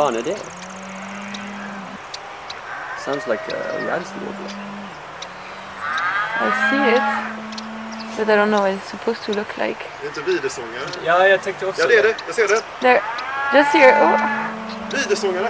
fan 0.00 0.16
är 0.16 0.22
det? 0.22 0.36
Sounds 3.04 3.26
like 3.26 3.42
a 3.52 3.56
rice 3.78 4.12
warbler. 4.20 4.52
I 6.46 6.50
see 6.70 6.96
it. 6.96 7.02
But 8.16 8.28
I 8.28 8.36
don't 8.36 8.50
know 8.50 8.60
what 8.60 8.72
it's 8.72 8.90
supposed 8.90 9.22
to 9.26 9.32
look 9.32 9.56
like. 9.58 9.78
Det 10.00 10.06
är 10.06 10.08
inte 10.08 10.20
videsångare. 10.20 10.82
Ja, 11.04 11.26
jag 11.28 11.42
tänkte 11.42 11.66
också 11.66 11.82
Ja, 11.82 11.88
det 11.88 11.98
är 11.98 12.02
det. 12.02 12.14
Jag 12.26 12.34
ser 12.34 12.48
det. 12.48 12.62
There. 12.80 13.02
Just 13.54 13.70
here. 13.72 14.04
Oh. 14.04 14.20
Videsångare. 14.98 15.48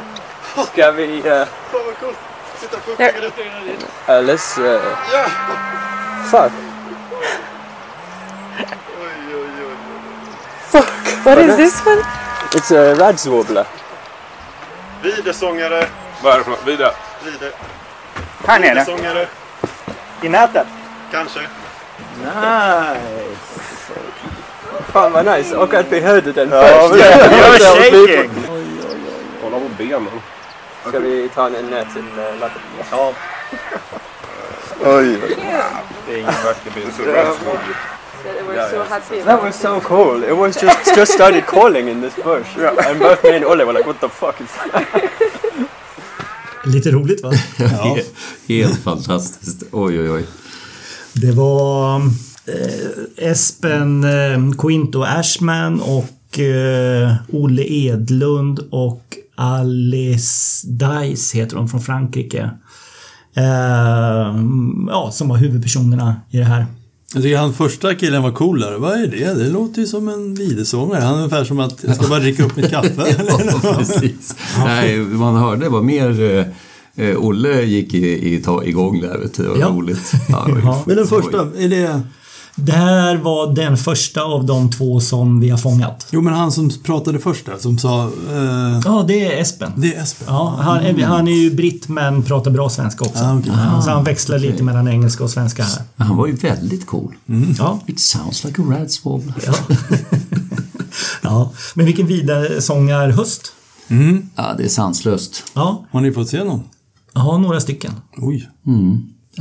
Ska 0.72 0.90
vi... 0.90 1.04
Uh, 1.04 1.22
Fan 1.22 1.46
vad 1.86 1.98
coolt. 2.00 2.18
Sitta 2.60 2.76
på 2.78 2.90
Där. 2.98 3.24
upptäckare. 3.26 4.20
uh, 4.20 4.26
let's... 4.30 4.58
Uh, 4.60 4.80
Ja! 5.12 5.26
fuck. 6.30 6.52
Oj, 9.00 9.34
oj, 9.34 9.64
oj. 9.66 9.76
Fuck! 10.70 11.24
What 11.24 11.38
is 11.38 11.56
this 11.56 11.86
one? 11.86 12.02
It's 12.52 12.70
a 12.70 12.94
rice 12.94 13.30
warbler. 13.30 13.79
Videsångare. 15.24 15.86
Vad 16.22 16.34
är 16.34 16.38
det 16.38 16.44
för 16.44 16.50
något? 16.50 16.66
Vida? 16.66 16.94
Vide. 17.24 17.52
Här 18.46 18.60
nere. 18.60 18.74
Videsångare. 18.74 19.26
I 20.22 20.28
nätet. 20.28 20.66
Kanske. 21.12 21.40
Nice! 22.24 23.00
Fan 24.92 25.12
vad 25.12 25.26
nice. 25.26 25.56
Och 25.56 25.74
att 25.74 25.86
vi 25.92 26.00
hörde 26.00 26.32
den 26.32 26.50
Ja, 26.50 26.62
först. 26.62 26.94
men- 26.94 27.30
You're 27.30 27.58
shaking. 27.58 28.30
Kolla 29.42 29.58
på 29.58 29.68
benen. 29.78 30.08
Ska 30.88 30.98
vi 30.98 31.28
ta 31.34 31.46
en 31.46 31.52
nät 31.66 31.86
till 31.92 32.02
uh, 32.18 32.40
lappen? 32.40 32.62
Ja. 32.90 33.12
Oj. 34.84 35.20
Det 36.06 36.14
är 36.14 36.18
ingen 36.18 36.34
vacker 36.44 36.70
bild. 36.74 36.92
They 38.22 38.42
were 38.46 38.68
so 38.70 38.82
happy. 38.84 39.22
That 39.24 39.42
was 39.42 39.60
so 39.60 39.80
cool. 39.80 40.22
It 40.24 40.36
was 40.36 40.56
just 40.60 40.94
just 40.96 41.12
started 41.12 41.46
calling 41.46 41.88
in 41.88 42.00
this 42.00 42.14
bush. 42.16 42.56
And 42.88 42.98
both 43.00 43.22
me 43.24 43.36
and 43.36 43.44
Olle 43.44 43.64
were 43.66 43.72
like, 43.72 43.86
what 43.86 44.00
the 44.00 44.08
fuck 44.08 44.40
is 44.40 44.48
that? 44.72 44.84
Lite 46.64 46.90
roligt 46.92 47.22
va? 47.22 47.30
Ja. 47.58 47.96
Helt 48.48 48.82
fantastiskt. 48.84 49.62
Oj, 49.72 50.00
oj, 50.00 50.10
oj. 50.10 50.24
Det 51.12 51.32
var 51.32 51.96
eh, 52.46 53.30
Espen 53.30 54.04
eh, 54.04 54.52
Quinto 54.58 55.02
Ashman 55.02 55.80
och 55.80 56.38
eh, 56.38 57.14
Olle 57.32 57.62
Edlund 57.62 58.58
och 58.70 59.16
Alice 59.34 60.66
Dice 60.66 61.38
heter 61.38 61.56
de 61.56 61.68
från 61.68 61.80
Frankrike. 61.80 62.50
Eh, 63.34 64.34
ja, 64.88 65.10
som 65.12 65.28
var 65.28 65.36
huvudpersonerna 65.36 66.16
i 66.30 66.36
det 66.38 66.44
här. 66.44 66.66
Jag 67.14 67.22
tycker 67.22 67.36
han 67.36 67.54
första 67.54 67.94
killen 67.94 68.22
var 68.22 68.32
coolare. 68.32 68.78
Vad 68.78 68.92
är 68.92 69.06
det? 69.06 69.34
Det 69.44 69.48
låter 69.48 69.80
ju 69.80 69.86
som 69.86 70.08
en 70.08 70.34
videsångare. 70.34 71.00
Han 71.00 71.14
är 71.14 71.18
ungefär 71.18 71.44
som 71.44 71.60
att 71.60 71.84
jag 71.84 71.96
ska 71.96 72.08
bara 72.08 72.18
dricka 72.20 72.44
upp 72.44 72.56
mitt 72.56 72.70
kaffe. 72.70 73.16
Ja, 73.62 73.74
precis. 73.78 74.34
Nej, 74.58 74.98
man 74.98 75.36
hörde 75.36 75.68
var 75.68 75.82
mer... 75.82 76.22
Eh, 76.22 76.46
eh, 77.08 77.16
Olle 77.18 77.62
gick 77.62 77.94
i, 77.94 78.34
i, 78.34 78.42
ta, 78.42 78.64
igång 78.64 79.00
där, 79.00 79.18
vet 79.18 79.34
du. 79.34 79.42
Det 79.42 79.48
var 79.48 79.56
Ja. 79.58 79.68
roligt. 79.68 80.12
Ja. 80.28 80.82
Men 80.86 80.96
den 80.96 81.06
första, 81.06 81.40
är 81.58 81.68
det... 81.68 82.00
Det 82.62 82.72
här 82.72 83.16
var 83.16 83.52
den 83.54 83.76
första 83.76 84.22
av 84.22 84.46
de 84.46 84.70
två 84.70 85.00
som 85.00 85.40
vi 85.40 85.50
har 85.50 85.58
fångat. 85.58 86.06
Jo, 86.10 86.20
men 86.20 86.34
han 86.34 86.52
som 86.52 86.70
pratade 86.84 87.18
först 87.18 87.46
där, 87.46 87.58
som 87.58 87.78
sa... 87.78 88.02
Eh, 88.04 88.80
Ja, 88.84 89.04
det 89.08 89.26
är 89.34 89.40
Espen. 89.40 89.72
det 89.76 89.94
är 89.94 90.02
Espen. 90.02 90.26
Ja, 90.30 90.58
han, 90.60 90.78
är, 90.78 91.04
han 91.04 91.28
är 91.28 91.32
ju 91.32 91.50
britt 91.54 91.88
men 91.88 92.22
pratar 92.22 92.50
bra 92.50 92.68
svenska 92.68 93.04
också. 93.04 93.24
Ah, 93.24 93.38
okej. 93.38 93.52
Ja, 93.56 93.82
så 93.82 93.90
han 93.90 94.04
växlar 94.04 94.38
lite 94.38 94.62
mellan 94.62 94.88
engelska 94.88 95.24
och 95.24 95.30
svenska 95.30 95.62
här. 95.62 95.82
Men 95.96 96.06
Han 96.06 96.16
var 96.16 96.26
ju 96.26 96.32
väldigt 96.32 96.86
cool. 96.86 97.14
Ja, 97.58 97.80
It 97.86 98.00
sounds 98.00 98.44
like 98.44 98.62
a 98.62 98.64
rats 98.68 99.06
wobble. 99.06 99.32
ja. 99.46 99.52
ja. 101.22 101.52
Men 101.74 101.86
vilken 101.86 102.06
vidaresångarhöst. 102.06 103.52
Ja, 104.36 104.54
det 104.58 104.64
är 104.64 104.68
sanslöst. 104.68 105.42
Ja, 105.54 105.84
Har 105.90 106.00
ni 106.00 106.12
fått 106.12 106.28
se 106.28 106.44
någon? 106.44 106.62
jag 107.12 107.20
har 107.20 107.38
några 107.38 107.60
stycken. 107.60 107.92
Oj. 108.16 108.48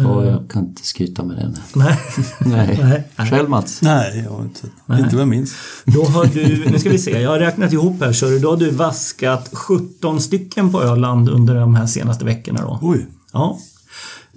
Ja, 0.03 0.25
jag 0.25 0.49
kan 0.49 0.65
inte 0.65 0.85
skryta 0.85 1.23
med 1.23 1.37
den. 1.37 1.57
Nej. 1.75 1.99
Nej. 2.39 3.05
Nej. 3.17 3.29
Själv 3.29 3.49
Mats? 3.49 3.81
Nej, 3.81 4.23
jag 4.25 4.31
har 4.31 4.43
inte 4.43 4.59
sett. 4.59 4.99
Inte 4.99 5.15
vad 5.15 5.21
jag 5.21 5.27
minns. 5.27 5.53
Då 5.85 6.03
har 6.03 6.25
du, 6.25 6.69
nu 6.71 6.79
ska 6.79 6.89
vi 6.89 6.99
se, 6.99 7.21
jag 7.21 7.29
har 7.29 7.39
räknat 7.39 7.73
ihop 7.73 8.01
här 8.01 8.13
så 8.13 8.25
då 8.37 8.49
har 8.49 8.57
du 8.57 8.71
vaskat 8.71 9.49
17 9.53 10.21
stycken 10.21 10.71
på 10.71 10.81
Öland 10.81 11.29
under 11.29 11.55
de 11.55 11.75
här 11.75 11.85
senaste 11.85 12.25
veckorna 12.25 12.61
då. 12.61 12.79
Oj. 12.81 13.07
Ja. 13.33 13.59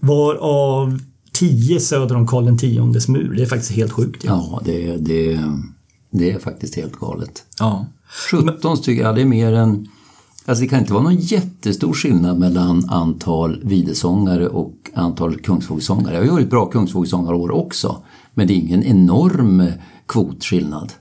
Varav 0.00 0.98
10 1.32 1.80
söder 1.80 2.16
om 2.16 2.26
Karl 2.26 2.48
X 2.96 3.08
mur. 3.08 3.34
Det 3.36 3.42
är 3.42 3.46
faktiskt 3.46 3.72
helt 3.72 3.92
sjukt. 3.92 4.24
Ja. 4.24 4.48
Ja, 4.50 4.60
det, 4.64 4.96
det, 4.96 5.40
det 6.10 6.32
är 6.32 6.38
faktiskt 6.38 6.74
helt 6.76 6.92
galet. 6.96 7.42
ja. 7.58 7.86
17 8.30 8.76
stycken, 8.76 9.04
ja 9.04 9.12
det 9.12 9.20
är 9.20 9.26
mer 9.26 9.52
än... 9.52 9.88
Alltså 10.46 10.62
det 10.62 10.68
kan 10.68 10.78
inte 10.80 10.92
vara 10.92 11.02
någon 11.02 11.16
jättestor 11.16 11.92
skillnad 11.92 12.38
mellan 12.38 12.84
antal 12.90 13.60
videsångare 13.64 14.48
och 14.48 14.74
antal 14.94 15.36
kungsfågelsångare. 15.40 16.12
Jag 16.14 16.20
har 16.20 16.26
ju 16.26 16.30
varit 16.30 16.50
bra 16.50 16.66
kungsfågelsångarår 16.66 17.50
också. 17.50 17.96
Men 18.34 18.46
det 18.46 18.52
är 18.52 18.56
ingen 18.56 18.82
enorm 18.82 19.64
kvotskillnad. 20.08 20.92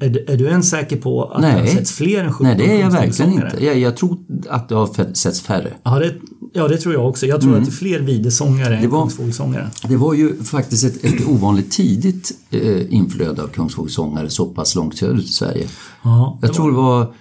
Är, 0.00 0.08
du- 0.08 0.24
är 0.28 0.36
du 0.36 0.44
ens 0.46 0.70
säker 0.70 0.96
på 0.96 1.24
att 1.24 1.42
det 1.42 1.48
har 1.50 1.58
Nej. 1.60 1.68
setts 1.68 1.92
fler 1.92 2.24
än 2.24 2.32
17 2.32 2.46
Nej, 2.46 2.56
det 2.56 2.76
är 2.76 2.80
jag 2.80 2.90
verkligen 2.90 3.32
inte. 3.32 3.56
Jag, 3.64 3.78
jag 3.78 3.96
tror 3.96 4.18
att 4.48 4.68
det 4.68 4.74
har 4.74 5.14
setts 5.14 5.40
färre. 5.40 5.72
Ja 5.82 5.98
det, 5.98 6.14
ja, 6.52 6.68
det 6.68 6.76
tror 6.76 6.94
jag 6.94 7.08
också. 7.08 7.26
Jag 7.26 7.40
tror 7.40 7.56
att 7.56 7.64
det 7.64 7.70
är 7.70 7.72
fler 7.72 8.00
videsångare 8.00 8.76
än 8.76 8.90
var- 8.90 9.00
kungsfågelsångare. 9.02 9.70
Det 9.88 9.96
var 9.96 10.14
ju 10.14 10.42
faktiskt 10.42 10.84
ett, 10.84 11.04
ett 11.04 11.28
ovanligt 11.28 11.70
tidigt 11.70 12.32
eh, 12.50 12.94
inflöde 12.94 13.42
av 13.42 13.46
kungsfågelsångare 13.48 14.30
så 14.30 14.46
pass 14.46 14.74
långt 14.74 14.96
söderut 14.96 15.24
i 15.24 15.32
Sverige. 15.32 15.66
Ja, 16.02 16.38
Jag 16.42 16.52
tror 16.54 16.70
det 16.70 16.76
var 16.76 17.12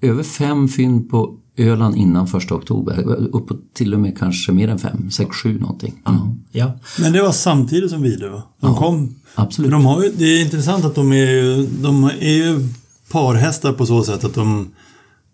över 0.00 0.22
fem 0.22 0.68
fynd 0.68 1.10
på 1.10 1.36
Öland 1.56 1.96
innan 1.96 2.26
första 2.26 2.54
oktober. 2.54 3.04
Uppåt 3.32 3.74
till 3.74 3.94
och 3.94 4.00
med 4.00 4.18
kanske 4.18 4.52
mer 4.52 4.68
än 4.68 4.78
fem, 4.78 5.10
sex, 5.10 5.36
sju 5.36 5.60
någonting. 5.60 6.02
Mm. 6.06 6.20
Ja. 6.52 6.72
Men 7.00 7.12
det 7.12 7.22
var 7.22 7.32
samtidigt 7.32 7.90
som 7.90 8.02
Vidö 8.02 8.28
va? 8.28 8.42
De 8.60 8.74
kom... 8.74 9.14
absolut. 9.34 9.70
De 9.70 9.86
har 9.86 10.04
det 10.16 10.24
är 10.24 10.44
intressant 10.44 10.84
att 10.84 10.94
de 10.94 11.12
är 11.12 11.30
ju, 11.30 11.66
de 11.66 12.04
är 12.04 12.34
ju 12.34 12.68
parhästar 13.10 13.72
på 13.72 13.86
så 13.86 14.02
sätt 14.02 14.24
att 14.24 14.34
de 14.34 14.68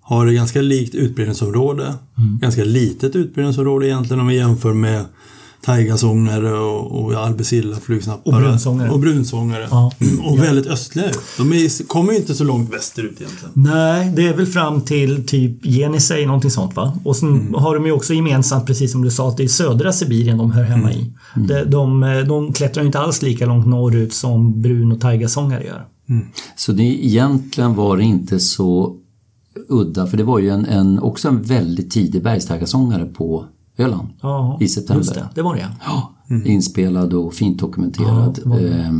har 0.01 0.27
ett 0.27 0.35
ganska 0.35 0.63
likt 0.63 0.95
utbredningsområde. 0.95 1.95
Ganska 2.41 2.65
litet 2.65 3.17
utbredningsområde 3.17 3.87
egentligen 3.87 4.21
om 4.21 4.27
vi 4.27 4.37
jämför 4.37 4.73
med 4.73 5.05
taigasångare 5.65 6.53
och, 6.59 7.05
och 7.05 7.13
albicilla 7.15 7.77
flugsnappare. 7.77 8.35
Och 8.35 8.41
brunsångare. 8.43 8.91
Och 8.91 9.01
brunsångare. 9.01 9.69
Ja. 9.71 9.93
Och 10.25 10.43
väldigt 10.43 10.67
östliga 10.67 11.11
ut. 11.11 11.19
De 11.39 11.53
är, 11.53 11.87
kommer 11.87 12.13
ju 12.13 12.19
inte 12.19 12.35
så 12.35 12.45
långt 12.45 12.75
västerut 12.75 13.21
egentligen. 13.21 13.53
Nej, 13.55 14.13
det 14.17 14.29
är 14.29 14.35
väl 14.37 14.47
fram 14.47 14.81
till 14.81 15.27
typ 15.27 15.67
Jenisej, 15.67 16.27
någonting 16.27 16.51
sånt 16.51 16.77
va? 16.77 16.99
Och 17.05 17.17
sen 17.17 17.29
Mm. 17.29 17.55
har 17.55 17.75
de 17.75 17.87
ju 17.87 17.93
också 17.93 18.15
gemensamt, 18.15 18.67
precis 18.67 18.93
som 18.93 19.03
du 19.03 19.11
sa, 19.11 19.29
att 19.29 19.37
det 19.37 19.45
är 19.45 19.49
södra 19.49 19.93
Sibirien 19.93 20.39
de 20.39 20.51
hör 20.51 20.63
hemma 20.63 20.93
i. 20.93 21.13
Mm. 21.37 21.49
De, 21.49 21.65
de, 21.65 22.01
de 22.29 22.53
klättrar 22.53 22.83
ju 22.83 22.87
inte 22.87 22.99
alls 22.99 23.23
lika 23.23 23.47
långt 23.47 23.67
norrut 23.67 24.15
som 24.15 24.63
brun 24.63 24.93
och 24.93 25.01
taigasångare 25.01 25.65
gör. 25.65 25.87
Så 26.57 26.73
det, 26.73 26.83
egentligen 26.83 27.75
var 27.75 27.97
det 27.97 28.03
inte 28.05 28.41
så 28.41 28.97
udda, 29.69 30.07
för 30.07 30.17
det 30.17 30.25
var 30.25 30.39
ju 30.39 30.51
en, 30.51 30.65
en, 30.67 30.99
också 30.99 31.29
en 31.29 31.43
väldigt 31.43 31.91
tidig 31.91 32.23
bergstaggarsångare 32.23 33.05
på 33.07 33.45
Öland 33.79 34.09
Ja, 34.23 34.59
i 34.61 34.69
september. 34.69 35.01
just 35.01 35.15
det. 35.15 35.29
Det 35.35 35.43
var 35.43 35.55
det 35.55 35.69
Ja, 35.87 36.11
Inspelad 36.45 37.15
och 37.15 37.35
fint 37.35 37.59
dokumenterad. 37.59 38.39
Ja, 38.45 38.45
det 38.45 38.49
det. 38.61 38.93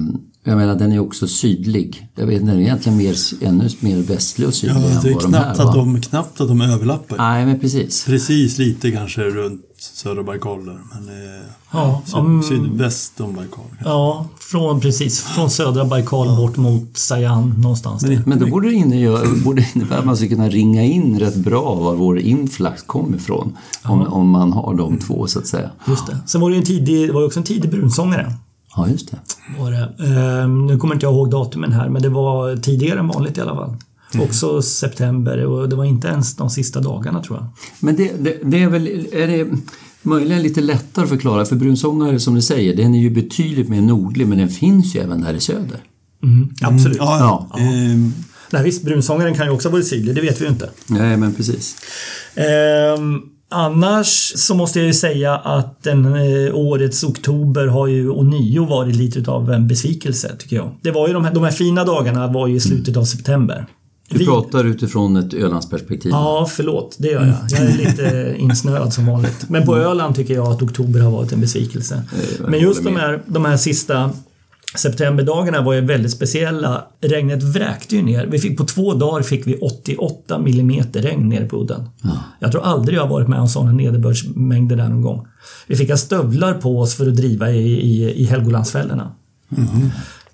Jag 0.47 0.57
menar, 0.57 0.75
den 0.75 0.93
är 0.93 0.99
också 0.99 1.27
sydlig. 1.27 2.09
Jag 2.15 2.27
vet 2.27 2.41
inte, 2.41 2.53
den 2.53 2.61
är 2.61 2.65
egentligen 2.65 2.99
mer, 2.99 3.17
ännu 3.41 3.69
mer 3.81 3.97
västlig 3.97 4.49
och 4.49 4.55
sydlig 4.55 4.77
Ja, 4.77 5.01
det 5.03 5.09
än 5.09 5.15
är 5.15 5.15
vad 5.15 5.23
de 5.23 5.35
här 5.35 5.55
knappt 5.55 5.61
att, 5.61 5.75
de, 5.75 6.01
knappt 6.01 6.41
att 6.41 6.49
de 6.49 6.61
överlappar. 6.61 7.17
Nej, 7.17 7.47
men 7.47 7.61
precis. 7.61 8.05
Precis 8.05 8.59
lite 8.59 8.91
kanske 8.91 9.23
runt 9.23 9.61
södra 9.79 10.23
Baikal 10.23 10.67
där. 10.67 10.79
Men 10.93 11.09
eh, 11.09 11.45
Ja, 11.75 12.03
syd, 12.07 12.19
mm. 12.19 12.43
sydväst 12.43 13.21
om 13.21 13.35
Baikal. 13.35 13.65
kanske. 13.69 13.89
Ja, 13.89 14.27
från 14.39 14.81
precis 14.81 15.21
från 15.21 15.51
södra 15.51 15.85
Baikal 15.85 16.37
bort 16.37 16.57
mot 16.57 16.99
Sayan 16.99 17.55
någonstans 17.59 18.03
där. 18.03 18.23
Men 18.27 18.39
då 18.39 18.47
borde 18.47 18.69
det, 18.69 18.75
innebära 18.75 19.99
att 19.99 20.05
man 20.05 20.17
ska 20.17 20.29
kunna 20.29 20.49
ringa 20.49 20.83
in 20.83 21.19
rätt 21.19 21.37
bra 21.37 21.75
var 21.75 21.95
vår 21.95 22.19
influx 22.19 22.83
kommer 22.83 23.17
ifrån. 23.17 23.57
Om, 23.83 24.07
om 24.07 24.29
man 24.31 24.53
har 24.53 24.75
de 24.75 24.99
två 24.99 25.27
så 25.27 25.39
att 25.39 25.47
säga. 25.47 25.71
Just 25.87 26.07
det. 26.07 26.19
Sen 26.27 26.41
var 26.41 26.51
det 26.51 26.55
ju 26.55 26.61
en 26.61 26.67
tidig, 26.67 27.09
det 27.09 27.13
var 27.13 27.21
ju 27.21 27.27
också 27.27 27.41
en 27.41 27.47
tidig 27.47 27.71
brunsångare. 27.71 28.33
Ja, 28.77 28.89
just 28.89 29.11
det. 29.11 29.19
Var 29.59 29.71
det. 29.71 30.05
Ehm, 30.05 30.67
nu 30.67 30.79
kommer 30.79 30.95
inte 30.95 31.07
jag 31.07 31.15
ihåg 31.15 31.31
datumen 31.31 31.73
här, 31.73 31.89
men 31.89 32.03
det 32.03 32.09
var 32.09 32.57
tidigare 32.57 32.99
än 32.99 33.09
vanligt 33.09 33.39
i 33.39 33.41
alla 33.41 33.55
fall. 33.55 33.77
Mm. 34.15 34.27
Också 34.27 34.63
september 34.63 35.47
och 35.47 35.69
det 35.69 35.77
var 35.77 35.85
inte 35.85 36.09
ens 36.09 36.37
de 36.37 36.51
sista 36.51 36.81
dagarna 36.81 37.23
tror 37.23 37.39
jag. 37.39 37.47
Men 37.81 37.97
det, 37.97 38.13
det, 38.21 38.39
det 38.45 38.63
är 38.63 38.69
väl, 38.69 38.87
är 39.13 39.27
det 39.27 39.49
möjligen 40.03 40.43
lite 40.43 40.61
lättare 40.61 41.03
att 41.03 41.09
förklara? 41.09 41.45
För 41.45 41.57
brunsångare 41.57 42.21
som 42.21 42.35
du 42.35 42.43
säger, 42.43 42.77
den 42.77 42.95
är 42.95 42.99
ju 42.99 43.11
betydligt 43.11 43.69
mer 43.69 43.81
nordlig 43.81 44.29
men 44.29 44.39
den 44.39 44.49
finns 44.49 44.97
ju 44.97 45.01
även 45.01 45.21
där 45.21 45.35
i 45.35 45.41
söder. 45.41 45.81
Mm, 46.23 46.49
absolut. 46.63 46.97
Ja, 46.99 47.49
ja. 47.53 47.61
Ehm, 47.61 48.13
Nej, 48.51 48.63
visst, 48.63 48.83
brunsångaren 48.85 49.35
kan 49.35 49.47
ju 49.47 49.53
också 49.53 49.69
vara 49.69 49.83
sydlig, 49.83 50.15
det 50.15 50.21
vet 50.21 50.41
vi 50.41 50.45
ju 50.45 50.51
inte. 50.51 50.71
Nej, 50.87 51.17
men 51.17 51.35
precis. 51.35 51.77
Ehm, 52.35 53.23
annars 53.55 54.33
så 54.37 54.55
måste 54.55 54.79
jag 54.79 54.87
ju 54.87 54.93
säga 54.95 55.37
att 55.37 55.83
den, 55.83 56.05
eh, 56.15 56.55
årets 56.55 57.05
oktober 57.05 57.67
har 57.67 57.87
ju 57.87 58.11
ånyo 58.11 58.65
varit 58.65 58.97
lite 58.97 59.31
av 59.31 59.51
en 59.53 59.69
besvikelse 59.69 60.37
tycker 60.39 60.57
jag. 60.57 60.71
Det 60.83 60.91
var 60.91 61.07
ju 61.09 61.13
de 61.15 61.25
här, 61.25 61.35
de 61.35 61.43
här 61.45 61.51
fina 61.51 61.85
dagarna 61.85 62.27
var 62.27 62.47
ju 62.47 62.57
i 62.57 62.61
slutet 62.61 62.97
av 62.97 63.05
september. 63.05 63.67
Du 64.09 64.19
Vi- 64.19 64.27
pratar 64.27 64.65
utifrån 64.65 65.17
ett 65.17 65.35
Ölandsperspektiv. 65.35 66.11
Ja, 66.13 66.49
förlåt. 66.51 66.97
Det 66.99 67.09
gör 67.09 67.25
jag. 67.27 67.35
Jag 67.61 67.61
är 67.71 67.79
lite 67.79 68.35
insnöad 68.43 68.93
som 68.93 69.07
vanligt. 69.07 69.49
Men 69.49 69.67
på 69.67 69.77
Öland 69.77 70.15
tycker 70.17 70.35
jag 70.35 70.47
att 70.49 70.63
oktober 70.63 71.01
har 71.01 71.11
varit 71.11 71.33
en 71.33 71.41
besvikelse. 71.41 72.03
jag 72.41 72.49
Men 72.51 72.61
just 72.61 72.85
de 72.85 72.97
här, 72.97 73.23
de 73.27 73.45
här 73.45 73.57
sista 73.57 74.11
septemberdagarna 74.75 75.61
var 75.61 75.73
ju 75.73 75.81
väldigt 75.81 76.13
speciella. 76.13 76.85
Regnet 77.01 77.43
vräkte 77.43 77.97
ju 77.97 78.03
ner. 78.03 78.27
Vi 78.27 78.39
fick, 78.39 78.59
på 78.59 78.65
två 78.65 78.95
dagar 78.95 79.23
fick 79.23 79.47
vi 79.47 79.57
88 79.57 80.39
millimeter 80.39 81.03
regn 81.03 81.29
ner 81.29 81.49
på 81.49 81.57
udden. 81.57 81.89
Jag 82.39 82.53
tror 82.53 82.63
aldrig 82.63 82.99
jag 82.99 83.03
har 83.03 83.09
varit 83.09 83.29
med 83.29 83.41
om 83.41 83.49
sådana 83.49 83.73
nederbördsmängder 83.73 84.77
där 84.77 84.89
någon 84.89 85.03
gång. 85.03 85.27
Vi 85.67 85.77
fick 85.77 85.91
ha 85.91 85.97
stövlar 85.97 86.55
på 86.55 86.81
oss 86.81 86.95
för 86.95 87.07
att 87.09 87.17
driva 87.17 87.51
i, 87.51 87.73
i, 87.73 88.23
i 88.23 88.25
Helgolandsfällorna. 88.25 89.13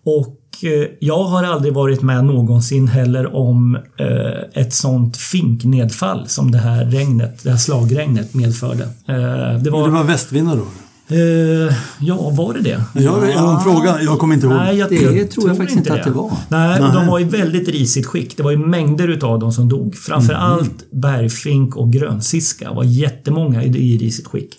Och 0.05 0.37
eh, 0.63 0.89
jag 1.01 1.25
har 1.25 1.45
aldrig 1.45 1.75
varit 1.75 2.03
med 2.03 2.25
någonsin 2.25 2.89
heller 2.89 3.37
om 3.37 3.75
eh, 3.97 4.63
ett 4.63 4.75
sånt 4.75 5.17
finknedfall 5.17 6.29
som 6.29 6.51
det 6.51 6.59
här 6.59 6.85
regnet, 6.85 7.45
det 7.45 7.51
här 7.51 7.57
slagregnet 7.57 8.35
medförde. 8.35 8.83
Eh, 8.85 9.15
det 9.17 9.59
Det 9.59 9.71
var, 9.71 9.89
var 9.89 10.05
västvindar 10.05 10.57
då? 10.57 10.67
Eh, 11.11 11.75
ja, 12.01 12.31
var 12.31 12.55
det 12.55 12.61
det? 12.61 12.81
Jag, 12.95 13.31
jag 13.31 13.39
har 13.39 13.55
en 13.55 13.61
fråga, 13.61 14.03
jag 14.03 14.19
kommer 14.19 14.35
inte 14.35 14.47
ihåg. 14.47 14.57
Nej, 14.57 14.77
jag, 14.77 14.91
Det 14.91 14.95
jag 14.97 15.31
tror 15.31 15.49
jag 15.49 15.57
faktiskt 15.57 15.79
inte 15.79 15.95
att 15.95 16.05
det 16.05 16.11
var. 16.11 16.33
Nej, 16.49 16.83
och 16.83 16.93
de 16.93 17.07
var 17.07 17.21
i 17.21 17.25
väldigt 17.25 17.69
risigt 17.69 18.07
skick. 18.07 18.37
Det 18.37 18.43
var 18.43 18.51
ju 18.51 18.59
mängder 18.59 19.09
utav 19.09 19.39
dem 19.39 19.53
som 19.53 19.69
dog. 19.69 19.95
Framförallt 19.95 20.91
bergfink 20.91 21.77
och 21.77 21.93
grönsiska 21.93 22.73
var 22.73 22.85
jättemånga 22.85 23.63
i, 23.65 23.67
i 23.67 23.99
risigt 23.99 24.27
skick. 24.27 24.59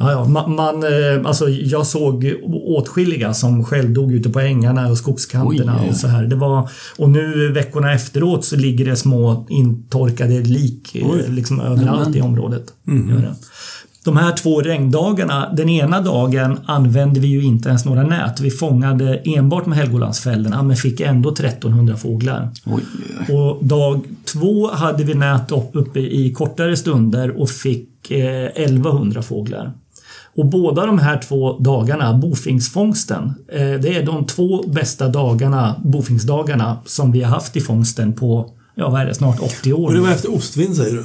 Ja, 0.00 0.12
ja, 0.12 0.24
man, 0.24 0.54
man, 0.54 0.82
eh, 0.82 1.26
alltså, 1.26 1.48
jag 1.48 1.86
såg 1.86 2.34
åtskilliga 2.66 3.34
som 3.34 3.64
självdog 3.64 4.12
ute 4.12 4.30
på 4.30 4.40
ängarna 4.40 4.88
och 4.88 4.98
skogskanterna 4.98 5.76
Oj, 5.76 5.82
ja. 5.84 5.90
och 5.90 5.96
så 5.96 6.06
här. 6.06 6.24
Det 6.24 6.36
var, 6.36 6.70
och 6.96 7.10
nu 7.10 7.52
veckorna 7.52 7.92
efteråt 7.92 8.44
så 8.44 8.56
ligger 8.56 8.84
det 8.84 8.96
små 8.96 9.46
intorkade 9.48 10.40
lik 10.40 10.94
eh, 10.94 11.32
liksom 11.32 11.60
överallt 11.60 12.16
i 12.16 12.20
området. 12.20 12.64
Gör 12.86 13.16
det. 13.16 13.34
De 14.04 14.16
här 14.16 14.32
två 14.36 14.60
regndagarna, 14.60 15.52
den 15.56 15.68
ena 15.68 16.00
dagen 16.00 16.60
använde 16.66 17.20
vi 17.20 17.28
ju 17.28 17.44
inte 17.44 17.68
ens 17.68 17.84
några 17.84 18.02
nät. 18.02 18.40
Vi 18.40 18.50
fångade 18.50 19.16
enbart 19.24 19.66
med 19.66 19.78
Helgolandsfällorna 19.78 20.62
men 20.62 20.76
fick 20.76 21.00
ändå 21.00 21.28
1300 21.32 21.96
fåglar. 21.96 22.48
Oj, 22.66 22.82
Och 23.34 23.64
dag 23.64 24.00
två 24.32 24.70
hade 24.70 25.04
vi 25.04 25.14
nät 25.14 25.52
upp, 25.52 25.70
uppe 25.72 26.00
i 26.00 26.32
kortare 26.32 26.76
stunder 26.76 27.40
och 27.40 27.50
fick 27.50 28.10
eh, 28.10 28.44
1100 28.44 29.22
fåglar. 29.22 29.72
Och 30.36 30.46
båda 30.46 30.86
de 30.86 30.98
här 30.98 31.18
två 31.28 31.58
dagarna, 31.58 32.14
bofingsfångsten, 32.14 33.34
eh, 33.52 33.58
det 33.58 33.96
är 33.96 34.06
de 34.06 34.26
två 34.26 34.62
bästa 34.62 35.08
dagarna, 35.08 35.80
bofingsdagarna, 35.84 36.78
som 36.86 37.12
vi 37.12 37.22
har 37.22 37.30
haft 37.30 37.56
i 37.56 37.60
fångsten 37.60 38.12
på, 38.12 38.50
ja 38.74 38.90
vad 38.90 39.00
är 39.00 39.06
det, 39.06 39.14
snart 39.14 39.40
80 39.40 39.72
år. 39.72 39.86
Och 39.86 39.94
det 39.94 40.00
var 40.00 40.10
efter 40.10 40.34
ostvind 40.34 40.76
säger 40.76 40.96
du? 40.96 41.04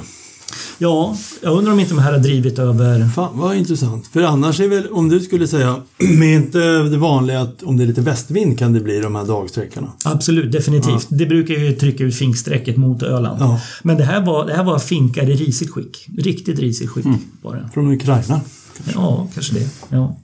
Ja, 0.77 1.17
jag 1.41 1.57
undrar 1.57 1.73
om 1.73 1.79
inte 1.79 1.93
de 1.93 1.99
här 1.99 2.11
har 2.11 2.19
drivit 2.19 2.59
över... 2.59 3.09
Fan 3.15 3.39
vad 3.39 3.55
intressant. 3.55 4.07
För 4.07 4.21
annars 4.21 4.59
är 4.59 4.67
väl, 4.67 4.87
om 4.87 5.09
du 5.09 5.19
skulle 5.19 5.47
säga, 5.47 5.81
med 6.17 6.35
inte 6.35 6.59
det 6.83 6.97
vanliga 6.97 7.41
att 7.41 7.63
om 7.63 7.77
det 7.77 7.83
är 7.83 7.87
lite 7.87 8.01
västvind 8.01 8.59
kan 8.59 8.73
det 8.73 8.79
bli 8.79 8.99
de 8.99 9.15
här 9.15 9.25
dagsträckorna. 9.25 9.91
Absolut, 10.05 10.51
definitivt. 10.51 11.07
Det 11.09 11.25
brukar 11.25 11.53
ju 11.53 11.73
trycka 11.73 12.03
ut 12.03 12.15
finksträcket 12.15 12.77
mot 12.77 13.03
Öland. 13.03 13.41
Ja. 13.41 13.61
Men 13.83 13.97
det 13.97 14.03
här, 14.03 14.25
var, 14.25 14.45
det 14.45 14.53
här 14.53 14.63
var 14.63 14.79
finkar 14.79 15.29
i 15.29 15.35
risigt 15.35 15.71
skick. 15.71 16.07
Riktigt 16.17 16.59
risigt 16.59 16.89
skick 16.89 17.05
var 17.41 17.55
det. 17.55 17.69
Från 17.73 17.93
Ukraina. 17.93 18.41
Ja, 18.93 19.27
kanske 19.33 19.53
det. 19.53 19.69
Ja. 19.89 20.15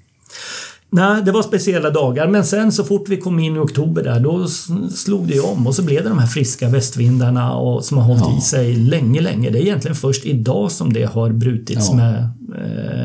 Nej, 0.90 1.22
det 1.24 1.32
var 1.32 1.44
speciella 1.44 1.90
dagar 1.90 2.28
men 2.28 2.46
sen 2.46 2.72
så 2.72 2.84
fort 2.84 3.10
vi 3.10 3.18
kom 3.18 3.40
in 3.40 3.56
i 3.56 3.60
oktober 3.60 4.04
där 4.04 4.20
då 4.20 4.48
slog 4.90 5.28
det 5.28 5.40
om 5.40 5.68
och 5.68 5.76
så 5.76 5.84
blev 5.84 6.04
det 6.04 6.10
de 6.10 6.20
här 6.20 6.28
friska 6.28 6.70
västvindarna 6.70 7.56
och, 7.58 7.86
som 7.86 7.98
har 7.98 8.06
hållit 8.16 8.38
i 8.38 8.42
sig 8.42 8.76
länge, 8.76 9.22
länge. 9.22 9.50
Det 9.50 9.60
är 9.60 9.62
egentligen 9.62 9.96
först 9.96 10.26
idag 10.26 10.72
som 10.72 10.94
det 10.94 11.04
har 11.04 11.30
brutits 11.30 11.90
Ja. 11.90 11.96
med 11.96 12.30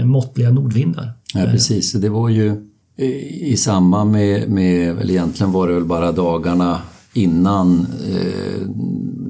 eh, 0.01 0.05
måttliga 0.07 0.51
nordvindar. 0.51 1.13
Ja, 1.35 1.45
precis. 1.45 1.93
Det 1.93 2.09
var 2.09 2.29
ju 2.29 2.67
i 3.41 3.57
samband 3.57 4.11
med, 4.13 4.49
med, 4.51 4.95
väl 4.95 5.11
egentligen 5.11 5.53
var 5.53 5.69
det 5.69 5.75
väl 5.75 5.85
bara 5.85 6.13
dagarna 6.13 6.79
innan 7.13 7.87
eh, 8.11 8.67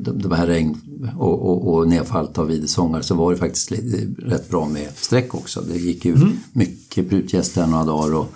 de, 0.02 0.18
de 0.18 0.32
här 0.32 0.46
regn 0.46 0.76
och, 1.16 1.42
och, 1.50 1.74
och 1.74 1.88
nedfallet 1.88 2.38
av 2.38 2.46
videsångare 2.46 3.02
så 3.02 3.14
var 3.14 3.32
det 3.32 3.38
faktiskt 3.38 3.72
rätt 4.18 4.50
bra 4.50 4.68
med 4.68 4.88
streck 4.96 5.34
också. 5.34 5.60
Det 5.60 5.78
gick 5.78 6.04
ju 6.04 6.16
mycket 6.52 7.08
prutgäster 7.08 7.66
några 7.66 7.84
dagar 7.84 8.14
och 8.14 8.32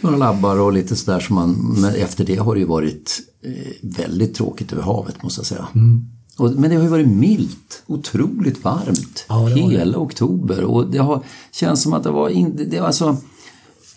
några 0.00 0.16
labbar 0.16 0.60
och 0.60 0.72
lite 0.72 0.96
sådär 0.96 1.20
som 1.20 1.34
man, 1.34 1.76
men 1.80 1.94
efter 1.94 2.24
det 2.24 2.36
har 2.36 2.54
det 2.54 2.60
ju 2.60 2.66
varit 2.66 3.20
eh, 3.44 3.72
väldigt 3.82 4.34
tråkigt 4.34 4.72
över 4.72 4.82
havet 4.82 5.22
måste 5.22 5.38
jag 5.38 5.46
säga. 5.46 5.68
Och, 6.36 6.52
men 6.52 6.70
det 6.70 6.76
har 6.76 6.82
ju 6.82 6.88
varit 6.88 7.08
milt, 7.08 7.82
otroligt 7.86 8.64
varmt 8.64 9.24
Ja, 9.28 9.48
det. 9.48 9.60
hela 9.60 9.98
oktober 9.98 10.64
och 10.64 10.90
det 10.90 10.98
har 10.98 11.22
känns 11.52 11.82
som 11.82 11.92
att 11.92 12.02
det 12.02 12.10
var, 12.10 12.28
in, 12.28 12.68
det 12.70 12.80
var 12.80 12.86
alltså 12.86 13.16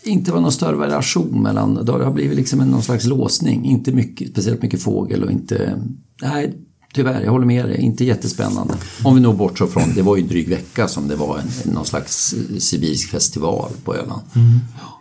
inte 0.02 0.32
var 0.32 0.40
någon 0.40 0.52
större 0.52 0.76
variation 0.76 1.42
mellan, 1.42 1.84
det 1.84 1.92
har 1.92 2.12
blivit 2.12 2.36
liksom 2.36 2.60
en, 2.60 2.68
någon 2.68 2.82
slags 2.82 3.06
låsning. 3.06 3.64
Inte 3.64 3.92
mycket, 3.92 4.30
speciellt 4.30 4.62
mycket 4.62 4.82
fågel 4.82 5.24
och 5.24 5.30
inte, 5.30 5.82
nej 6.22 6.54
tyvärr, 6.98 7.22
jag 7.22 7.30
håller 7.30 7.46
med 7.46 7.64
dig, 7.64 7.80
inte 7.80 8.04
jättespännande. 8.04 8.74
Om 9.02 9.14
vi 9.14 9.20
nog 9.20 9.36
bortser 9.36 9.66
från, 9.66 9.94
det 9.94 10.02
var 10.02 10.16
ju 10.16 10.22
en 10.22 10.28
dryg 10.28 10.48
vecka 10.48 10.88
som 10.88 11.08
det 11.08 11.16
var 11.16 11.38
en, 11.38 11.72
någon 11.72 11.86
slags 11.86 12.32
eh, 12.32 12.58
sibirisk 12.58 13.10
festival 13.10 13.70
på 13.84 13.94
Öland. 13.94 14.22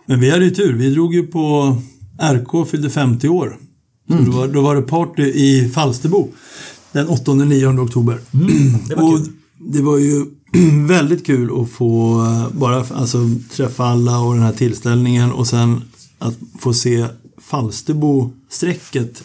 Men 0.06 0.20
vi 0.20 0.30
hade 0.30 0.46
ju 0.46 0.52
tur. 0.52 0.74
Vi 0.74 0.90
drog 0.90 1.14
ju 1.14 1.28
på 1.28 1.78
RK 2.22 2.68
fyllde 2.70 2.90
50 2.90 3.30
år. 3.30 3.58
Så 4.08 4.14
Mm. 4.14 4.26
då, 4.26 4.32
var, 4.32 4.48
då 4.48 4.62
var 4.62 4.76
det 4.76 4.82
party 4.82 5.24
i 5.24 5.70
Falsterbo. 5.70 6.28
Den 6.92 7.08
8-9 7.08 7.80
oktober. 7.84 8.20
Det 8.88 8.96
var 8.96 9.04
och 9.14 9.18
kul. 9.18 9.34
det 9.60 9.82
var 9.82 9.98
ju 9.98 10.26
väldigt 10.88 11.26
kul 11.26 11.62
att 11.62 11.70
få 11.70 12.22
eh, 12.26 12.48
bara 12.60 12.86
alltså, 12.94 13.18
träffa 13.56 13.86
alla 13.86 14.20
och 14.20 14.34
den 14.34 14.44
här 14.44 14.54
tillställningen 14.54 15.32
och 15.32 15.48
sen 15.48 15.82
att 16.20 16.36
få 16.60 16.74
se 16.74 17.06
Falsterbo-strecket. 17.52 19.24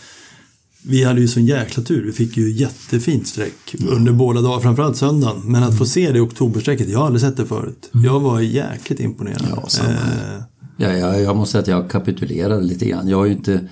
Vi 0.84 1.04
hade 1.04 1.20
ju 1.20 1.28
sån 1.28 1.46
jäkla 1.46 1.82
tur. 1.82 2.04
Vi 2.06 2.12
fick 2.12 2.36
ju 2.36 2.52
jättefint 2.52 3.26
streck 3.26 3.74
under 3.88 4.12
båda 4.12 4.40
dagarna, 4.40 4.62
framförallt 4.62 4.96
söndagen. 4.96 5.40
Men 5.44 5.62
att 5.62 5.78
få 5.78 5.86
se 5.86 6.12
det 6.12 6.18
i 6.18 6.20
oktoberstrecket, 6.20 6.88
jag 6.88 6.98
har 6.98 7.06
aldrig 7.06 7.20
sett 7.20 7.36
det 7.36 7.46
förut. 7.46 7.90
Jag 7.92 8.20
var 8.20 8.40
jäkligt 8.40 9.00
imponerad. 9.00 9.46
Ja. 9.50 9.84
Eh, 9.88 10.42
Ja, 10.76 10.92
jag, 10.92 11.22
jag 11.22 11.36
måste 11.36 11.52
säga 11.52 11.62
att 11.62 11.68
jag 11.68 11.90
kapitulerade 11.90 12.62
lite 12.62 12.86
grann. 12.86 13.08
Jag 13.08 13.22
är 13.22 13.26
ju 13.26 13.32
inte, 13.32 13.68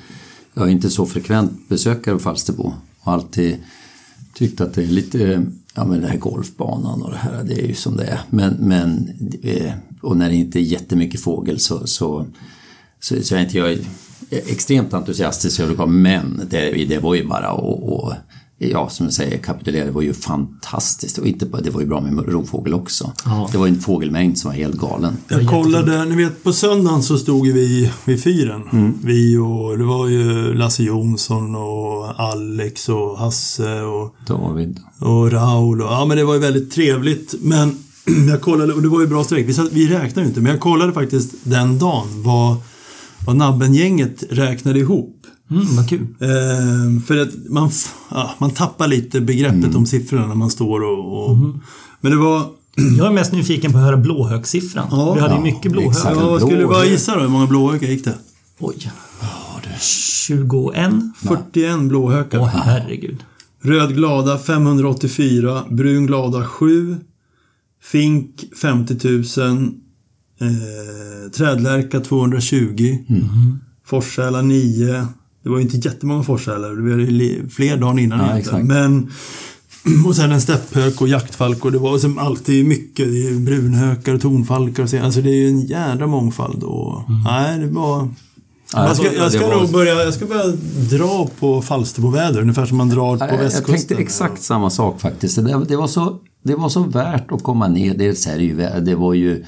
jag 0.54 0.66
är 0.66 0.70
inte 0.70 0.90
så 0.90 1.06
frekvent 1.06 1.68
besökare 1.68 2.14
av 2.14 2.18
Falsterbo. 2.18 2.72
Har 3.00 3.12
alltid 3.12 3.56
tyckt 4.34 4.60
att 4.60 4.74
det 4.74 4.82
är 4.82 4.86
lite, 4.86 5.46
ja 5.74 5.84
men 5.84 6.00
den 6.00 6.10
här 6.10 6.18
golfbanan 6.18 7.02
och 7.02 7.10
det 7.10 7.16
här, 7.16 7.44
det 7.44 7.54
är 7.62 7.66
ju 7.66 7.74
som 7.74 7.96
det 7.96 8.04
är. 8.04 8.20
Men, 8.30 8.54
men 8.54 9.10
eh, 9.42 9.72
och 10.02 10.16
när 10.16 10.28
det 10.28 10.34
inte 10.34 10.58
är 10.58 10.62
jättemycket 10.62 11.20
fågel 11.20 11.60
så, 11.60 11.86
så, 11.86 12.26
så, 13.00 13.22
så 13.22 13.34
är 13.34 13.40
inte 13.40 13.58
jag 13.58 13.78
extremt 14.30 14.94
entusiastisk 14.94 15.60
över 15.60 15.76
det, 15.76 15.86
men 15.86 16.42
det, 16.50 16.84
det 16.84 16.98
var 16.98 17.14
ju 17.14 17.26
bara 17.26 17.52
och, 17.52 17.92
och 17.92 18.12
Ja, 18.62 18.88
som 18.88 19.06
du 19.06 19.12
säger, 19.12 19.38
kapitulera, 19.38 19.84
det 19.84 19.90
var 19.90 20.02
ju 20.02 20.14
fantastiskt. 20.14 21.18
Och 21.18 21.26
inte 21.26 21.46
bara, 21.46 21.62
det 21.62 21.70
var 21.70 21.80
ju 21.80 21.86
bra 21.86 22.00
med 22.00 22.28
rovfågel 22.28 22.74
också. 22.74 23.12
Ja. 23.24 23.48
Det 23.52 23.58
var 23.58 23.66
en 23.66 23.80
fågelmängd 23.80 24.38
som 24.38 24.50
var 24.50 24.56
helt 24.56 24.76
galen. 24.76 25.16
Jag 25.28 25.48
kollade, 25.48 26.04
ni 26.04 26.16
vet 26.16 26.44
på 26.44 26.52
söndagen 26.52 27.02
så 27.02 27.18
stod 27.18 27.46
ju 27.46 27.52
vi 27.52 27.90
vid 28.04 28.22
fyren. 28.22 28.62
Mm. 28.72 28.94
Vi 29.04 29.36
och, 29.36 29.78
det 29.78 29.84
var 29.84 30.08
ju 30.08 30.54
Lasse 30.54 30.82
Jonsson 30.82 31.54
och 31.54 32.20
Alex 32.20 32.88
och 32.88 33.18
Hasse 33.18 33.80
och, 33.80 34.14
David. 34.26 34.80
och 34.98 35.32
Raul. 35.32 35.82
Och, 35.82 35.92
ja 35.92 36.04
men 36.04 36.16
det 36.16 36.24
var 36.24 36.34
ju 36.34 36.40
väldigt 36.40 36.70
trevligt. 36.70 37.34
Men 37.40 37.78
jag 38.28 38.40
kollade, 38.40 38.72
och 38.72 38.82
det 38.82 38.88
var 38.88 39.00
ju 39.00 39.06
bra 39.06 39.24
streck. 39.24 39.48
Vi, 39.48 39.54
satt, 39.54 39.72
vi 39.72 39.86
räknade 39.86 40.20
ju 40.20 40.26
inte, 40.26 40.40
men 40.40 40.52
jag 40.52 40.60
kollade 40.60 40.92
faktiskt 40.92 41.34
den 41.42 41.78
dagen 41.78 42.06
vad, 42.22 42.56
vad 43.26 43.36
Nabben-gänget 43.36 44.24
räknade 44.30 44.78
ihop. 44.78 45.16
Mm, 45.50 45.76
vad 45.76 45.88
kul. 45.88 46.06
Eh, 46.20 47.02
för 47.06 47.18
att 47.18 47.28
man, 47.48 47.70
ja, 48.10 48.30
man 48.38 48.50
tappar 48.50 48.88
lite 48.88 49.20
begreppet 49.20 49.64
Mm. 49.64 49.76
om 49.76 49.86
siffrorna 49.86 50.26
när 50.26 50.34
man 50.34 50.50
står 50.50 50.80
och... 50.82 51.30
och 51.30 51.36
Men 52.00 52.12
det 52.12 52.18
var... 52.18 52.46
Jag 52.98 53.06
är 53.06 53.10
mest 53.12 53.32
nyfiken 53.32 53.72
på 53.72 53.78
att 53.78 53.84
höra 53.84 53.96
blåhögssiffran. 53.96 54.86
Ja. 54.90 55.14
vi 55.14 55.20
hade 55.20 55.34
ju 55.34 55.40
mycket 55.40 55.72
blåhök. 55.72 55.90
exakt. 55.90 56.16
Ja, 56.16 56.30
vad 56.30 56.40
skulle 56.40 56.58
du 56.58 56.66
bara 56.66 56.84
gissa 56.84 57.14
då? 57.14 57.20
Hur 57.20 57.28
många 57.28 57.46
blåhökar 57.46 57.86
gick 57.86 58.04
det? 58.04 58.14
Oj. 58.58 58.90
21? 59.80 60.90
41 61.22 61.80
blåhökar. 61.80 62.38
Åh 62.38 62.46
herregud. 62.46 63.24
Röd 63.62 63.94
glada 63.94 64.38
584, 64.38 65.64
brun 65.70 66.06
glada 66.06 66.44
7, 66.44 66.96
fink 67.82 68.44
50 68.62 69.08
000, 69.40 69.70
eh, 70.40 71.30
trädlärka 71.30 72.00
220, 72.00 72.98
forssälar 73.86 74.42
9. 74.42 75.06
Det 75.42 75.48
var 75.50 75.56
ju 75.56 75.62
inte 75.62 75.76
jättemånga 75.76 76.22
forssälar, 76.22 76.70
det 76.70 76.82
var 76.94 76.98
ju 77.00 77.48
fler 77.48 77.76
dagen 77.76 77.98
innan 77.98 78.18
Ja, 78.20 78.32
egentligen. 78.32 78.66
Men 78.66 79.10
och 80.06 80.16
sen 80.16 80.32
en 80.32 80.40
stepphök 80.40 81.00
och 81.00 81.08
jaktfalk 81.08 81.64
och 81.64 81.72
det 81.72 81.78
var 81.78 81.98
som 81.98 82.18
alltid 82.18 82.66
mycket. 82.66 83.08
Det 83.08 83.28
är 83.28 83.38
brunhökar 83.40 84.14
och 84.14 84.20
tonfalkar 84.20 84.82
och 84.82 84.90
så. 84.90 84.98
Alltså 85.02 85.20
det 85.22 85.30
är 85.30 85.34
ju 85.34 85.48
en 85.48 85.60
jädra 85.60 86.06
mångfald 86.06 86.62
och 86.62 87.02
nej, 87.24 87.58
det 87.58 87.66
var 87.66 88.08
Ja, 88.74 88.86
Jag 88.86 88.96
ska, 88.96 89.12
jag 89.14 89.32
ska 89.32 89.46
var- 89.48 89.60
nog 89.60 89.72
börja, 89.72 89.94
jag 90.04 90.14
ska 90.14 90.26
börja 90.26 90.46
dra 90.90 91.28
på 91.40 91.62
Falsterboväder, 91.62 92.40
ungefär 92.40 92.66
som 92.66 92.76
man 92.76 92.88
drar 92.88 93.16
på 93.16 93.24
Jag, 93.24 93.34
jag 93.34 93.38
västkusten. 93.38 93.74
tänkte 93.74 93.94
exakt 93.94 94.42
samma 94.42 94.70
sak 94.70 95.00
faktiskt. 95.00 95.36
Det, 95.36 95.64
det, 95.68 95.76
var 95.76 95.86
så, 95.86 96.18
det 96.44 96.54
var 96.54 96.68
så 96.68 96.82
värt 96.82 97.32
att 97.32 97.42
komma 97.42 97.68
ner. 97.68 97.94
Det, 97.94 98.04
ju, 98.38 98.56
vä- 98.56 98.80
det 98.80 98.94
var 98.94 99.14
ju 99.14 99.44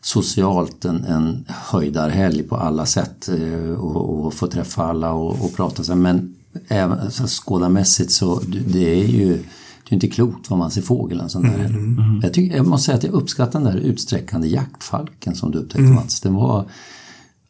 socialt 0.00 0.84
en, 0.84 1.04
en 1.04 1.44
höjdarhelg 1.48 2.42
på 2.42 2.56
alla 2.56 2.86
sätt 2.86 3.28
eh, 3.28 3.72
och, 3.72 4.26
och 4.26 4.34
få 4.34 4.46
träffa 4.46 4.84
alla 4.84 5.12
och, 5.12 5.44
och 5.44 5.56
prata. 5.56 5.84
Så, 5.84 5.94
men 5.94 6.34
även 6.68 7.10
så 7.10 7.26
skådarmässigt 7.26 8.12
så 8.12 8.40
det 8.66 9.00
är 9.00 9.06
ju 9.06 9.38
det 9.88 9.92
är 9.92 9.94
inte 9.94 10.08
klokt 10.08 10.50
vad 10.50 10.58
man 10.58 10.70
ser 10.70 10.82
fågel 10.82 11.20
en 11.20 11.28
sån 11.28 11.42
där 11.42 11.58
helg. 11.58 11.74
Jag, 12.22 12.34
tycker, 12.34 12.56
jag 12.56 12.66
måste 12.66 12.86
säga 12.86 12.96
att 12.98 13.04
jag 13.04 13.12
uppskattar 13.12 13.60
den 13.60 13.72
där 13.72 13.80
utsträckande 13.80 14.48
jaktfalken 14.48 15.34
som 15.34 15.50
du 15.50 15.58
upptäckte 15.58 15.82
Mats. 15.82 16.20
Den 16.20 16.34
var 16.34 16.70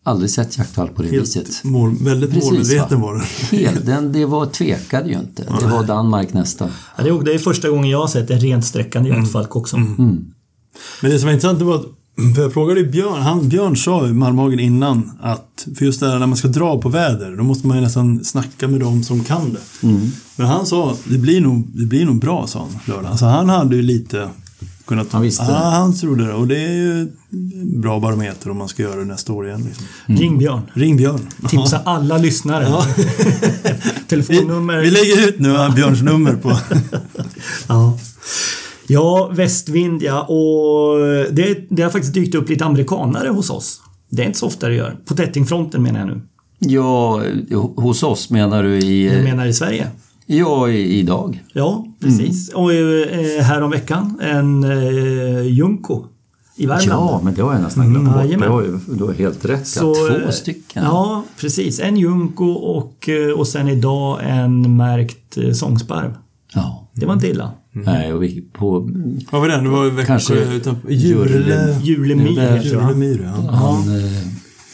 aldrig 0.02 0.30
sett 0.30 0.58
jaktfalk 0.58 0.94
på 0.94 1.02
det 1.02 1.08
viset. 1.08 1.46
Helt 1.46 1.64
mål, 1.64 1.96
väldigt 2.00 2.30
Precis, 2.30 2.50
målmedveten 2.50 3.00
va? 3.00 3.06
var 3.06 3.14
den. 3.14 3.22
Helt, 3.60 3.86
den, 3.86 4.12
det 4.12 4.26
var 4.26 4.46
tvekade 4.46 5.08
ju 5.08 5.18
inte. 5.18 5.42
Det 5.60 5.66
var 5.66 5.84
Danmark 5.84 6.32
nästa. 6.32 6.70
Ja, 6.96 7.04
det, 7.04 7.34
är, 7.34 7.38
första 7.38 7.70
gången 7.70 7.90
jag 7.90 7.98
har 7.98 8.08
sett 8.08 8.30
en 8.30 8.40
rent 8.40 8.64
sträckande 8.64 9.10
jaktfalk 9.10 9.56
också. 9.56 9.76
Men 9.76 11.10
det 11.10 11.18
som 11.18 11.26
var 11.26 11.32
intressant 11.32 11.62
var 11.62 11.74
att, 11.74 11.86
för 12.34 12.42
jag 12.42 12.52
frågade 12.52 12.84
Björn, 12.84 13.22
han, 13.22 13.48
Björn 13.48 13.76
sa 13.76 14.06
ju 14.06 14.12
Malmhagen 14.12 14.60
innan 14.60 15.10
att 15.20 15.66
för 15.78 15.84
just 15.84 16.00
det 16.00 16.10
här 16.10 16.18
när 16.18 16.26
man 16.26 16.36
ska 16.36 16.48
dra 16.48 16.80
på 16.80 16.88
väder, 16.88 17.36
då 17.36 17.44
måste 17.44 17.66
man 17.66 17.76
ju 17.76 17.82
nästan 17.82 18.24
snacka 18.24 18.68
med 18.68 18.80
dem 18.80 19.02
som 19.02 19.24
kan 19.24 19.52
det. 19.52 19.86
Men 20.36 20.46
han 20.46 20.66
sa, 20.66 20.96
det 21.04 21.18
blir 21.18 21.40
nog, 21.40 21.66
det 21.66 21.86
blir 21.86 22.04
nog 22.04 22.20
bra, 22.20 22.46
sa 22.46 22.58
han 22.58 22.96
lördag. 22.96 23.18
Så 23.18 23.26
han 23.26 23.48
hade 23.48 23.76
ju 23.76 23.82
lite 23.82 24.28
kunnat... 24.86 25.12
Han 25.12 25.22
visste 25.22 25.42
ja, 25.42 25.50
det. 25.50 25.58
han 25.58 25.96
trodde 25.96 26.26
det. 26.26 26.32
Och 26.32 26.48
det 26.48 26.58
är 26.58 26.72
ju 26.72 27.08
bra 27.64 28.00
barometer 28.00 28.50
om 28.50 28.58
man 28.58 28.68
ska 28.68 28.82
göra 28.82 28.96
det 28.96 29.04
nästa 29.04 29.32
år 29.32 29.46
igen. 29.46 29.64
Liksom. 29.68 29.86
Ring 30.06 30.38
Björn. 30.38 30.62
Ring 30.74 30.96
Björn. 30.96 31.20
Tipsa 31.48 31.80
alla 31.84 32.18
lyssnare. 32.18 32.66
Vi, 32.96 33.04
Telefonnummer. 34.08 34.78
vi 34.78 34.90
lägger 34.90 35.28
ut 35.28 35.38
nu 35.38 35.56
Björns 35.74 36.02
nummer 36.02 36.36
på... 36.36 36.58
Ja. 37.68 37.98
Ja, 38.88 39.30
västvind 39.32 40.02
ja. 40.02 40.22
Och 40.22 40.98
det, 41.32 41.66
det 41.68 41.82
har 41.82 41.90
faktiskt 41.90 42.14
dykt 42.14 42.34
upp 42.34 42.48
lite 42.48 42.64
amerikanare 42.64 43.28
hos 43.28 43.50
oss. 43.50 43.80
Det 44.10 44.22
är 44.22 44.26
inte 44.26 44.38
så 44.38 44.46
ofta 44.46 44.68
det 44.68 44.74
gör. 44.74 44.96
På 45.04 45.14
Tättingfronten 45.14 45.82
menar 45.82 45.98
jag 45.98 46.08
nu. 46.08 46.20
Ja, 46.58 47.22
hos 47.76 48.02
oss 48.02 48.30
menar 48.30 48.62
du 48.62 48.78
i... 48.78 49.14
Jag 49.14 49.24
menar 49.24 49.46
i 49.46 49.52
Sverige. 49.52 49.86
Ja, 50.26 50.68
i, 50.68 50.98
idag. 50.98 51.44
Ja, 51.52 51.86
precis. 52.00 52.48
Och 52.54 52.72
eh, 52.72 53.42
här 53.42 53.62
om 53.62 53.70
veckan 53.70 54.18
en 54.22 54.64
eh, 54.64 55.42
Junko 55.42 56.04
i 56.56 56.66
Värmland. 56.66 57.10
Ja, 57.10 57.20
men 57.24 57.34
det 57.34 57.42
har 57.42 57.52
jag 57.52 57.62
nästan 57.62 57.90
glömt 57.90 58.08
bort. 58.08 58.24
jajamän. 58.24 58.80
Du 58.86 58.94
du 58.94 59.04
har 59.04 59.12
helt 59.12 59.44
rätt. 59.44 59.66
Så, 59.66 59.94
ja, 59.96 60.16
eh, 60.16 60.24
två 60.24 60.32
stycken. 60.32 60.84
Ja, 60.84 61.24
precis. 61.40 61.80
En 61.80 61.96
Junko 61.96 62.50
och, 62.50 63.08
eh, 63.08 63.38
och 63.38 63.48
sen 63.48 63.68
idag 63.68 64.18
en 64.22 64.76
märkt 64.76 65.36
eh, 65.36 65.52
sångsparv. 65.52 66.14
Ja. 66.54 66.88
Det 66.94 67.06
var 67.06 67.14
inte 67.14 67.28
illa. 67.28 67.50
Nej, 67.84 68.12
och 68.12 68.22
vi, 68.22 68.40
på... 68.52 68.90
Vad 69.30 69.40
var 69.40 69.48
det? 69.48 69.60
Det 69.60 69.68
var 69.68 70.04
Kanske 70.04 70.34
utanför... 70.34 70.90
Jurle... 70.90 71.78
Julemyr? 71.82 72.60
Julemyr, 72.62 73.20
ja. 73.24 73.50
Han, 73.50 73.96
eh, 73.96 74.12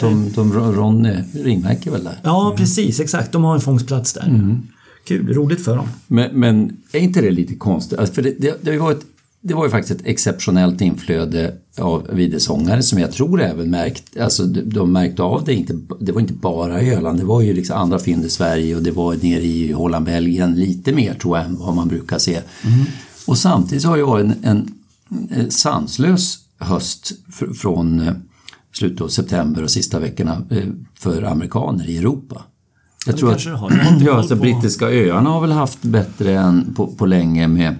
de, 0.00 0.32
de, 0.34 0.52
Ronny 0.52 1.14
Ringmärke 1.32 1.90
väl 1.90 2.04
där. 2.04 2.18
Ja, 2.22 2.54
precis. 2.56 3.00
Exakt. 3.00 3.32
De 3.32 3.44
har 3.44 3.54
en 3.54 3.60
fångstplats 3.60 4.12
där. 4.12 4.58
Kul. 5.06 5.34
Roligt 5.34 5.64
för 5.64 5.76
dem. 5.76 5.88
Men, 6.06 6.40
men 6.40 6.76
är 6.92 7.00
inte 7.00 7.20
det 7.20 7.30
lite 7.30 7.54
konstigt? 7.54 7.98
Alltså, 7.98 8.14
för 8.14 8.22
det, 8.22 8.34
det, 8.38 8.58
det, 8.60 8.78
var 8.78 8.92
ett, 8.92 9.06
det 9.46 9.54
var 9.54 9.64
ju 9.64 9.70
faktiskt 9.70 10.00
ett 10.00 10.06
exceptionellt 10.06 10.80
inflöde 10.80 11.54
av 11.78 12.06
videsångare 12.12 12.82
som 12.82 12.98
jag 12.98 13.12
tror 13.12 13.42
även 13.42 13.70
märkt, 13.70 14.16
alltså 14.20 14.44
de, 14.44 14.92
märkte 14.92 15.22
av 15.22 15.44
det. 15.44 15.54
Inte, 15.54 15.78
det 16.00 16.12
var 16.12 16.20
inte 16.20 16.32
bara 16.34 16.80
Öland, 16.80 17.18
det 17.18 17.24
var 17.24 17.40
ju 17.40 17.52
liksom 17.52 17.76
andra 17.76 17.98
fynd 17.98 18.24
i 18.24 18.30
Sverige 18.30 18.76
och 18.76 18.82
det 18.82 18.90
var 18.90 19.14
nere 19.14 19.42
i 19.42 19.72
Holland, 19.72 20.04
Belgien 20.04 20.54
lite 20.54 20.92
mer 20.92 21.14
tror 21.14 21.38
jag 21.38 21.46
än 21.46 21.58
vad 21.58 21.74
man 21.74 21.88
brukar 21.88 22.18
se. 22.18 22.40
Och 23.26 23.38
samtidigt 23.38 23.84
har 23.84 23.96
det 23.96 24.04
varit 24.04 24.26
en, 24.42 24.74
en, 25.30 25.50
sanslös 25.50 26.38
höst 26.58 27.12
fr, 27.32 27.52
från 27.54 28.00
eh, 28.00 28.14
slutet 28.72 29.00
av 29.00 29.08
september 29.08 29.62
och 29.62 29.70
sista 29.70 29.98
veckorna 29.98 30.42
eh, 30.50 30.68
för 30.98 31.22
amerikaner 31.22 31.90
i 31.90 31.98
Europa. 31.98 32.42
Jag 33.06 33.16
tror 33.16 33.32
att 33.32 33.44
ja, 34.00 34.12
alltså, 34.12 34.36
brittiska 34.36 34.86
öarna 34.86 35.30
har 35.30 35.40
väl 35.40 35.52
haft 35.52 35.82
bättre 35.82 36.38
än 36.38 36.74
på, 36.74 36.86
på 36.86 37.06
länge 37.06 37.48
med 37.48 37.76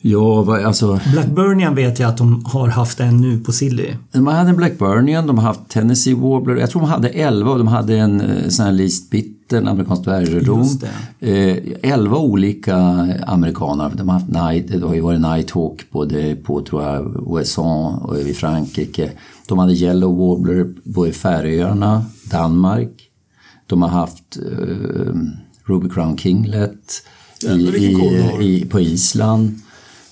Ja, 0.00 0.42
vad- 0.42 0.64
alltså 0.64 1.00
Blackburnian 1.12 1.74
vet 1.74 1.98
jag 1.98 2.08
att 2.08 2.16
de 2.16 2.44
har 2.44 2.68
haft 2.68 3.00
en 3.00 3.16
nu 3.20 3.38
på 3.38 3.52
Silly. 3.52 3.94
de 4.12 4.26
hade 4.26 4.50
en 4.50 4.56
Blackburnian, 4.56 5.26
de 5.26 5.38
har 5.38 5.44
haft 5.44 5.68
Tennessee 5.68 6.14
Warbler, 6.14 6.56
jag 6.56 6.70
tror 6.70 6.82
de 6.82 6.88
hade 6.90 7.08
11 7.08 7.50
och 7.50 7.58
de 7.58 7.66
hade 7.68 7.98
en 7.98 8.20
eh, 8.20 8.48
sån 8.48 8.66
här 8.66 8.72
Least 8.72 9.10
Bitter, 9.10 9.56
en 9.58 9.68
amerikansk 9.68 10.04
dvärgdom. 10.04 10.58
Just 10.62 10.84
Eh, 11.20 11.56
11 11.92 12.16
olika 12.18 12.76
amerikaner, 13.26 13.92
de 13.96 14.08
har 14.08 14.14
haft 14.18 14.28
Night, 14.32 14.68
det 14.80 14.86
har 14.86 14.94
ju 14.94 15.00
varit 15.00 15.20
Nighthawk 15.20 15.84
både 15.90 16.36
på 16.36 16.60
tror 16.62 16.82
jag 16.82 17.28
Ouessant 17.28 18.02
och 18.04 18.18
i 18.18 18.34
Frankrike. 18.34 19.10
De 19.48 19.58
hade 19.58 19.72
Yellow 19.72 20.16
Warbler 20.18 20.66
på 20.94 21.06
Färöarna, 21.12 22.04
Danmark. 22.30 22.90
De 23.66 23.82
har 23.82 23.88
haft 23.88 24.36
eh, 24.36 25.16
Ruby 25.64 25.88
Crown 25.88 26.18
Kinglet 26.18 27.02
i, 27.42 27.52
i, 27.52 27.96
i, 28.40 28.66
på 28.70 28.80
Island. 28.80 29.60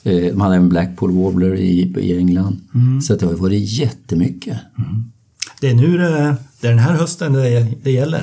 Eh, 0.05 0.17
De 0.33 0.41
hade 0.41 0.57
en 0.57 0.69
Blackpool 0.69 1.11
Warbler 1.13 1.55
i, 1.55 1.93
i 2.01 2.19
England. 2.19 2.61
Mm. 2.75 3.01
Så 3.03 3.15
det 3.17 3.27
har 3.27 3.33
varit 3.33 3.69
jättemycket. 3.79 4.59
Det 5.61 5.71
är 5.71 5.75
nu 5.75 5.99
det, 5.99 6.37
det 6.61 6.67
är 6.67 6.71
den 6.71 6.79
här 6.79 6.93
hösten 6.97 7.33
det, 7.33 7.67
det 7.83 7.91
gäller. 7.91 8.23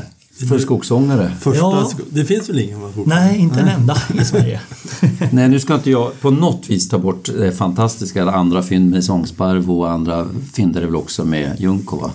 För 0.50 0.60
skogssångare. 0.60 1.32
Första 1.40 1.60
Ja. 1.66 1.86
sko- 1.86 2.04
Det 2.10 2.26
finns 2.26 2.50
väl 2.50 2.60
ingen? 2.60 2.80
Nej, 3.06 3.38
inte 3.40 3.60
en 3.60 3.68
enda 3.68 3.98
i 4.22 4.26
Sverige. 4.26 4.62
Nej, 5.32 5.50
nu 5.50 5.60
ska 5.60 5.76
inte 5.76 5.92
jag 5.92 6.22
på 6.22 6.32
något 6.32 6.70
vis 6.70 6.90
ta 6.90 6.98
bort 7.00 7.30
det 7.38 7.52
fantastiska 7.52 8.22
alla 8.22 8.32
andra 8.32 8.64
fynd 8.64 8.90
med 8.90 9.04
sångsparv 9.04 9.72
och 9.72 9.92
andra 9.92 10.28
fynd 10.54 10.76
är 10.76 10.80
det 10.80 10.86
väl 10.86 10.96
också 10.96 11.26
med 11.26 11.60
Junko. 11.60 11.98
Va? 11.98 12.12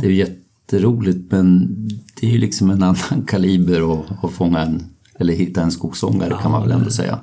Det 0.00 0.06
är 0.06 0.10
ju 0.10 0.16
jätteroligt 0.16 1.32
men 1.32 1.68
det 2.20 2.26
är 2.26 2.30
ju 2.30 2.38
liksom 2.38 2.70
en 2.70 2.82
annan 2.82 2.96
kaliber 3.26 3.92
att, 4.00 4.24
att 4.24 4.32
fånga 4.32 4.60
en 4.60 4.82
eller 5.18 5.34
hitta 5.34 5.62
en 5.62 5.70
skogssångare 5.70 6.38
kan 6.42 6.50
man 6.50 6.62
väl 6.62 6.72
ändå 6.72 6.90
säga. 6.90 7.20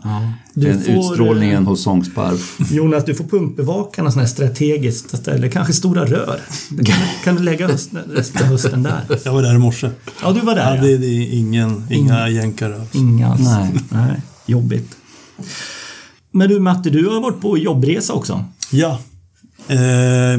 Du 0.54 0.68
Den 0.68 0.82
får, 0.82 0.94
utstrålningen 0.94 1.66
hos 1.66 1.84
sångsparv. 1.84 2.38
Jonas, 2.72 3.06
du 3.06 3.16
får 3.16 3.24
pumpbevaka 3.24 4.04
något 4.04 4.14
sånt 4.14 4.22
här 4.22 4.34
strategiskt 4.34 5.18
ställe. 5.18 5.50
Kanske 5.50 5.74
Stora 5.74 6.06
Rör. 6.06 6.40
Kan, 6.86 6.96
kan 7.24 7.36
du 7.36 7.44
lägga 7.44 7.68
hösten, 7.68 8.02
resten 8.16 8.44
av 8.44 8.48
hösten 8.48 8.84
där? 8.84 9.02
Jag 9.24 9.34
var 9.34 9.42
där 9.42 9.56
i 9.56 9.58
morse. 9.58 9.90
Ja, 10.24 10.32
du 10.32 10.42
var 10.42 10.56
där 10.56 10.70
Ja, 10.70 10.76
ja. 10.76 10.82
det, 10.82 10.98
det 10.98 11.08
är 11.08 11.34
ingen, 11.34 11.84
inga 11.90 12.30
jänkare 12.30 12.76
alls. 12.76 12.96
Inga 12.96 13.28
alls. 13.28 13.42
Nej. 13.42 13.72
Nej. 13.90 14.22
Jobbigt. 14.46 14.96
Men 16.32 16.50
du 16.50 16.60
Matte, 16.60 16.90
du 16.90 17.10
har 17.10 17.22
varit 17.22 17.42
på 17.42 17.58
jobbresa 17.58 18.14
också. 18.14 18.46
Ja. 18.72 19.00
Eh, 19.68 20.34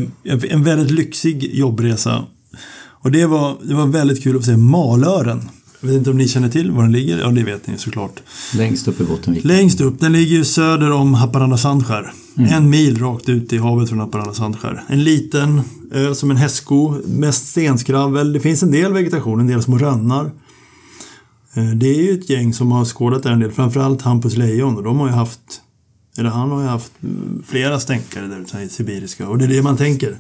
en 0.51 0.65
väldigt 0.65 0.91
lyxig 0.91 1.55
jobbresa. 1.55 2.25
Och 3.05 3.11
det 3.11 3.27
var, 3.27 3.57
det 3.63 3.75
var 3.75 3.87
väldigt 3.87 4.23
kul 4.23 4.37
att 4.37 4.43
få 4.43 4.47
se 4.47 4.57
Malören. 4.57 5.49
Jag 5.85 5.89
vet 5.91 5.99
inte 5.99 6.11
om 6.11 6.17
ni 6.17 6.29
känner 6.29 6.49
till 6.49 6.71
var 6.71 6.83
den 6.83 6.93
ligger? 6.93 7.19
Ja, 7.19 7.29
det 7.29 7.43
vet 7.43 7.67
ni 7.67 7.79
såklart. 7.79 8.21
Längst 8.55 8.89
upp 8.89 9.01
i 9.01 9.05
Bottenvik. 9.05 9.45
Längst 9.45 9.81
upp, 9.81 10.01
den 10.01 10.13
ligger 10.13 10.37
ju 10.37 10.45
söder 10.45 10.93
om 10.93 11.15
Haparanda 11.15 11.57
Sandskär. 11.57 12.13
En 12.37 12.71
mil 12.71 12.99
rakt 12.99 13.29
ut 13.29 13.53
i 13.53 13.59
havet 13.59 13.89
från 13.89 13.99
Haparanda 14.01 14.35
Sandskär. 14.35 14.83
En 14.89 15.05
liten 15.05 15.61
ö 15.93 16.15
som 16.15 16.31
en 16.31 16.37
hästsko, 16.37 16.95
mest 17.07 17.47
stenskravel. 17.49 18.33
Det 18.33 18.41
finns 18.41 18.63
en 18.63 18.71
del 18.71 18.93
vegetation, 18.93 19.41
en 19.41 19.47
del 19.47 19.63
små 19.63 19.79
rönnar. 19.79 20.31
Eh, 21.55 21.71
Det 21.71 21.89
är 21.89 22.03
ju 22.03 22.19
ett 22.19 22.31
gäng 22.31 22.55
som 22.55 22.73
har 22.73 22.85
skådat 22.85 23.23
där 23.23 23.31
en 23.33 23.41
del, 23.41 23.53
framförallt 23.53 24.03
Hampus 24.03 24.37
Lejon 24.37 24.77
och 24.77 24.83
de 24.83 24.99
har 25.01 25.07
ju 25.07 25.13
haft 25.15 25.41
eller 26.19 26.31
han 26.31 26.51
har 26.51 26.63
ju 26.63 26.69
haft 26.69 26.93
mm, 27.03 27.43
flera 27.47 27.81
stänkare 27.81 28.27
där 28.27 28.41
ute 28.41 28.75
sibiriska 28.75 29.29
och 29.29 29.39
det 29.39 29.45
är 29.45 29.49
det 29.49 29.63
man 29.63 29.77
tänker. 29.77 30.19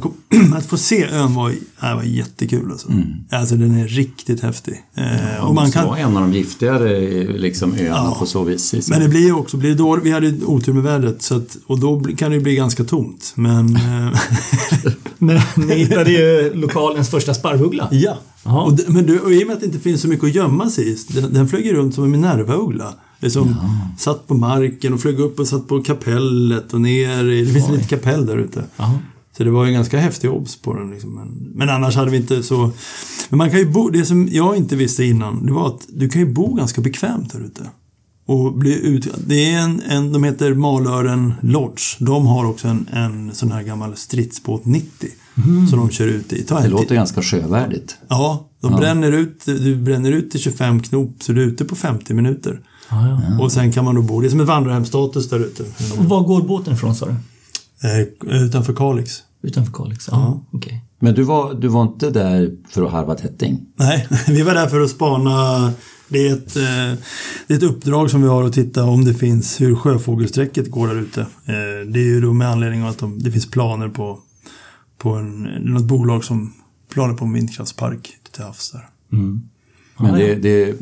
Kom, 0.00 0.12
att 0.56 0.66
få 0.66 0.76
se 0.76 1.04
ön 1.06 1.34
var, 1.34 1.50
äh, 1.82 1.94
var 1.94 2.02
jättekul 2.02 2.70
alltså. 2.70 2.88
Alltså 3.30 3.54
den 3.56 3.74
är 3.80 3.88
riktigt 3.88 4.40
häftig. 4.42 4.82
Eh, 4.94 5.44
och 5.44 5.54
man 5.54 5.70
kan, 5.70 5.86
var 5.86 5.96
en 5.96 6.16
av 6.16 6.22
de 6.22 6.32
giftigare 6.32 6.98
liksom, 7.38 7.72
öarna 7.74 7.86
Ja. 7.88 8.16
på 8.18 8.26
så 8.26 8.44
vis. 8.44 8.88
men 8.90 9.00
det 9.00 9.08
blir 9.08 9.20
ju 9.26 9.32
också, 9.32 9.56
blir 9.56 9.70
det 9.70 9.76
dåligt, 9.76 10.04
vi 10.04 10.10
hade 10.10 10.34
otur 10.44 10.72
med 10.72 10.82
vädret 10.82 11.22
så 11.22 11.36
att, 11.36 11.56
och 11.66 11.80
då 11.80 12.00
kan 12.00 12.30
det 12.30 12.36
ju 12.36 12.42
bli 12.42 12.54
ganska 12.54 12.84
tomt. 12.84 13.32
Men 13.34 13.76
eh, 13.76 14.18
Men 15.18 15.40
ni 15.56 15.74
hittade 15.74 16.10
ju 16.10 16.54
lokalens 16.54 17.08
första 17.10 17.34
sparvuggla. 17.34 17.88
ja. 17.92 18.18
Och, 18.42 18.72
det- 18.76 18.88
men 18.88 19.06
du, 19.06 19.18
och 19.20 19.32
i 19.32 19.42
och 19.42 19.46
med 19.46 19.54
att 19.54 19.60
det 19.60 19.66
inte 19.66 19.78
finns 19.78 20.00
så 20.02 20.08
mycket 20.08 20.24
att 20.24 20.34
gömma 20.34 20.70
sig 20.70 20.88
i, 20.88 20.96
den, 21.08 21.32
den 21.32 21.48
flög 21.48 21.72
runt 21.72 21.94
som 21.94 22.04
en 22.04 22.10
minervauggla. 22.10 22.94
Liksom 23.20 23.56
satt 23.98 24.26
på 24.26 24.34
marken 24.34 24.94
och 24.94 25.00
flög 25.00 25.20
upp 25.20 25.38
och 25.40 25.46
satt 25.48 25.68
på 25.68 25.82
kapellet 25.82 26.74
och 26.74 26.80
ner. 26.80 27.24
i- 27.24 27.44
Det 27.44 27.52
finns 27.52 27.64
ett 27.66 27.70
litet 27.72 27.88
kapell 27.88 28.26
där 28.26 28.36
ute. 28.36 28.64
Så 29.38 29.44
det 29.44 29.50
var 29.50 29.64
ju 29.64 29.68
en 29.68 29.74
ganska 29.74 29.98
häftig 29.98 30.30
obs 30.30 30.56
på 30.56 30.74
den. 30.74 30.90
Liksom. 30.90 31.14
Men, 31.14 31.52
men 31.54 31.68
annars 31.68 31.96
hade 31.96 32.10
vi 32.10 32.16
inte 32.16 32.42
så... 32.42 32.70
Men 33.28 33.38
man 33.38 33.50
kan 33.50 33.58
ju 33.58 33.70
bo... 33.70 33.90
Det 33.90 34.04
som 34.04 34.28
jag 34.32 34.56
inte 34.56 34.76
visste 34.76 35.04
innan, 35.04 35.46
det 35.46 35.52
var 35.52 35.66
att 35.66 35.86
du 35.88 36.08
kan 36.08 36.22
ju 36.22 36.32
bo 36.32 36.54
ganska 36.54 36.80
bekvämt 36.80 37.32
där 37.32 37.40
ute. 37.40 37.70
Och 38.26 38.54
blir 38.54 38.76
ut, 38.76 39.08
det 39.26 39.52
är 39.52 39.58
en, 39.58 39.82
en, 39.82 40.12
de 40.12 40.24
heter 40.24 40.54
Malören 40.54 41.34
Lodge. 41.42 41.96
De 41.98 42.26
har 42.26 42.44
också 42.44 42.68
en, 42.68 42.88
en 42.92 43.34
sån 43.34 43.52
här 43.52 43.62
gammal 43.62 43.96
stridsbåt 43.96 44.64
90. 44.64 45.08
Som 45.70 45.78
de 45.78 45.90
kör 45.90 46.06
ut 46.06 46.32
i. 46.32 46.42
Ta 46.42 46.60
Det 46.60 46.68
låter 46.68 46.86
till. 46.86 46.96
ganska 46.96 47.22
sjövärdigt. 47.22 47.96
Ja, 48.08 48.48
de 48.60 48.76
bränner 48.76 49.12
ut, 49.12 49.44
du 49.44 49.76
bränner 49.76 50.12
ut 50.12 50.30
till 50.30 50.40
25 50.40 50.82
knop 50.82 51.16
så 51.22 51.32
du 51.32 51.42
är 51.42 51.46
ute 51.46 51.64
på 51.64 51.76
50 51.76 52.14
minuter. 52.14 52.60
Ja, 52.90 53.20
ja. 53.30 53.44
Och 53.44 53.52
sen 53.52 53.72
kan 53.72 53.84
man 53.84 53.94
då 53.94 54.02
bo, 54.02 54.20
det 54.20 54.26
är 54.26 54.30
som 54.30 54.40
ett 54.40 54.46
vandrarhemsstatus 54.46 55.28
där 55.28 55.40
ute. 55.40 55.62
Och 55.98 56.04
var 56.04 56.20
går 56.22 56.42
båten 56.42 56.74
ifrån 56.74 56.94
sa 56.94 57.06
du? 57.06 57.14
Eh, 57.88 58.06
utanför 58.42 58.72
Kalix. 58.74 59.22
Utanför 59.42 59.72
Kalix? 59.72 60.08
Ja, 60.10 60.46
okej. 60.50 60.84
Men 60.98 61.14
du 61.14 61.22
var, 61.22 61.54
du 61.54 61.68
var 61.68 61.82
inte 61.82 62.10
där 62.10 62.56
för 62.68 62.82
att 62.82 62.92
harva 62.92 63.14
tätting? 63.14 63.66
Nej, 63.76 64.08
vi 64.28 64.42
var 64.42 64.54
där 64.54 64.66
för 64.66 64.80
att 64.80 64.90
spana. 64.90 65.72
Det 66.08 66.28
är, 66.28 66.32
ett, 66.32 66.56
eh, 66.56 67.02
det 67.46 67.54
är 67.54 67.56
ett 67.56 67.62
uppdrag 67.62 68.10
som 68.10 68.22
vi 68.22 68.28
har 68.28 68.44
att 68.44 68.52
titta 68.52 68.84
om 68.84 69.04
det 69.04 69.14
finns 69.14 69.60
hur 69.60 69.74
sjöfågelsträcket 69.74 70.70
går 70.70 70.88
där 70.88 71.00
ute. 71.00 71.20
Eh, 71.20 71.86
det 71.86 72.00
är 72.00 72.04
ju 72.04 72.20
då 72.20 72.32
med 72.32 72.48
anledning 72.48 72.82
av 72.82 72.88
att 72.88 72.98
de, 72.98 73.22
det 73.22 73.30
finns 73.30 73.50
planer 73.50 73.88
på, 73.88 74.18
på 74.98 75.10
en, 75.10 75.42
något 75.42 75.84
bolag 75.84 76.24
som 76.24 76.52
planer 76.92 77.14
på 77.14 77.24
en 77.24 77.32
vindkraftspark 77.32 78.16
till 78.32 78.44
havs 78.44 78.70
där. 78.70 78.88
Men 79.98 80.14
det, 80.14 80.34
det 80.34 80.74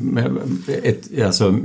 ett, 0.83 1.23
alltså, 1.25 1.59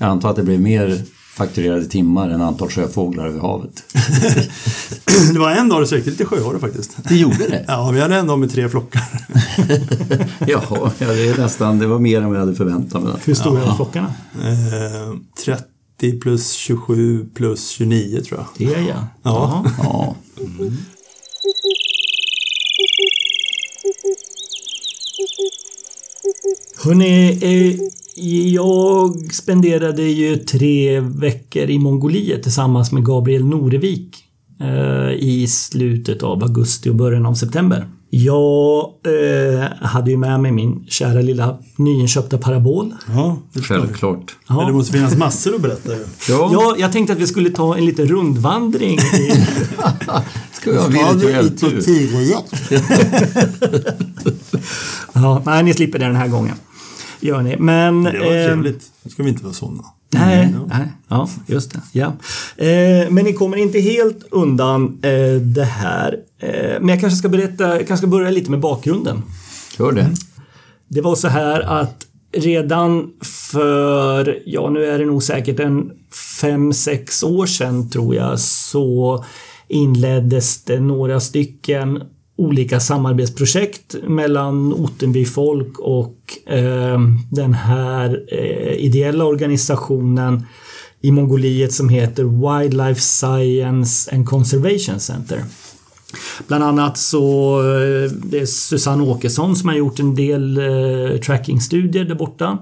jag 0.00 0.08
antar 0.08 0.30
att 0.30 0.36
det 0.36 0.42
blir 0.42 0.58
mer 0.58 1.04
fakturerade 1.36 1.86
timmar 1.86 2.30
än 2.30 2.42
antal 2.42 2.70
sjöfåglar 2.70 3.26
över 3.26 3.40
havet. 3.40 3.82
Det 5.32 5.38
var 5.38 5.50
en 5.50 5.68
dag 5.68 5.82
det 5.82 5.86
sökte 5.86 6.10
lite 6.10 6.24
sjöhare 6.24 6.58
faktiskt. 6.58 6.96
Det 7.08 7.16
gjorde 7.16 7.48
det? 7.48 7.64
Ja, 7.68 7.90
vi 7.90 8.00
hade 8.00 8.16
en 8.16 8.26
dag 8.26 8.38
med 8.38 8.52
tre 8.52 8.68
flockar. 8.68 9.02
Jaha, 10.46 10.90
ja, 10.98 11.06
det 11.06 11.28
är 11.28 11.38
nästan, 11.38 11.78
det 11.78 11.86
var 11.86 11.98
mer 11.98 12.20
än 12.20 12.28
vad 12.28 12.36
jag 12.36 12.40
hade 12.40 12.54
förväntat 12.54 13.02
mig. 13.02 13.12
Hur 13.24 13.34
stora 13.34 13.62
är 13.62 13.74
flockarna? 13.76 14.14
Eh, 14.34 15.14
30 15.44 16.20
plus 16.20 16.52
27 16.52 17.26
plus 17.34 17.68
29 17.68 18.20
tror 18.20 18.40
jag. 18.40 18.68
Det 18.68 18.74
är 18.74 18.80
jag. 18.80 19.04
Ja. 19.22 19.64
Ja. 19.82 20.16
Hörrni, 26.84 27.30
eh, 27.42 27.80
jag 28.16 29.32
spenderade 29.32 30.02
ju 30.02 30.36
tre 30.36 31.00
veckor 31.00 31.62
i 31.62 31.78
Mongoliet 31.78 32.42
tillsammans 32.42 32.92
med 32.92 33.04
Gabriel 33.04 33.44
Norevik 33.44 34.16
eh, 34.60 35.12
i 35.18 35.46
slutet 35.48 36.22
av 36.22 36.42
augusti 36.42 36.90
och 36.90 36.94
början 36.94 37.26
av 37.26 37.34
september. 37.34 37.88
Jag 38.10 38.84
eh, 38.84 39.64
hade 39.86 40.10
ju 40.10 40.16
med 40.16 40.40
mig 40.40 40.52
min 40.52 40.86
kära 40.88 41.20
lilla 41.20 41.58
nyinköpta 41.76 42.38
parabol. 42.38 42.94
Ja. 43.08 43.38
Självklart. 43.62 44.36
Men 44.48 44.66
det 44.66 44.72
måste 44.72 44.92
finnas 44.92 45.16
massor 45.16 45.54
att 45.54 45.62
berätta. 45.62 45.92
Ja, 46.28 46.50
Ja, 46.52 46.76
jag 46.78 46.92
tänkte 46.92 47.12
att 47.12 47.18
vi 47.18 47.26
skulle 47.26 47.50
ta 47.50 47.76
en 47.76 47.86
liten 47.86 48.06
rundvandring. 48.06 48.98
I, 48.98 49.30
ska 50.52 50.88
vi 50.88 51.02
ha 51.02 51.12
tur? 51.12 51.80
tigerjakt. 51.80 52.72
ja, 55.12 55.42
nej, 55.46 55.62
ni 55.62 55.74
slipper 55.74 55.98
det 55.98 56.06
den 56.06 56.16
här 56.16 56.28
gången. 56.28 56.54
Gör 57.20 57.42
ni. 57.42 57.56
Men... 57.56 58.02
Det 58.02 58.18
var 58.18 58.26
eh, 58.26 58.46
trevligt. 58.46 58.84
Nu 59.02 59.10
ska 59.10 59.22
vi 59.22 59.28
inte 59.28 59.44
vara 59.44 59.54
sådana. 59.54 59.84
Nej, 60.10 60.54
nej, 60.66 60.92
ja, 61.08 61.28
just 61.46 61.72
det. 61.72 61.80
Ja. 61.92 62.06
Eh, 62.56 63.10
men 63.10 63.24
ni 63.24 63.32
kommer 63.32 63.56
inte 63.56 63.80
helt 63.80 64.24
undan 64.30 64.98
eh, 65.02 65.40
det 65.40 65.64
här. 65.64 66.16
Eh, 66.38 66.80
men 66.80 66.88
jag 66.88 67.00
kanske 67.00 67.16
ska 67.16 67.28
berätta, 67.28 67.64
jag 67.64 67.78
kanske 67.78 67.96
ska 67.96 68.06
börja 68.06 68.30
lite 68.30 68.50
med 68.50 68.60
bakgrunden. 68.60 69.22
Gör 69.78 69.92
det. 69.92 70.10
Det 70.88 71.00
var 71.00 71.14
så 71.14 71.28
här 71.28 71.60
att 71.60 72.06
redan 72.32 73.10
för, 73.22 74.42
ja 74.46 74.70
nu 74.70 74.84
är 74.84 74.98
det 74.98 75.04
nog 75.04 75.22
säkert 75.22 75.60
en 75.60 75.90
fem 76.40 76.72
sex 76.72 77.22
år 77.22 77.46
sedan 77.46 77.90
tror 77.90 78.14
jag, 78.14 78.40
så 78.40 79.24
inleddes 79.68 80.64
det 80.64 80.80
några 80.80 81.20
stycken 81.20 82.02
olika 82.36 82.80
samarbetsprojekt 82.80 83.94
mellan 84.06 84.72
Ottenbyfolk 84.72 85.78
och 85.78 86.18
eh, 86.46 86.98
den 87.30 87.54
här 87.54 88.24
eh, 88.28 88.72
ideella 88.72 89.24
organisationen 89.24 90.46
i 91.00 91.10
Mongoliet 91.12 91.72
som 91.72 91.88
heter 91.88 92.24
Wildlife 92.24 93.00
Science 93.00 94.14
and 94.14 94.26
Conservation 94.28 95.00
Center. 95.00 95.44
Bland 96.46 96.64
annat 96.64 96.98
så 96.98 97.58
eh, 97.60 98.10
det 98.10 98.40
är 98.40 98.46
Susanne 98.46 99.02
Åkesson 99.02 99.56
som 99.56 99.68
har 99.68 99.76
gjort 99.76 100.00
en 100.00 100.14
del 100.14 100.58
eh, 100.58 101.20
trackingstudier 101.20 102.04
där 102.04 102.14
borta. 102.14 102.58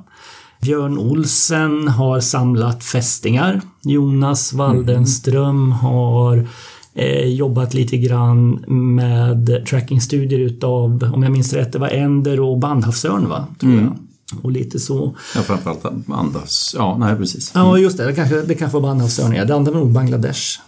Björn 0.62 0.99
Olsen 0.99 1.88
har 1.88 2.20
samlat 2.20 2.85
fästingar. 2.85 3.61
Jonas 3.83 4.53
Waldenström 4.53 5.73
har 5.73 6.49
eh, 6.94 7.24
jobbat 7.26 7.74
lite 7.74 7.96
grann 7.96 8.64
med 8.94 9.66
trackingstudier 9.66 10.38
utav, 10.38 11.11
om 11.14 11.22
jag 11.22 11.33
minns 11.33 11.52
rätt, 11.52 11.72
det 11.72 11.78
var 11.78 11.88
änder 11.88 12.40
och 12.40 12.59
bandhavsörn 12.59 13.28
va? 13.28 13.46
Tror 13.61 13.74
jag. 13.74 13.96
Och 14.42 14.52
lite 14.52 14.78
så. 14.78 15.14
Ja, 15.35 15.40
framförallt 15.40 15.85
andas. 16.09 16.74
Ja, 16.78 16.96
nej 16.98 17.16
precis. 17.16 17.52
Ja, 17.55 17.78
just 17.78 17.96
det. 17.96 18.05
Det 18.05 18.12
kanske, 18.12 18.42
det 18.42 18.55
kanske 18.55 18.78
var 18.78 18.88
bandhavsörn. 18.88 19.35
Ja, 19.35 19.44
det 19.44 19.55
andra 19.55 19.72
var 19.72 19.81
nog 19.81 19.92
Bangladesh. 19.92 20.61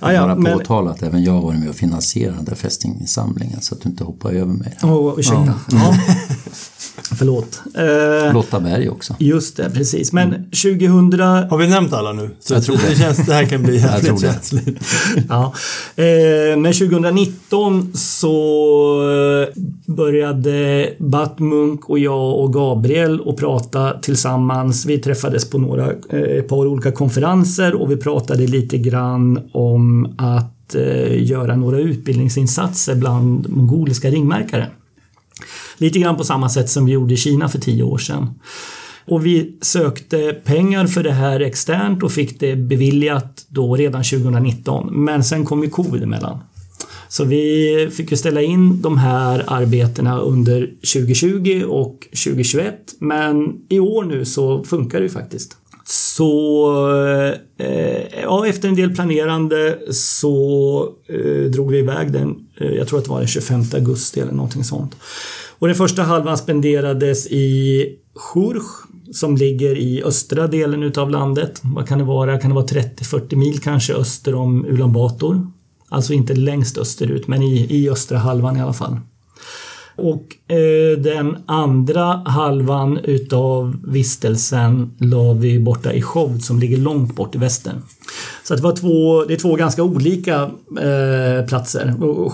Ja, 0.00 0.12
ja, 0.12 0.20
Bara 0.20 0.34
men, 0.34 0.58
påtala 0.58 0.90
att 0.90 1.02
även 1.02 1.24
jag 1.24 1.40
varit 1.40 1.60
med 1.60 1.68
och 1.68 1.74
finansierat 1.74 2.36
den 2.36 2.44
där 2.44 2.54
fästinginsamlingen 2.54 3.60
så 3.60 3.74
att 3.74 3.80
du 3.80 3.88
inte 3.88 4.04
hoppar 4.04 4.32
över 4.32 4.52
mig. 4.52 4.78
Åh, 4.82 5.14
ursäkta. 5.18 5.54
Ja. 5.70 5.96
Förlåt. 7.18 7.62
Eh, 7.74 8.34
Lotta 8.34 8.60
Berg 8.60 8.88
också. 8.88 9.16
Just 9.18 9.56
det, 9.56 9.70
precis. 9.70 10.12
Men 10.12 10.30
2000... 10.30 11.20
Har 11.50 11.58
vi 11.58 11.68
nämnt 11.68 11.92
alla 11.92 12.12
nu? 12.12 12.30
Så 12.40 12.54
Jag 12.54 12.64
tror 12.64 12.76
det. 12.76 12.88
det. 12.88 12.96
Känns, 12.96 13.26
det 13.26 13.34
här 13.34 13.44
kan 13.44 13.62
bli 13.62 13.76
jävligt 13.80 14.20
känsligt. 14.20 14.78
Ja. 15.28 15.52
Eh, 15.96 16.56
men 16.58 16.72
2019 16.72 17.92
så 17.94 18.26
eh, 19.02 19.62
började 19.94 20.88
Bat 20.98 21.38
Munk 21.38 21.90
och 21.90 21.98
jag 21.98 22.38
och 22.38 22.52
Gabriel 22.52 23.20
att 23.26 23.36
prata 23.36 23.98
tillsammans. 23.98 24.86
Vi 24.86 24.98
träffades 24.98 25.50
på 25.50 25.58
några, 25.58 25.86
eh, 26.10 26.20
ett 26.38 26.48
par 26.48 26.66
olika 26.66 26.92
konferenser 26.92 27.74
och 27.74 27.90
vi 27.90 27.96
pratade 27.96 28.46
lite 28.46 28.78
grann 28.78 29.40
om 29.52 29.83
att 30.18 30.74
eh, 30.74 31.24
göra 31.24 31.56
några 31.56 31.78
utbildningsinsatser 31.78 32.94
bland 32.94 33.50
mongoliska 33.50 34.10
ringmärkare. 34.10 34.70
Lite 35.78 35.98
grann 35.98 36.16
på 36.16 36.24
samma 36.24 36.48
sätt 36.48 36.70
som 36.70 36.86
vi 36.86 36.92
gjorde 36.92 37.14
i 37.14 37.16
Kina 37.16 37.48
för 37.48 37.58
tio 37.58 37.82
år 37.82 37.98
sedan. 37.98 38.30
Och 39.06 39.26
vi 39.26 39.56
sökte 39.60 40.32
pengar 40.44 40.86
för 40.86 41.02
det 41.02 41.12
här 41.12 41.40
externt 41.40 42.02
och 42.02 42.12
fick 42.12 42.40
det 42.40 42.56
beviljat 42.56 43.46
då 43.48 43.76
redan 43.76 44.04
2019. 44.04 45.04
Men 45.04 45.24
sen 45.24 45.44
kom 45.44 45.62
ju 45.62 45.70
covid 45.70 46.02
emellan. 46.02 46.38
Så 47.08 47.24
vi 47.24 47.88
fick 47.92 48.10
ju 48.10 48.16
ställa 48.16 48.42
in 48.42 48.82
de 48.82 48.98
här 48.98 49.44
arbetena 49.46 50.18
under 50.18 50.66
2020 50.66 51.64
och 51.68 52.08
2021. 52.24 52.74
Men 52.98 53.54
i 53.68 53.78
år 53.80 54.04
nu 54.04 54.24
så 54.24 54.64
funkar 54.64 54.98
det 54.98 55.04
ju 55.04 55.10
faktiskt. 55.10 55.56
Så 55.86 56.88
eh, 57.58 58.20
ja, 58.22 58.46
efter 58.46 58.68
en 58.68 58.74
del 58.74 58.94
planerande 58.94 59.78
så 59.90 60.88
eh, 61.08 61.50
drog 61.50 61.70
vi 61.70 61.78
iväg 61.78 62.12
den, 62.12 62.36
eh, 62.60 62.70
jag 62.70 62.88
tror 62.88 62.98
att 62.98 63.04
det 63.04 63.10
var 63.10 63.18
den 63.18 63.28
25 63.28 63.62
augusti 63.74 64.20
eller 64.20 64.32
någonting 64.32 64.64
sånt. 64.64 64.96
Och 65.58 65.66
den 65.66 65.76
första 65.76 66.02
halvan 66.02 66.38
spenderades 66.38 67.26
i 67.26 67.86
Church 68.34 68.64
som 69.12 69.36
ligger 69.36 69.78
i 69.78 70.02
östra 70.02 70.46
delen 70.46 70.82
utav 70.82 71.10
landet. 71.10 71.60
Vad 71.62 71.88
kan 71.88 71.98
det 71.98 72.04
vara? 72.04 72.38
Kan 72.38 72.50
det 72.50 72.54
vara 72.54 72.66
30-40 72.66 73.36
mil 73.36 73.60
kanske 73.60 73.94
öster 73.94 74.34
om 74.34 74.66
Ulan 74.66 74.92
Bator? 74.92 75.46
Alltså 75.88 76.12
inte 76.12 76.34
längst 76.34 76.78
österut, 76.78 77.28
men 77.28 77.42
i, 77.42 77.66
i 77.70 77.90
östra 77.90 78.18
halvan 78.18 78.56
i 78.56 78.60
alla 78.60 78.72
fall. 78.72 79.00
Och 79.96 80.54
eh, 80.56 80.98
den 80.98 81.36
andra 81.46 82.02
halvan 82.26 82.98
utav 82.98 83.76
vistelsen 83.86 84.94
la 84.98 85.32
vi 85.32 85.60
borta 85.60 85.92
i 85.92 86.02
Chovd 86.02 86.42
som 86.42 86.58
ligger 86.58 86.76
långt 86.76 87.16
bort 87.16 87.34
i 87.34 87.38
västern. 87.38 87.82
Så 88.44 88.54
att 88.54 88.60
det, 88.60 88.64
var 88.64 88.76
två, 88.76 89.24
det 89.24 89.34
är 89.34 89.38
två 89.38 89.54
ganska 89.56 89.82
olika 89.82 90.50
eh, 90.80 91.46
platser. 91.46 91.94
Och 92.04 92.32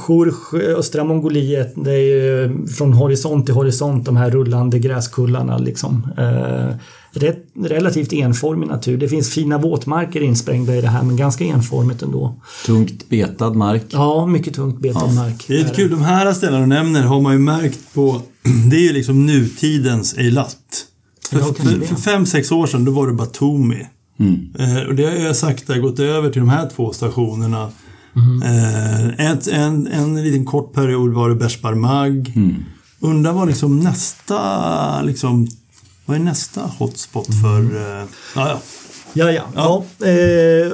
östra 0.54 1.04
Mongoliet, 1.04 1.72
det 1.76 1.92
är 1.92 1.98
ju 1.98 2.66
från 2.66 2.92
horisont 2.92 3.46
till 3.46 3.54
horisont 3.54 4.06
de 4.06 4.16
här 4.16 4.30
rullande 4.30 4.78
gräskullarna 4.78 5.58
liksom. 5.58 6.08
Eh, 6.18 6.76
rätt, 7.12 7.44
relativt 7.64 8.12
enformig 8.12 8.66
natur. 8.68 8.98
Det 8.98 9.08
finns 9.08 9.30
fina 9.30 9.58
våtmarker 9.58 10.20
insprängda 10.20 10.76
i 10.76 10.80
det 10.80 10.88
här 10.88 11.02
men 11.02 11.16
ganska 11.16 11.44
enformigt 11.44 12.02
ändå. 12.02 12.40
Tungt 12.66 13.08
betad 13.08 13.56
mark. 13.56 13.84
Ja, 13.88 14.26
mycket 14.26 14.54
tungt 14.54 14.80
betad 14.80 15.14
mark. 15.14 15.44
Det 15.48 15.54
är 15.54 15.58
lite 15.58 15.74
kul. 15.74 15.90
De 15.90 16.02
här 16.02 16.32
ställena 16.32 16.60
du 16.60 16.66
nämner 16.66 17.02
har 17.02 17.20
man 17.20 17.32
ju 17.32 17.38
märkt 17.38 17.94
på... 17.94 18.20
Det 18.70 18.76
är 18.76 18.80
ju 18.80 18.92
liksom 18.92 19.26
nutidens 19.26 20.14
Eilat. 20.18 20.56
För, 21.30 21.38
Ja, 21.38 21.44
för, 21.44 21.86
för 21.86 21.94
fem, 21.94 22.26
sex 22.26 22.52
år 22.52 22.66
sedan 22.66 22.84
då 22.84 22.92
var 22.92 23.06
det 23.06 23.12
Batumi. 23.12 23.86
Eh, 24.58 24.88
och 24.88 24.94
det 24.94 25.04
har 25.04 25.12
jag 25.12 25.36
sakta 25.36 25.78
gått 25.78 25.98
över 25.98 26.30
till 26.30 26.40
de 26.40 26.48
här 26.48 26.68
två 26.76 26.92
stationerna. 26.92 27.70
Eh, 28.44 29.30
ett, 29.30 29.48
en, 29.48 29.86
en 29.86 30.22
liten 30.22 30.44
kort 30.44 30.74
period 30.74 31.12
var 31.12 31.28
det 31.28 31.34
Beshbarmag. 31.34 32.32
Undrar 33.00 33.32
vad 33.32 33.48
liksom 33.48 33.80
nästa, 33.80 35.02
liksom, 35.02 35.48
vad 36.10 36.18
är 36.18 36.24
nästa 36.24 36.60
hotspot 36.60 37.26
för... 37.42 37.60
Eh, 37.60 38.06
ja, 38.36 38.48
ja. 38.48 38.60
Ja, 39.12 39.32
ja. 39.32 39.42
ja. 39.54 40.06
Eh, 40.06 40.72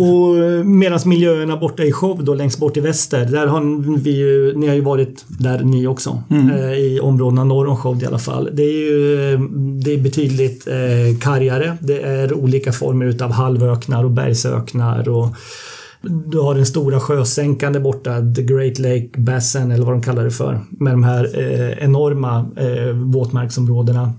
och 0.00 0.66
medan 0.66 1.00
miljöerna 1.04 1.56
borta 1.56 1.82
i 1.82 1.92
Skov 1.92 2.24
då 2.24 2.34
längst 2.34 2.58
bort 2.58 2.76
i 2.76 2.80
väster, 2.80 3.24
där 3.24 3.46
har 3.46 3.96
vi 3.98 4.10
ju, 4.10 4.58
ni 4.58 4.68
har 4.68 4.74
ju 4.74 4.80
varit 4.80 5.24
där 5.28 5.64
ni 5.64 5.86
också. 5.86 6.22
Eh, 6.30 6.72
I 6.72 7.00
områdena 7.00 7.44
norr 7.44 7.66
om 7.66 7.76
Skov 7.76 8.02
i 8.02 8.06
alla 8.06 8.18
fall. 8.18 8.50
Det 8.52 8.62
är 8.62 8.90
ju 8.90 9.36
det 9.84 9.94
är 9.94 9.98
betydligt 9.98 10.66
eh, 10.66 11.18
kargare. 11.20 11.76
Det 11.80 12.02
är 12.02 12.34
olika 12.34 12.72
former 12.72 13.06
utav 13.06 13.32
halvöknar 13.32 14.04
och 14.04 14.10
bergsöknar 14.10 15.08
och 15.08 15.28
du 16.26 16.38
har 16.38 16.54
den 16.54 16.66
stora 16.66 17.00
sjösänkan 17.00 17.72
där 17.72 17.80
borta, 17.80 18.20
The 18.36 18.42
Great 18.42 18.78
Lake 18.78 19.08
Basin 19.16 19.70
eller 19.70 19.84
vad 19.84 19.94
de 19.94 20.02
kallar 20.02 20.24
det 20.24 20.30
för. 20.30 20.60
Med 20.70 20.92
de 20.92 21.04
här 21.04 21.38
eh, 21.38 21.84
enorma 21.84 22.46
eh, 22.56 22.94
våtmarksområdena. 22.94 24.12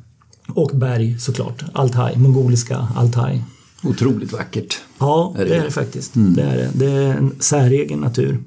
Och 0.47 0.71
berg 0.73 1.19
såklart, 1.19 1.63
Altaj, 1.73 2.17
mongoliska 2.17 2.87
Altaj. 2.95 3.43
Otroligt 3.83 4.33
vackert. 4.33 4.77
Ja, 4.99 5.33
Är 5.37 5.43
det 5.43 5.49
det 5.49 5.55
är 5.55 5.63
det? 5.63 5.71
faktiskt. 5.71 6.11
Det 6.13 6.41
är 6.41 6.57
det. 6.57 6.69
Det 6.73 6.91
är 6.91 7.13
en 7.13 7.35
säregen 7.39 7.99
natur. 7.99 8.39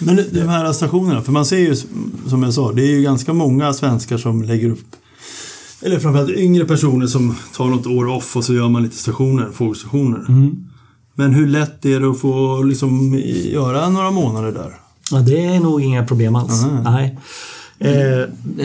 Men 0.00 0.16
de 0.32 0.40
här 0.40 0.72
stationerna, 0.72 1.22
för 1.22 1.32
man 1.32 1.46
ser 1.46 1.58
ju 1.58 1.76
som 2.28 2.42
jag 2.42 2.54
sa, 2.54 2.72
det 2.72 2.82
är 2.82 2.90
ju 2.90 3.02
ganska 3.02 3.32
många 3.32 3.72
svenskar 3.72 4.18
som 4.18 4.42
lägger 4.42 4.70
upp 4.70 4.96
eller 5.82 5.98
framförallt 5.98 6.30
yngre 6.30 6.64
personer 6.64 7.06
som 7.06 7.34
tar 7.56 7.66
något 7.66 7.86
år 7.86 8.06
off 8.06 8.36
och 8.36 8.44
så 8.44 8.54
gör 8.54 8.68
man 8.68 8.82
lite 8.82 8.96
stationer, 8.96 9.50
fågelstationer. 9.52 10.24
Men 11.14 11.32
hur 11.34 11.46
lätt 11.46 11.84
är 11.84 12.00
det 12.00 12.10
att 12.10 12.20
få 12.20 12.62
liksom 12.62 13.14
göra 13.44 13.88
några 13.88 14.10
månader 14.10 14.52
där? 14.52 14.74
Ja, 15.10 15.18
det 15.18 15.44
är 15.44 15.60
nog 15.60 15.82
inga 15.82 16.06
problem 16.06 16.36
alls. 16.36 16.64
Nej. 16.84 17.18
Eh, 17.78 17.90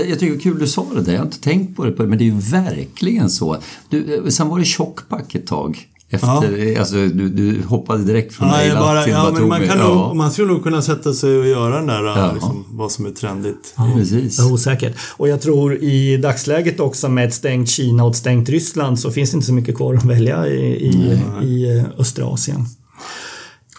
Jag 0.09 0.19
tycker 0.19 0.29
det 0.29 0.35
är 0.35 0.39
kul 0.39 0.59
du 0.59 0.67
sa 0.67 0.85
det 0.95 1.01
där, 1.01 1.11
jag 1.11 1.19
har 1.19 1.25
inte 1.25 1.41
tänkt 1.41 1.75
på 1.75 1.85
det, 1.85 2.03
men 2.07 2.17
det 2.17 2.23
är 2.23 2.25
ju 2.25 2.39
verkligen 2.39 3.29
så. 3.29 3.57
Du, 3.89 4.15
eh, 4.15 4.29
sen 4.29 4.47
var 4.49 4.59
det 4.59 4.65
tjockback 4.65 5.35
ett 5.35 5.47
tag. 5.47 5.85
Efter, 6.11 6.79
alltså, 6.79 6.95
du, 6.95 7.29
du 7.29 7.61
hoppade 7.63 8.03
direkt 8.03 8.33
från 8.33 8.47
Nej, 8.47 8.57
mejlat 8.67 8.79
bara, 8.83 9.03
till 9.03 9.13
ja, 9.13 9.31
men 9.33 9.47
man, 9.47 9.67
kan 9.67 9.77
ja, 9.79 10.07
nog, 10.07 10.15
man 10.15 10.31
skulle 10.31 10.47
nog 10.47 10.63
kunna 10.63 10.81
sätta 10.81 11.13
sig 11.13 11.37
och 11.37 11.47
göra 11.47 11.75
den 11.75 11.87
där, 11.87 12.03
Ja. 12.03 12.31
liksom, 12.33 12.65
vad 12.71 12.91
som 12.91 13.05
är 13.05 13.11
trendigt. 13.11 13.75
precis. 13.95 14.39
är 14.39 14.53
osäkert. 14.53 14.95
Och 15.17 15.27
jag 15.29 15.41
tror 15.41 15.75
i 15.75 16.17
dagsläget 16.17 16.79
också 16.79 17.09
med 17.09 17.27
ett 17.27 17.33
stängt 17.33 17.69
Kina 17.69 18.03
och 18.03 18.09
ett 18.11 18.17
stängt 18.17 18.49
Ryssland 18.49 18.99
så 18.99 19.11
finns 19.11 19.31
det 19.31 19.35
inte 19.35 19.47
så 19.47 19.53
mycket 19.53 19.75
kvar 19.75 19.93
att 19.93 20.05
välja 20.05 20.47
i, 20.47 20.59
i, 20.87 21.19
i 21.43 21.77
eh, 21.77 21.85
östra 21.99 22.25
Asien. 22.25 22.65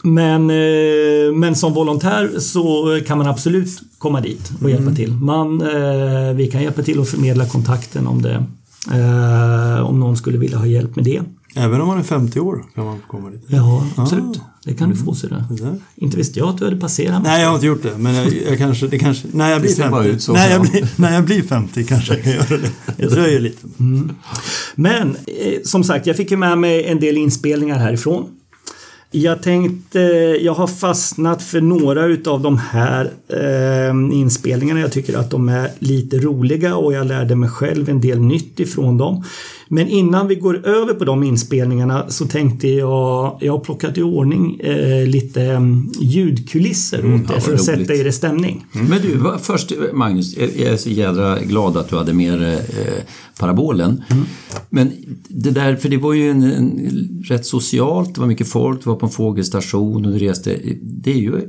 Men, 0.02 0.50
eh, 0.50 1.34
men 1.34 1.56
som 1.56 1.74
volontär 1.74 2.38
så 2.38 3.00
kan 3.06 3.18
man 3.18 3.26
absolut 3.26 3.82
komma 3.98 4.20
dit 4.20 4.52
och 4.62 4.70
hjälpa 4.70 4.94
till. 4.94 5.12
Man, 5.12 5.60
eh, 5.60 6.34
vi 6.34 6.50
kan 6.52 6.62
hjälpa 6.62 6.82
till 6.82 7.00
att 7.00 7.08
förmedla 7.08 7.46
kontakten 7.46 8.06
om 8.06 8.22
det. 8.22 8.44
Eh, 8.92 9.86
om 9.86 10.00
någon 10.00 10.16
skulle 10.16 10.38
vilja 10.38 10.58
ha 10.58 10.66
hjälp 10.66 10.96
med 10.96 11.04
det. 11.04 11.22
Även 11.56 11.80
om 11.80 11.88
man 11.88 11.98
är 11.98 12.02
50 12.02 12.40
år 12.40 12.64
kan 12.74 12.84
man 12.84 12.98
komma 13.08 13.30
dit. 13.30 13.44
Ja, 13.46 13.86
absolut. 13.96 14.40
Det 14.64 14.74
kan 14.74 14.90
du 14.90 14.96
få 14.96 15.14
se 15.14 15.26
det. 15.26 15.44
Inte 15.96 16.16
visste 16.16 16.38
jag 16.38 16.48
att 16.48 16.58
du 16.58 16.64
hade 16.64 16.76
passerat. 16.76 17.22
Nej, 17.22 17.42
jag 17.42 17.48
har 17.48 17.54
inte 17.54 17.66
gjort 17.66 17.82
det. 17.82 17.98
Men 17.98 18.14
jag, 18.14 18.32
jag 18.50 18.58
kanske, 18.58 18.86
det 18.86 18.98
kanske, 18.98 19.28
när 19.32 19.50
jag 19.50 19.60
blir 19.60 19.70
ser 19.70 19.90
bara 19.90 20.02
50. 20.02 20.16
ut 20.16 20.22
så, 20.22 20.32
när, 20.32 20.50
jag 20.50 20.62
blir, 20.62 20.88
när 20.96 21.14
jag 21.14 21.24
blir 21.24 21.42
50 21.42 21.84
kanske 21.84 22.14
jag 22.14 22.22
kan 22.22 22.32
göra 22.32 22.46
det. 22.48 22.70
Det 22.96 23.06
dröjer 23.06 23.40
lite. 23.40 23.66
Men 24.74 25.16
eh, 25.26 25.58
som 25.64 25.84
sagt, 25.84 26.06
jag 26.06 26.16
fick 26.16 26.30
ju 26.30 26.36
med 26.36 26.58
mig 26.58 26.84
en 26.84 27.00
del 27.00 27.16
inspelningar 27.16 27.78
härifrån. 27.78 28.28
Jag 29.12 29.42
tänkte, 29.42 30.00
jag 30.40 30.54
har 30.54 30.66
fastnat 30.66 31.42
för 31.42 31.60
några 31.60 32.04
utav 32.04 32.40
de 32.40 32.58
här 32.58 33.10
eh, 33.28 34.18
inspelningarna. 34.18 34.80
Jag 34.80 34.92
tycker 34.92 35.18
att 35.18 35.30
de 35.30 35.48
är 35.48 35.70
lite 35.78 36.18
roliga 36.18 36.76
och 36.76 36.92
jag 36.92 37.06
lärde 37.06 37.36
mig 37.36 37.48
själv 37.48 37.88
en 37.88 38.00
del 38.00 38.20
nytt 38.20 38.60
ifrån 38.60 38.98
dem. 38.98 39.24
Men 39.72 39.88
innan 39.88 40.28
vi 40.28 40.34
går 40.34 40.66
över 40.66 40.94
på 40.94 41.04
de 41.04 41.22
inspelningarna 41.22 42.10
så 42.10 42.26
tänkte 42.26 42.68
jag, 42.68 43.38
jag 43.40 43.52
har 43.52 43.60
plockat 43.60 43.98
i 43.98 44.02
ordning 44.02 44.60
eh, 44.60 45.06
lite 45.06 45.42
mm, 45.42 45.92
ljudkulisser 46.00 46.98
åt 46.98 47.04
er 47.04 47.08
Mm, 47.10 47.26
ja, 47.34 47.40
för 47.40 47.54
att 47.54 47.64
sätta 47.64 47.78
roligt. 47.78 47.90
er 47.90 48.06
i 48.06 48.12
stämning. 48.12 48.66
Men 48.72 49.02
du, 49.02 49.38
först 49.42 49.72
Magnus, 49.92 50.36
jag 50.36 50.72
är 50.72 50.76
så 50.76 50.90
jädra 50.90 51.38
glad 51.38 51.76
att 51.76 51.88
du 51.88 51.96
hade 51.96 52.12
med 52.12 52.42
eh, 52.42 52.58
parabolen. 53.38 54.04
Men 54.70 54.92
det 55.28 55.50
där, 55.50 55.76
för 55.76 55.88
det 55.88 55.96
var 55.96 56.12
ju 56.12 56.30
en, 56.30 56.42
en, 56.42 57.22
rätt 57.24 57.46
socialt, 57.46 58.14
det 58.14 58.20
var 58.20 58.28
mycket 58.28 58.48
folk, 58.48 58.84
det 58.84 58.90
var 58.90 58.96
på 58.96 59.06
en 59.06 59.12
fågelstation 59.12 60.06
och 60.06 60.12
du 60.12 60.18
reste. 60.18 60.58
Det 60.82 61.10
är 61.10 61.18
ju, 61.18 61.48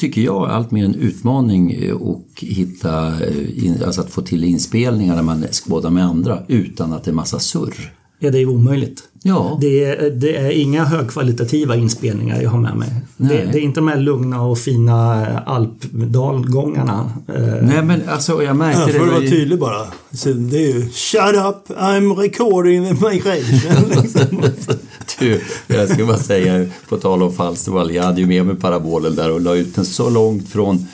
tycker 0.00 0.22
jag, 0.22 0.50
allt 0.50 0.70
mer 0.70 0.84
en 0.84 0.94
utmaning 0.94 1.72
eh, 1.72 1.94
och 1.94 2.28
att 2.36 2.42
hitta, 2.42 3.06
eh, 3.24 3.86
alltså 3.86 4.00
att 4.00 4.10
få 4.10 4.22
till 4.22 4.44
inspelningar 4.44 5.16
när 5.16 5.22
man 5.22 5.42
skådar 5.42 5.90
med 5.90 6.04
andra 6.04 6.42
utan 6.48 6.92
att 6.92 7.04
det 7.04 7.10
är 7.10 7.14
massa 7.14 7.38
surr. 7.38 7.92
Ja, 8.22 8.30
det 8.30 8.38
är 8.38 8.46
omöjligt. 8.46 9.02
Ja, 9.22 9.58
Det 9.60 9.84
är, 9.84 10.10
det 10.10 10.36
är 10.36 10.50
inga 10.50 10.84
högkvalitativa 10.84 11.76
inspelningar 11.76 12.42
jag 12.42 12.50
har 12.50 12.58
med 12.60 12.76
mig. 12.76 12.88
Det, 13.16 13.24
Nej. 13.34 13.48
det 13.52 13.58
är 13.58 13.62
inte 13.62 13.80
de 13.80 13.88
här 13.88 13.96
lugna 14.00 14.42
och 14.42 14.58
fina 14.58 15.26
alpdalgångarna. 15.38 17.10
Eh, 17.28 17.42
nej 17.62 17.82
men 17.82 18.08
alltså 18.08 18.42
jag 18.42 18.56
märkte 18.56 18.80
Ja, 18.80 18.86
det. 18.86 18.92
för 18.92 19.00
att 19.00 19.06
var 19.06 19.12
vara 19.14 19.22
ju- 19.24 19.30
tydlig 19.30 19.58
bara. 19.58 19.86
Så 20.12 20.28
det 20.32 20.56
är 20.56 20.74
ju 20.74 20.88
Shut 20.90 21.34
up, 21.48 21.78
I'm 21.78 22.16
recording 22.16 22.86
the 22.86 22.92
migration. 23.08 24.02
liksom. 24.02 24.42
Du, 25.18 25.40
jag 25.66 25.88
ska 25.88 26.06
bara 26.06 26.16
säga, 26.18 26.66
på 26.88 26.96
tal 26.96 27.22
om 27.22 27.32
Falstervall, 27.32 27.94
jag 27.94 28.02
hade 28.02 28.20
ju 28.20 28.26
med 28.26 28.46
mig 28.46 28.56
parabolen 28.56 29.14
där 29.14 29.30
och 29.32 29.40
la 29.40 29.54
ut 29.56 29.74
den 29.74 29.84
så 29.84 30.10
långt 30.10 30.48
från 30.48 30.86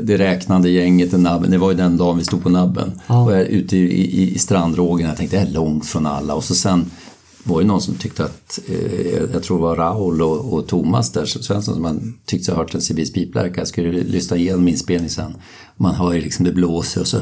det 0.00 0.18
räknande 0.18 0.70
gänget, 0.70 1.12
nabben. 1.12 1.50
det 1.50 1.58
var 1.58 1.70
ju 1.70 1.76
den 1.76 1.96
dagen 1.96 2.18
vi 2.18 2.24
stod 2.24 2.42
på 2.42 2.48
nabben. 2.48 3.00
Ja. 3.06 3.24
Och 3.24 3.32
jag 3.32 3.40
ute 3.42 3.76
i, 3.76 3.80
i, 3.80 4.34
i 4.34 4.38
strandrågen, 4.38 5.08
jag 5.08 5.16
tänkte 5.16 5.36
jag 5.36 5.46
är 5.48 5.52
långt 5.52 5.86
från 5.86 6.06
alla. 6.06 6.34
Och 6.34 6.44
så 6.44 6.54
sen 6.54 6.90
var 7.44 7.60
det 7.60 7.66
någon 7.66 7.80
som 7.80 7.94
tyckte 7.94 8.24
att, 8.24 8.58
eh, 8.68 9.22
jag 9.32 9.42
tror 9.42 9.56
det 9.56 9.62
var 9.62 9.76
Raul 9.76 10.22
och, 10.22 10.52
och 10.52 10.66
Thomas 10.66 11.12
där, 11.12 11.24
Svensson, 11.24 11.74
som 11.74 11.82
man 11.82 12.18
tyckte 12.24 12.44
sig 12.44 12.54
ha 12.54 12.62
hört 12.62 12.74
en 12.74 12.80
Sibis 12.80 13.12
piplärka. 13.12 13.60
Jag 13.60 13.68
skulle 13.68 14.02
lyssna 14.02 14.36
igenom 14.36 14.68
inspelningen 14.68 15.10
sen. 15.10 15.34
Man 15.80 15.94
hör 15.94 16.12
ju 16.12 16.20
liksom 16.20 16.44
det 16.44 16.52
blåser 16.52 17.00
och 17.00 17.06
så 17.06 17.16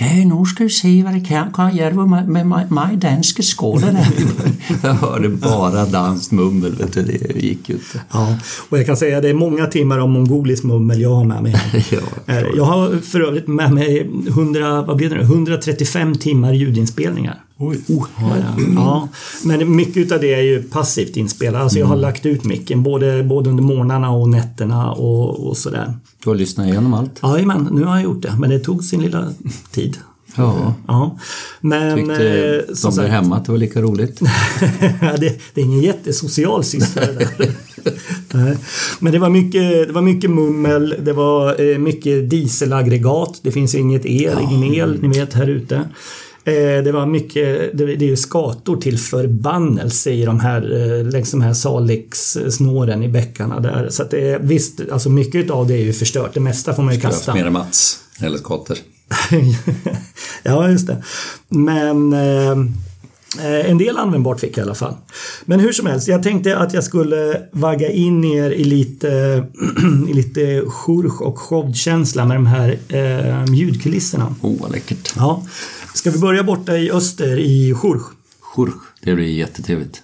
Ja, 0.00 0.06
nu 0.24 0.44
ska 0.44 0.64
du 0.64 0.70
se 0.70 1.02
vad 1.02 1.14
det 1.14 1.20
kan, 1.20 1.52
kan 1.52 1.66
jag 1.66 1.76
göra 1.76 2.06
med, 2.06 2.28
med, 2.28 2.46
med, 2.46 2.70
med 2.72 2.98
danska 2.98 3.42
skålar. 3.42 3.96
jag 4.82 4.94
hörde 4.94 5.28
bara 5.28 5.86
danskt 5.86 6.32
mummel, 6.32 6.74
vet 6.74 6.92
du, 6.92 7.02
det 7.02 7.40
gick 7.40 7.68
ju 7.68 7.74
inte. 7.74 8.00
Ja, 8.12 8.38
och 8.68 8.78
jag 8.78 8.86
kan 8.86 8.96
säga 8.96 9.16
att 9.16 9.22
det 9.22 9.28
är 9.28 9.34
många 9.34 9.66
timmar 9.66 9.98
av 9.98 10.08
mongolisk 10.08 10.64
mummel 10.64 11.00
jag 11.00 11.14
har 11.14 11.24
med 11.24 11.42
mig. 11.42 11.56
Ja, 11.90 11.98
Eh, 12.26 12.44
Jag 12.56 12.64
har 12.64 12.96
för 13.00 13.20
övrigt 13.20 13.46
med 13.48 13.72
mig 13.72 14.10
100, 14.28 14.82
vad 14.82 14.96
blir 14.96 15.10
det 15.10 15.16
nu? 15.16 15.22
135 15.22 16.14
timmar 16.14 16.52
ljudinspelningar. 16.52 17.38
Oj. 17.60 17.80
Har 18.14 18.36
jag. 18.36 18.74
Ja, 18.74 19.08
men 19.44 19.76
mycket 19.76 20.12
av 20.12 20.20
det 20.20 20.34
är 20.34 20.42
ju 20.42 20.62
passivt 20.62 21.16
inspelat. 21.16 21.62
Alltså 21.62 21.78
jag 21.78 21.86
har 21.86 21.96
lagt 21.96 22.26
ut 22.26 22.44
micken 22.44 22.82
både, 22.82 23.22
både 23.22 23.50
under 23.50 23.62
morgnarna 23.62 24.10
och 24.10 24.28
nätterna 24.28 24.92
och, 24.92 25.48
och 25.48 25.56
sådär. 25.56 25.94
Du 26.24 26.30
har 26.30 26.36
lyssnat 26.36 26.66
igenom 26.66 26.94
allt? 26.94 27.20
Jajamän, 27.22 27.68
nu 27.72 27.84
har 27.84 27.94
jag 27.94 28.04
gjort 28.04 28.22
det. 28.22 28.34
Men 28.38 28.50
det 28.50 28.58
tog 28.58 28.84
sin 28.84 29.02
lilla 29.02 29.32
tid. 29.70 29.96
Ja. 30.36 30.74
Ja. 30.86 31.18
Men 31.60 31.96
Tyckte 31.96 32.64
eh, 32.68 32.74
som 32.74 32.90
de 32.90 32.96
där 32.96 33.02
sagt, 33.02 33.10
hemma 33.10 33.36
att 33.36 33.44
det 33.44 33.52
var 33.52 33.58
lika 33.58 33.82
roligt? 33.82 34.20
det, 35.00 35.40
det 35.54 35.60
är 35.60 35.64
ingen 35.64 35.82
jättesocial 35.82 36.64
syssla. 36.64 37.02
Men 38.98 39.12
det 39.12 39.18
var, 39.18 39.30
mycket, 39.30 39.86
det 39.88 39.92
var 39.92 40.02
mycket 40.02 40.30
mummel, 40.30 40.94
det 41.02 41.12
var 41.12 41.70
eh, 41.70 41.78
mycket 41.78 42.30
dieselaggregat. 42.30 43.40
Det 43.42 43.52
finns 43.52 43.74
inget 43.74 44.06
el, 44.06 44.38
ingen 44.50 44.74
el, 44.74 45.02
ni 45.02 45.08
vet 45.18 45.34
här 45.34 45.46
ute. 45.46 45.88
Eh, 46.44 46.84
Det 46.84 46.92
var 46.92 47.06
mycket, 47.06 47.78
det, 47.78 47.84
är 47.84 48.02
ju 48.02 48.16
skator 48.16 48.76
till 48.76 48.98
förbannelse 48.98 50.10
i 50.10 50.24
de 50.24 50.40
här, 50.40 50.62
eh, 50.62 51.04
längs 51.10 51.30
de 51.30 51.40
här 51.40 51.52
Salix-snåren 51.52 53.02
i 53.02 53.08
bäckarna 53.08 53.60
där. 53.60 53.88
Så 53.90 54.02
att 54.02 54.10
det 54.10 54.30
är, 54.30 54.38
visst, 54.38 54.80
alltså 54.92 55.10
mycket 55.10 55.50
av 55.50 55.66
det 55.66 55.74
är 55.74 55.84
ju 55.84 55.92
förstört. 55.92 56.34
Det 56.34 56.40
mesta 56.40 56.74
får 56.74 56.82
man 56.82 56.94
ju 56.94 57.00
kasta. 57.00 57.34
Mer 57.34 57.46
än 57.46 57.52
Mats, 57.52 57.98
eller 58.20 58.38
Skotter. 58.38 58.78
ja, 60.42 60.70
just 60.70 60.86
det. 60.86 61.02
Men 61.48 62.12
eh, 62.12 62.50
eh, 63.38 63.70
en 63.70 63.78
del 63.78 63.96
användbart 63.96 64.40
fick 64.40 64.56
jag 64.56 64.58
i 64.58 64.66
alla 64.66 64.74
fall. 64.74 64.94
Men 65.44 65.60
hur 65.60 65.72
som 65.72 65.86
helst, 65.86 66.08
jag 66.08 66.22
tänkte 66.22 66.58
att 66.58 66.74
jag 66.74 66.84
skulle 66.84 67.42
vagga 67.52 67.90
in 67.90 68.24
er 68.24 68.50
i 68.50 68.64
lite, 68.64 69.44
i 70.08 70.12
lite 70.12 70.62
church 70.66 71.20
och 71.20 71.38
showkänsla 71.38 72.24
med 72.24 72.36
de 72.36 72.46
här 72.46 72.78
eh, 72.88 73.54
ljudkulisserna. 73.54 74.34
Oh, 74.40 74.60
vad 74.60 74.72
läckert. 74.72 75.12
Ja. 75.16 75.42
Ska 75.98 76.10
vi 76.10 76.18
börja 76.18 76.42
borta 76.42 76.76
i 76.76 76.90
öster 76.90 77.38
i 77.38 77.74
church? 77.74 78.02
Church, 78.40 78.74
det 79.02 79.14
blir 79.14 79.26
jättetrevligt. 79.26 80.02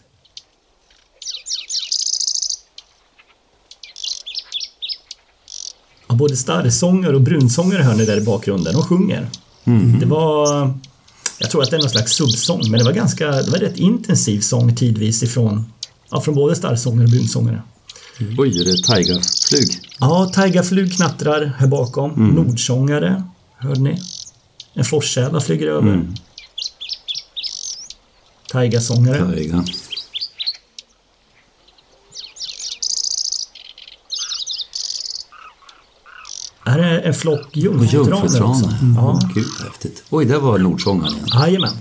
Ja, 6.09 6.14
både 6.14 6.37
starrsångare 6.37 7.14
och 7.14 7.20
brunsångare 7.20 7.83
hör 7.83 7.94
ni 7.94 8.04
där 8.04 8.16
i 8.16 8.20
bakgrunden. 8.20 8.74
De 8.74 8.83
sjunger. 8.83 9.30
Det 10.00 10.07
var... 10.07 10.72
Jag 11.38 11.50
tror 11.50 11.62
att 11.62 11.70
det 11.70 11.76
är 11.76 11.80
någon 11.80 11.90
slags 11.90 12.12
subsång, 12.12 12.61
men 12.70 12.78
det 12.78 12.85
var 12.85 12.92
ganska... 12.92 13.30
Det 13.30 13.50
var 13.50 13.59
rätt 13.59 13.76
intensiv 13.76 14.40
sång 14.40 14.76
tidvis 14.76 15.22
ifrån... 15.22 15.72
Ja, 16.11 16.20
från 16.20 16.35
både 16.35 16.57
starrsångare 16.57 17.04
och 17.04 17.11
brunsångare. 17.11 17.62
Oj, 18.38 18.61
är 18.61 18.64
det 18.64 18.76
tigerflug? 18.76 19.80
Ja, 20.00 20.30
Taigaflug 20.35 20.96
knattrar 20.96 21.54
här 21.59 21.66
bakom. 21.66 22.11
Nordsångare, 22.35 23.24
hörde 23.57 23.80
ni? 23.80 24.02
En 24.74 24.84
forssäla 24.84 25.40
flyger 25.40 25.66
över. 25.66 25.88
Mm. 25.92 26.14
Taigasångare. 28.48 29.18
Taiga. 29.18 29.64
Här 36.66 36.78
är 36.78 37.02
en 37.02 37.14
flock 37.14 37.56
jungfrutranor 37.56 38.42
också. 38.42 38.64
Mm. 38.82 38.94
Ja. 38.96 39.20
Gud, 39.34 39.46
häftigt. 39.64 40.04
Oj, 40.10 40.24
där 40.24 40.38
var 40.38 40.58
Nordsångaren 40.58 41.12
igen. 41.12 41.26
Jajamän. 41.34 41.72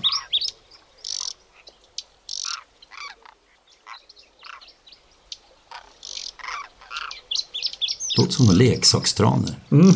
Låter 8.34 8.46
som 8.46 8.50
en 8.50 8.58
leksakstraner. 8.58 9.56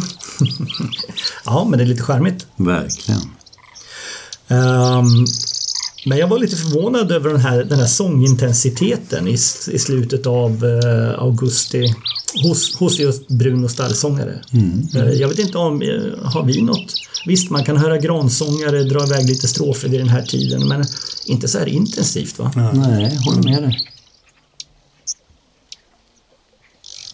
Ja, 1.45 1.67
men 1.69 1.79
det 1.79 1.85
är 1.85 1.87
lite 1.87 2.03
charmigt. 2.03 2.45
Verkligen. 2.55 3.21
Ehm, 4.47 5.25
men 6.05 6.17
jag 6.17 6.27
var 6.27 6.39
lite 6.39 6.55
förvånad 6.55 7.11
över 7.11 7.29
den 7.29 7.39
här, 7.39 7.63
den 7.63 7.79
här 7.79 7.87
sångintensiteten 7.87 9.27
i, 9.27 9.33
i 9.71 9.79
slutet 9.79 10.27
av 10.27 10.65
eh, 10.65 11.19
augusti 11.19 11.95
hos, 12.43 12.75
hos 12.75 12.99
just 12.99 13.27
Bruno 13.27 13.67
stallsångare. 13.67 14.41
Eh, 14.95 15.11
jag 15.11 15.27
vet 15.27 15.39
inte 15.39 15.57
om, 15.57 15.81
eh, 15.81 16.23
har 16.23 16.43
vi 16.45 16.61
något? 16.61 16.93
Visst, 17.25 17.49
man 17.49 17.63
kan 17.63 17.77
höra 17.77 17.97
gransångare 17.97 18.83
dra 18.83 19.03
iväg 19.03 19.27
lite 19.27 19.47
strofer 19.47 19.89
vid 19.89 19.99
den 19.99 20.09
här 20.09 20.21
tiden, 20.21 20.67
men 20.67 20.85
inte 21.25 21.47
så 21.47 21.59
här 21.59 21.67
intensivt 21.67 22.39
va? 22.39 22.51
Nej, 22.55 23.13
jag 23.13 23.21
håller 23.21 23.43
med 23.43 23.63
dig. 23.63 23.96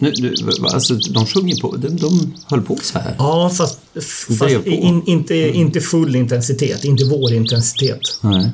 Nu, 0.03 0.33
va- 0.59 0.69
alltså, 0.73 0.93
de 0.95 1.25
sjunger 1.25 1.55
på, 1.61 1.75
de, 1.75 1.87
de 1.97 2.33
höll 2.45 2.61
på 2.61 2.77
så 2.81 2.99
här. 2.99 3.15
Ja, 3.17 3.49
fast, 3.57 3.79
fast 4.39 4.65
in, 4.65 5.03
inte, 5.05 5.35
inte 5.35 5.81
full 5.81 6.15
intensitet, 6.15 6.83
inte 6.83 7.05
vår 7.05 7.33
intensitet. 7.33 7.99
Nej. 8.21 8.51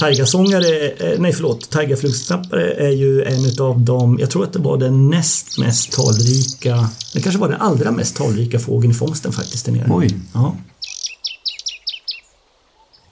Taigasångare, 0.00 0.88
eh, 0.88 1.18
nej 1.20 1.32
förlåt, 1.32 1.70
Taigaflugstappare 1.70 2.72
är 2.72 2.90
ju 2.90 3.22
en 3.22 3.44
utav 3.44 3.80
de, 3.80 4.18
jag 4.18 4.30
tror 4.30 4.44
att 4.44 4.52
det 4.52 4.58
var 4.58 4.76
den 4.76 5.10
näst 5.10 5.58
mest 5.58 5.92
talrika, 5.92 6.88
det 7.14 7.20
kanske 7.20 7.40
var 7.40 7.48
den 7.48 7.60
allra 7.60 7.90
mest 7.90 8.16
talrika 8.16 8.58
fågeln 8.58 8.90
i 8.90 8.94
fångsten 8.94 9.32
faktiskt 9.32 9.64
där 9.64 9.72
nere. 9.72 9.86
Oj. 9.90 10.14
Ja. 10.32 10.56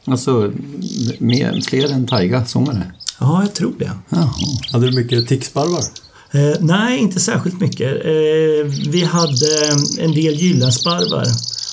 Alltså, 0.05 0.53
mer, 1.19 1.61
fler 1.69 1.93
än 1.93 2.07
Taiga-sångare. 2.07 2.93
ja, 3.21 3.43
jag 3.43 3.55
tror 3.55 3.75
det. 3.79 3.91
Jaha. 4.09 4.33
Hade 4.73 4.91
du 4.91 4.97
mycket 4.97 5.29
ticksparvar? 5.29 5.83
Eh, 6.31 6.57
nej, 6.61 6.99
inte 6.99 7.21
särskilt 7.21 7.61
mycket. 7.61 8.05
Eh, 8.05 8.73
vi 8.89 9.05
hade 9.05 9.69
en 9.99 10.13
del 10.15 10.35
gyllensparvar. 10.35 11.27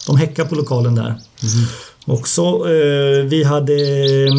De 0.08 0.18
häckar 0.18 0.46
på 0.46 0.56
lokalen 0.56 0.96
där. 0.96 1.16
Också, 2.08 2.42
eh, 2.42 3.24
vi 3.26 3.44
hade, 3.44 3.76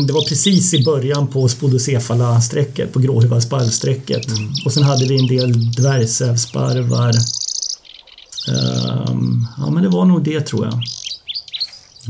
det 0.07 0.13
var 0.13 0.29
precis 0.29 0.75
i 0.75 0.85
början 0.85 1.27
på 1.27 1.49
Spodocefala-strecket, 1.49 2.93
på 2.93 2.99
gråhuvadsparvsträcket. 2.99 4.27
Och 4.65 4.73
sen 4.73 4.83
hade 4.83 5.07
vi 5.07 5.19
en 5.19 5.27
del 5.27 5.71
dvärgsävsparvar. 5.73 7.13
Ehm, 8.49 9.47
ja, 9.59 9.71
men 9.71 9.83
det 9.83 9.89
var 9.89 10.05
nog 10.05 10.25
det 10.25 10.41
tror 10.41 10.67
jag. 10.67 10.83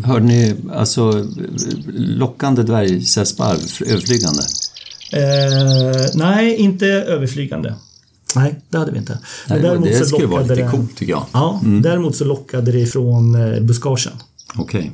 Hörde 0.04 0.24
ni 0.24 0.54
alltså 0.72 1.26
lockande 1.94 2.62
dvärgsäsparv, 2.62 3.58
överflygande? 3.86 4.42
Eh, 5.12 6.10
nej, 6.14 6.56
inte 6.56 6.86
överflygande. 6.86 7.74
Nej, 8.34 8.54
det 8.68 8.78
hade 8.78 8.92
vi 8.92 8.98
inte. 8.98 9.18
Men 9.48 9.58
Nej, 9.60 9.68
däremot 9.68 9.88
det 9.88 9.98
så 9.98 10.04
skulle 10.04 10.26
vara 10.26 10.42
lite 10.42 10.68
coolt 10.72 10.96
tycker 10.96 11.12
jag. 11.12 11.26
Ja, 11.32 11.60
däremot 11.82 12.16
så 12.16 12.24
lockade 12.24 12.72
det 12.72 12.80
ifrån 12.80 13.34
eh, 13.34 13.60
buskagen. 13.60 14.12
Okej. 14.54 14.92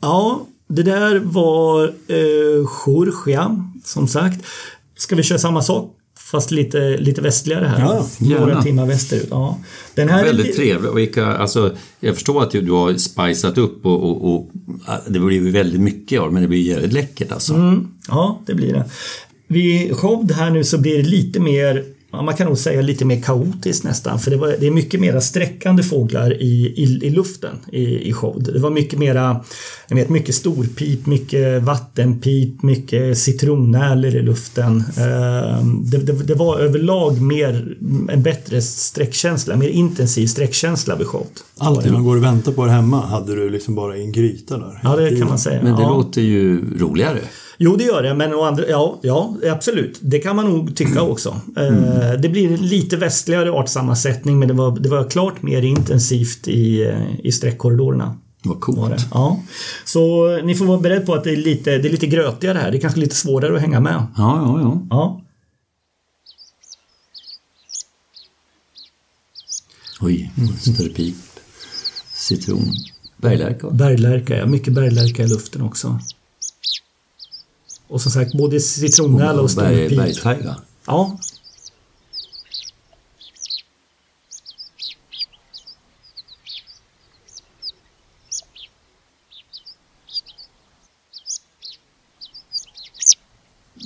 Ja, 0.00 0.46
det 0.68 0.82
där 0.82 1.18
var 1.18 1.84
eh, 2.08 2.66
Jorgia, 2.86 3.70
som 3.84 4.08
sagt. 4.08 4.44
Ska 4.96 5.16
vi 5.16 5.22
köra 5.22 5.38
samma 5.38 5.62
sak? 5.62 5.94
Fast 6.30 6.50
lite, 6.50 6.96
lite 6.96 7.20
västligare 7.20 7.66
här. 7.66 7.80
Ja, 7.80 8.06
Några 8.18 8.48
gärna. 8.48 8.62
timmar 8.62 8.86
västerut. 8.86 9.28
Ja. 9.30 9.58
Den 9.94 10.08
här 10.08 10.20
är 10.20 10.24
Väldigt. 10.24 10.84
Och 10.84 10.98
vilka, 10.98 11.26
alltså, 11.26 11.76
jag 12.00 12.14
förstår 12.14 12.42
att 12.42 12.50
du 12.50 12.70
har 12.70 12.94
spicat 12.94 13.58
upp 13.58 13.86
och, 13.86 14.10
och, 14.10 14.34
och 14.34 14.50
det 15.08 15.20
blir 15.20 15.42
ju 15.42 15.50
väldigt 15.50 15.80
mycket 15.80 16.20
av 16.20 16.32
men 16.32 16.42
det 16.42 16.48
blir 16.48 16.62
jävligt 16.62 16.92
läckert 16.92 17.32
alltså. 17.32 17.54
Mm, 17.54 17.88
ja, 18.08 18.42
det 18.46 18.54
blir 18.54 18.72
det. 18.72 18.90
Vid 19.46 19.96
Shovd 19.96 20.32
här 20.32 20.50
nu 20.50 20.64
så 20.64 20.78
blir 20.78 20.96
det 21.02 21.08
lite 21.08 21.40
mer 21.40 21.84
man 22.10 22.36
kan 22.36 22.46
nog 22.46 22.58
säga 22.58 22.80
lite 22.80 23.04
mer 23.04 23.22
kaotiskt 23.22 23.84
nästan 23.84 24.18
för 24.18 24.30
det, 24.30 24.36
var, 24.36 24.56
det 24.60 24.66
är 24.66 24.70
mycket 24.70 25.00
mera 25.00 25.20
sträckande 25.20 25.82
fåglar 25.82 26.42
i, 26.42 26.74
i, 26.76 27.06
i 27.06 27.10
luften 27.10 27.56
i, 27.72 28.08
i 28.08 28.12
Shovd. 28.12 28.52
Det 28.52 28.58
var 28.58 28.70
mycket 28.70 28.98
mera, 28.98 29.40
jag 29.88 29.96
vet, 29.96 30.08
mycket 30.08 30.34
storpip, 30.34 31.06
mycket 31.06 31.62
vattenpip, 31.62 32.62
mycket 32.62 33.18
citronnärlor 33.18 34.14
i 34.14 34.22
luften. 34.22 34.84
Eh, 34.96 35.64
det, 35.64 35.98
det, 35.98 36.12
det 36.12 36.34
var 36.34 36.58
överlag 36.58 37.20
mer, 37.22 37.76
en 38.08 38.22
bättre 38.22 38.62
sträckkänsla, 38.62 39.56
mer 39.56 39.68
intensiv 39.68 40.26
sträckkänsla 40.26 40.96
vid 40.96 41.06
Shovd. 41.06 41.40
Allt 41.58 41.84
det 41.84 41.92
man 41.92 42.04
går 42.04 42.16
och 42.16 42.22
väntar 42.22 42.52
på 42.52 42.64
här 42.64 42.70
hemma 42.70 43.06
hade 43.06 43.34
du 43.34 43.50
liksom 43.50 43.74
bara 43.74 43.96
i 43.96 44.02
en 44.02 44.12
gryta 44.12 44.58
där. 44.58 44.80
Ja, 44.82 44.96
det 44.96 45.16
kan 45.18 45.28
man 45.28 45.38
säga. 45.38 45.62
Men 45.62 45.76
det 45.76 45.82
ja. 45.82 45.88
låter 45.88 46.22
ju 46.22 46.64
roligare. 46.78 47.20
Jo, 47.60 47.76
det 47.76 47.84
gör 47.84 48.02
det, 48.02 48.14
men 48.14 48.34
å 48.34 48.42
andra, 48.42 48.68
ja, 48.68 48.98
ja, 49.02 49.36
absolut. 49.50 49.98
Det 50.00 50.18
kan 50.18 50.36
man 50.36 50.44
nog 50.44 50.76
tycka 50.76 51.02
också. 51.02 51.40
Eh, 51.56 52.12
det 52.20 52.28
blir 52.28 52.56
lite 52.58 52.96
västligare 52.96 53.50
artsammansättning, 53.50 54.38
men 54.38 54.48
det 54.48 54.54
var, 54.54 54.78
det 54.78 54.88
var 54.88 55.10
klart 55.10 55.42
mer 55.42 55.62
intensivt 55.62 56.48
i, 56.48 56.82
eh, 56.86 57.20
i 57.26 57.32
sträckkorridorerna. 57.32 58.16
Vad 58.42 58.54
Var 58.54 58.60
coolt. 58.60 58.90
det. 58.90 59.04
Ja. 59.12 59.40
Så 59.84 60.30
eh, 60.36 60.44
ni 60.44 60.54
får 60.54 60.64
vara 60.64 60.78
beredda 60.80 61.06
på 61.06 61.14
att 61.14 61.24
det 61.24 61.30
är 61.32 61.36
lite, 61.36 61.78
det 61.78 61.88
är 61.88 61.92
lite 61.92 62.06
grötigare 62.06 62.58
här. 62.58 62.70
Det 62.70 62.76
är 62.76 62.80
kanske 62.80 63.00
lite 63.00 63.16
svårare 63.16 63.54
att 63.56 63.60
hänga 63.60 63.80
med. 63.80 63.94
Ja, 63.94 64.06
ja, 64.16 64.60
ja. 64.60 64.82
Ja. 64.90 65.20
Oj, 70.00 70.30
större 70.60 70.88
pip. 70.88 71.16
Citron. 72.14 72.72
Berglärka. 73.16 73.70
Berglärka, 73.70 74.36
ja. 74.36 74.46
Mycket 74.46 74.72
berglärka 74.72 75.22
i 75.22 75.28
luften 75.28 75.62
också. 75.62 75.98
Och 77.88 78.00
som 78.00 78.12
sagt, 78.12 78.32
både 78.34 78.60
citronnäla 78.60 79.40
och 79.40 79.50
Berg, 79.56 79.76
storpip. 79.76 79.98
bergstaiga. 79.98 80.56
Ja. 80.86 81.18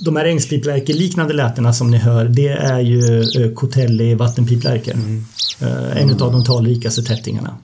De 0.05 0.15
här 0.15 0.25
ängspiplärkeliknande 0.25 1.33
lätena 1.33 1.73
som 1.73 1.91
ni 1.91 1.97
hör, 1.97 2.25
det 2.25 2.47
är 2.47 2.79
ju 2.79 3.21
eh, 3.21 3.53
Cotelli 3.53 4.15
vattenpiplärkor. 4.15 4.93
Eh, 5.61 5.97
En 6.01 6.09
av 6.21 6.31
de 6.31 6.43
talrikaste 6.43 7.03
tättingarna. 7.03 7.57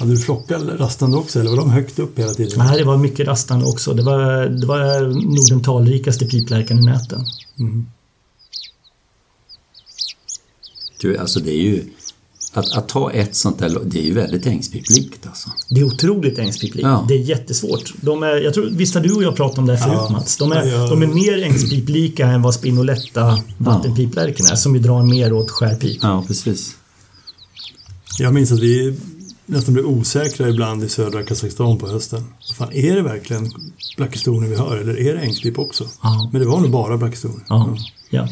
Hade 0.00 0.12
du 0.12 0.18
flockar 0.18 0.58
rastande 0.58 1.16
också 1.16 1.40
eller 1.40 1.50
var 1.50 1.56
de 1.56 1.70
högt 1.70 1.98
upp 1.98 2.18
hela 2.18 2.34
tiden? 2.34 2.58
Nej, 2.58 2.78
det 2.78 2.84
var 2.84 2.96
mycket 2.96 3.26
rastande 3.26 3.66
också. 3.66 3.94
Det 3.94 4.02
var, 4.02 4.46
det 4.46 4.66
var 4.66 5.00
nog 5.36 5.48
den 5.48 5.62
talrikaste 5.62 6.26
piplärkan 6.26 6.78
i 6.78 6.82
näten. 6.82 7.24
Du, 11.00 11.18
alltså 11.18 11.40
det 11.40 11.52
är 11.52 11.62
ju... 11.62 11.84
Att, 12.52 12.72
att 12.76 12.88
ta 12.88 13.12
ett 13.12 13.34
sånt 13.36 13.58
där, 13.58 13.78
det 13.84 13.98
är 13.98 14.02
ju 14.02 14.14
väldigt 14.14 14.46
ängspiplikt 14.46 15.26
alltså. 15.26 15.50
Det 15.70 15.80
är 15.80 15.84
otroligt 15.84 16.38
ängspiplik. 16.38 16.84
Ja. 16.84 17.04
Det 17.08 17.14
är 17.14 17.18
jättesvårt. 17.18 17.94
De 18.00 18.22
är, 18.22 18.36
jag 18.36 18.54
tror, 18.54 18.70
visst 18.70 18.94
har 18.94 19.02
du 19.02 19.14
och 19.14 19.22
jag 19.22 19.36
pratat 19.36 19.58
om 19.58 19.66
det 19.66 19.76
här 19.76 19.86
förut 19.88 20.00
Ja. 20.08 20.12
Mats? 20.12 20.36
De 20.36 20.52
är, 20.52 20.64
Ja, 20.66 20.72
ja. 20.72 20.86
de 20.86 21.02
är 21.02 21.06
mer 21.06 21.42
ängspiplika 21.42 22.26
än 22.26 22.42
vad 22.42 22.54
spinoletta 22.54 23.38
vattenpiplärken 23.58 24.46
är 24.46 24.54
som 24.56 24.74
ju 24.74 24.80
drar 24.80 25.02
mer 25.02 25.32
åt 25.32 25.50
skärpip. 25.50 25.98
Ja, 26.02 26.24
precis. 26.26 26.76
Jag 28.18 28.34
minns 28.34 28.52
att 28.52 28.60
vi 28.60 28.96
nästan 29.50 29.74
blev 29.74 29.86
osäkra 29.86 30.48
ibland 30.48 30.84
i 30.84 30.88
södra 30.88 31.22
Kazakstan 31.22 31.78
på 31.78 31.88
hösten. 31.88 32.24
Fan, 32.58 32.72
är 32.72 32.96
det 32.96 33.02
verkligen 33.02 33.50
blackistorner 33.96 34.48
vi 34.48 34.56
hör 34.56 34.76
eller 34.76 35.00
är 35.00 35.14
det 35.14 35.20
ängspip 35.20 35.58
också? 35.58 35.88
Ja. 36.02 36.30
Men 36.32 36.40
det 36.40 36.48
var 36.48 36.60
nog 36.60 36.70
bara 36.70 36.96
blackistorner. 36.96 37.44
Ja. 37.48 37.76
ja. 38.10 38.28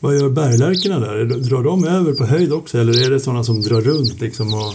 Vad 0.00 0.14
gör 0.14 0.30
berglärkorna 0.30 1.00
där? 1.00 1.24
Drar 1.24 1.62
de 1.62 1.84
över 1.84 2.12
på 2.12 2.24
höjd 2.24 2.52
också 2.52 2.78
eller 2.78 3.06
är 3.06 3.10
det 3.10 3.20
sådana 3.20 3.44
som 3.44 3.62
drar 3.62 3.80
runt 3.80 4.20
liksom 4.20 4.54
och... 4.54 4.74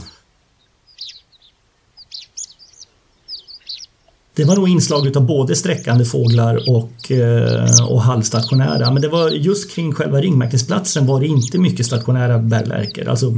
Det 4.36 4.44
var 4.44 4.56
nog 4.56 4.70
inslag 4.70 5.18
av 5.18 5.26
både 5.26 5.56
sträckande 5.56 6.06
fåglar 6.06 6.70
och, 6.70 7.12
eh, 7.12 7.86
och 7.90 8.02
halvstationära. 8.02 8.92
Men 8.92 9.02
det 9.02 9.08
var 9.08 9.30
just 9.30 9.72
kring 9.72 9.94
själva 9.94 10.22
ringmärkesplatsen 10.22 11.06
var 11.06 11.20
det 11.20 11.28
inte 11.28 11.58
mycket 11.60 11.86
stationära 11.86 12.40
bärlärkor. 12.40 13.08
Alltså, 13.08 13.34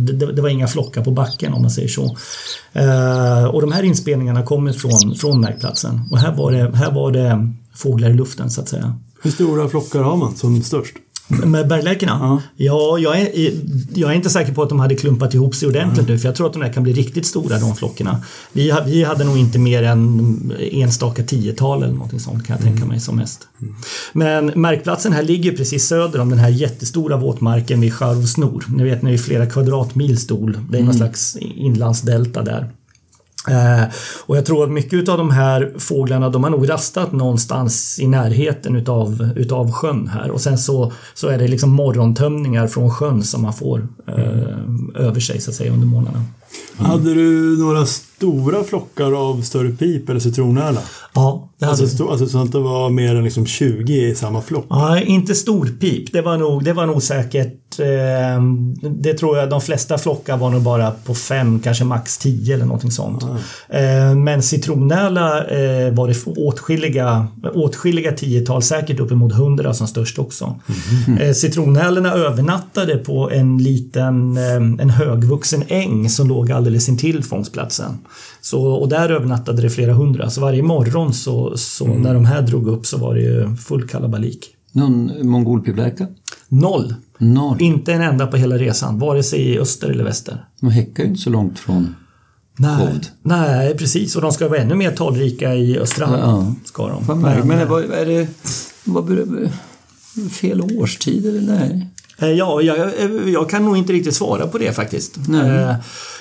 det, 0.00 0.32
det 0.32 0.42
var 0.42 0.48
inga 0.48 0.68
flockar 0.68 1.04
på 1.04 1.10
backen 1.10 1.52
om 1.52 1.62
man 1.62 1.70
säger 1.70 1.88
så. 1.88 2.16
Eh, 2.72 3.44
och 3.44 3.60
de 3.60 3.72
här 3.72 3.82
inspelningarna 3.82 4.42
kommer 4.42 4.72
från, 4.72 5.14
från 5.14 5.40
märkplatsen. 5.40 6.00
Och 6.10 6.18
här 6.18 6.36
var, 6.36 6.52
det, 6.52 6.76
här 6.76 6.92
var 6.92 7.10
det 7.10 7.52
fåglar 7.74 8.10
i 8.10 8.14
luften 8.14 8.50
så 8.50 8.60
att 8.60 8.68
säga. 8.68 8.98
Hur 9.22 9.30
stora 9.30 9.68
flockar 9.68 10.02
har 10.02 10.16
man 10.16 10.36
som 10.36 10.62
störst? 10.62 10.94
Med 11.44 11.68
berglärkorna? 11.68 12.18
Ja. 12.20 12.42
ja 12.56 12.98
jag, 12.98 13.20
är, 13.20 13.52
jag 13.94 14.10
är 14.10 14.14
inte 14.14 14.30
säker 14.30 14.54
på 14.54 14.62
att 14.62 14.68
de 14.68 14.80
hade 14.80 14.94
klumpat 14.94 15.34
ihop 15.34 15.54
sig 15.54 15.68
ordentligt 15.68 16.08
nu 16.08 16.18
för 16.18 16.28
jag 16.28 16.36
tror 16.36 16.46
att 16.46 16.52
de 16.52 16.62
där 16.62 16.72
kan 16.72 16.82
bli 16.82 16.92
riktigt 16.92 17.26
stora 17.26 17.58
de 17.58 17.76
flockarna. 17.76 18.22
Vi, 18.52 18.74
vi 18.86 19.04
hade 19.04 19.24
nog 19.24 19.38
inte 19.38 19.58
mer 19.58 19.82
än 19.82 20.52
enstaka 20.58 21.22
tiotal 21.22 21.82
eller 21.82 21.94
någonting 21.94 22.20
sånt 22.20 22.46
kan 22.46 22.56
jag 22.56 22.64
tänka 22.64 22.84
mig 22.84 23.00
som 23.00 23.16
mest. 23.16 23.48
Men 24.12 24.46
märkplatsen 24.46 25.12
här 25.12 25.22
ligger 25.22 25.52
precis 25.56 25.88
söder 25.88 26.20
om 26.20 26.30
den 26.30 26.38
här 26.38 26.48
jättestora 26.48 27.16
våtmarken 27.16 27.80
vid 27.80 27.92
Scharvsnor. 27.92 28.64
Ni 28.68 28.84
vet 28.84 29.00
det 29.00 29.10
är 29.10 29.18
flera 29.18 29.46
kvadratmil 29.46 30.18
stol. 30.18 30.58
Det 30.70 30.78
är 30.78 30.82
någon 30.82 30.94
slags 30.94 31.36
inlandsdelta 31.36 32.42
där. 32.42 32.70
Eh, 33.48 33.84
och 34.26 34.36
jag 34.36 34.46
tror 34.46 34.64
att 34.64 34.70
mycket 34.70 35.08
av 35.08 35.18
de 35.18 35.30
här 35.30 35.72
fåglarna 35.78 36.28
de 36.28 36.44
har 36.44 36.50
nog 36.50 36.70
rastat 36.70 37.12
någonstans 37.12 37.98
i 38.00 38.06
närheten 38.06 38.76
utav, 38.76 39.28
utav 39.36 39.72
sjön 39.72 40.08
här 40.08 40.30
och 40.30 40.40
sen 40.40 40.58
så, 40.58 40.92
så 41.14 41.28
är 41.28 41.38
det 41.38 41.48
liksom 41.48 41.70
morgontömningar 41.70 42.66
från 42.66 42.90
sjön 42.90 43.22
som 43.22 43.42
man 43.42 43.52
får 43.52 43.88
eh, 44.06 45.04
över 45.06 45.20
sig 45.20 45.40
så 45.40 45.50
att 45.50 45.56
säga 45.56 45.72
under 45.72 45.86
morgnarna. 45.86 46.24
Mm. 46.78 46.90
Hade 46.90 47.14
du 47.14 47.56
några 47.58 47.86
stora 48.22 48.64
flockar 48.64 49.12
av 49.12 49.42
större 49.42 49.70
pip 49.70 50.08
eller 50.08 50.20
citronärla? 50.20 50.80
Ja, 51.14 51.48
det 51.58 51.66
hade 51.66 51.82
alltså, 51.82 52.08
alltså 52.08 52.26
så 52.26 52.38
att 52.38 52.52
det 52.52 52.58
var 52.58 52.90
mer 52.90 53.14
än 53.14 53.24
liksom 53.24 53.46
20 53.46 53.92
i 53.92 54.14
samma 54.14 54.42
flock? 54.42 54.66
Nej, 54.70 55.04
inte 55.04 55.34
storpip. 55.34 56.12
Det 56.12 56.22
var 56.22 56.38
nog, 56.38 56.64
det 56.64 56.72
var 56.72 56.86
nog 56.86 57.02
säkert... 57.02 57.78
Eh, 57.78 58.42
det 58.90 59.14
tror 59.14 59.38
jag 59.38 59.50
de 59.50 59.60
flesta 59.60 59.98
flockar 59.98 60.36
var 60.36 60.50
nog 60.50 60.62
bara 60.62 60.90
på 60.90 61.14
fem, 61.14 61.60
kanske 61.60 61.84
max 61.84 62.18
tio 62.18 62.54
eller 62.54 62.64
någonting 62.64 62.90
sånt. 62.90 63.24
Ah. 63.24 63.76
Eh, 63.76 64.14
men 64.14 64.42
citronärla 64.42 65.44
eh, 65.44 65.92
var 65.92 66.08
det 66.08 66.40
åtskilliga, 66.40 67.26
åtskilliga 67.54 68.12
tiotal, 68.12 68.62
säkert 68.62 69.00
uppemot 69.00 69.32
hundra 69.32 69.74
som 69.74 69.86
störst 69.86 70.18
också. 70.18 70.60
Mm. 71.06 71.20
Eh, 71.20 71.32
citronärlorna 71.32 72.12
övernattade 72.12 72.96
på 72.96 73.30
en 73.30 73.58
liten, 73.58 74.36
eh, 74.36 74.54
en 74.54 74.90
högvuxen 74.90 75.64
äng 75.68 76.10
som 76.10 76.28
låg 76.28 76.52
alldeles 76.52 76.88
intill 76.88 77.24
fångstplatsen. 77.24 77.98
Så, 78.40 78.66
och 78.66 78.88
där 78.88 79.10
övernattade 79.10 79.62
det 79.62 79.70
flera 79.70 79.92
hundra. 79.92 80.30
Så 80.30 80.40
varje 80.40 80.62
morgon 80.62 81.14
så, 81.14 81.56
så 81.56 81.84
mm. 81.84 82.02
när 82.02 82.14
de 82.14 82.24
här 82.24 82.42
drog 82.42 82.68
upp 82.68 82.86
så 82.86 82.98
var 82.98 83.14
det 83.14 83.20
ju 83.20 83.56
full 83.56 83.88
kalabalik. 83.88 84.48
Någon 84.72 85.12
mongolpiplärka? 85.22 86.06
Noll. 86.48 86.94
Noll. 87.18 87.62
Inte 87.62 87.92
en 87.92 88.02
enda 88.02 88.26
på 88.26 88.36
hela 88.36 88.58
resan, 88.58 88.98
vare 88.98 89.22
sig 89.22 89.40
i 89.40 89.58
öster 89.58 89.88
eller 89.88 90.04
väster. 90.04 90.44
De 90.60 90.70
häckar 90.70 91.02
ju 91.02 91.08
inte 91.08 91.20
så 91.20 91.30
långt 91.30 91.58
från 91.58 91.94
Nej, 92.56 93.00
nej, 93.22 93.76
precis. 93.76 94.16
Och 94.16 94.22
de 94.22 94.32
ska 94.32 94.48
vara 94.48 94.60
ännu 94.60 94.74
mer 94.74 94.90
talrika 94.90 95.54
i 95.54 95.78
östra 95.78 96.18
ja, 96.18 96.54
ska 96.64 96.88
de. 96.88 97.20
Men, 97.20 97.48
men 97.48 97.68
vad, 97.68 97.84
är 97.84 98.06
det 98.06 98.28
vad, 98.84 99.28
fel 100.30 100.60
årstid 100.60 101.26
eller 101.26 101.40
nej? 101.40 101.86
Eh, 102.18 102.30
ja, 102.30 102.62
jag, 102.62 102.92
jag, 103.28 103.50
kan 103.50 103.64
nog 103.64 103.76
inte 103.76 103.92
riktigt 103.92 104.14
svara 104.14 104.46
på 104.46 104.58
det 104.58 104.72
faktiskt. 104.72 105.16
Mm. 105.28 105.74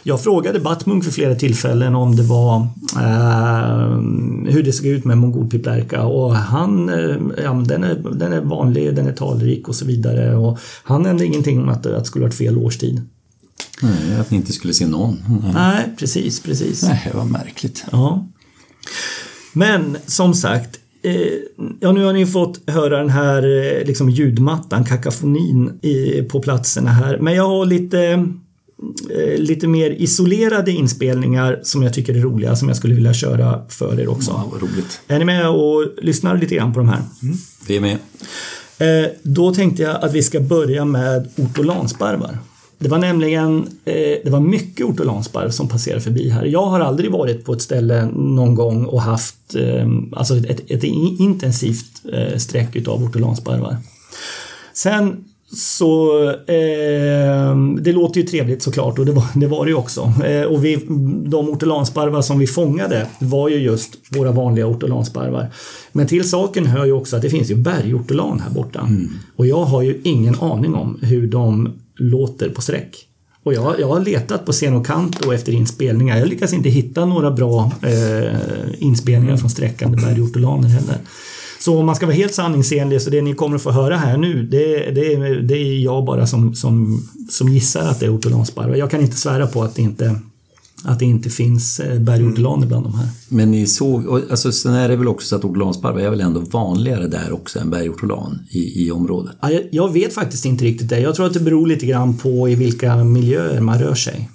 Jag 0.03 0.23
frågade 0.23 0.59
Batmunk 0.59 1.03
för 1.03 1.11
flera 1.11 1.35
tillfällen 1.35 1.95
om 1.95 2.15
det 2.15 2.23
var 2.23 2.67
eh, 2.95 3.87
hur 4.53 4.63
det 4.63 4.73
såg 4.73 4.85
ut 4.85 5.05
med 5.05 5.17
mongolpiplärka 5.17 6.03
och 6.03 6.35
han, 6.35 6.91
ja, 7.43 7.63
den, 7.65 7.83
är, 7.83 7.95
den 8.15 8.33
är 8.33 8.41
vanlig, 8.41 8.95
den 8.95 9.07
är 9.07 9.13
talrik 9.13 9.67
och 9.67 9.75
så 9.75 9.85
vidare 9.85 10.35
och 10.35 10.59
han 10.83 11.03
nämnde 11.03 11.25
ingenting 11.25 11.61
om 11.61 11.69
att 11.69 11.83
det 11.83 12.05
skulle 12.05 12.25
varit 12.25 12.37
fel 12.37 12.57
årstid. 12.57 13.01
Nej, 13.81 14.19
att 14.19 14.31
ni 14.31 14.37
inte 14.37 14.53
skulle 14.53 14.73
se 14.73 14.87
någon. 14.87 15.23
Nej, 15.43 15.51
Nej 15.53 15.95
precis, 15.99 16.39
precis. 16.39 16.83
Nej, 16.83 17.11
vad 17.13 17.27
märkligt. 17.27 17.85
Ja. 17.91 18.27
Men 19.53 19.97
som 20.05 20.33
sagt, 20.33 20.80
Eh, 20.80 20.80
ja, 21.79 21.91
nu 21.91 22.03
har 22.03 22.13
ni 22.13 22.25
fått 22.25 22.69
höra 22.69 22.97
den 22.97 23.09
här 23.09 23.43
eh, 23.43 23.85
liksom 23.85 24.09
ljudmattan, 24.09 24.85
kakafonin 24.85 25.79
i, 25.81 26.21
på 26.21 26.41
platserna 26.41 26.89
här. 26.89 27.17
Men 27.17 27.33
jag 27.33 27.47
har 27.47 27.65
lite, 27.65 27.99
eh, 29.09 29.37
lite 29.37 29.67
mer 29.67 29.91
isolerade 29.91 30.71
inspelningar 30.71 31.59
som 31.63 31.83
jag 31.83 31.93
tycker 31.93 32.15
är 32.15 32.21
roliga 32.21 32.55
som 32.55 32.67
jag 32.67 32.77
skulle 32.77 32.95
vilja 32.95 33.13
köra 33.13 33.61
för 33.69 33.99
er 33.99 34.07
också. 34.07 34.31
Ja, 34.31 34.49
vad 34.51 34.61
roligt. 34.61 35.01
Är 35.07 35.19
ni 35.19 35.25
med 35.25 35.49
och 35.49 35.87
lyssnar 36.01 36.37
lite 36.37 36.55
grann 36.55 36.73
på 36.73 36.79
de 36.79 36.89
här? 36.89 37.01
Mm. 37.21 37.35
Vi 37.67 37.77
är 37.77 37.81
med. 37.81 37.97
Då 39.23 39.53
tänkte 39.53 39.83
jag 39.83 40.03
att 40.03 40.13
vi 40.13 40.23
ska 40.23 40.39
börja 40.39 40.85
med 40.85 41.29
ortolansparvar. 41.37 42.37
Det 42.81 42.89
var 42.89 42.97
nämligen 42.97 43.67
eh, 43.85 43.93
det 44.23 44.29
var 44.29 44.39
mycket 44.39 44.85
ortolansparv 44.85 45.49
som 45.49 45.67
passerade 45.67 46.01
förbi 46.01 46.29
här. 46.29 46.45
Jag 46.45 46.65
har 46.65 46.79
aldrig 46.79 47.11
varit 47.11 47.45
på 47.45 47.53
ett 47.53 47.61
ställe 47.61 48.05
någon 48.15 48.55
gång 48.55 48.85
och 48.85 49.01
haft 49.01 49.55
eh, 49.55 49.87
alltså 50.11 50.37
ett, 50.37 50.71
ett 50.71 50.83
intensivt 50.83 52.01
eh, 52.13 52.37
streck 52.37 52.75
utav 52.75 53.03
ortolansparvar. 53.03 53.77
Sen 54.73 55.23
så 55.53 56.23
eh, 56.29 57.55
det 57.81 57.91
låter 57.91 58.21
ju 58.21 58.27
trevligt 58.27 58.63
såklart 58.63 58.99
och 58.99 59.05
det 59.05 59.11
var 59.11 59.25
det, 59.35 59.47
var 59.47 59.65
det 59.65 59.71
ju 59.71 59.77
också. 59.77 60.13
Eh, 60.25 60.43
och 60.43 60.65
vi, 60.65 60.75
de 61.25 61.49
ortolansparvar 61.49 62.21
som 62.21 62.39
vi 62.39 62.47
fångade 62.47 63.07
var 63.19 63.49
ju 63.49 63.57
just 63.57 63.97
våra 64.09 64.31
vanliga 64.31 64.67
ortolansparvar. 64.67 65.47
Men 65.91 66.07
till 66.07 66.29
saken 66.29 66.65
hör 66.65 66.85
ju 66.85 66.91
också 66.91 67.15
att 67.15 67.21
det 67.21 67.29
finns 67.29 67.51
ju 67.51 67.55
bergortolan 67.55 68.39
här 68.39 68.49
borta. 68.49 68.79
Mm. 68.79 69.09
Och 69.35 69.47
jag 69.47 69.63
har 69.63 69.81
ju 69.81 70.01
ingen 70.03 70.35
aning 70.39 70.75
om 70.75 70.99
hur 71.01 71.27
de 71.27 71.73
låter 71.95 72.49
på 72.49 72.61
sträck. 72.61 73.07
Och 73.43 73.53
jag, 73.53 73.79
jag 73.79 73.87
har 73.87 73.99
letat 73.99 74.45
på 74.45 74.51
scen 74.51 74.75
och 74.75 74.85
kant 74.85 75.25
efter 75.25 75.51
inspelningar. 75.51 76.17
Jag 76.17 76.27
lyckas 76.27 76.53
inte 76.53 76.69
hitta 76.69 77.05
några 77.05 77.31
bra 77.31 77.71
eh, 77.81 78.37
inspelningar 78.77 79.37
från 79.37 79.49
sträckande 79.49 79.97
bergortolaner 79.97 80.67
heller. 80.67 80.97
Så 81.59 81.79
om 81.79 81.85
man 81.85 81.95
ska 81.95 82.05
vara 82.05 82.15
helt 82.15 82.33
sanningsenlig 82.33 83.01
så 83.01 83.09
det 83.09 83.21
ni 83.21 83.33
kommer 83.33 83.55
att 83.55 83.61
få 83.61 83.71
höra 83.71 83.97
här 83.97 84.17
nu 84.17 84.43
det, 84.43 84.91
det, 84.91 85.41
det 85.41 85.57
är 85.57 85.79
jag 85.79 86.05
bara 86.05 86.27
som, 86.27 86.55
som, 86.55 87.03
som 87.29 87.49
gissar 87.49 87.87
att 87.87 87.99
det 87.99 88.05
är 88.05 88.15
ortolansparvar. 88.15 88.75
Jag 88.75 88.91
kan 88.91 89.01
inte 89.01 89.17
svära 89.17 89.47
på 89.47 89.63
att 89.63 89.75
det 89.75 89.81
inte 89.81 90.15
att 90.83 90.99
det 90.99 91.05
inte 91.05 91.29
finns 91.29 91.79
eh, 91.79 91.99
bergortolaner 91.99 92.67
bland 92.67 92.85
de 92.85 92.93
här. 92.93 93.07
Men 93.29 93.51
ni 93.51 93.67
såg, 93.67 94.23
alltså 94.31 94.51
sen 94.51 94.73
är 94.73 94.89
det 94.89 94.95
väl 94.95 95.07
också 95.07 95.27
så 95.27 95.35
att 95.35 95.45
ortolansparvar 95.45 96.01
är 96.01 96.09
väl 96.09 96.21
ändå 96.21 96.39
vanligare 96.39 97.07
där 97.07 97.31
också 97.31 97.59
än 97.59 97.69
bergortolan 97.69 98.39
i, 98.49 98.85
i 98.85 98.91
området? 98.91 99.35
Ja, 99.41 99.51
jag, 99.51 99.63
jag, 99.71 99.93
vet 99.93 100.13
faktiskt 100.13 100.45
inte 100.45 100.65
riktigt 100.65 100.89
det. 100.89 100.99
Jag 100.99 101.15
tror 101.15 101.25
att 101.25 101.33
det 101.33 101.39
beror 101.39 101.67
lite 101.67 101.85
grann 101.85 102.17
på 102.17 102.49
i 102.49 102.55
vilka 102.55 103.03
miljöer 103.03 103.61
man 103.61 103.79
rör 103.79 103.95
sig. 103.95 104.29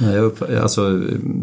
Nej, 0.00 0.14
jag 0.14 0.24
upp, 0.24 0.42
alltså, 0.62 0.90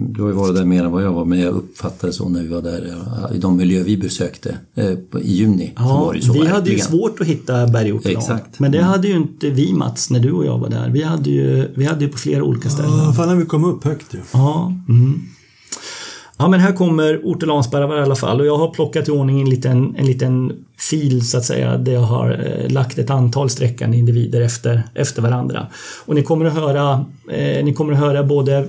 du 0.10 0.22
har 0.22 0.30
ju 0.30 0.36
varit 0.36 0.56
där 0.56 0.66
mer 0.66 0.84
än 0.84 0.92
vad 0.92 1.04
jag 1.04 1.14
var, 1.14 1.26
men 1.26 1.40
jag 1.40 1.54
uppfattade 1.54 2.14
så 2.14 2.30
när 2.30 2.42
vi 2.42 2.48
var 2.48 2.62
där 2.62 2.96
i 3.36 3.38
de 3.38 3.58
miljöer 3.58 3.84
vi 3.84 3.98
besökte 3.98 4.58
eh, 4.76 4.92
i 5.22 5.34
juni. 5.34 5.74
Ja, 5.76 6.12
vi 6.14 6.20
verkligen. 6.20 6.48
hade 6.48 6.70
ju 6.70 6.80
svårt 6.80 7.22
att 7.22 7.28
hitta 7.28 7.68
bergortolan. 7.68 8.18
Exakt. 8.18 8.60
Men 8.60 8.72
det 8.72 8.78
mm. 8.78 8.90
hade 8.90 9.08
ju 9.08 9.16
inte 9.16 9.50
vi 9.50 9.74
Mats, 9.74 10.10
när 10.10 10.20
du 10.20 10.32
och 10.32 10.46
jag 10.46 10.58
var 10.58 10.70
där. 10.70 10.90
Vi 10.90 11.04
hade 11.04 11.30
ju, 11.30 11.72
vi 11.76 11.86
hade 11.86 12.06
ju 12.06 12.12
på 12.12 12.18
flera 12.18 12.44
olika 12.44 12.70
ställen. 12.70 12.92
Ja, 12.98 13.14
fan 13.14 13.28
när 13.28 13.36
vi 13.36 13.46
kom 13.46 13.66
upp 13.66 13.84
högt 13.84 14.14
ju. 14.14 14.20
Ja. 14.34 14.74
Mm. 14.90 15.22
Ja 16.40 16.48
men 16.48 16.60
här 16.60 16.74
kommer 16.74 17.22
ortolansparvar 17.24 17.98
i 17.98 18.02
alla 18.02 18.16
fall 18.16 18.40
och 18.40 18.46
jag 18.46 18.58
har 18.58 18.70
plockat 18.70 19.08
i 19.08 19.12
ordning 19.12 19.42
en 19.42 19.50
liten, 19.50 19.96
en 19.98 20.06
liten 20.06 20.52
fil 20.90 21.28
så 21.28 21.38
att 21.38 21.46
säga 21.46 21.78
där 21.78 21.92
jag 21.92 22.02
har 22.02 22.30
eh, 22.30 22.72
lagt 22.72 22.98
ett 22.98 23.10
antal 23.10 23.50
sträckande 23.50 23.98
individer 23.98 24.42
efter, 24.42 24.84
efter 24.94 25.22
varandra. 25.22 25.68
Och 26.06 26.16
ni 26.16 26.24
kommer 26.24 26.46
att 26.46 26.54
höra, 26.54 27.06
eh, 27.32 27.66
ni 27.66 27.74
kommer 27.74 27.94
att 27.94 28.00
höra 28.00 28.24
både 28.24 28.68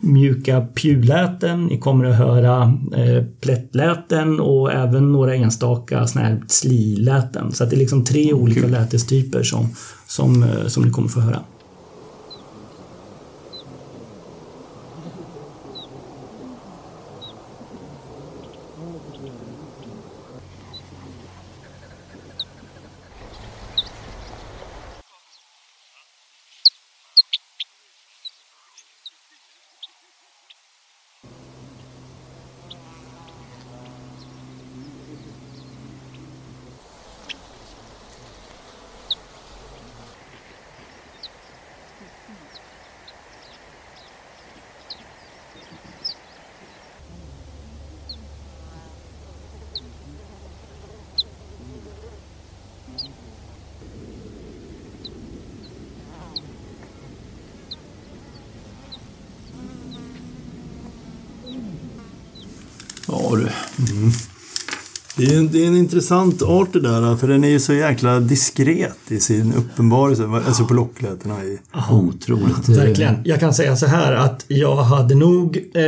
mjuka 0.00 0.66
pjuläten, 0.74 1.66
ni 1.66 1.78
kommer 1.78 2.04
att 2.04 2.16
höra 2.16 2.74
eh, 2.96 3.24
plättläten 3.40 4.40
och 4.40 4.72
även 4.72 5.12
några 5.12 5.34
enstaka 5.34 6.06
såna 6.06 6.24
här 6.24 6.42
sliläten. 6.46 7.52
Så 7.52 7.64
att 7.64 7.70
det 7.70 7.76
är 7.76 7.78
liksom 7.78 8.04
tre 8.04 8.32
olika 8.32 8.66
lätestyper 8.66 9.42
som, 9.42 9.68
som, 10.06 10.42
eh, 10.42 10.66
som 10.66 10.82
ni 10.82 10.90
kommer 10.90 11.08
att 11.08 11.14
få 11.14 11.20
höra. 11.20 11.40
Intressant 65.88 66.42
art 66.42 66.72
det 66.72 66.80
där, 66.80 67.16
för 67.16 67.28
den 67.28 67.44
är 67.44 67.48
ju 67.48 67.60
så 67.60 67.72
jäkla 67.72 68.20
diskret 68.20 68.98
i 69.08 69.20
sin 69.20 69.52
uppenbarelse, 69.54 70.26
alltså 70.46 70.64
på 70.64 70.74
locklätena 70.74 71.44
i... 71.44 71.58
Otroligt. 71.90 72.68
Verkligen. 72.68 73.14
Jag 73.24 73.40
kan 73.40 73.54
säga 73.54 73.76
så 73.76 73.86
här 73.86 74.12
att 74.12 74.44
jag 74.48 74.76
hade 74.76 75.14
nog, 75.14 75.56
eh, 75.74 75.82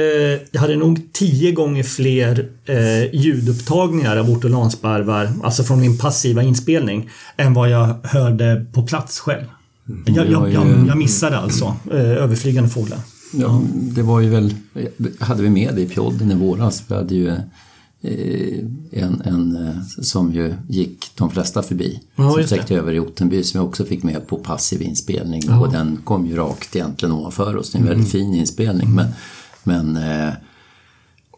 jag 0.51 0.61
hade 0.61 0.77
nog 0.77 1.01
tio 1.13 1.53
gånger 1.53 1.83
fler 1.83 2.49
eh, 2.65 3.15
ljudupptagningar 3.15 4.17
av 4.17 4.31
ortolansparvar, 4.31 5.33
alltså 5.43 5.63
från 5.63 5.81
min 5.81 5.99
passiva 5.99 6.43
inspelning, 6.43 7.11
än 7.37 7.55
vad 7.55 7.71
jag 7.71 7.95
hörde 8.03 8.67
på 8.73 8.83
plats 8.83 9.21
själv. 9.21 9.45
Jag, 10.07 10.31
jag, 10.31 10.53
jag, 10.53 10.67
jag 10.89 10.99
missade 10.99 11.39
alltså 11.39 11.77
eh, 11.91 12.01
överflygande 12.01 12.71
fåglar. 12.71 12.99
Ja, 13.33 13.63
det 13.75 14.03
var 14.03 14.21
ju 14.21 14.31
väl, 14.31 14.55
hade 15.19 15.43
vi 15.43 15.51
med 15.51 15.75
det 15.75 15.81
i 15.81 15.89
podden 15.89 16.33
i 16.33 16.35
våras? 16.35 16.83
Vi 16.89 16.95
hade 16.95 17.15
ju 17.15 17.37
en, 18.03 19.23
en 19.25 19.57
eh, 19.57 19.83
som 20.03 20.33
ju 20.33 20.55
gick 20.69 21.11
de 21.15 21.31
flesta 21.31 21.63
förbi. 21.63 22.01
Ja, 22.17 22.33
som 22.33 22.45
sträckte 22.45 22.75
över 22.75 22.93
i 22.93 23.01
Ottenby 23.01 23.43
som 23.43 23.61
jag 23.61 23.69
också 23.69 23.85
fick 23.85 24.03
med 24.03 24.27
på 24.27 24.37
passiv 24.37 24.83
inspelning. 24.83 25.43
Ja. 25.47 25.61
Och 25.61 25.73
den 25.73 25.99
kom 26.05 26.27
ju 26.27 26.37
rakt 26.37 26.77
egentligen 26.77 27.13
ovanför 27.13 27.57
oss. 27.57 27.73
Det 27.73 27.79
är 27.79 27.81
en 27.81 27.89
väldigt 27.89 28.11
fin 28.11 28.35
inspelning. 28.35 28.95
Men, 28.95 29.07
men 29.65 29.97
eh, 29.97 30.33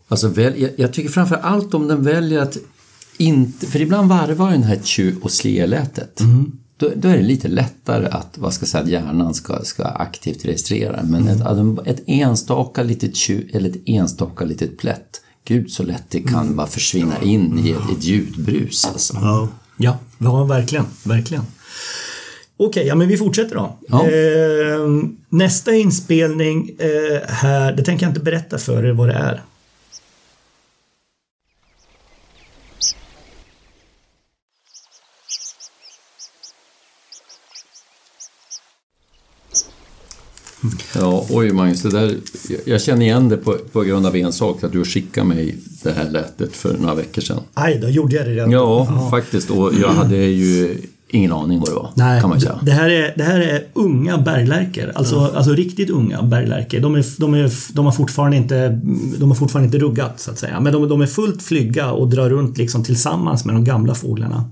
alltså 0.08 0.28
väl, 0.28 0.60
jag, 0.60 0.70
jag 0.76 0.92
tycker 0.92 1.10
framför 1.10 1.36
allt 1.36 1.74
om 1.74 1.88
den 1.88 2.02
väljer 2.02 2.42
att 2.42 2.56
inte, 3.16 3.66
för 3.66 3.80
ibland 3.80 4.08
varvar 4.08 4.50
den 4.50 4.62
här 4.62 4.78
tju 4.82 5.16
och 5.22 5.30
sle-lätet. 5.30 6.20
Då, 6.76 6.90
då 6.96 7.08
är 7.08 7.16
det 7.16 7.22
lite 7.22 7.48
lättare 7.48 8.06
att, 8.06 8.38
vad 8.38 8.54
ska 8.54 8.62
jag 8.62 8.68
säga, 8.68 8.82
att 8.82 8.90
hjärnan 8.90 9.34
ska, 9.34 9.64
ska 9.64 9.84
aktivt 9.84 10.44
registrera. 10.44 11.02
Men 11.02 11.28
ett, 11.28 11.40
att 11.40 11.86
ett 11.86 12.02
enstaka 12.06 12.82
litet 12.82 13.16
tju 13.16 13.48
eller 13.52 13.70
ett 13.70 13.82
enstaka 13.86 14.44
litet 14.44 14.78
plätt, 14.78 15.20
gud 15.45 15.70
så 15.70 15.82
lätt 15.82 16.11
det 16.11 16.20
kan 16.20 16.57
bara 16.57 16.66
försvinna 16.66 17.22
in 17.22 17.59
i 17.66 17.70
ett, 17.70 17.99
ett 17.99 18.05
ljudbrus 18.05 18.84
alltså. 18.84 19.14
Ja. 19.14 19.49
Ja, 19.76 19.99
ja 20.18 20.45
verkligen. 20.45 20.84
verkligen. 21.05 21.45
Okej, 22.57 22.86
ja 22.86 22.95
men 22.95 23.09
vi 23.09 23.16
fortsätter 23.16 23.55
då. 23.55 23.78
Ja. 23.88 24.07
Eh, 24.07 24.88
nästa 25.28 25.74
inspelning 25.74 26.70
eh, 26.78 27.28
här, 27.28 27.72
det 27.72 27.84
tänker 27.84 28.07
jag 28.07 28.11
inte 28.11 28.20
berätta 28.20 28.59
för 28.59 28.84
er 28.84 28.93
vad 28.93 29.09
det 29.09 29.14
är. 29.14 29.43
Ja, 40.94 41.26
oj 41.30 41.52
Magnus, 41.52 41.82
det 41.82 41.90
där, 41.90 42.16
jag 42.64 42.82
känner 42.82 43.02
igen 43.02 43.28
det 43.28 43.36
på, 43.36 43.56
på 43.72 43.80
grund 43.80 44.06
av 44.06 44.16
en 44.16 44.32
sak, 44.32 44.64
att 44.64 44.72
du 44.72 44.84
skickade 44.84 45.26
mig 45.26 45.56
det 45.82 45.92
här 45.92 46.10
lätet 46.10 46.56
för 46.56 46.78
några 46.78 46.94
veckor 46.94 47.22
sedan. 47.22 47.40
Aj, 47.54 47.78
då 47.82 47.88
gjorde 47.88 48.16
jag 48.16 48.26
det 48.26 48.32
redan. 48.32 48.50
Ja, 48.50 49.08
faktiskt. 49.10 49.50
Och 49.50 49.72
jag 49.82 49.88
hade 49.88 50.16
ju 50.16 50.78
ingen 51.08 51.32
aning 51.32 51.60
vad 51.60 51.68
det 51.68 51.74
var, 51.74 51.90
Nej, 51.94 52.20
kan 52.20 52.30
man 52.30 52.40
säga. 52.40 52.58
det, 52.62 52.72
här 52.72 52.90
är, 52.90 53.12
det 53.16 53.24
här 53.24 53.40
är 53.40 53.64
unga 53.72 54.18
berglärkor. 54.18 54.92
Alltså, 54.94 55.32
alltså 55.36 55.52
riktigt 55.52 55.90
unga 55.90 56.22
berglärkor. 56.22 56.80
De, 56.80 56.94
är, 56.94 57.04
de, 57.20 57.34
är, 57.34 57.52
de, 57.72 57.84
har 57.84 57.92
fortfarande 57.92 58.36
inte, 58.36 58.80
de 59.18 59.30
har 59.30 59.34
fortfarande 59.34 59.66
inte 59.66 59.78
ruggat 59.78 60.20
så 60.20 60.30
att 60.30 60.38
säga. 60.38 60.60
Men 60.60 60.72
de, 60.72 60.88
de 60.88 61.00
är 61.00 61.06
fullt 61.06 61.42
flygga 61.42 61.90
och 61.92 62.08
drar 62.08 62.30
runt 62.30 62.58
liksom 62.58 62.84
tillsammans 62.84 63.44
med 63.44 63.54
de 63.54 63.64
gamla 63.64 63.94
fåglarna. 63.94 64.44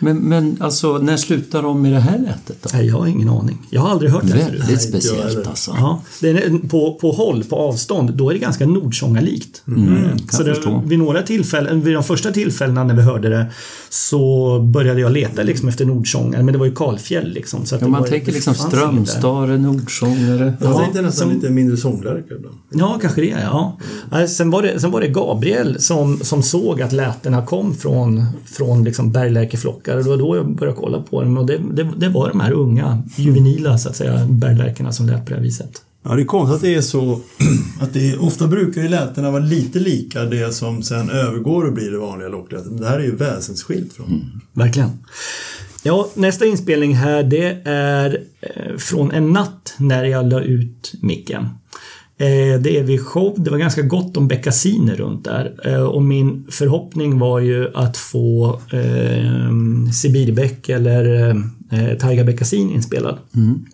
Men, 0.00 0.16
men 0.16 0.56
alltså, 0.60 0.98
när 0.98 1.16
slutar 1.16 1.62
de 1.62 1.82
med 1.82 1.92
det 1.92 2.00
här 2.00 2.18
lätet 2.18 2.56
då? 2.62 2.70
Nej, 2.74 2.86
jag 2.86 2.96
har 2.98 3.06
ingen 3.06 3.28
aning. 3.28 3.58
Jag 3.70 3.80
har 3.80 3.88
aldrig 3.90 4.10
hört 4.10 4.22
det 4.22 4.28
förut. 4.28 4.60
Väldigt 4.60 4.82
speciellt 4.82 5.46
alltså. 5.46 5.70
Ja, 5.76 6.02
det 6.20 6.28
är, 6.30 6.68
på, 6.68 6.94
på 7.00 7.12
håll, 7.12 7.44
på 7.44 7.56
avstånd, 7.56 8.14
då 8.14 8.28
är 8.30 8.32
det 8.34 8.38
ganska 8.40 8.66
nordsångarlikt. 8.66 9.62
Mm, 9.66 10.18
kan 10.18 10.28
Så 10.30 10.42
det, 10.42 10.54
förstå. 10.54 10.82
vid 10.86 10.98
några 10.98 11.22
tillfällen, 11.22 11.80
vid 11.82 11.94
de 11.94 12.04
första 12.04 12.32
tillfällena 12.32 12.84
när 12.84 12.94
vi 12.94 13.02
hörde 13.02 13.28
det 13.28 13.46
så 13.88 14.58
började 14.60 15.00
jag 15.00 15.12
leta 15.12 15.42
liksom 15.42 15.68
efter 15.68 15.84
nordsångare, 15.84 16.42
men 16.42 16.52
det 16.52 16.58
var 16.58 16.66
ju 16.66 16.74
kalfjäll 16.74 17.28
liksom. 17.32 17.66
Så 17.66 17.74
att 17.74 17.80
Ja, 17.80 17.88
man 17.88 18.00
var, 18.00 18.08
tänker 18.08 18.26
det 18.26 18.32
liksom. 18.32 18.54
Strömstare, 18.54 19.58
Nordsångare. 19.58 20.54
Jag 20.60 20.72
Ja, 20.72 20.78
tänkte 20.78 21.02
nästan 21.02 21.28
som- 21.28 21.34
lite 21.36 21.50
mindre 21.50 21.76
sånglärka 21.76 22.34
ibland. 22.34 22.54
Ja, 22.70 22.98
kanske 23.02 23.20
det. 23.20 23.26
Ja. 23.42 23.78
Sen, 24.28 24.50
var 24.50 24.62
det, 24.62 24.80
sen 24.80 24.90
var 24.90 25.00
det 25.00 25.08
Gabriel 25.08 25.80
som, 25.80 26.18
som 26.22 26.42
såg 26.42 26.82
att 26.82 26.92
lätena 26.92 27.46
kom 27.46 27.74
från, 27.74 28.24
från 28.46 28.84
liksom 28.84 29.12
berglärkeflockar. 29.90 29.96
Och 29.96 30.04
det 30.04 30.10
var 30.10 30.16
då 30.16 30.36
jag 30.36 30.56
började 30.56 30.80
kolla 30.80 31.02
på 31.02 31.22
dem. 31.22 31.38
Och 31.38 31.46
det, 31.46 31.58
det, 31.72 31.90
det 31.96 32.08
var 32.08 32.28
de 32.28 32.40
här 32.40 32.52
unga, 32.52 33.02
juvenila 33.16 33.78
så 33.78 33.88
att 33.88 33.96
säga, 33.96 34.26
berglärkorna 34.28 34.92
som 34.92 35.06
lät 35.06 35.24
på 35.24 35.30
det 35.30 35.36
här 35.36 35.42
viset. 35.42 35.82
Ja, 36.02 36.14
det 36.14 36.22
är 36.22 36.26
konstigt 36.26 36.54
att 36.54 36.62
det 36.62 36.74
är 36.74 36.80
så 36.80 37.20
att 37.80 37.92
det 37.92 38.10
är, 38.10 38.22
ofta 38.22 38.46
brukar 38.46 38.82
ju 38.82 38.88
lätena 38.88 39.30
vara 39.30 39.42
lite 39.42 39.78
lika 39.78 40.24
det 40.24 40.54
som 40.54 40.82
sen 40.82 41.10
övergår 41.10 41.64
och 41.64 41.72
blir 41.72 41.90
det 41.90 41.98
vanliga 41.98 42.28
locklätet. 42.28 42.78
Det 42.78 42.88
här 42.88 42.98
är 42.98 43.04
ju 43.04 43.16
väsensskilt 43.16 43.92
från. 43.92 44.40
Verkligen. 44.52 44.90
Ja, 45.82 46.08
nästa 46.14 46.46
inspelning 46.46 46.94
här 46.94 47.22
det 47.22 47.62
är 47.64 48.18
eh, 48.40 48.76
från 48.76 49.12
en 49.12 49.32
natt 49.32 49.74
när 49.78 50.04
jag 50.04 50.28
la 50.28 50.40
ut 50.40 50.92
micken. 51.02 51.48
Eh, 52.20 52.60
det 52.60 52.78
är 52.78 52.82
vid 52.82 53.00
show. 53.06 53.34
Det 53.38 53.50
var 53.50 53.58
ganska 53.58 53.82
gott 53.82 54.16
om 54.16 54.28
beckasiner 54.28 54.96
runt 54.96 55.24
där. 55.24 55.54
Eh, 55.64 55.82
och 55.82 56.02
min 56.02 56.46
förhoppning 56.50 57.18
var 57.18 57.40
ju 57.40 57.68
att 57.74 57.96
få 57.96 58.60
eh, 58.72 59.52
Sibirbäck 59.92 60.68
eller 60.68 61.28
eh, 61.70 61.98
Taigabeckasin 61.98 62.70
inspelad. 62.70 63.18
Mm. 63.36 63.66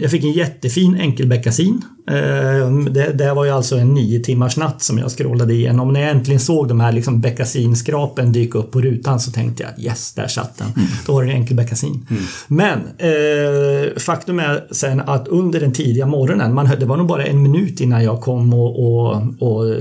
Jag 0.00 0.10
fick 0.10 0.24
en 0.24 0.32
jättefin 0.32 0.96
enkelbeckasin. 1.00 1.82
Ehm, 2.10 2.92
Det, 2.92 3.12
det 3.12 3.34
var 3.34 3.44
ju 3.44 3.50
alltså 3.50 3.76
en 3.76 3.94
nio 3.94 4.20
timmars 4.20 4.56
natt 4.56 4.82
som 4.82 4.98
jag 4.98 5.10
scrollade 5.10 5.54
igenom. 5.54 5.92
När 5.92 6.00
jag 6.00 6.10
äntligen 6.10 6.40
såg 6.40 6.68
de 6.68 6.80
här 6.80 6.92
liksom 6.92 7.20
beckasinskrapen 7.20 8.32
dyka 8.32 8.58
upp 8.58 8.70
på 8.70 8.80
rutan 8.80 9.20
så 9.20 9.30
tänkte 9.30 9.62
jag 9.62 9.84
yes, 9.84 10.12
där 10.12 10.26
satt 10.26 10.58
den. 10.58 10.68
Då 11.06 11.12
var 11.12 11.24
det 11.24 11.30
en 11.30 11.36
enkelbeckasin. 11.36 12.06
Men 12.48 12.78
eh, 12.98 13.98
faktum 13.98 14.38
är 14.40 14.66
sen 14.70 15.00
att 15.00 15.28
under 15.28 15.60
den 15.60 15.72
tidiga 15.72 16.06
morgonen, 16.06 16.54
man, 16.54 16.70
det 16.80 16.86
var 16.86 16.96
nog 16.96 17.06
bara 17.06 17.24
en 17.24 17.42
minut 17.42 17.80
innan 17.80 18.04
jag 18.04 18.20
kom 18.20 18.54
och, 18.54 18.84
och, 18.86 19.22
och 19.38 19.74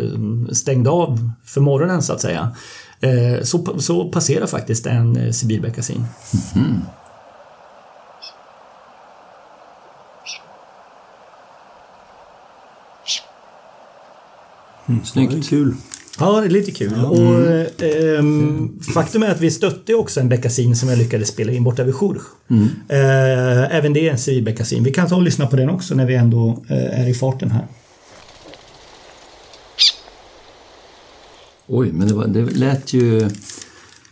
stängde 0.51 0.89
av 0.89 1.31
för 1.45 1.61
morgonen 1.61 2.01
så 2.01 2.13
att 2.13 2.21
säga. 2.21 2.51
Eh, 3.01 3.43
så, 3.43 3.79
så 3.79 4.09
passerar 4.09 4.47
faktiskt 4.47 4.85
en 4.85 5.17
eh, 5.17 5.31
sibirbeckasin. 14.89 15.05
Snyggt. 15.05 15.31
Det 15.31 15.37
är 15.37 15.59
kul. 15.59 15.75
Ja, 16.19 16.39
det 16.41 16.47
är 16.47 16.49
lite 16.49 16.71
kul. 16.71 17.05
Och, 17.05 17.83
ehm, 17.83 18.79
faktum 18.93 19.23
är 19.23 19.31
att 19.31 19.41
vi 19.41 19.51
stötte 19.51 19.93
också 19.93 20.19
en 20.19 20.29
beckasin 20.29 20.75
som 20.75 20.89
jag 20.89 20.97
lyckades 20.97 21.27
spela 21.27 21.51
in 21.51 21.63
borta 21.63 21.83
vid 21.83 21.95
Jourges. 21.95 22.23
Eh, 22.89 23.75
även 23.77 23.93
det 23.93 24.07
är 24.07 24.11
en 24.11 24.17
civilbeckasin. 24.17 24.83
Vi 24.83 24.91
kan 24.91 25.09
ta 25.09 25.15
och 25.15 25.21
lyssna 25.21 25.47
på 25.47 25.55
den 25.55 25.69
också 25.69 25.95
när 25.95 26.05
vi 26.05 26.15
ändå 26.15 26.63
eh, 26.69 26.99
är 27.01 27.07
i 27.09 27.13
farten 27.13 27.51
här. 27.51 27.67
Oj, 31.67 31.91
men 31.91 32.07
det, 32.07 32.13
var, 32.13 32.27
det 32.27 32.41
lät 32.41 32.93
ju... 32.93 33.29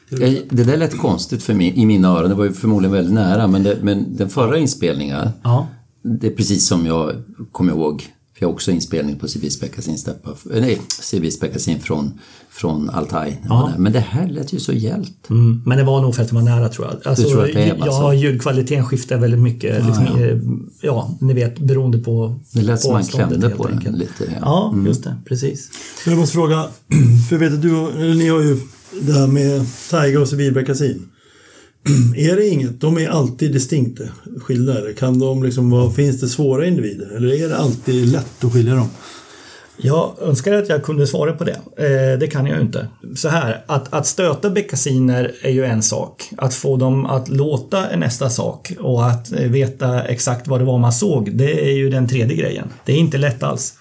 Jag, 0.09 0.41
det 0.49 0.63
där 0.63 0.77
lät 0.77 0.97
konstigt 0.97 1.43
för 1.43 1.53
mig, 1.53 1.73
i 1.75 1.85
mina 1.85 2.07
öron. 2.07 2.29
Det 2.29 2.35
var 2.35 2.45
ju 2.45 2.53
förmodligen 2.53 2.93
väldigt 2.93 3.13
nära, 3.13 3.47
men, 3.47 3.63
det, 3.63 3.77
men 3.81 4.15
den 4.17 4.29
förra 4.29 4.57
inspelningen, 4.57 5.29
Ja. 5.43 5.67
det 6.03 6.27
är 6.27 6.31
precis 6.31 6.67
som 6.67 6.85
jag 6.85 7.13
kommer 7.51 7.73
ihåg. 7.73 8.05
För 8.37 8.43
jag 8.43 8.49
har 8.49 8.53
också 8.53 8.71
inspelning 8.71 9.15
på 9.15 9.27
Steppa, 9.27 10.29
eh, 10.53 11.77
från, 11.81 12.19
från 12.49 12.89
Altaj. 12.89 13.41
Ja. 13.49 13.71
Men 13.77 13.93
det 13.93 13.99
här 13.99 14.27
lät 14.27 14.53
ju 14.53 14.59
så 14.59 14.73
hjält. 14.73 15.29
Mm, 15.29 15.61
men 15.65 15.77
det 15.77 15.83
var 15.83 16.01
nog 16.01 16.15
för 16.15 16.21
att 16.23 16.29
det 16.29 16.35
var 16.35 16.41
nära 16.41 16.69
tror 16.69 16.87
jag. 16.87 17.07
Alltså, 17.07 17.23
Du 17.23 17.29
tror 17.29 17.45
att 17.45 17.53
det 17.53 17.63
är, 17.63 17.75
ja, 17.77 17.85
alltså? 17.85 18.13
ljudkvaliteten 18.13 18.85
skiftar 18.85 19.17
väldigt 19.17 19.39
mycket. 19.39 19.85
liksom, 19.85 20.05
ja. 20.05 20.25
eh, 20.25 20.37
ja, 20.81 21.17
ni 21.21 21.33
vet 21.33 21.59
beroende 21.59 21.97
på 21.97 22.39
Det 22.53 22.61
lät 22.61 22.81
som 22.81 22.93
man 22.93 23.03
klämde 23.03 23.49
på 23.49 23.67
den 23.67 23.77
enkelt. 23.77 23.97
lite. 23.97 24.23
Ja. 24.41 24.71
Ja, 24.75 24.75
just 24.87 25.03
det. 25.03 25.15
Precis. 25.25 25.69
Men 26.05 26.13
jag 26.13 26.19
måste 26.19 26.33
fråga, 26.33 26.67
för 27.29 27.37
vet 27.37 27.61
du, 27.61 27.69
ni 28.15 28.29
har 28.29 28.41
ju 28.41 28.59
det 29.01 29.13
här 29.13 29.27
med 29.27 29.65
Tiger 29.89 30.21
och 30.21 30.27
civilbeckasin. 30.27 31.09
Är 32.15 32.35
det 32.35 32.47
inget, 32.47 32.81
de 32.81 32.97
är 32.97 33.09
alltid 33.09 33.53
distinkt 33.53 34.01
skilda 34.41 34.93
kan 34.97 35.19
de 35.19 35.43
liksom 35.43 35.69
vad, 35.69 35.95
finns 35.95 36.21
det 36.21 36.27
svåra 36.27 36.65
individer 36.65 37.15
eller 37.15 37.43
är 37.43 37.49
det 37.49 37.57
alltid 37.57 38.07
lätt 38.07 38.43
att 38.43 38.53
skilja 38.53 38.75
dem? 38.75 38.89
Jag 39.81 40.15
önskar 40.21 40.53
att 40.53 40.69
jag 40.69 40.83
kunde 40.83 41.07
svara 41.07 41.33
på 41.33 41.43
det. 41.43 41.59
Eh, 41.77 42.19
det 42.19 42.27
kan 42.27 42.45
jag 42.45 42.55
ju 42.55 42.61
inte. 42.61 42.87
Så 43.15 43.29
här, 43.29 43.63
att, 43.67 43.93
att 43.93 44.07
stöta 44.07 44.49
beckasiner 44.49 45.35
är 45.41 45.51
ju 45.51 45.65
en 45.65 45.83
sak. 45.83 46.29
Att 46.37 46.53
få 46.53 46.77
dem 46.77 47.05
att 47.05 47.29
låta 47.29 47.87
är 47.87 47.97
nästa 47.97 48.29
sak. 48.29 48.73
Och 48.79 49.07
att 49.07 49.31
eh, 49.31 49.39
veta 49.39 50.03
exakt 50.03 50.47
vad 50.47 50.61
det 50.61 50.65
var 50.65 50.77
man 50.77 50.93
såg, 50.93 51.31
det 51.33 51.69
är 51.69 51.73
ju 51.73 51.89
den 51.89 52.07
tredje 52.07 52.35
grejen. 52.35 52.67
Det 52.85 52.91
är 52.91 52.97
inte 52.97 53.17
lätt 53.17 53.43
alls. 53.43 53.73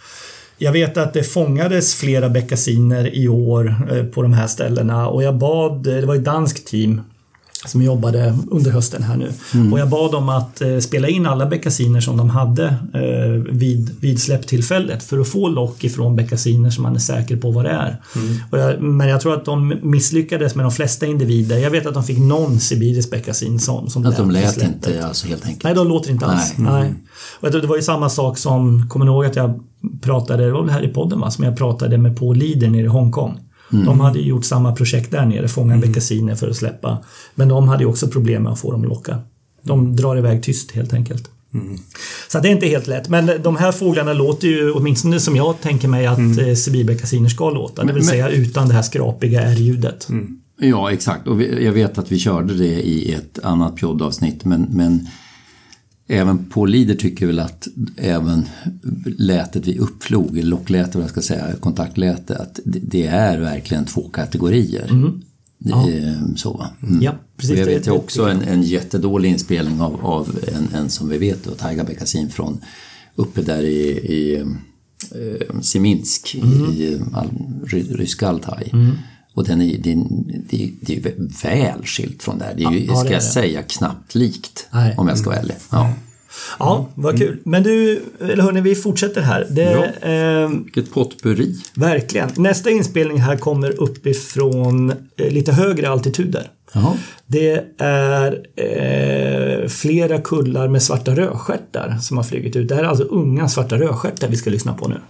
Jag 0.58 0.72
vet 0.72 0.96
att 0.96 1.12
det 1.12 1.22
fångades 1.22 1.94
flera 1.94 2.28
beckasiner 2.28 3.14
i 3.14 3.28
år 3.28 3.74
eh, 3.92 4.04
på 4.04 4.22
de 4.22 4.32
här 4.32 4.46
ställena 4.46 5.08
och 5.08 5.22
jag 5.22 5.38
bad, 5.38 5.86
eh, 5.86 5.94
det 5.96 6.06
var 6.06 6.14
ett 6.14 6.24
danskt 6.24 6.66
team 6.66 7.00
som 7.68 7.82
jobbade 7.82 8.38
under 8.50 8.70
hösten 8.70 9.02
här 9.02 9.16
nu. 9.16 9.32
Och 9.72 9.78
jag 9.78 9.88
bad 9.88 10.12
dem 10.12 10.28
att 10.28 10.60
eh, 10.60 10.78
spela 10.78 11.08
in 11.08 11.26
alla 11.26 11.46
beckasiner 11.46 12.00
som 12.00 12.16
de 12.16 12.30
hade 12.30 12.64
eh, 12.94 13.54
vid, 13.54 13.96
vid 14.00 14.22
släpptillfället 14.22 15.02
för 15.02 15.18
att 15.18 15.28
få 15.28 15.48
lock 15.48 15.84
ifrån 15.84 16.16
beckasiner 16.16 16.70
som 16.70 16.82
man 16.82 16.94
är 16.94 16.98
säker 16.98 17.36
på 17.36 17.50
vad 17.50 17.64
det 17.64 17.70
är. 17.70 18.02
Och 18.50 18.58
jag, 18.58 18.82
men 18.82 19.08
jag 19.08 19.20
tror 19.20 19.34
att 19.34 19.44
de 19.44 19.74
misslyckades 19.82 20.54
med 20.54 20.64
de 20.64 20.72
flesta 20.72 21.06
individer. 21.06 21.58
Jag 21.58 21.70
vet 21.70 21.86
att 21.86 21.94
de 21.94 22.04
fick 22.04 22.18
någon 22.18 22.60
sibirisk 22.60 23.10
beckasin 23.10 23.58
som, 23.58 23.90
som 23.90 24.06
Att 24.06 24.16
de 24.16 24.30
lät 24.30 24.62
inte 24.62 25.06
alltså 25.06 25.28
helt 25.28 25.44
enkelt. 25.46 25.64
Nej, 25.64 25.74
de 25.74 25.88
låter 25.88 26.10
inte 26.10 26.26
alls. 26.26 26.54
Nej. 26.56 26.72
Nej. 26.72 26.94
Och 27.40 27.50
det 27.50 27.66
var 27.66 27.76
ju 27.76 27.82
samma 27.82 28.08
sak 28.08 28.38
som, 28.38 28.88
kommer 28.88 29.04
ni 29.04 29.10
ihåg 29.10 29.24
att 29.24 29.36
jag 29.36 29.60
pratade, 30.00 30.44
det 30.44 30.52
var 30.52 30.62
väl 30.62 30.70
här 30.70 30.84
i 30.84 30.88
podden 30.88 31.20
va, 31.20 31.30
som 31.30 31.44
jag 31.44 31.56
pratade 31.56 31.98
med 31.98 32.18
Paul 32.18 32.36
Leader 32.36 32.68
nere 32.68 32.82
i 32.82 32.86
Hongkong. 32.86 33.40
De 33.70 34.00
hade 34.00 34.18
gjort 34.18 34.44
samma 34.44 34.72
projekt 34.72 35.10
där 35.10 35.26
nere, 35.26 35.48
fånga 35.48 35.76
beckasiner 35.76 36.34
för 36.34 36.48
att 36.48 36.56
släppa. 36.56 36.98
Men 37.34 37.48
de 37.48 37.68
hade 37.68 37.86
också 37.86 38.08
problem 38.08 38.42
med 38.42 38.52
att 38.52 38.60
få 38.60 38.72
dem 38.72 38.82
att 38.82 38.88
locka. 38.88 39.20
De 39.62 39.96
drar 39.96 40.16
iväg 40.16 40.42
tyst 40.42 40.70
helt 40.70 40.92
enkelt. 40.92 41.30
Så 42.28 42.38
att 42.38 42.42
det 42.42 42.48
är 42.48 42.52
inte 42.52 42.66
helt 42.66 42.86
lätt. 42.86 43.08
Men 43.08 43.30
de 43.42 43.56
här 43.56 43.72
fåglarna 43.72 44.12
låter 44.12 44.48
ju, 44.48 44.70
åtminstone 44.70 45.20
som 45.20 45.36
jag 45.36 45.60
tänker 45.60 45.88
mig 45.88 46.06
att 46.06 46.18
mm. 46.18 46.56
sibirbeckasiner 46.56 47.28
ska 47.28 47.50
låta. 47.50 47.82
Det 47.82 47.92
vill 47.92 48.02
Men- 48.02 48.10
säga 48.10 48.28
utan 48.28 48.68
det 48.68 48.74
här 48.74 48.82
skrapiga 48.82 49.42
R-ljudet. 49.42 50.08
Ja, 50.60 50.92
exakt. 50.92 51.26
Och 51.26 51.42
jag 51.42 51.72
vet 51.72 51.98
att 51.98 52.12
vi 52.12 52.18
körde 52.18 52.54
det 52.54 52.88
i 52.88 53.12
ett 53.12 53.38
annat 53.42 53.76
poddavsnitt 53.76 54.44
men, 54.44 54.66
men 54.70 55.08
även 56.06 56.44
Paul 56.44 56.70
Lider 56.70 56.94
tycker 56.94 57.26
väl 57.26 57.38
att 57.38 57.68
även 57.96 58.48
lätet 59.18 59.66
vi 59.66 59.78
uppflog, 59.78 60.44
lockläte 60.44 60.98
vad 60.98 61.04
jag 61.04 61.10
ska 61.10 61.22
säga, 61.22 61.56
kontaktläte, 61.60 62.36
att 62.38 62.60
det, 62.64 63.06
är 63.06 63.38
verkligen 63.38 63.84
två 63.84 64.08
kategorier. 64.08 64.90
Det 65.58 65.72
är 65.72 66.36
Så, 66.36 66.52
va? 66.52 66.70
Mm. 66.82 67.02
Ja, 67.02 67.14
precis. 67.36 67.50
Och 67.52 67.58
jag 67.58 67.66
vet 67.66 67.86
ju 67.86 67.90
också 67.90 68.22
en, 68.22 68.42
en 68.42 68.62
jättedålig 68.62 69.30
inspelning 69.30 69.80
av, 69.80 70.06
av 70.06 70.38
en, 70.52 70.80
en 70.80 70.90
som 70.90 71.08
vi 71.08 71.18
vet 71.18 71.58
Taiga 71.58 71.84
Bekkasin 71.84 72.28
från 72.30 72.60
uppe 73.14 73.42
där 73.42 73.62
i, 73.62 73.88
i 73.88 74.36
eh, 75.10 75.60
Siminsk 75.60 76.34
i 76.34 76.98
all, 77.12 77.28
ry, 77.66 77.82
ryska 77.82 78.28
Altaj. 78.28 78.72
Och 79.36 79.44
den 79.44 79.62
är, 79.62 79.78
det, 79.78 79.94
det, 80.50 80.64
är- 80.64 80.70
det 80.80 80.96
är 80.96 81.00
väl 81.00 81.84
skilt 81.84 82.22
från 82.22 82.38
där. 82.38 82.54
Det 82.56 82.64
är 82.64 82.70
ju, 82.70 82.78
Ja, 82.78 82.84
ja, 82.88 82.94
ska 82.96 83.08
det 83.08 83.12
jag 83.14 83.22
det. 83.22 83.26
säga, 83.26 83.62
knappt 83.62 84.14
likt. 84.14 84.66
Nej. 84.72 84.94
Om 84.98 85.08
jag 85.08 85.18
ska 85.18 85.30
vara 85.30 85.38
ärlig. 85.40 85.54
Ja. 85.72 85.92
Ja, 86.58 86.88
vad 86.94 87.18
kul. 87.18 87.38
Men 87.44 87.62
du, 87.62 88.02
eller 88.20 88.42
hörni, 88.42 88.60
vi 88.60 88.74
fortsätter 88.74 89.20
här. 89.20 89.46
Det, 89.50 89.84
eh, 90.02 90.48
Vilket 90.64 90.92
potpurri. 90.92 91.56
Verkligen. 91.74 92.28
Nästa 92.36 92.70
inspelning 92.70 93.20
här 93.20 93.36
kommer 93.36 93.82
uppifrån 93.82 94.90
eh, 95.16 95.30
lite 95.30 95.52
högre 95.52 95.88
altituder. 95.88 96.50
Jaha. 96.72 96.92
Det 97.26 97.64
är 97.78 98.32
eh, 98.56 99.68
flera 99.68 100.18
kullar 100.20 100.68
med 100.68 100.82
svarta 100.82 101.14
rödstjärtar 101.16 101.98
som 102.02 102.16
har 102.16 102.24
flugit 102.24 102.56
ut. 102.56 102.68
Det 102.68 102.74
här 102.74 102.84
är 102.84 102.88
alltså 102.88 103.04
unga 103.04 103.48
svarta 103.48 103.76
rödstjärtar 103.78 104.28
vi 104.28 104.36
ska 104.36 104.50
lyssna 104.50 104.74
på 104.74 104.88
nu. 104.88 105.00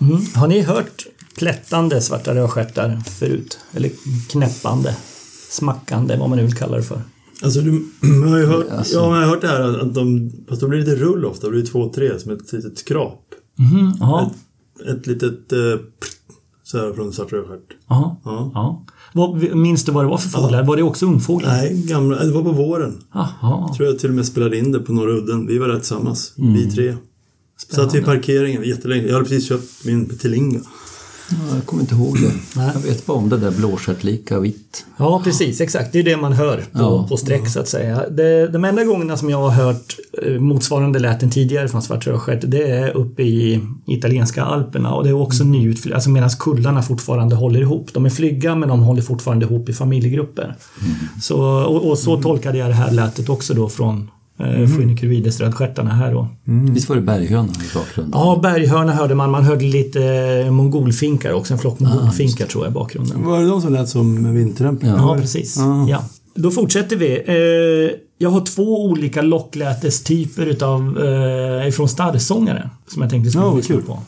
Mm. 0.00 0.17
Har 0.34 0.48
ni 0.48 0.60
hört 0.62 1.06
plättande 1.38 2.00
svarta 2.00 2.34
rödstjärtar 2.34 3.00
förut? 3.18 3.58
Eller 3.72 3.90
knäppande, 4.30 4.96
smackande, 5.50 6.16
vad 6.16 6.28
man 6.28 6.38
nu 6.38 6.44
vill 6.44 6.54
kalla 6.56 6.76
det 6.76 6.82
för. 6.82 7.00
Alltså, 7.42 7.60
du, 7.60 7.70
man 8.00 8.28
har 8.28 8.38
ju 8.38 8.46
hört, 8.46 8.66
Alltså- 8.70 8.94
ja, 8.94 9.08
man 9.10 9.18
har 9.22 9.28
hört 9.28 9.40
det 9.40 9.48
här 9.48 9.78
att 9.80 9.94
de, 9.94 10.30
fast 10.48 10.60
de 10.60 10.70
blir 10.70 10.78
lite 10.80 10.94
rull 10.96 11.24
ofta, 11.24 11.46
det 11.46 11.50
blir 11.50 11.66
två, 11.66 11.88
tre 11.88 12.18
som 12.18 12.32
ett 12.32 12.52
litet 12.52 12.78
skrap. 12.78 13.20
Mhm, 13.58 13.92
Ja, 14.00 14.30
Ett 14.88 15.06
litet 15.06 15.52
eh, 15.52 15.58
så 16.64 16.78
här 16.78 16.92
från 16.92 17.12
svart 17.12 17.32
rödstjärt. 17.32 17.60
ja, 17.88 18.20
Ja. 18.24 18.50
ja. 18.54 18.84
Vad, 19.12 19.56
minns 19.56 19.84
du 19.84 19.92
vad 19.92 20.04
det 20.04 20.08
var 20.08 20.18
för 20.18 20.28
fåglar? 20.28 20.62
Var 20.64 20.76
det 20.76 20.82
också 20.82 21.06
ungfåglar? 21.06 21.48
Nej, 21.50 21.82
gamla, 21.86 22.24
det 22.24 22.32
var 22.32 22.42
på 22.42 22.52
våren. 22.52 23.02
Jaha. 23.14 23.74
Tror 23.74 23.88
jag 23.88 23.98
till 23.98 24.08
och 24.08 24.14
med 24.16 24.26
spelade 24.26 24.58
in 24.58 24.72
det 24.72 24.78
på 24.80 24.92
Norra 24.92 25.10
Udden. 25.12 25.46
Vi 25.46 25.58
var 25.58 25.68
där 25.68 25.76
tillsammans, 25.78 26.32
vi 26.36 26.70
tre. 26.70 26.96
Satt 27.70 27.94
vid 27.94 28.04
parkeringen 28.04 28.62
jättelänge. 28.64 29.06
Jag 29.06 29.12
hade 29.12 29.24
precis 29.24 29.48
köpt 29.48 29.84
min 29.84 30.18
Tilinga. 30.18 30.60
Ja, 31.30 31.36
jag 31.54 31.66
kommer 31.66 31.82
inte 31.82 31.94
ihåg 31.94 32.16
det. 32.22 32.32
Nej. 32.56 32.70
Jag 32.74 32.80
vet 32.80 33.06
bara 33.06 33.16
om 33.18 33.28
det 33.28 33.36
där 33.36 33.50
blåstjärtlika 33.50 34.38
vitt. 34.40 34.86
Ja, 34.96 35.20
precis. 35.24 35.60
Exakt. 35.60 35.92
Det 35.92 35.98
är 35.98 36.02
det 36.02 36.16
man 36.16 36.32
hör 36.32 36.56
på, 36.56 36.78
Ja. 36.78 37.06
på 37.08 37.16
streck 37.16 37.48
så 37.48 37.60
att 37.60 37.68
säga. 37.68 38.08
Det, 38.10 38.48
de 38.48 38.64
enda 38.64 38.84
gångerna 38.84 39.16
som 39.16 39.30
jag 39.30 39.38
har 39.38 39.50
hört 39.50 39.96
eh, 40.22 40.40
motsvarande 40.40 40.98
läten 40.98 41.30
tidigare 41.30 41.68
från 41.68 41.82
svart 41.82 42.06
rödstjärt 42.06 42.40
det 42.46 42.62
är 42.70 42.96
uppe 42.96 43.22
i 43.22 43.60
italienska 43.86 44.42
alperna 44.44 44.94
och 44.94 45.04
det 45.04 45.10
är 45.10 45.14
också 45.14 45.42
Mm. 45.42 45.58
nyutflyg, 45.60 45.94
alltså 45.94 46.10
medan 46.10 46.30
kullarna 46.30 46.82
fortfarande 46.82 47.36
håller 47.36 47.60
ihop. 47.60 47.88
De 47.92 48.06
är 48.06 48.10
flygga 48.10 48.54
men 48.54 48.68
de 48.68 48.80
håller 48.80 49.02
fortfarande 49.02 49.46
ihop 49.46 49.68
i 49.68 49.72
familjegrupper. 49.72 50.44
Mm. 50.44 50.94
Så, 51.22 51.40
och, 51.42 51.90
och 51.90 51.98
så 51.98 52.22
tolkade 52.22 52.58
jag 52.58 52.68
det 52.68 52.74
här 52.74 52.92
lätet 52.92 53.28
också 53.28 53.54
då 53.54 53.68
från 53.68 54.10
eh, 54.38 54.74
Phoenicurides 54.74 55.40
rödstjärtarna 55.40 55.90
här 55.90 56.12
då. 56.12 56.28
Visst 56.44 56.88
var 56.88 56.96
det 56.96 57.02
berghönan 57.02 57.48
i 57.50 57.74
bakgrunden? 57.74 58.20
Ja, 58.20 58.38
berghörna 58.42 58.92
hörde 58.92 59.14
man. 59.14 59.30
Man 59.30 59.44
hörde 59.44 59.64
lite 59.64 60.04
eh, 60.46 60.50
mongolfinkar 60.50 61.32
också. 61.32 61.52
En 61.52 61.58
flock 61.58 61.80
mongolfinkar 61.80 62.46
tror 62.46 62.64
jag 62.64 62.70
i 62.70 62.74
bakgrunden. 62.74 63.24
Var 63.24 63.40
det 63.40 63.46
de 63.46 63.60
som 63.62 63.72
lät 63.72 63.88
som 63.88 64.34
vindträmpen? 64.34 64.88
Ja, 64.88 65.16
precis. 65.20 65.56
Ja. 65.56 65.88
Ja. 65.88 66.04
Då 66.34 66.50
fortsätter 66.50 66.96
vi. 66.96 67.22
Eh, 67.26 67.96
jag 68.18 68.30
har 68.30 68.40
två 68.40 68.84
olika 68.84 69.22
locklätestyper 69.22 70.46
utav, 70.46 70.98
ifrån 71.68 71.88
starrsångare 71.88 72.70
som 72.86 73.02
jag 73.02 73.10
tänkte 73.10 73.30
skulle 73.30 73.44
Ja, 73.44 73.48
vad 73.50 73.56
lyssna 73.56 73.76
på. 73.86 73.98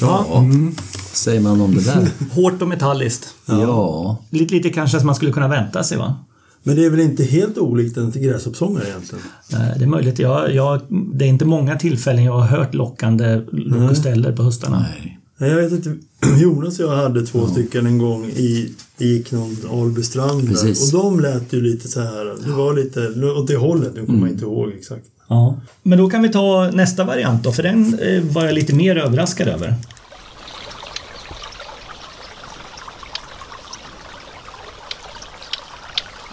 Ja, 0.00 0.26
Vad 0.30 0.74
säger 1.12 1.40
man 1.40 1.60
om 1.60 1.74
det 1.74 1.84
där? 1.84 2.08
hårt 2.30 2.62
och 2.62 2.68
metalliskt. 2.68 3.34
ja. 3.46 4.16
Lite, 4.30 4.54
lite 4.54 4.70
kanske 4.70 4.98
som 4.98 5.06
man 5.06 5.14
skulle 5.14 5.32
kunna 5.32 5.48
vänta 5.48 5.82
sig 5.84 5.98
va? 5.98 6.16
Men 6.62 6.76
det 6.76 6.84
är 6.84 6.90
väl 6.90 7.00
inte 7.00 7.24
helt 7.24 7.58
olikt 7.58 7.96
en 7.96 8.10
gräshoppsångare 8.10 8.88
egentligen? 8.88 9.24
Eh, 9.52 9.78
Det 9.78 9.84
är 9.84 9.88
möjligt. 9.88 10.18
Jag, 10.18 10.54
jag, 10.54 10.80
det 11.14 11.24
är 11.24 11.28
inte 11.28 11.44
många 11.44 11.76
tillfällen 11.76 12.24
jag 12.24 12.32
har 12.32 12.46
hört 12.58 12.74
lockande 12.74 13.40
lokusteller 13.52 14.32
på 14.32 14.42
höstarna. 14.42 14.78
Nej. 14.80 15.16
Nej, 15.38 15.50
Jag 15.50 15.56
vet 15.56 15.72
inte. 15.72 15.96
Jonas 16.42 16.78
och 16.80 16.84
jag 16.84 16.96
hade 16.96 17.26
två 17.26 17.46
stycken 17.46 17.86
en 17.86 17.98
gång 17.98 18.24
i, 18.26 18.72
gick 18.98 19.32
någon 19.32 19.56
Albystrand. 19.72 20.48
Och 20.50 20.92
de 20.92 21.20
lät 21.20 21.52
ju 21.52 21.60
lite 21.60 21.88
så 21.88 22.00
här. 22.00 22.46
Det 22.46 22.52
var 22.52 22.74
lite 22.74 23.24
åt 23.26 23.46
det 23.46 23.56
hållet. 23.56 23.92
Nu 23.94 24.00
kommer 24.06 24.18
Mm. 24.18 24.28
jag 24.28 24.30
inte 24.34 24.44
ihåg 24.44 24.68
exakt. 24.78 25.04
Ja. 25.30 25.56
Men 25.82 25.98
då 25.98 26.10
kan 26.10 26.22
vi 26.22 26.28
ta 26.28 26.70
nästa 26.72 27.04
variant 27.04 27.42
då, 27.44 27.52
för 27.52 27.62
den 27.62 27.98
eh, 27.98 28.22
var 28.22 28.44
jag 28.44 28.54
lite 28.54 28.74
mer 28.74 28.96
överraskad 28.96 29.48
över. 29.48 29.74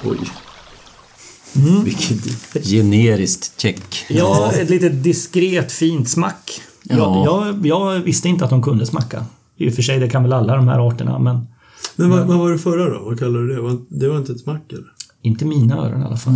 Oj. 0.04 0.18
Vilket 1.86 2.66
generiskt 2.68 3.62
check. 3.62 4.06
Ja, 4.10 4.52
ett 4.52 4.70
litet 4.70 5.04
diskret 5.04 5.72
fint 5.72 6.10
smack. 6.10 6.62
Jag, 6.84 6.98
Ja. 6.98 7.26
jag, 7.26 7.66
jag 7.66 8.00
visste 8.00 8.28
inte 8.30 8.44
att 8.46 8.50
de 8.50 8.64
kunde 8.64 8.86
smacka. 8.86 9.26
I 9.58 9.70
och 9.70 9.74
för 9.74 9.82
sig, 9.82 10.00
det 10.00 10.10
kan 10.10 10.24
väl 10.24 10.34
alla 10.34 10.56
de 10.56 10.68
här 10.68 10.88
arterna, 10.88 11.20
men 11.20 11.48
Men 11.96 12.10
vad, 12.10 12.28
vad 12.28 12.38
var 12.38 12.52
det 12.52 12.58
förra 12.60 12.90
då? 12.90 13.00
Vad 13.06 13.20
kallar 13.20 13.40
du 13.40 13.48
det? 13.48 13.78
Det 14.00 14.08
var 14.10 14.18
inte 14.18 14.32
ett 14.32 14.40
smack 14.40 14.62
eller? 14.72 14.97
Inte 15.22 15.46
mina 15.46 15.78
öron 15.78 16.02
i 16.02 16.06
alla 16.06 16.18
fall. 16.18 16.34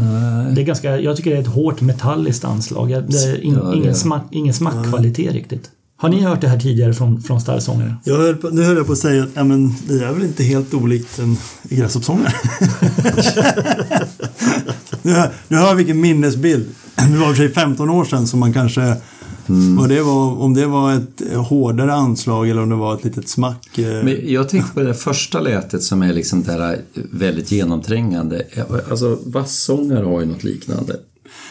Det 0.55 0.61
är 0.61 0.65
ganska, 0.65 0.99
jag 0.99 1.17
tycker 1.17 1.31
det 1.31 1.37
är 1.37 1.41
ett 1.41 1.47
hårt 1.47 1.81
metalliskt 1.81 2.45
anslag. 2.45 2.89
Det 2.89 2.95
är 2.97 3.41
in, 3.43 3.53
Ja, 3.53 3.69
det 3.69 3.77
ingen, 3.77 3.95
smack, 3.95 4.23
ingen 4.31 4.53
smackkvalitet 4.53 5.33
riktigt. 5.33 5.69
Har 5.97 6.09
ni 6.09 6.21
hört 6.21 6.41
det 6.41 6.47
här 6.47 6.59
tidigare 6.59 6.93
från, 6.93 7.21
från 7.21 7.41
starrsångare? 7.41 7.95
Jag 8.03 8.17
höll 8.17 8.35
på, 8.35 8.49
nu 8.49 8.63
höll 8.63 8.77
jag 8.77 8.85
på 8.85 8.91
att 8.91 8.97
säga 8.97 9.23
att 9.23 9.29
ja, 9.33 9.43
men 9.43 9.75
det 9.87 9.93
är 9.93 10.13
väl 10.13 10.23
inte 10.23 10.43
helt 10.43 10.73
olikt 10.73 11.19
en 11.19 11.37
gräshoppsångare. 11.63 12.33
nu, 15.01 15.11
hör, 15.11 15.31
nu 15.47 15.57
hör 15.57 15.75
vilken 15.75 16.01
minnesbild. 16.01 16.69
Det 16.95 17.17
var 17.17 17.29
i 17.29 17.31
och 17.31 17.35
för 17.35 17.43
sig 17.43 17.49
15 17.53 17.89
år 17.89 18.05
sedan 18.05 18.27
som 18.27 18.39
man 18.39 18.53
kanske... 18.53 18.95
Vad 19.77 19.89
det 19.89 20.01
var, 20.01 20.41
om 20.41 20.53
det 20.53 20.67
var 20.67 20.93
ett 20.93 21.21
hårdare 21.35 21.93
anslag 21.93 22.49
eller 22.49 22.61
om 22.61 22.69
det 22.69 22.75
var 22.75 22.95
ett 22.95 23.03
litet 23.03 23.29
smack. 23.29 23.77
eh, 23.77 24.03
Men 24.03 24.17
jag 24.31 24.49
tänkte 24.49 24.73
på 24.73 24.79
det 24.81 24.93
första 24.93 25.39
lätet 25.39 25.83
som 25.83 26.01
är 26.01 26.13
liksom 26.13 26.43
det 26.43 26.51
här 26.51 26.81
väldigt 27.11 27.51
genomträngande. 27.51 28.45
Alltså 28.89 29.19
vassångare 29.25 30.05
har 30.05 30.19
ju 30.19 30.25
något 30.25 30.43
liknande. 30.43 30.95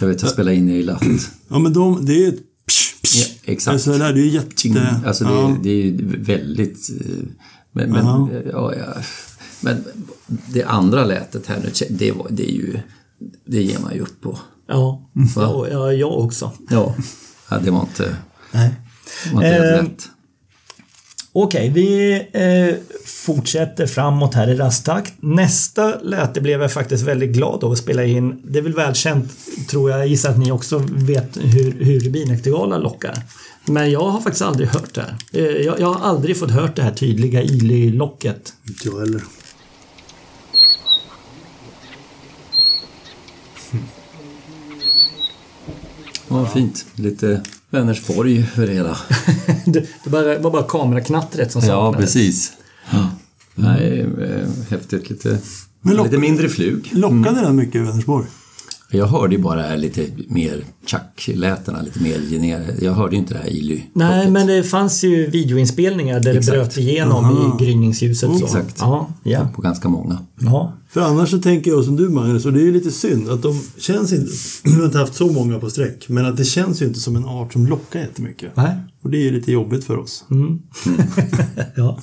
Jag 0.00 0.08
vet, 0.08 0.22
jag 0.22 0.30
spelade 0.30 0.56
in 0.56 0.68
i 0.68 0.82
latt. 0.82 1.02
Ja, 1.48 1.58
men 1.58 1.72
de, 1.72 2.06
det 2.06 2.12
är 2.12 2.18
ju 2.18 2.28
ett 2.28 2.40
psh, 2.66 3.02
psh. 3.02 3.18
Ja, 3.18 3.52
exakt. 3.52 3.72
Alltså, 3.72 3.90
det 3.90 3.98
där, 3.98 4.12
det 4.12 4.20
är 4.20 4.24
ju 4.24 4.30
jätte... 4.30 4.96
Alltså 5.06 5.24
det, 5.24 5.30
ja. 5.30 5.50
är, 5.50 5.56
det 5.62 5.70
är 5.70 5.84
ju 5.84 6.22
väldigt... 6.22 6.90
eh, 7.00 7.06
Men, 7.72 7.90
men, 7.90 8.04
ja, 8.52 8.74
ja, 8.74 8.94
men 9.60 9.84
det 10.52 10.64
andra 10.64 11.04
lätet 11.04 11.46
här 11.46 11.58
nu, 11.64 11.86
det, 11.90 12.12
var, 12.12 12.26
det 12.30 12.50
är 12.50 12.54
ju... 12.54 12.78
Det 13.46 13.62
ger 13.62 13.78
man 13.78 13.94
ju 13.94 14.00
upp 14.00 14.20
på. 14.20 14.38
Ja, 14.68 15.10
ja, 15.36 15.66
ja 15.70 15.92
jag 15.92 16.18
också. 16.18 16.52
Ja, 16.70 16.94
ja 17.50 17.58
det 17.64 17.70
var 17.70 17.80
inte, 17.80 18.16
Nej. 18.50 18.70
var 19.32 19.44
inte 19.44 19.56
Eh, 19.56 19.82
lätt. 19.82 20.08
Okej, 21.32 21.68
vi 21.74 22.12
eh, 22.32 22.76
fortsätter 23.04 23.86
framåt 23.86 24.34
här 24.34 24.48
i 24.50 24.54
rask 24.56 24.84
takt. 24.84 25.12
Nästa 25.20 25.98
läte 26.00 26.40
blev 26.40 26.60
jag 26.62 26.72
faktiskt 26.72 27.04
väldigt 27.04 27.30
glad 27.30 27.64
av 27.64 27.72
att 27.72 27.78
spela 27.78 28.04
in. 28.04 28.40
Det 28.44 28.58
är 28.58 28.62
väl 28.62 28.74
välkänt, 28.74 29.32
tror 29.70 29.90
jag, 29.90 30.06
gissar 30.06 30.30
att 30.30 30.38
ni 30.38 30.52
också 30.52 30.78
vet 30.88 31.36
hur, 31.36 31.84
hur 31.84 32.00
Rubinektergala 32.00 32.78
lockar. 32.78 33.14
Men 33.64 33.90
jag 33.90 34.00
har 34.10 34.20
faktiskt 34.20 34.42
aldrig 34.42 34.68
hört 34.68 34.94
det 34.94 35.00
här. 35.00 35.16
Eh, 35.32 35.44
jag, 35.66 35.80
jag 35.80 35.92
har 35.92 36.08
aldrig 36.08 36.38
fått 36.38 36.50
hört 36.50 36.76
det 36.76 36.82
här 36.82 36.92
tydliga 36.92 37.42
Ily-locket. 37.42 38.52
Inte 38.68 38.88
jag 38.88 38.98
heller. 39.00 39.22
Ja, 46.30 46.46
fint. 46.46 46.86
Lite 46.94 47.40
Vänersborg 47.70 48.46
över 48.56 48.66
det 48.66 48.72
hela. 48.72 48.96
det 49.66 49.86
var 50.40 50.50
bara 50.50 50.62
kameraknattret 50.62 51.52
som 51.52 51.60
Ja, 51.62 51.66
saknades. 51.66 52.00
precis. 52.14 52.52
Ja. 52.90 53.10
Nej, 53.54 54.00
eh, 54.00 54.48
häftigt. 54.70 55.10
Lite, 55.10 55.38
Men 55.82 55.96
lock- 55.96 56.04
lite 56.04 56.18
mindre 56.18 56.48
flug. 56.48 56.88
Lockade 56.92 57.40
den 57.40 57.56
mycket 57.56 57.74
i 57.74 57.78
Vänersborg? 57.78 58.26
Jag 58.90 59.06
hörde 59.06 59.34
ju 59.34 59.42
bara 59.42 59.76
lite 59.76 60.06
mer 60.28 60.64
Chuck-lätena, 60.86 61.82
lite 61.82 62.02
mer 62.02 62.18
genererade. 62.30 62.74
Jag 62.80 62.92
hörde 62.92 63.12
ju 63.14 63.18
inte 63.18 63.34
det 63.34 63.40
här 63.40 63.48
Illy. 63.52 63.82
Nej, 63.92 64.30
men 64.30 64.46
det 64.46 64.62
fanns 64.62 65.04
ju 65.04 65.30
videoinspelningar 65.30 66.20
där 66.20 66.34
Exakt. 66.34 66.46
det 66.46 66.52
bröt 66.52 66.76
igenom 66.76 67.24
Aha. 67.24 67.58
i 67.60 67.64
gryningsljuset. 67.64 68.38
Så. 68.38 68.44
Exakt. 68.44 68.76
Ja, 68.78 69.10
ja. 69.22 69.48
På 69.54 69.62
ganska 69.62 69.88
många. 69.88 70.18
ja. 70.40 70.72
För 70.90 71.00
annars 71.00 71.30
så 71.30 71.38
tänker 71.38 71.70
jag 71.70 71.84
som 71.84 71.96
du 71.96 72.08
Magnus, 72.08 72.46
och 72.46 72.52
det 72.52 72.60
är 72.60 72.64
ju 72.64 72.72
lite 72.72 72.90
synd 72.90 73.30
att 73.30 73.42
de 73.42 73.60
känns 73.78 74.12
inte... 74.12 74.30
Vi 74.64 74.74
har 74.74 74.84
inte 74.84 74.98
haft 74.98 75.14
så 75.14 75.32
många 75.32 75.58
på 75.58 75.70
sträck, 75.70 76.08
men 76.08 76.26
att 76.26 76.36
det 76.36 76.44
känns 76.44 76.82
ju 76.82 76.86
inte 76.86 77.00
som 77.00 77.16
en 77.16 77.24
art 77.24 77.52
som 77.52 77.66
lockar 77.66 78.00
jättemycket. 78.00 78.56
Nej. 78.56 78.74
Och 79.02 79.10
det 79.10 79.16
är 79.18 79.22
ju 79.22 79.30
lite 79.30 79.52
jobbigt 79.52 79.84
för 79.84 79.98
oss. 79.98 80.24
Ja 81.76 81.98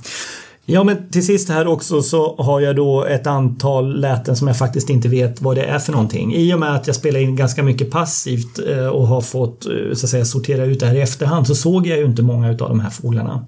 ja, 0.70 0.84
men 0.84 1.10
till 1.10 1.26
sist 1.26 1.50
här 1.50 1.68
också 1.68 2.02
så 2.02 2.36
har 2.38 2.62
jag 2.62 2.76
då 2.76 3.06
ett 3.06 3.28
antal 3.28 4.00
läten 4.00 4.36
som 4.36 4.48
jag 4.48 4.58
faktiskt 4.58 4.90
inte 4.90 5.08
vet 5.08 5.42
vad 5.42 5.56
det 5.56 5.64
är 5.64 5.80
för 5.80 5.92
någonting. 5.92 6.36
I 6.36 6.54
och 6.54 6.60
med 6.60 6.76
att 6.76 6.88
jag 6.88 6.96
spelar 6.96 7.20
in 7.20 7.36
ganska 7.36 7.64
mycket 7.64 7.92
passivt 7.92 8.60
eh, 8.70 8.88
och 8.88 9.08
har 9.08 9.22
fått 9.22 9.66
eh, 9.66 9.72
så 9.94 10.06
att 10.06 10.10
säga 10.10 10.26
sortera 10.26 10.66
ut 10.66 10.80
det 10.80 10.86
här 10.86 10.96
i 10.96 11.02
efterhand 11.02 11.48
så 11.48 11.56
såg 11.56 11.88
jag 11.88 11.98
ju 11.98 12.06
inte 12.06 12.22
många 12.22 12.52
utav 12.52 12.70
de 12.70 12.80
här 12.80 12.90
fåglarna. 12.90 13.46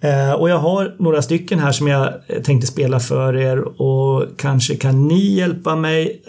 Eh, 0.00 0.32
och 0.32 0.50
jag 0.50 0.58
har 0.58 0.94
några 0.98 1.22
stycken 1.22 1.58
här 1.58 1.72
som 1.72 1.88
jag 1.88 2.12
tänkte 2.44 2.66
spela 2.66 3.00
för 3.00 3.36
er 3.36 3.82
och 3.82 4.24
kanske 4.36 4.74
kan 4.74 5.08
ni 5.08 5.34
hjälpa 5.34 5.76
mig 5.76 6.22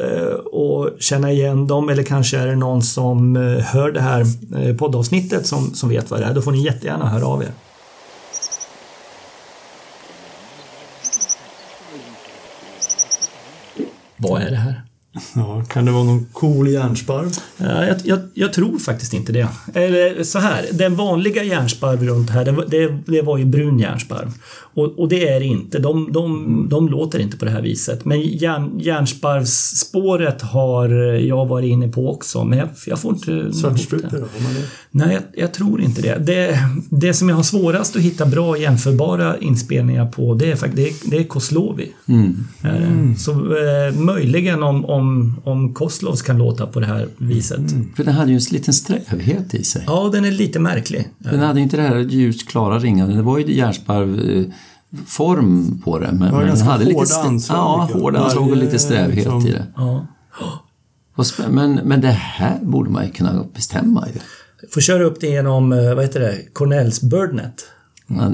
och 0.52 0.90
känna 1.00 1.32
igen 1.32 1.68
dem 1.68 1.90
eller 1.90 2.04
kanske 2.04 2.38
är 2.38 2.48
det 2.48 2.56
någon 2.56 2.82
som 2.82 3.36
hör 3.66 3.92
det 3.92 4.02
här 4.02 4.26
poddavsnittet 4.78 5.48
som, 5.48 5.74
som 5.74 5.90
vet 5.90 6.12
vad 6.12 6.20
det 6.20 6.26
är. 6.26 6.34
Då 6.34 6.42
får 6.42 6.52
ni 6.52 6.64
jättegärna 6.64 7.10
höra 7.10 7.26
av 7.26 7.44
er. 7.44 7.52
Vad 14.22 14.42
är 14.42 14.50
det 14.50 14.58
här? 14.58 14.82
Ja, 15.36 15.64
kan 15.70 15.86
det 15.86 15.92
vara 15.92 16.04
någon 16.04 16.26
cool 16.34 16.68
järnsparv? 16.70 17.32
Ja, 17.58 17.86
Jag, 17.86 17.98
jag, 18.04 18.20
jag 18.34 18.54
tror 18.54 18.80
faktiskt 18.80 19.14
inte 19.14 19.32
det. 19.32 19.48
Eller 19.74 20.24
så 20.24 20.40
här, 20.40 20.66
den 20.74 20.96
vanliga 20.96 21.44
järnsparv 21.44 22.04
runt 22.04 22.30
här, 22.30 22.46
det, 22.46 22.52
var- 22.52 22.66
det, 22.68 22.98
det 23.06 23.22
var 23.22 23.38
ju 23.38 23.46
brun 23.46 23.80
järnsparv. 23.80 24.32
Och, 24.74 25.00
och 25.00 25.10
det 25.10 25.28
är 25.30 25.40
det 25.40 25.46
inte. 25.46 25.80
De, 25.80 26.12
de, 26.12 26.68
de 26.70 26.90
låter 26.90 27.20
inte 27.20 27.38
på 27.38 27.46
det 27.46 27.52
här 27.52 27.62
viset. 27.62 28.06
Men 28.06 28.22
järn, 28.22 28.80
järnsparvsspåret 28.80 30.42
har 30.42 30.90
jag 31.16 31.46
varit 31.46 31.68
inne 31.70 31.88
på 31.88 32.12
också. 32.12 32.44
Men 32.44 32.60
jag, 32.60 32.68
jag 32.88 33.00
får 33.00 33.14
inte... 33.14 33.52
det. 34.12 34.20
då? 34.20 34.26
Nej, 34.92 35.14
jag, 35.14 35.44
jag 35.44 35.54
tror 35.54 35.82
inte 35.82 36.02
det. 36.02 36.18
det. 36.26 36.60
Det 36.90 37.14
som 37.14 37.30
jag 37.30 37.36
har 37.36 37.44
svårast 37.44 37.96
att 37.96 38.02
hitta 38.02 38.26
bra 38.26 38.58
jämförbara 38.58 39.38
inspelningar 39.38 40.06
på 40.06 40.34
det 40.34 40.52
är, 40.52 40.68
det 40.74 40.88
är, 40.88 40.94
det 41.10 41.18
är 41.18 41.24
Koslovi. 41.24 41.92
Det. 42.62 43.20
Så 43.20 43.32
eh, 43.32 43.94
möjligen 44.00 44.64
om, 44.64 44.86
om, 44.86 44.99
om 45.44 45.74
Koslovs 45.74 46.22
kan 46.22 46.38
låta 46.38 46.68
på 46.68 46.80
det 46.80 46.86
här 46.86 47.08
viset. 47.18 47.62
För 47.96 48.04
den 48.04 48.14
hade 48.14 48.32
ju 48.32 48.36
en 48.38 48.44
liten 48.52 48.74
strävhet 48.74 49.54
i 49.54 49.64
sig. 49.64 49.84
Ja, 49.88 50.10
den 50.14 50.26
är 50.26 50.32
lite 50.32 50.60
märklig. 50.60 51.08
Den 51.18 51.40
hade 51.40 51.62
inte 51.62 51.78
det 51.78 51.84
här 51.84 51.98
ljusklara 52.00 52.80
ringarna. 52.80 53.16
Det 53.16 53.22
var 53.22 53.38
ju 53.38 53.54
järnsparv 53.56 54.46
form 55.08 55.82
på 55.86 56.00
det. 56.00 56.12
Men, 56.12 56.36
men 56.36 56.48
den 56.48 56.62
hade 56.62 56.86
lite 56.86 57.02
st- 57.04 57.28
anslag, 57.28 57.58
Ja, 57.58 57.90
hårda 57.94 58.20
anslag 58.20 58.50
och 58.50 58.58
lite 58.58 58.80
strävhet 58.80 59.16
liksom- 59.16 59.48
i 59.48 59.52
det. 59.52 59.66
Ja. 59.76 60.08
Men, 61.50 61.74
men 61.84 62.02
det 62.02 62.08
här 62.08 62.60
borde 62.62 62.90
man 62.90 63.06
ju 63.06 63.12
kunna 63.12 63.46
bestämma 63.54 64.08
ju. 64.14 64.20
Får 64.74 64.82
köra 64.82 65.04
upp 65.04 65.20
det 65.22 65.28
genom, 65.28 65.74
eh, 65.74 65.94
vad 65.96 66.04
heter 66.04 66.20
det, 66.20 66.38
Cornells 66.54 67.02
Birdnet. 67.02 67.66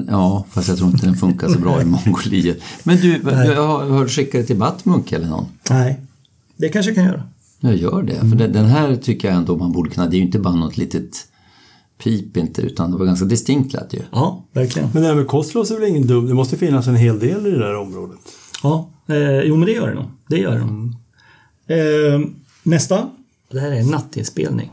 Ja, 0.08 0.46
fast 0.50 0.68
jag 0.68 0.78
tror 0.78 0.90
inte 0.90 1.06
den 1.06 1.14
funkar 1.16 1.48
så 1.48 1.58
bra 1.58 1.82
i 1.82 1.84
Mongoliet. 2.06 2.58
Men 2.82 2.96
du, 2.96 3.20
jag 3.24 3.66
har 3.66 3.84
hört 3.84 4.10
skicka 4.10 4.38
det 4.38 4.44
till 4.44 4.56
Batmunk 4.56 5.12
eller 5.12 5.26
någon. 5.26 5.46
Nej. 5.70 6.00
Det 6.56 6.68
kanske 6.68 6.90
jag 6.90 6.96
kan 6.96 7.04
göra. 7.04 7.22
Jag 7.60 7.76
gör 7.76 8.02
det. 8.02 8.20
För 8.20 8.36
den, 8.36 8.52
den 8.52 8.64
här 8.64 8.96
tycker 8.96 9.28
jag 9.28 9.36
ändå 9.36 9.56
man 9.56 9.72
borde 9.72 9.90
kunna. 9.90 10.06
Det 10.06 10.16
är 10.16 10.18
ju 10.18 10.24
inte 10.24 10.38
bara 10.38 10.54
något 10.54 10.76
litet 10.76 11.28
pip 11.98 12.36
inte, 12.36 12.62
utan 12.62 12.90
det 12.90 12.96
var 12.96 13.06
ganska 13.06 13.24
distinkt 13.24 13.72
lät 13.72 13.94
ju. 13.94 14.02
Ja, 14.12 14.44
verkligen. 14.52 14.88
Men 14.92 15.02
det 15.02 15.08
här 15.08 15.14
med 15.14 15.26
Koslovs 15.26 15.70
är 15.70 15.74
väl 15.74 15.88
ingen 15.88 16.06
dum... 16.06 16.26
Det 16.26 16.34
måste 16.34 16.56
finnas 16.56 16.86
en 16.86 16.96
hel 16.96 17.18
del 17.18 17.46
i 17.46 17.50
det 17.50 17.58
där 17.58 17.76
området. 17.76 18.18
Ja, 18.62 18.90
eh, 19.08 19.40
jo 19.40 19.56
men 19.56 19.66
det 19.66 19.72
gör 19.72 19.88
det 19.88 19.94
nog. 19.94 20.04
Det 20.28 20.38
gör 20.38 20.52
det 20.52 20.64
nog. 20.64 20.94
Eh, 21.66 22.30
nästa. 22.62 23.10
Det 23.50 23.60
här 23.60 23.70
är 23.70 23.80
en 23.80 23.90
nattinspelning. 23.90 24.70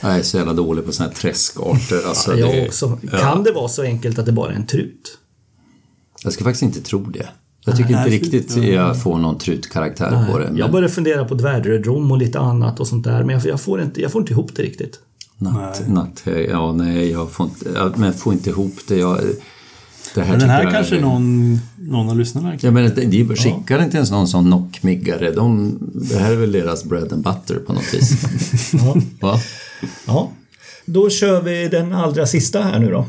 Jag 0.00 0.18
är 0.18 0.22
så 0.22 0.36
jävla 0.36 0.52
dålig 0.52 0.86
på 0.86 0.92
såna 0.92 1.08
här 1.08 1.14
träskarter. 1.14 2.08
Alltså, 2.08 2.38
jag 2.38 2.54
det, 2.54 2.66
också. 2.66 2.98
Ja. 3.12 3.18
Kan 3.18 3.42
det 3.42 3.52
vara 3.52 3.68
så 3.68 3.82
enkelt 3.82 4.18
att 4.18 4.26
det 4.26 4.32
bara 4.32 4.52
är 4.52 4.56
en 4.56 4.66
trut? 4.66 5.18
Jag 6.24 6.32
ska 6.32 6.44
faktiskt 6.44 6.62
inte 6.62 6.80
tro 6.80 7.04
det. 7.04 7.28
Jag 7.64 7.76
tycker 7.76 7.90
Nej, 7.90 8.14
inte 8.14 8.24
riktigt 8.24 8.56
jag 8.56 9.02
får 9.02 9.18
någon 9.18 9.38
trutkaraktär 9.38 10.26
på 10.32 10.38
det. 10.38 10.44
Men 10.44 10.56
Jag 10.56 10.72
börjar 10.72 10.88
fundera 10.88 11.24
på 11.24 11.34
dvärgrödrom 11.34 12.10
och 12.10 12.18
lite 12.18 12.38
annat 12.38 12.80
och 12.80 12.86
sånt 12.86 13.04
där 13.04 13.24
men 13.24 13.34
jag, 13.34 13.46
jag, 13.46 13.60
får 13.60 13.82
inte, 13.82 14.00
jag 14.00 14.12
får 14.12 14.20
inte 14.20 14.32
ihop 14.32 14.50
det 14.56 14.62
riktigt. 14.62 15.00
natt, 15.38 15.88
natt, 15.88 16.22
ja 16.48 16.72
nej, 16.72 17.10
jag 17.10 17.30
får 17.30 17.46
inte, 17.46 17.68
jag, 17.74 17.98
men 17.98 18.06
jag 18.06 18.16
får 18.16 18.32
inte 18.32 18.50
ihop 18.50 18.74
det. 18.88 18.96
Jag, 18.96 19.18
det 20.14 20.20
här 20.22 20.30
Men 20.30 20.40
den 20.40 20.50
här 20.50 20.62
jag 20.62 20.72
kanske 20.72 20.96
är, 20.96 21.00
någon, 21.00 21.58
någon 21.76 22.10
av 22.10 22.18
lyssnarna 22.18 22.50
kan. 22.50 22.58
Ja, 22.62 22.70
men 22.70 22.94
det, 22.94 23.04
de 23.04 23.36
skickar 23.36 23.82
inte 23.82 23.96
ens 23.96 24.10
någon 24.10 24.28
sån 24.28 24.44
knockmiggare. 24.44 25.30
De, 25.32 25.78
det 25.94 26.18
här 26.18 26.32
är 26.32 26.36
väl 26.36 26.52
deras 26.52 26.84
bread 26.84 27.12
and 27.12 27.24
butter 27.24 27.54
på 27.66 27.72
något 27.72 27.94
vis. 27.94 28.22
Ja. 28.72 28.96
Va? 29.20 29.38
ja. 30.06 30.30
Då 30.84 31.10
kör 31.10 31.42
vi 31.42 31.68
den 31.68 31.92
allra 31.92 32.26
sista 32.26 32.62
här 32.62 32.78
nu 32.78 32.90
då. 32.90 33.06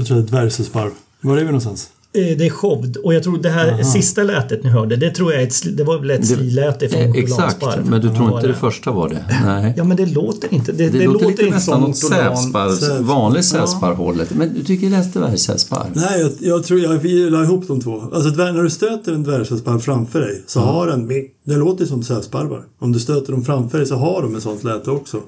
Jag 0.00 0.06
tror 0.06 0.16
det 0.16 0.20
är 0.20 0.24
ett 0.24 0.30
dvärgsparv. 0.30 0.90
Var 1.20 1.36
är 1.36 1.40
vi 1.40 1.44
någonstans? 1.46 1.88
Eh, 2.12 2.36
Det 2.38 2.46
är 2.46 2.50
shovd 2.50 2.96
och 2.96 3.14
jag 3.14 3.22
tror 3.22 3.38
det 3.38 3.50
här 3.50 3.82
sista 3.82 4.22
lätet 4.22 4.64
ni 4.64 4.70
hörde, 4.70 4.96
det 4.96 5.10
tror 5.10 5.32
jag 5.32 5.42
är 5.42 5.46
ett, 5.46 5.76
det 5.76 5.84
var 5.84 5.98
väl 5.98 6.10
ett 6.10 6.26
sliläte 6.26 6.88
från 6.88 7.00
Eh, 7.00 7.10
Exakt, 7.10 7.64
men 7.84 8.00
du 8.00 8.14
tror 8.14 8.34
inte 8.34 8.46
det 8.46 8.54
första 8.54 8.90
var 8.90 9.08
det? 9.08 9.24
Nej. 9.44 9.74
Ja 9.76 9.84
men 9.84 9.96
det 9.96 10.06
låter 10.06 10.54
inte. 10.54 10.72
Det, 10.72 10.88
Det, 10.88 10.98
det, 10.98 11.04
låter, 11.04 11.30
inte 11.30 11.44
nästan 11.44 11.84
åt 11.84 11.96
sävsparv, 11.96 13.02
vanlig 13.04 13.44
sävsparvhållet. 13.44 14.34
Men 14.34 14.54
du 14.54 14.64
tycker 14.64 14.90
det 14.90 14.96
är 14.96 15.18
dvärgsävsparv? 15.20 15.90
Nej, 15.94 16.20
jag, 16.20 16.32
jag 16.40 16.64
tror 16.64 16.80
jag 16.80 17.04
la 17.04 17.44
ihop 17.44 17.68
de 17.68 17.80
två. 17.80 18.02
Alltså 18.12 18.30
när 18.30 18.62
du 18.62 18.70
stöter 18.70 19.12
en 19.12 19.22
dvärgsparv 19.22 19.78
framför 19.78 20.20
dig 20.20 20.42
så 20.46 20.60
har 20.60 20.86
den, 20.86 21.06
det 21.50 21.56
låter 21.56 21.86
som 21.86 22.02
sävsparvar. 22.02 22.62
Om 22.78 22.92
du 22.92 23.00
stöter 23.00 23.32
dem 23.32 23.44
framför 23.44 23.78
dig 23.78 23.86
så 23.86 23.96
har 23.96 24.22
de 24.22 24.36
ett 24.36 24.42
sånt 24.42 24.64
läte 24.64 24.90
också. 24.90 25.20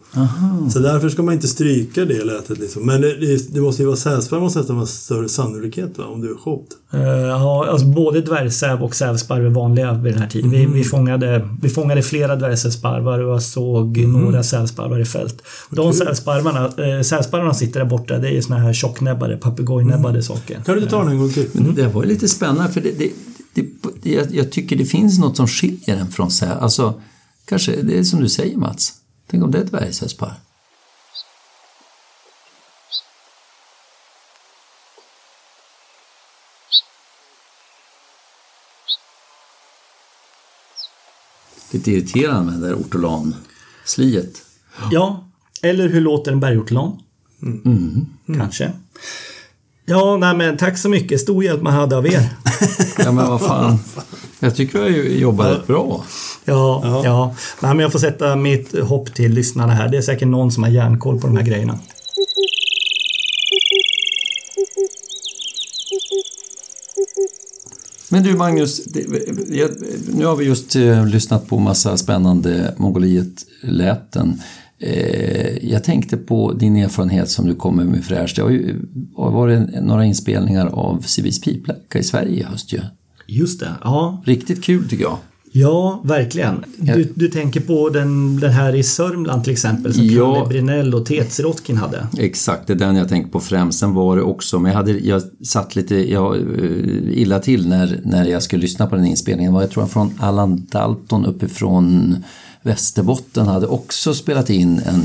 Så 0.73 0.79
därför 0.79 1.09
ska 1.09 1.23
man 1.23 1.35
inte 1.35 1.49
stryka 1.49 2.05
det 2.05 2.25
lätet 2.25 2.59
liksom. 2.59 2.87
Men 2.87 3.01
det, 3.01 3.15
det, 3.21 3.55
det 3.55 3.61
måste 3.61 3.83
ju 3.83 3.87
vara 3.87 3.97
sävsparv 3.97 4.41
måste 4.41 4.59
nästan 4.59 4.77
vara 4.77 4.87
större 4.87 5.29
sannolikhet 5.29 5.99
va, 5.99 6.05
om 6.05 6.21
du 6.21 6.31
är 6.31 6.35
shopt. 6.37 6.73
Eh, 6.93 7.03
Ja, 7.03 7.67
alltså 7.71 7.87
både 7.87 8.21
dvärgsäv 8.21 8.83
och 8.83 8.95
sävsparv 8.95 9.47
är 9.47 9.51
vanliga 9.51 9.93
vid 9.93 10.13
den 10.13 10.23
här 10.23 10.29
tiden. 10.29 10.55
Mm. 10.55 10.73
Vi, 10.73 10.79
vi, 10.79 10.85
fångade, 10.85 11.49
vi 11.63 11.69
fångade 11.69 12.03
flera 12.03 12.37
dvärgsävsparvar 12.37 13.19
och 13.19 13.33
jag 13.33 13.43
såg 13.43 13.99
Mm. 13.99 14.13
några 14.21 14.43
sävsparvar 14.43 14.99
i 15.01 15.05
fält. 15.05 15.43
De 15.71 15.93
sävsparvarna, 15.93 16.65
äh, 16.67 17.03
sävsparvarna 17.03 17.55
sitter 17.55 17.81
där 17.81 17.87
borta. 17.87 18.19
Det 18.19 18.29
är 18.29 18.33
ju 18.33 18.43
såna 18.43 18.59
här 18.59 18.73
tjocknäbbade, 18.73 19.37
papegojnäbbade 19.37 20.09
Mm. 20.09 20.23
saker. 20.23 20.61
Kan 20.67 20.75
du 20.81 20.87
ta 20.87 20.99
den 20.99 21.09
en 21.13 21.19
gång 21.19 21.31
till? 21.31 21.47
Men 21.53 21.75
det 21.75 21.89
var 21.89 22.03
ju 22.03 22.09
lite 22.09 22.29
spännande 22.29 22.73
för 22.73 22.81
det, 22.81 22.91
det, 22.99 23.11
det, 23.55 24.11
jag, 24.11 24.35
jag 24.35 24.53
tycker 24.53 24.77
det 24.77 24.85
finns 24.85 25.19
något 25.19 25.37
som 25.37 25.49
skiljer 25.49 25.97
den 25.97 26.11
från 26.11 26.31
säv. 26.31 26.59
Alltså, 26.59 27.01
Kanske, 27.45 27.83
det 27.83 27.99
är 27.99 28.05
som 28.05 28.21
du 28.21 28.29
säger 28.29 28.57
Mats. 28.57 28.93
Tänk 29.27 29.45
om 29.45 29.51
det 29.51 29.59
är 29.59 29.63
ett 29.63 29.71
dvärgshästpar. 29.71 30.35
Lite 41.71 41.91
irriterande 41.91 42.53
med 42.53 42.61
det 42.61 42.69
där 42.69 42.75
ortolan-sliet. 42.75 44.43
Ja, 44.91 45.29
eller 45.63 45.89
hur 45.89 46.01
låter 46.01 46.33
en 46.33 46.41
bergortolan? 46.41 47.03
Mm. 47.43 48.07
Kanske. 48.27 48.73
Ja, 49.93 50.17
nej 50.17 50.37
men 50.37 50.57
tack 50.57 50.79
så 50.79 50.89
mycket. 50.89 51.21
Stor 51.21 51.45
hjälp 51.45 51.63
man 51.63 51.73
hade 51.73 51.97
av 51.97 52.07
er. 52.07 52.29
Ja 52.99 53.13
men 53.13 53.29
vad 53.29 53.41
fan. 53.41 53.79
Jag 54.41 54.57
tycker 54.57 54.87
ju 54.87 55.19
jobbat 55.19 55.47
rätt 55.47 55.67
bra. 55.67 56.05
Ja, 56.45 57.03
ja. 57.05 57.35
Nej, 57.61 57.75
men 57.75 57.79
jag 57.79 57.93
får 57.93 57.99
sätta 57.99 58.37
mitt 58.37 58.79
hopp 58.79 59.15
till 59.15 59.33
lyssnarna 59.33 59.73
här. 59.73 59.89
Det 59.89 59.97
är 59.97 60.03
säkert 60.03 60.29
någon 60.29 60.53
som 60.53 60.63
har 60.63 60.71
järnkoll 60.71 61.21
på 61.21 61.27
de 61.27 61.37
här 61.37 61.45
grejerna. 61.45 61.79
Men 68.09 68.23
du 68.23 68.37
Magnus, 68.37 68.81
jag, 69.49 69.71
nu 70.15 70.27
har 70.27 70.37
vi 70.37 70.45
just 70.45 70.77
eh, 70.77 71.07
lyssnat 71.07 71.49
på 71.49 71.59
massa 71.59 71.97
spännande 71.97 72.75
Mongoliet-läten. 72.77 74.43
Eh, 74.83 75.71
jag 75.71 75.85
tänkte 75.85 76.17
på 76.17 76.53
din 76.53 76.77
erfarenhet 76.77 77.31
som 77.31 77.47
du 77.47 77.55
kommer 77.55 77.85
med 77.85 78.05
fräscht. 78.05 78.37
Det 78.37 78.43
har 78.43 78.51
ju 78.51 78.77
varit 79.17 79.83
några 79.83 80.05
inspelningar 80.05 80.67
av 80.67 81.01
Civis 81.01 81.41
Pipläcka 81.41 81.99
i 81.99 82.03
Sverige 82.03 82.41
i 82.41 82.43
höst 82.43 82.73
ju. 82.73 82.81
Just 83.27 83.61
det, 83.61 83.71
ja. 83.85 84.23
Riktigt 84.27 84.65
kul 84.65 84.89
tycker 84.89 85.05
jag. 85.05 85.17
Ja, 85.55 86.01
verkligen. 86.05 86.65
Du, 86.77 87.13
du 87.15 87.29
tänker 87.29 87.61
på 87.61 87.89
den, 87.89 88.41
den 88.41 88.53
här 88.53 88.75
i 88.75 88.83
Sörmland 88.83 89.45
till 89.45 89.53
exempel 89.53 89.95
som 89.95 90.05
Ja. 90.05 90.35
Kalle 90.35 90.49
Brinell 90.49 90.95
och 90.95 91.07
Tetsrotkin 91.07 91.77
hade. 91.77 92.07
Exakt, 92.19 92.67
det 92.67 92.73
är 92.73 92.77
den 92.77 92.97
jag 92.97 93.09
tänkte 93.09 93.33
på 93.33 93.41
främst. 93.41 93.79
Sen 93.79 93.95
var 93.95 94.17
det 94.17 94.23
också, 94.23 94.59
men 94.59 94.71
jag, 94.71 94.79
hade, 94.79 94.93
jag 94.93 95.23
satt 95.45 95.77
lite 95.77 96.13
jag, 96.13 96.37
eh, 96.37 97.19
illa 97.19 97.39
till 97.39 97.69
när, 97.69 98.01
när 98.05 98.25
jag 98.25 98.43
skulle 98.43 98.63
lyssna 98.63 98.87
på 98.87 98.97
den 98.97 99.07
inspelningen. 99.07 99.53
Var, 99.53 99.61
jag 99.61 99.71
tror 99.71 99.87
från 99.87 100.11
Allan 100.19 100.67
Dalton 100.71 101.27
uppifrån 101.27 102.17
Västerbotten 102.63 103.47
hade 103.47 103.67
också 103.67 104.15
spelat 104.15 104.51
in 104.51 104.79
en 104.87 105.03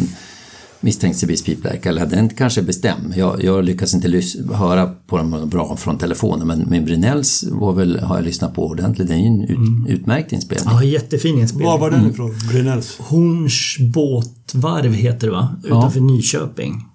misstänkt 0.82 1.46
Pipläka, 1.46 1.90
eller 1.90 2.06
den 2.06 2.30
kanske 2.30 2.62
är 2.62 2.66
bestämd. 2.66 3.14
Jag, 3.16 3.44
jag 3.44 3.64
lyckas 3.66 3.94
inte 3.94 4.08
lys- 4.08 4.54
höra 4.54 4.92
på 5.08 5.18
den 5.18 5.50
bra 5.50 5.76
från 5.78 5.98
telefonen, 5.98 6.48
men, 6.48 6.60
men 6.60 6.86
Brinells 6.86 7.44
var 7.52 7.74
väl, 7.74 8.00
har 8.00 8.16
jag 8.16 8.26
lyssnat 8.26 8.56
på 8.56 8.66
ordentligt. 8.68 9.08
Det 9.08 9.14
är 9.14 9.18
ju 9.18 9.26
en 9.26 9.42
ut, 9.44 9.90
utmärkt 9.90 10.32
inspelning. 10.32 10.68
Ja, 10.74 10.84
jättefin 10.84 11.40
inspelning. 11.40 11.68
Var 11.68 11.78
var 11.78 11.92
den 11.92 12.12
ifrån? 12.12 12.36
Brynells? 12.52 12.98
Horns 13.00 13.78
båtvarv 13.80 14.94
heter 14.94 15.28
det 15.28 15.34
va? 15.34 15.56
Utanför 15.64 16.00
Nyköping. 16.00 16.86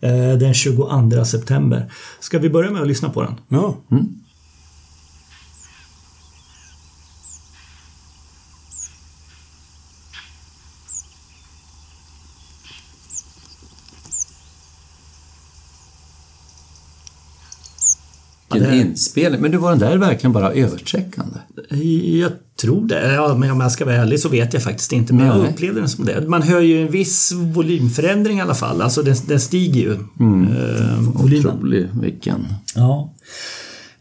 Eh, 0.00 0.38
Den 0.38 0.54
22 0.54 1.24
september. 1.24 1.92
Ska 2.20 2.38
vi 2.38 2.50
börja 2.50 2.70
med 2.70 2.82
att 2.82 2.88
lyssna 2.88 3.08
på 3.08 3.22
den? 3.22 3.34
Ja. 3.48 3.76
Vilken 18.60 18.80
inspelning. 18.80 19.40
Men 19.40 19.50
du, 19.50 19.58
var 19.58 19.70
den 19.70 19.78
där 19.78 19.96
verkligen 19.96 20.32
bara 20.32 20.52
översträckande? 20.52 21.38
Jag 22.20 22.32
tror 22.60 22.88
det. 22.88 23.14
Ja, 23.14 23.34
men 23.34 23.50
om 23.50 23.60
jag 23.60 23.72
ska 23.72 23.84
vara 23.84 23.96
ärlig 23.96 24.20
så 24.20 24.28
vet 24.28 24.54
jag 24.54 24.62
faktiskt 24.62 24.92
inte. 24.92 25.14
Men 25.14 25.26
jag 25.26 25.38
Nej. 25.38 25.50
upplevde 25.50 25.80
den 25.80 25.88
som 25.88 26.04
det. 26.04 26.28
Man 26.28 26.42
hör 26.42 26.60
ju 26.60 26.82
en 26.82 26.90
viss 26.92 27.32
volymförändring 27.32 28.38
i 28.38 28.40
alla 28.40 28.54
fall. 28.54 28.82
Alltså 28.82 29.02
den, 29.02 29.16
den 29.26 29.40
stiger 29.40 29.80
ju. 29.80 29.92
Eh, 29.92 31.00
volymen. 31.00 31.46
Otrolig, 31.46 31.88
vilken... 32.00 32.46
Ja. 32.74 33.12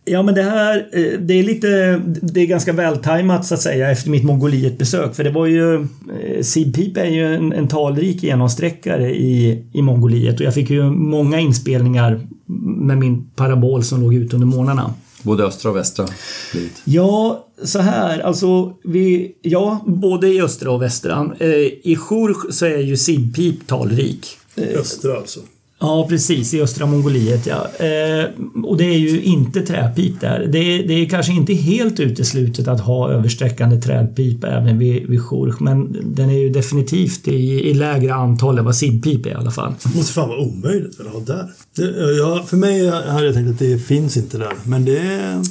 Ja 0.07 0.23
men 0.23 0.35
det 0.35 0.43
här, 0.43 0.87
eh, 0.93 1.19
det 1.19 1.33
är 1.33 1.43
lite, 1.43 2.01
det 2.21 2.41
är 2.41 2.45
ganska 2.45 2.73
vältajmat 2.73 3.45
så 3.45 3.53
att 3.53 3.61
säga 3.61 3.91
efter 3.91 4.09
mitt 4.09 4.23
Mongoliet-besök. 4.23 5.15
För 5.15 5.23
det 5.23 5.31
var 5.31 5.45
ju, 5.45 5.75
eh, 5.75 6.41
Sieb 6.41 6.75
Pip 6.75 6.97
är 6.97 7.05
ju 7.05 7.35
en, 7.35 7.53
en 7.53 7.67
talrik 7.67 8.23
genomsträckare 8.23 9.15
i, 9.15 9.63
i 9.73 9.81
Mongoliet 9.81 10.39
och 10.39 10.45
jag 10.45 10.53
fick 10.53 10.69
ju 10.69 10.83
många 10.89 11.39
inspelningar 11.39 12.21
med 12.45 12.97
min 12.97 13.29
parabol 13.35 13.83
som 13.83 14.01
låg 14.01 14.13
ute 14.13 14.35
under 14.35 14.47
månaderna. 14.47 14.93
Både 15.23 15.43
östra 15.43 15.71
och 15.71 15.77
västra 15.77 16.07
flyt. 16.51 16.81
Ja, 16.83 17.47
så 17.63 17.79
här, 17.79 18.19
alltså 18.19 18.73
vi, 18.83 19.35
ja, 19.41 19.83
både 19.87 20.27
i 20.27 20.41
östra 20.41 20.71
och 20.71 20.81
västra. 20.81 21.35
Eh, 21.39 21.49
I 21.49 21.97
Chur 22.09 22.51
så 22.51 22.65
är 22.65 22.77
ju 22.77 22.97
Sieb 22.97 23.35
Pip 23.35 23.67
talrik. 23.67 24.37
Östra 24.57 25.17
alltså. 25.17 25.39
Ja, 25.79 26.05
precis. 26.09 26.53
I 26.53 26.61
östra 26.61 26.85
Mongoliet, 26.85 27.45
ja. 27.45 27.85
Eh, 27.85 28.25
och 28.63 28.77
det 28.77 28.83
är 28.83 28.97
ju 28.97 29.21
inte 29.21 29.61
träpip 29.61 30.21
där. 30.21 30.47
Det 30.51 30.57
är, 30.57 30.87
det 30.87 30.93
är 30.93 31.09
kanske 31.09 31.33
inte 31.33 31.53
helt 31.53 31.99
uteslutet 31.99 32.67
att 32.67 32.79
ha 32.79 33.11
översträckande 33.11 33.81
träpip 33.81 34.43
även 34.43 34.79
vid, 34.79 35.07
vid 35.07 35.21
Church, 35.21 35.61
men 35.61 35.97
den 36.15 36.29
är 36.29 36.39
ju 36.39 36.49
definitivt 36.49 37.27
i, 37.27 37.69
i 37.69 37.73
lägre 37.73 38.13
antal 38.13 38.57
än 38.57 38.65
vad 38.65 38.75
sidpip 38.75 39.25
är 39.25 39.29
i 39.29 39.33
alla 39.33 39.51
fall. 39.51 39.73
Det 39.83 39.95
måste 39.95 40.13
fan 40.13 40.29
vara 40.29 40.39
omöjligt 40.39 40.99
att 40.99 41.07
ha 41.07 41.19
där? 41.19 41.49
Det, 41.75 42.15
ja, 42.17 42.43
för 42.47 42.57
mig 42.57 42.89
hade 42.89 43.25
jag 43.25 43.33
tänkt 43.33 43.49
att 43.49 43.59
det 43.59 43.77
finns 43.77 44.17
inte 44.17 44.37
där. 44.37 44.53
Men 44.63 44.85
det 44.85 44.97
är... 44.97 45.41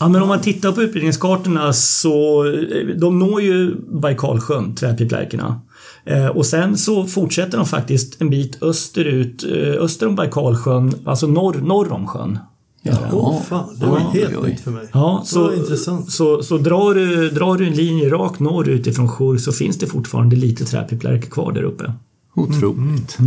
Ja, 0.00 0.08
men 0.08 0.22
om 0.22 0.28
man 0.28 0.40
tittar 0.40 0.72
på 0.72 0.82
utbildningskartorna 0.82 1.72
så 1.72 2.44
eh, 2.44 2.96
de 2.96 3.18
når 3.18 3.42
ju 3.42 3.74
Baikalsjön, 3.88 4.74
träpiplärkorna. 4.74 5.60
Eh, 6.06 6.26
Och 6.26 6.46
sen 6.46 6.76
så 6.76 7.06
fortsätter 7.06 7.56
de 7.58 7.66
faktiskt 7.66 8.20
en 8.20 8.30
bit 8.30 8.62
österut, 8.62 9.44
eh, 9.44 9.82
öster 9.84 10.06
om 10.08 10.14
Baikalsjön, 10.14 10.94
alltså 11.04 11.26
norr, 11.26 11.54
norr 11.54 11.92
om 11.92 12.06
sjön. 12.06 12.38
Åh 13.12 13.42
fan, 13.42 13.76
det 13.80 13.86
var 13.86 13.96
Oj, 14.12 14.20
helt 14.20 14.42
nytt 14.46 14.60
för 14.60 14.70
mig. 14.70 14.86
Ja, 14.92 15.22
Så 15.26 15.54
intressant. 15.54 16.12
så, 16.12 16.42
så 16.42 16.58
drar, 16.58 16.94
du, 16.94 17.30
drar 17.30 17.56
du 17.56 17.66
en 17.66 17.72
linje 17.74 18.10
rakt 18.10 18.40
norrut 18.40 18.86
ifrån 18.86 19.08
Chur 19.18 19.38
så 19.38 19.52
finns 19.52 19.78
det 19.78 19.86
fortfarande 19.86 20.36
lite 20.36 20.64
träpiplärkor 20.64 21.30
kvar 21.30 21.52
där 21.52 21.62
uppe. 21.62 21.92
Otroligt. 22.36 23.18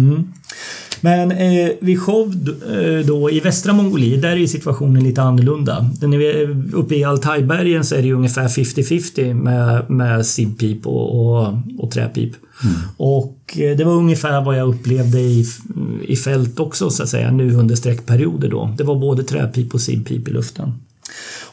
Men 1.02 1.32
eh, 1.32 1.70
vid 1.80 2.02
show 2.02 2.34
eh, 2.74 3.06
då 3.06 3.32
i 3.32 3.40
västra 3.40 3.74
Mongoliet, 3.74 4.22
där 4.22 4.38
är 4.38 4.48
situationen 4.48 5.04
lite 5.04 5.22
annorlunda. 5.22 5.90
Den 6.00 6.14
är, 6.14 6.76
uppe 6.76 6.96
i 6.96 7.04
Altaibergen 7.04 7.84
så 7.84 7.96
är 7.96 8.02
det 8.02 8.14
ungefär 8.14 8.48
50-50 8.48 9.34
med, 9.34 9.90
med 9.90 10.26
sidpip 10.26 10.88
och, 10.88 11.20
och, 11.20 11.54
och 11.78 11.92
träpip. 11.92 12.34
Och 12.98 13.58
eh, 13.58 13.78
det 13.78 13.84
var 13.84 13.94
ungefär 13.94 14.42
vad 14.42 14.58
jag 14.58 14.70
upplevde 14.70 15.20
i, 15.20 15.46
i 16.02 16.16
fält 16.16 16.60
också 16.60 16.90
så 16.90 17.04
att 17.04 17.10
säga, 17.10 17.32
nu 17.32 17.56
under 17.56 17.76
sträckperioder 17.76 18.50
då. 18.50 18.74
Det 18.78 18.84
var 18.84 18.96
både 18.96 19.24
träpip 19.24 19.74
och 19.74 19.82
sidpip 19.82 20.28
i 20.28 20.32
luften. 20.32 20.74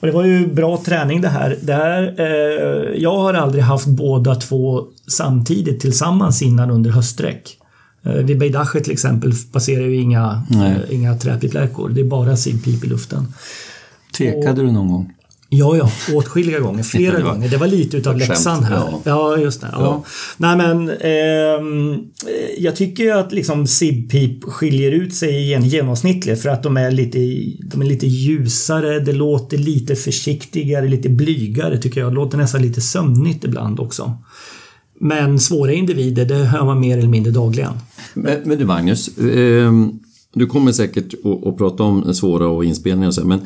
Och 0.00 0.06
det 0.06 0.12
var 0.12 0.24
ju 0.24 0.46
bra 0.46 0.82
träning 0.84 1.20
det 1.20 1.28
här. 1.28 1.56
Det 1.62 1.72
här 1.72 2.14
eh, 2.18 3.02
jag 3.02 3.16
har 3.16 3.34
aldrig 3.34 3.64
haft 3.64 3.86
båda 3.86 4.34
två 4.34 4.84
samtidigt 5.06 5.80
tillsammans 5.80 6.42
innan 6.42 6.70
under 6.70 6.90
höststräck. 6.90 7.58
Eh, 8.02 8.12
vid 8.12 8.38
Beidache 8.38 8.80
till 8.80 8.92
exempel 8.92 9.32
passerar 9.52 9.84
ju 9.84 9.96
inga, 9.96 10.42
eh, 10.50 10.94
inga 10.94 11.18
träpiplärkor. 11.18 11.88
Det 11.88 12.00
är 12.00 12.04
bara 12.04 12.36
sidpip 12.36 12.84
i 12.84 12.86
luften. 12.86 13.34
Tvekade 14.16 14.62
du 14.62 14.72
någon 14.72 14.88
gång? 14.88 15.12
Ja, 15.48 15.76
ja, 15.76 15.90
åtskilliga 16.14 16.60
gånger. 16.60 16.82
Flera 16.82 17.16
Det 17.18 17.22
var- 17.24 17.30
gånger. 17.32 17.48
Det 17.48 17.56
var 17.56 17.66
lite 17.66 17.96
utav 17.96 18.16
läxan 18.18 18.64
här. 18.64 18.76
ja. 18.76 19.00
Ja, 19.04 19.36
just 19.38 19.60
det. 19.60 19.68
Ja. 19.72 20.04
Nej, 20.36 20.56
men 20.56 20.90
ehm, 21.00 21.98
jag 22.58 22.76
tycker 22.76 23.14
att 23.16 23.32
liksom 23.32 23.66
Sibpip 23.66 24.44
skiljer 24.44 24.92
ut 24.92 25.14
sig 25.14 25.48
gen- 25.50 25.64
genomsnittligt 25.68 26.42
för 26.42 26.48
att 26.48 26.62
de 26.62 26.76
är 26.76 26.90
lite, 26.90 27.18
de 27.76 27.82
är 27.82 27.86
lite 27.86 28.06
ljusare, 28.06 29.00
det 29.00 29.12
låter 29.12 29.58
lite 29.58 29.96
försiktigare, 29.96 30.88
lite 30.88 31.08
blygare 31.08 31.78
tycker 31.78 32.00
jag. 32.00 32.10
Det 32.10 32.14
låter 32.14 32.38
nästan 32.38 32.62
lite 32.62 32.80
sömnigt 32.80 33.44
ibland 33.44 33.80
också. 33.80 34.12
Men 35.00 35.38
svåra 35.38 35.72
individer, 35.72 36.24
det 36.24 36.34
hör 36.34 36.64
man 36.64 36.80
mer 36.80 36.98
eller 36.98 37.08
mindre 37.08 37.32
dagligen. 37.32 37.72
Men, 38.14 38.40
men 38.44 38.58
du 38.58 38.64
Magnus, 38.64 39.18
ehm, 39.18 39.92
du 40.34 40.46
kommer 40.46 40.72
säkert 40.72 41.14
att, 41.24 41.46
att 41.46 41.58
prata 41.58 41.82
om 41.82 42.14
svåra 42.14 42.48
och 42.48 42.64
inspelningar 42.64 43.08
och 43.08 43.14
så, 43.14 43.26
men 43.26 43.40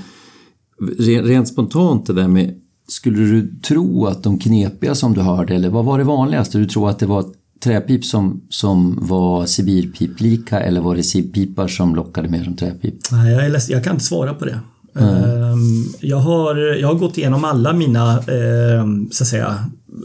rent 1.25 1.49
spontant 1.49 2.07
det 2.07 2.13
där 2.13 2.29
med, 2.29 2.55
skulle 2.89 3.19
du 3.19 3.55
tro 3.69 4.07
att 4.07 4.23
de 4.23 4.39
knepiga 4.39 4.95
som 4.95 5.15
du 5.15 5.21
hörde, 5.21 5.55
eller 5.55 5.69
vad 5.69 5.85
var 5.85 5.99
det 5.99 6.05
vanligaste? 6.05 6.59
Du 6.59 6.67
tror 6.67 6.91
att 6.91 6.99
det 6.99 7.07
var 7.07 7.25
träpip 7.65 8.05
som, 8.05 8.41
som 8.49 8.99
var 9.03 9.47
sibirpiplika 9.47 10.61
eller 10.61 10.81
var 10.81 10.97
det 10.97 11.03
sibpipar 11.03 11.69
som 11.69 11.95
lockade 11.95 12.29
mer 12.29 12.45
som 12.45 12.57
träpip? 12.57 12.95
Nej, 13.13 13.33
jag, 13.33 13.53
ledsen, 13.53 13.75
jag 13.75 13.85
kan 13.85 13.93
inte 13.93 14.05
svara 14.05 14.35
på 14.35 14.45
det. 14.45 14.61
Ehm, 14.97 15.85
Jag, 16.01 16.17
har, 16.17 16.57
jag 16.57 16.89
har 16.89 16.95
gått 16.95 17.19
igenom 17.19 17.45
alla 17.45 17.73
mina 17.73 18.19
ehm, 18.19 19.11
så 19.11 19.25
att 19.25 19.29
säga, 19.29 19.59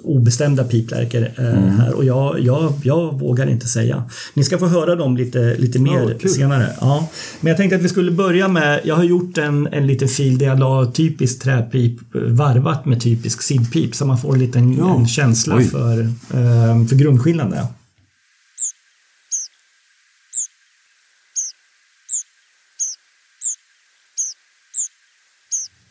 obestämda 0.03 0.63
piplärkor 0.63 1.21
eh, 1.37 1.45
Mm. 1.45 1.69
här 1.79 1.93
och 1.93 2.05
jag, 2.05 2.39
jag, 2.39 2.73
jag 2.83 3.19
vågar 3.19 3.47
inte 3.49 3.67
säga. 3.67 4.03
Ni 4.33 4.43
ska 4.43 4.57
få 4.57 4.67
höra 4.67 4.95
dem 4.95 5.17
lite, 5.17 5.55
lite 5.57 5.79
mer 5.79 5.99
vad 6.03 6.21
kul. 6.21 6.29
senare. 6.31 6.69
Ja. 6.81 7.07
Men 7.41 7.49
jag 7.49 7.57
tänkte 7.57 7.75
att 7.75 7.81
vi 7.81 7.89
skulle 7.89 8.11
börja 8.11 8.47
med, 8.47 8.81
jag 8.83 8.95
har 8.95 9.03
gjort 9.03 9.37
en, 9.37 9.67
en 9.67 9.87
liten 9.87 10.07
fil 10.07 10.37
där 10.37 10.45
jag 10.45 10.59
la 10.59 10.91
typisk 10.91 11.41
träpip 11.43 12.15
eh, 12.15 12.21
varvat 12.21 12.85
med 12.85 13.01
typisk 13.01 13.41
sidpip 13.41 13.95
så 13.95 14.05
man 14.05 14.17
får 14.17 14.33
en 14.33 14.39
liten 14.39 14.77
Ja. 14.77 14.95
en 14.99 15.07
känsla 15.07 15.55
Oj. 15.55 15.63
för, 15.65 15.99
eh, 16.01 16.85
för 16.87 16.95
grundskillnaden. 16.95 17.65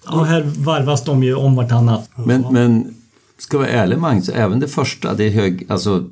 Ja, 0.07 0.23
här 0.23 0.43
varvas 0.59 1.05
de 1.05 1.23
ju 1.25 1.35
om 1.35 1.57
vartannat. 1.57 2.11
Men, 2.15 2.45
men 2.53 2.95
ska 3.39 3.59
vara 3.59 3.69
ärlig 3.69 3.99
Magnus, 3.99 4.29
även 4.29 4.61
det 4.61 4.69
första, 4.69 5.15
det 5.15 5.25
är 5.25 5.31
hög, 5.31 5.67
alltså 5.69 6.11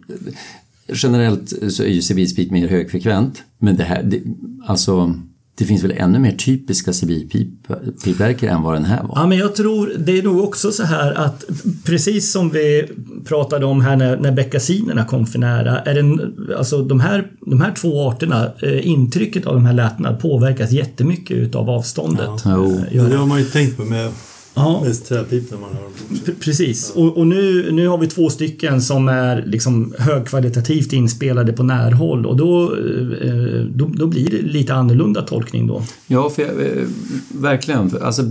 generellt 0.88 1.72
så 1.72 1.82
är 1.82 1.88
ju 1.88 2.02
civilspik 2.02 2.50
mer 2.50 2.68
högfrekvent. 2.68 3.42
Men 3.58 3.76
det 3.76 3.84
här, 3.84 4.02
det, 4.02 4.22
alltså 4.66 5.14
det 5.54 5.64
finns 5.64 5.84
väl 5.84 5.92
ännu 5.96 6.18
mer 6.18 6.32
typiska 6.32 6.92
civilpipverkare 6.92 8.50
än 8.50 8.62
vad 8.62 8.74
den 8.74 8.84
här 8.84 9.02
var? 9.02 9.12
Ja, 9.14 9.26
men 9.26 9.38
jag 9.38 9.54
tror 9.54 9.92
det 9.98 10.18
är 10.18 10.22
nog 10.22 10.44
också 10.44 10.72
så 10.72 10.82
här 10.82 11.12
att 11.12 11.44
precis 11.84 12.32
som 12.32 12.50
vi 12.50 12.88
pratade 13.24 13.66
om 13.66 13.80
här 13.80 13.96
när, 13.96 14.16
när 14.16 14.32
beckasinerna 14.32 15.04
kom 15.04 15.26
för 15.26 15.38
nära. 15.38 15.78
Är 15.78 15.94
det, 15.94 16.56
alltså 16.56 16.82
de 16.82 17.00
här, 17.00 17.30
de 17.40 17.60
här 17.60 17.72
två 17.72 18.08
arterna, 18.08 18.52
eh, 18.62 18.86
intrycket 18.86 19.46
av 19.46 19.54
de 19.54 19.66
här 19.66 19.72
lätena 19.72 20.14
påverkas 20.14 20.70
jättemycket 20.70 21.36
utav 21.36 21.70
avståndet. 21.70 22.30
Jo. 22.44 22.82
Eh, 22.92 23.04
det. 23.04 23.16
har 23.16 23.26
man 23.26 23.38
ju 23.38 23.44
tänkt 23.44 23.76
på 23.76 23.82
med, 23.82 24.10
Ja. 24.54 24.82
med 24.84 25.04
träpip 25.04 25.50
när 25.50 25.58
man 25.58 25.70
hör 25.72 25.82
dem. 25.82 26.36
Precis, 26.40 26.90
och, 26.90 27.16
och 27.16 27.26
nu, 27.26 27.72
nu 27.72 27.88
har 27.88 27.98
vi 27.98 28.06
två 28.06 28.30
stycken 28.30 28.82
som 28.82 29.08
är 29.08 29.42
liksom 29.46 29.94
högkvalitativt 29.98 30.92
inspelade 30.92 31.52
på 31.52 31.62
närhåll 31.62 32.26
och 32.26 32.36
då, 32.36 32.76
eh, 33.22 33.64
då, 33.74 33.86
då 33.86 34.06
blir 34.06 34.30
det 34.30 34.42
lite 34.42 34.74
annorlunda 34.74 35.22
tolkning 35.22 35.66
då. 35.66 35.82
Ja, 36.06 36.30
för 36.30 36.42
jag, 36.42 36.50
eh, 36.50 36.88
verkligen. 37.28 37.90
Alltså, 38.02 38.22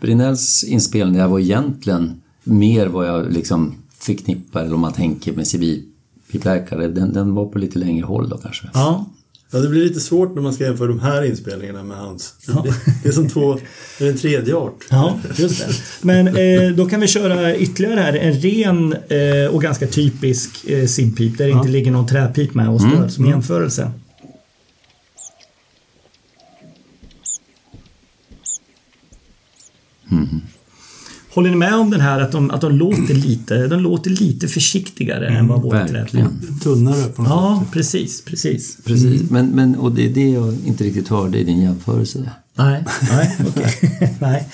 Brinells 0.00 0.64
inspelning 0.64 1.16
där 1.16 1.28
var 1.28 1.38
egentligen 1.38 2.20
mer 2.44 2.86
vad 2.86 3.08
jag 3.08 3.32
liksom 3.32 3.74
förknippar, 3.98 4.64
eller 4.64 4.74
om 4.74 4.80
man 4.80 4.92
tänker 4.92 5.32
med 5.32 5.46
civilpipverkare. 5.46 6.88
Den, 6.88 7.12
den 7.12 7.34
var 7.34 7.46
på 7.46 7.58
lite 7.58 7.78
längre 7.78 8.04
håll 8.04 8.28
då 8.28 8.36
kanske. 8.36 8.68
Ja, 8.74 9.06
Ja, 9.52 9.58
det 9.58 9.68
blir 9.68 9.84
lite 9.84 10.00
svårt 10.00 10.34
när 10.34 10.42
man 10.42 10.54
ska 10.54 10.64
jämföra 10.64 10.88
de 10.88 11.00
här 11.00 11.22
inspelningarna 11.22 11.82
med 11.82 11.96
hans. 11.96 12.34
Det, 12.46 12.62
blir, 12.62 12.74
det 13.02 13.08
är 13.08 13.12
som 13.12 13.28
två, 13.28 13.58
det 13.98 14.04
är 14.04 14.10
en 14.10 14.18
tredje 14.18 14.54
art. 14.54 14.84
Ja, 14.90 15.18
just 15.36 15.58
det. 15.58 15.74
Men 16.02 16.26
eh, 16.28 16.70
då 16.76 16.86
kan 16.86 17.00
vi 17.00 17.06
köra 17.06 17.56
ytterligare 17.56 18.00
här. 18.00 18.12
En 18.12 18.32
ren 18.32 18.92
eh, 18.92 19.54
och 19.54 19.62
ganska 19.62 19.86
typisk 19.86 20.64
eh, 20.64 20.86
simpip 20.86 21.38
där 21.38 21.44
det 21.44 21.50
inte 21.50 21.68
ligger 21.68 21.90
någon 21.90 22.06
träpip 22.06 22.54
med 22.54 22.68
och 22.68 22.80
stöd 22.80 23.12
som 23.12 23.26
jämförelse. 23.26 23.92
Håller 31.34 31.50
ni 31.50 31.56
med 31.56 31.74
om 31.74 31.90
den 31.90 32.00
här 32.00 32.20
att 32.20 32.32
de, 32.32 32.50
att 32.50 32.60
de 32.60 32.72
låter 32.72 33.14
lite, 33.14 33.66
de 33.66 33.80
låter 33.80 34.10
lite 34.10 34.48
försiktigare 34.48 35.28
än 35.28 35.48
vad 35.48 35.62
våra 35.62 35.78
träpip? 35.88 35.94
Verkligen. 36.14 36.58
Tunnare 36.62 37.04
på 37.04 37.22
något 37.22 37.30
Ja, 37.30 37.60
sätt. 37.64 37.72
precis, 37.72 38.24
precis. 38.24 38.76
Precis, 38.84 39.30
men, 39.30 39.46
men, 39.48 39.76
och 39.76 39.92
det 39.92 40.04
är 40.06 40.14
det 40.14 40.28
jag 40.28 40.54
inte 40.66 40.84
riktigt 40.84 41.08
hörde 41.08 41.38
i 41.38 41.44
din 41.44 41.60
jämförelse. 41.60 42.30
Nej, 42.62 42.84
nej, 43.10 43.36
okej. 43.48 43.74
nej. 44.20 44.48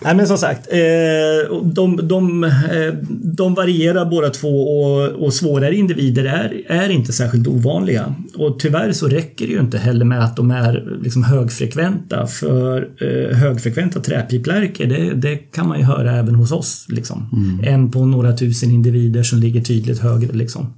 nej, 0.00 0.14
men 0.14 0.26
som 0.26 0.38
sagt. 0.38 0.68
Eh, 0.72 1.58
de, 1.62 2.08
de, 2.08 2.44
eh, 2.44 2.94
de 3.08 3.54
varierar 3.54 4.04
båda 4.04 4.30
två 4.30 4.80
och, 4.80 5.08
och 5.08 5.34
svårare 5.34 5.74
individer 5.74 6.24
är, 6.24 6.62
är 6.66 6.88
inte 6.88 7.12
särskilt 7.12 7.46
ovanliga. 7.46 8.14
Och 8.34 8.58
tyvärr 8.58 8.92
så 8.92 9.08
räcker 9.08 9.46
det 9.46 9.52
ju 9.52 9.60
inte 9.60 9.78
heller 9.78 10.04
med 10.04 10.24
att 10.24 10.36
de 10.36 10.50
är 10.50 10.98
liksom 11.02 11.24
högfrekventa. 11.24 12.26
För 12.26 12.88
eh, 13.00 13.36
högfrekventa 13.36 14.00
träpiplärkor, 14.00 14.84
det, 14.84 15.14
det 15.14 15.36
kan 15.36 15.68
man 15.68 15.78
ju 15.78 15.84
höra 15.84 16.16
även 16.16 16.34
hos 16.34 16.52
oss. 16.52 16.86
Liksom. 16.88 17.28
En 17.62 17.90
på 17.90 18.06
några 18.06 18.36
tusen 18.36 18.70
individer 18.70 19.22
som 19.22 19.38
ligger 19.38 19.60
tydligt 19.60 19.98
högre. 19.98 20.32
Liksom. 20.32 20.74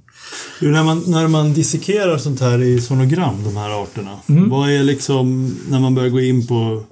Du, 0.59 0.71
när, 0.71 0.83
man, 0.83 1.03
när 1.07 1.27
man 1.27 1.53
dissekerar 1.53 2.17
sånt 2.17 2.39
här 2.39 2.61
i 2.61 2.81
sonogram, 2.81 3.43
de 3.43 3.57
här 3.57 3.83
arterna. 3.83 4.17
Vad 4.27 4.69
är 4.69 4.83
liksom, 4.83 5.55
när 5.69 5.79
man 5.79 5.95
börjar 5.95 6.09
gå 6.09 6.21
in 6.21 6.47
på 6.47 6.83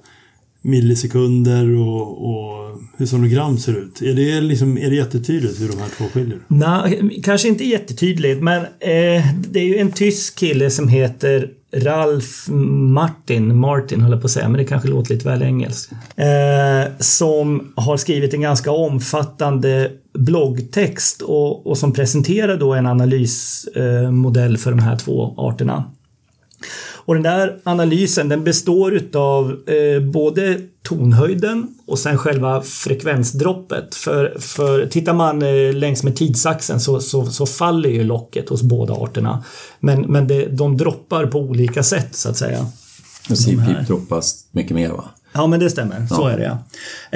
millisekunder 0.62 1.76
och, 1.76 2.30
och 2.30 2.78
hur 2.96 3.06
sonogram 3.06 3.58
ser 3.58 3.78
ut. 3.78 4.02
Är 4.02 4.14
det, 4.14 4.40
liksom, 4.40 4.78
är 4.78 4.90
det 4.90 4.96
jättetydligt 4.96 5.60
hur 5.60 5.68
de 5.68 5.78
här 5.78 5.88
två 5.98 6.04
skiljer? 6.04 6.38
Nej, 6.48 7.20
kanske 7.24 7.48
inte 7.48 7.64
jättetydligt, 7.64 8.42
men 8.42 8.62
eh, 8.62 9.26
det 9.48 9.60
är 9.60 9.64
ju 9.64 9.78
en 9.78 9.92
tysk 9.92 10.38
kille 10.38 10.70
som 10.70 10.88
heter 10.88 11.50
Ralf 11.76 12.48
Martin, 12.48 13.56
Martin 13.56 14.00
höll 14.00 14.12
jag 14.12 14.20
på 14.20 14.24
att 14.24 14.30
säga, 14.30 14.48
men 14.48 14.58
det 14.58 14.64
kanske 14.64 14.88
låter 14.88 15.14
lite 15.14 15.28
väl 15.28 15.42
engelskt. 15.42 15.92
Eh, 16.16 16.92
som 16.98 17.72
har 17.76 17.96
skrivit 17.96 18.34
en 18.34 18.40
ganska 18.40 18.70
omfattande 18.70 19.90
bloggtext 20.18 21.22
och, 21.22 21.66
och 21.66 21.78
som 21.78 21.92
presenterar 21.92 22.56
då 22.56 22.74
en 22.74 22.86
analysmodell 22.86 24.54
eh, 24.54 24.58
för 24.58 24.70
de 24.70 24.78
här 24.78 24.96
två 24.96 25.34
arterna. 25.36 25.84
Och 27.04 27.14
den 27.14 27.22
där 27.22 27.58
analysen 27.64 28.28
den 28.28 28.44
består 28.44 28.92
utav 28.92 29.58
eh, 29.66 30.02
både 30.02 30.60
tonhöjden 30.82 31.74
och 31.86 31.98
sen 31.98 32.18
själva 32.18 32.62
frekvensdroppet. 32.62 33.94
För, 33.94 34.36
för 34.38 34.86
tittar 34.86 35.14
man 35.14 35.42
eh, 35.42 35.72
längs 35.74 36.02
med 36.02 36.16
tidsaxeln 36.16 36.80
så, 36.80 37.00
så, 37.00 37.26
så 37.26 37.46
faller 37.46 37.90
ju 37.90 38.04
locket 38.04 38.48
hos 38.48 38.62
båda 38.62 38.94
arterna. 38.94 39.44
Men, 39.80 40.00
men 40.00 40.26
det, 40.26 40.46
de 40.46 40.76
droppar 40.76 41.26
på 41.26 41.38
olika 41.38 41.82
sätt 41.82 42.16
så 42.16 42.28
att 42.28 42.36
säga. 42.36 42.66
CPIP 43.28 43.86
droppas 43.86 44.44
mycket 44.50 44.74
mer 44.74 44.90
va? 44.90 45.04
Ja, 45.32 45.46
men 45.46 45.60
det 45.60 45.70
stämmer. 45.70 46.06
Så 46.06 46.14
Ja. 46.20 46.30
är 46.30 46.38
det 46.38 46.44
ja. 46.44 46.58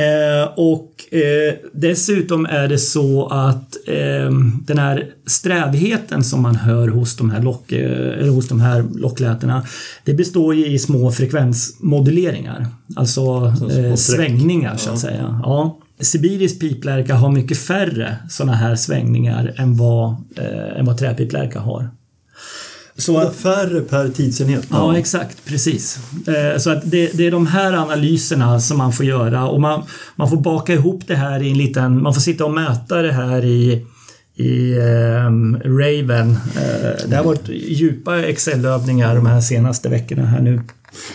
Eh, 0.03 0.49
och 0.57 1.15
eh, 1.15 1.55
dessutom 1.73 2.47
är 2.47 2.69
det 2.69 2.79
så 2.79 3.27
att 3.27 3.77
eh, 3.87 4.31
den 4.67 4.79
här 4.79 5.05
strävheten 5.27 6.25
som 6.25 6.43
man 6.43 6.57
hör 6.57 6.89
hos 6.89 7.17
de 7.17 7.31
här, 7.31 7.43
lock, 7.43 7.73
eh, 7.73 8.35
hos 8.35 8.49
de 8.49 8.61
här 8.61 8.85
locklätena 8.95 9.67
det 10.05 10.15
består 10.15 10.55
ju 10.55 10.67
i 10.67 10.79
små 10.79 11.13
frekvensmoduleringar. 11.13 12.67
Alltså 12.97 13.53
eh, 13.71 13.95
svängningar 13.95 14.77
så 14.77 14.91
att 14.91 14.99
säga. 14.99 15.41
Ja. 15.43 15.79
Sibirisk 16.01 16.61
piplärka 16.61 17.15
har 17.15 17.33
mycket 17.33 17.59
färre 17.59 18.17
sådana 18.31 18.53
här 18.57 18.77
svängningar 18.77 19.55
än 19.57 19.77
vad, 19.77 20.11
eh, 20.37 20.79
än 20.79 20.85
vad 20.87 20.99
träpiplärka 20.99 21.61
har. 21.61 21.91
Så 22.99 23.19
att, 23.19 23.37
Färre 23.37 23.81
per 23.81 24.09
tidsenhet. 24.09 24.67
Ja, 24.71 24.99
exakt. 24.99 25.45
Precis. 25.45 25.99
Eh, 26.29 26.59
Så 26.59 26.71
att 26.71 26.91
det, 26.91 27.11
det 27.17 27.27
är 27.27 27.31
de 27.31 27.47
här 27.47 27.73
analyserna 27.73 28.61
som 28.61 28.79
man 28.79 28.93
får 28.93 29.07
göra 29.07 29.49
och 29.49 29.61
man, 29.61 29.83
man 30.17 30.31
får 30.31 30.37
baka 30.37 30.73
ihop 30.73 31.01
det 31.07 31.15
här 31.15 31.43
i 31.43 31.51
en 31.51 31.59
liten... 31.59 32.03
Man 32.03 32.15
får 32.15 32.21
sitta 32.21 32.45
och 32.45 32.55
mäta 32.55 33.03
det 33.03 33.13
här 33.13 33.45
i, 33.45 33.87
i 34.35 34.79
ehm, 34.79 35.57
Raven. 35.65 36.31
Eh, 36.31 37.09
det 37.09 37.17
har 37.17 37.25
varit 37.25 37.49
djupa 37.49 38.19
Excel-övningar 38.25 39.15
de 39.15 39.27
här 39.27 39.41
senaste 39.41 39.89
veckorna 39.89 40.27
här 40.27 40.41
nu. 40.41 40.61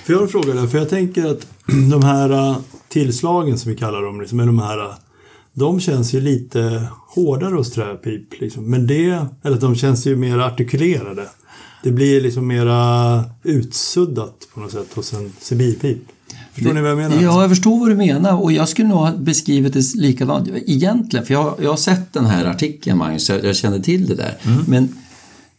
För 0.06 0.14
jag 0.14 0.20
har 0.20 0.24
en 0.24 0.30
fråga 0.32 0.54
där, 0.54 0.68
för 0.68 0.78
jag 0.78 0.90
tänker 0.90 1.32
att 1.32 1.48
de 1.92 2.04
här 2.04 2.30
äh, 2.30 2.58
tillslagen 2.90 3.58
som 3.58 3.72
vi 3.72 3.78
kallar 3.78 4.02
dem, 4.02 4.22
liksom, 4.22 4.38
de 4.38 4.60
här 4.60 4.80
äh, 4.80 4.96
de 5.54 5.80
känns 5.80 6.14
ju 6.14 6.22
lite 6.22 6.88
hårdare 7.16 7.56
hos 7.56 7.72
träpip. 7.72 8.42
Liksom. 8.42 8.70
Men 8.70 8.88
det, 8.88 9.26
eller 9.44 9.58
de 9.58 9.76
känns 9.76 10.08
ju 10.08 10.16
mer 10.16 10.40
artikulerade. 10.40 11.26
Det 11.84 11.92
blir 11.92 12.22
liksom 12.22 12.48
mera 12.48 13.24
utsuddat 13.44 14.48
på 14.54 14.60
något 14.60 14.72
sätt 14.72 14.94
hos 14.94 15.14
en 15.14 15.32
sibirpip. 15.40 15.98
Förstår 16.54 16.74
ni 16.74 16.82
vad 16.82 16.92
jag 16.92 16.98
menar? 16.98 17.22
Ja, 17.22 17.42
jag 17.42 17.50
förstår 17.50 17.80
vad 17.80 17.90
du 17.90 17.96
menar 17.96 18.44
och 18.44 18.52
jag 18.52 18.70
skulle 18.70 18.88
nog 18.88 18.98
ha 18.98 19.12
beskrivit 19.18 19.74
det 19.74 19.96
likadant 19.96 20.50
egentligen. 20.66 21.26
För 21.26 21.34
jag, 21.34 21.56
jag 21.62 21.70
har 21.70 21.78
sett 21.78 22.14
den 22.14 22.26
här 22.26 22.46
artikeln 22.46 22.98
Magnus, 22.98 23.30
jag, 23.30 23.46
jag 23.46 23.56
känner 23.56 23.80
till 23.80 24.08
det 24.08 24.16
där. 24.16 24.38
Men 24.68 24.96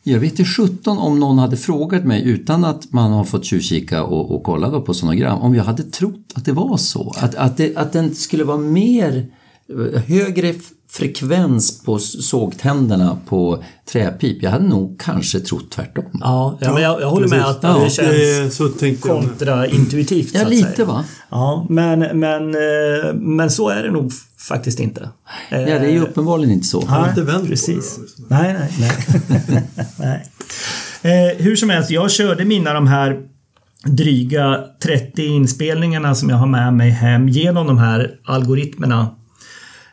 jag 0.03 0.21
vet 0.21 0.31
inte 0.31 0.45
17 0.45 0.99
om 0.99 1.21
någon 1.21 1.39
hade 1.39 1.57
frågat 1.57 2.05
mig 2.05 2.23
utan 2.29 2.65
att 2.65 2.93
man 2.93 3.13
har 3.13 3.25
fått 3.25 3.45
tjuvkika 3.45 4.05
och, 4.05 4.35
och 4.35 4.43
kolla 4.43 4.81
på 4.81 4.95
sonogram 4.95 5.39
om 5.39 5.55
jag 5.55 5.65
hade 5.65 5.83
trott 5.83 6.33
att 6.35 6.45
det 6.45 6.53
var 6.53 6.77
så. 6.77 7.15
Att, 7.17 7.35
att, 7.35 7.57
det, 7.57 7.77
att 7.77 7.93
den 7.93 8.15
skulle 8.15 8.45
vara 8.45 8.59
mer 8.59 9.27
eh, 9.69 10.03
högre 10.03 10.55
frekvens 10.93 11.85
på 11.85 11.99
sågtänderna 11.99 13.19
på 13.29 13.65
träpip. 13.93 14.43
Jag 14.43 14.51
hade 14.51 14.69
nog 14.69 15.01
kanske 15.01 15.41
trott 15.41 15.71
tvärtom. 15.71 16.05
Ja, 16.13 16.59
ja 16.61 16.73
men 16.73 16.83
jag, 16.83 17.01
jag 17.01 17.11
håller 17.11 17.29
med 17.29 17.47
att 17.47 17.59
Ja, 17.63 17.69
det 17.79 17.85
Det 17.85 17.91
känns 17.91 18.09
är, 18.09 18.51
så 18.51 19.09
kontraintuitivt. 19.09 20.31
så 20.31 20.39
Ja, 20.39 20.49
lite 20.49 20.73
säga. 20.73 20.87
va? 20.87 21.05
Ja, 21.31 21.67
men, 21.71 21.99
men, 21.99 22.55
eh, 22.55 23.15
men 23.15 23.51
så 23.51 23.69
är 23.69 23.83
det 23.83 23.91
nog 23.91 24.13
faktiskt 24.49 24.81
inte. 24.81 25.09
Ja, 25.51 25.59
det 25.59 25.73
är 25.73 25.91
ju 25.91 26.01
uppenbarligen 26.03 26.51
inte 26.55 26.67
så. 26.67 26.81
har 26.87 27.01
Nej, 27.01 27.09
inte 27.11 27.23
vänt 27.23 27.43
på 27.43 27.49
precis. 27.49 27.97
det. 28.17 28.25
Nej, 28.35 28.53
nej, 28.79 28.93
nej. 29.49 29.63
nej. 29.99 30.27
Eh, 31.33 31.37
hur 31.45 31.57
som 31.57 31.71
helst, 31.71 31.91
jag 31.91 32.11
körde 32.11 32.45
mina 32.45 32.73
de 32.73 32.87
här 32.87 33.21
dryga 33.85 34.65
30 34.83 35.23
inspelningarna 35.27 36.15
som 36.15 36.29
jag 36.29 36.37
har 36.37 36.47
med 36.47 36.75
mig 36.75 36.91
hem 36.91 37.29
genom 37.29 37.67
de 37.67 37.79
här 37.79 38.11
algoritmerna. 38.25 39.09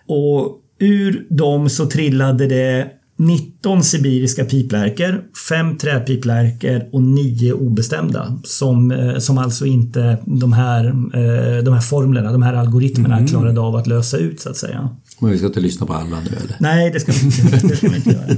Och 0.08 0.56
ur 0.80 1.26
dem 1.30 1.70
så 1.70 1.86
trillade 1.86 2.48
det 2.48 2.88
19 3.18 3.84
sibiriska 3.84 4.46
piplärkor, 4.46 5.22
5 5.50 5.78
träpiplärkor 5.78 6.82
och 6.92 7.02
9 7.04 7.54
obestämda. 7.54 8.40
Som, 8.44 8.92
eh, 8.92 9.18
som 9.18 9.38
alltså 9.38 9.66
inte 9.66 10.18
de 10.26 10.54
här, 10.54 10.86
eh, 10.88 11.64
de 11.64 11.74
här 11.74 11.82
formlerna, 11.82 12.32
de 12.32 12.42
här 12.42 12.54
algoritmerna 12.54 13.28
klarade 13.28 13.60
av 13.62 13.76
att 13.76 13.88
lösa 13.88 14.18
ut 14.18 14.40
så 14.40 14.50
att 14.50 14.58
säga. 14.58 14.90
Men 15.20 15.32
vi 15.32 15.38
ska 15.38 15.48
inte 15.48 15.60
lyssna 15.60 15.86
på 15.86 15.94
alla 15.94 16.20
nu 16.20 16.28
eller? 16.44 16.56
Nej, 16.60 16.92
det 16.92 17.00
ska 17.00 17.12
vi 17.12 17.26
inte, 17.26 17.68
det 17.68 17.76
ska 17.76 17.88
vi 17.90 17.96
inte 17.96 18.10
göra. 18.10 18.36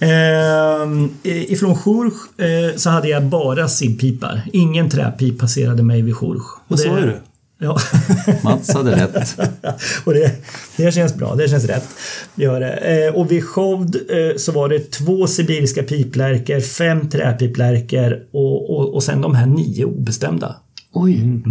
Ehm, 0.00 1.08
i- 1.22 1.52
ifrån 1.52 1.74
Jourge 1.74 2.16
eh, 2.38 2.76
så 2.76 2.90
hade 2.90 3.08
jag 3.08 3.24
bara 3.26 3.68
sibpipar. 3.68 4.42
Ingen 4.52 4.90
träpip 4.90 5.38
passerade 5.38 5.82
mig 5.82 6.02
vid 6.02 6.14
Jourge. 6.14 6.40
Och 6.40 6.64
Vad 6.68 6.80
sa 6.80 6.96
du? 6.96 7.16
Ja. 7.58 7.78
Mats 8.44 8.74
hade 8.74 8.96
rätt. 8.96 9.38
och 10.04 10.14
det, 10.14 10.32
det 10.76 10.92
känns 10.92 11.14
bra, 11.14 11.34
det 11.34 11.48
känns 11.48 11.64
rätt. 11.64 11.88
Gör 12.34 12.60
det. 12.60 13.06
Eh, 13.06 13.14
och 13.14 13.32
vid 13.32 13.44
Shovd 13.44 13.96
eh, 13.96 14.36
så 14.36 14.52
var 14.52 14.68
det 14.68 14.90
två 14.90 15.26
sibiriska 15.26 15.82
piplärkor, 15.82 16.60
fem 16.60 17.08
träpiplärkor 17.08 18.26
och, 18.32 18.70
och, 18.70 18.94
och 18.94 19.02
sen 19.02 19.20
de 19.20 19.34
här 19.34 19.46
nio 19.46 19.84
obestämda. 19.84 20.56
Oj. 20.92 21.42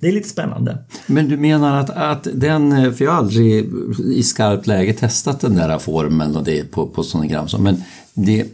Det 0.00 0.08
är 0.08 0.12
lite 0.12 0.28
spännande. 0.28 0.78
Men 1.06 1.28
du 1.28 1.36
menar 1.36 1.80
att, 1.80 1.90
att 1.90 2.28
den, 2.34 2.94
för 2.94 3.04
jag 3.04 3.12
har 3.12 3.18
aldrig 3.18 3.70
i 4.14 4.22
skarpt 4.22 4.66
läge 4.66 4.92
testat 4.92 5.40
den 5.40 5.54
där 5.54 5.78
formen 5.78 6.36
och 6.36 6.44
det 6.44 6.70
på, 6.70 6.86
på 6.86 7.02
sonogram, 7.02 7.46
men 7.58 7.82
det, 8.14 8.46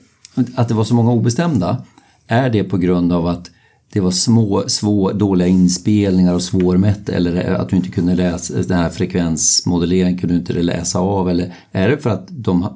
att 0.55 0.68
det 0.68 0.74
var 0.74 0.84
så 0.84 0.95
många 0.95 1.12
obestämda, 1.12 1.82
är 2.26 2.51
det 2.51 2.64
på 2.64 2.76
grund 2.76 3.12
av 3.12 3.26
att 3.26 3.51
det 3.93 4.01
var 4.01 4.11
små, 4.11 4.64
svå, 4.66 5.12
dåliga 5.12 5.49
inspelningar 5.49 6.34
och 6.34 6.43
svårmätt 6.43 7.09
eller 7.09 7.55
att 7.55 7.68
du 7.68 7.76
inte 7.76 7.89
kunde 7.89 8.14
läsa 8.14 8.55
den 8.55 8.78
här 8.78 8.91
frekvensmodelleringen 8.91 10.18
kunde 10.18 10.34
du 10.34 10.39
inte 10.39 10.53
läsa 10.53 10.99
av 10.99 11.30
eller 11.30 11.55
är 11.72 11.89
det 11.89 11.99
för 11.99 12.11
att 12.11 12.26
de 12.28 12.68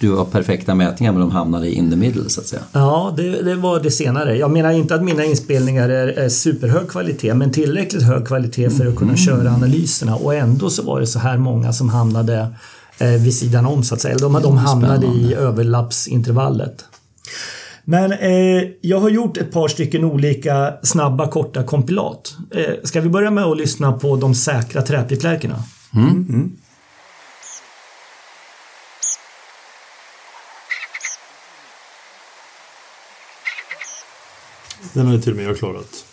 du 0.00 0.12
har 0.12 0.24
perfekta 0.24 0.74
mätningar 0.74 1.12
men 1.12 1.20
de 1.20 1.30
hamnade 1.30 1.70
in 1.70 1.90
the 1.90 1.96
middle 1.96 2.30
så 2.30 2.40
att 2.40 2.46
säga? 2.46 2.62
Ja, 2.72 3.14
det, 3.16 3.42
det 3.42 3.54
var 3.54 3.80
det 3.80 3.90
senare. 3.90 4.36
Jag 4.36 4.50
menar 4.50 4.72
inte 4.72 4.94
att 4.94 5.02
mina 5.02 5.24
inspelningar 5.24 5.88
är, 5.88 6.06
är 6.06 6.28
superhög 6.28 6.88
kvalitet 6.88 7.34
men 7.34 7.52
tillräckligt 7.52 8.02
hög 8.02 8.26
kvalitet 8.26 8.70
för 8.70 8.86
att 8.86 8.96
kunna 8.96 9.16
köra 9.16 9.50
analyserna 9.50 10.16
och 10.16 10.34
ändå 10.34 10.70
så 10.70 10.82
var 10.82 11.00
det 11.00 11.06
så 11.06 11.18
här 11.18 11.38
många 11.38 11.72
som 11.72 11.88
hamnade 11.88 12.54
eh, 12.98 13.08
vid 13.08 13.34
sidan 13.34 13.66
om 13.66 13.82
så 13.82 13.94
att 13.94 14.00
säga. 14.00 14.18
De, 14.18 14.40
de 14.42 14.56
hamnade 14.56 15.06
i 15.06 15.34
överlappsintervallet. 15.34 16.84
Men 17.88 18.12
eh, 18.12 18.62
jag 18.80 19.00
har 19.00 19.10
gjort 19.10 19.36
ett 19.36 19.52
par 19.52 19.68
stycken 19.68 20.04
olika 20.04 20.74
snabba 20.82 21.28
korta 21.28 21.62
kompilat. 21.62 22.36
Eh, 22.50 22.74
ska 22.84 23.00
vi 23.00 23.08
börja 23.08 23.30
med 23.30 23.44
att 23.44 23.56
lyssna 23.56 23.92
på 23.92 24.16
de 24.16 24.34
säkra 24.34 24.82
träpiplärkorna? 24.82 25.62
Den 34.92 35.06
har 35.06 35.18
till 35.18 35.30
och 35.30 35.36
med 35.36 35.46
jag 35.46 35.58
klarat. 35.58 36.05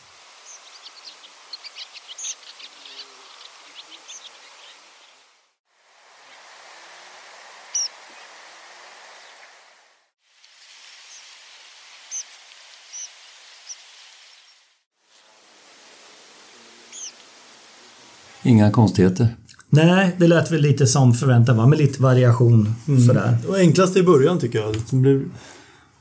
Inga 18.43 18.71
konstigheter. 18.71 19.27
Nej, 19.69 20.15
det 20.17 20.27
lät 20.27 20.51
väl 20.51 20.61
lite 20.61 20.87
som 20.87 21.13
förväntat 21.13 21.55
va? 21.55 21.67
Med 21.67 21.79
lite 21.79 22.01
variation 22.01 22.75
sådär. 23.07 23.37
Det 23.41 23.47
var 23.47 23.57
enklast 23.57 23.97
i 23.97 24.03
början 24.03 24.39
tycker 24.39 24.59
jag. 24.59 24.75
Det 24.89 24.95
blev... 24.95 25.23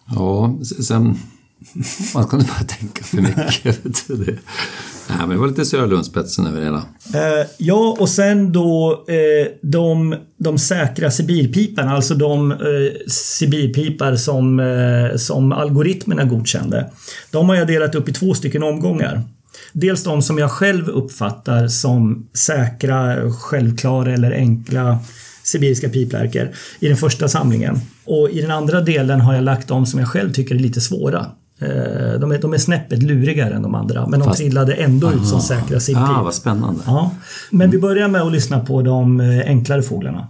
Ja, 0.06 0.58
sen... 0.82 1.18
Man 2.14 2.26
kunde 2.26 2.44
bara 2.44 2.64
tänka 2.64 3.04
för 3.04 3.16
mycket. 3.16 4.08
det. 4.26 4.38
Nej, 5.08 5.18
men 5.18 5.28
det 5.28 5.36
var 5.36 5.48
lite 5.48 5.64
Sörlundsspetsen 5.64 6.46
över 6.46 6.60
det 6.60 6.64
hela. 6.64 6.84
Eh, 7.14 7.46
ja, 7.58 7.96
och 8.00 8.08
sen 8.08 8.52
då 8.52 9.04
eh, 9.08 9.52
de, 9.62 10.16
de 10.36 10.58
säkra 10.58 11.10
Sibirpiparna, 11.10 11.92
alltså 11.92 12.14
de 12.14 12.52
eh, 12.52 12.58
Sibirpipar 13.08 14.16
som, 14.16 14.60
eh, 14.60 15.16
som 15.16 15.52
algoritmerna 15.52 16.24
godkände. 16.24 16.90
De 17.30 17.48
har 17.48 17.56
jag 17.56 17.66
delat 17.66 17.94
upp 17.94 18.08
i 18.08 18.12
två 18.12 18.34
stycken 18.34 18.62
omgångar. 18.62 19.22
Dels 19.72 20.04
de 20.04 20.22
som 20.22 20.38
jag 20.38 20.50
själv 20.50 20.88
uppfattar 20.88 21.68
som 21.68 22.28
säkra, 22.34 23.30
självklara 23.32 24.12
eller 24.12 24.32
enkla 24.32 24.98
sibiriska 25.44 25.88
piplärkor 25.88 26.50
i 26.80 26.88
den 26.88 26.96
första 26.96 27.28
samlingen. 27.28 27.78
Och 28.04 28.30
i 28.30 28.40
den 28.40 28.50
andra 28.50 28.80
delen 28.80 29.20
har 29.20 29.34
jag 29.34 29.44
lagt 29.44 29.68
de 29.68 29.86
som 29.86 30.00
jag 30.00 30.08
själv 30.08 30.32
tycker 30.32 30.54
är 30.54 30.58
lite 30.58 30.80
svåra. 30.80 31.26
Eh, 31.60 32.20
De 32.20 32.32
är, 32.32 32.38
de 32.40 32.52
är 32.54 32.58
snäppet 32.58 33.02
lurigare 33.02 33.54
än 33.54 33.62
de 33.62 33.74
andra, 33.74 34.08
men 34.08 34.20
de 34.20 34.24
Fast- 34.26 34.38
trillade 34.38 34.72
ändå 34.74 35.12
ut 35.12 35.26
som 35.26 35.40
säkra 35.40 35.80
sibpip. 35.80 36.04
Ah, 36.08 36.22
vad 36.22 36.34
spännande. 36.34 36.80
Ja, 36.86 37.10
men 37.50 37.70
vi 37.70 37.78
börjar 37.78 38.08
med 38.08 38.22
att 38.22 38.32
lyssna 38.32 38.60
på 38.60 38.82
de 38.82 39.20
eh, 39.20 39.40
enklare 39.46 39.82
fåglarna. 39.82 40.28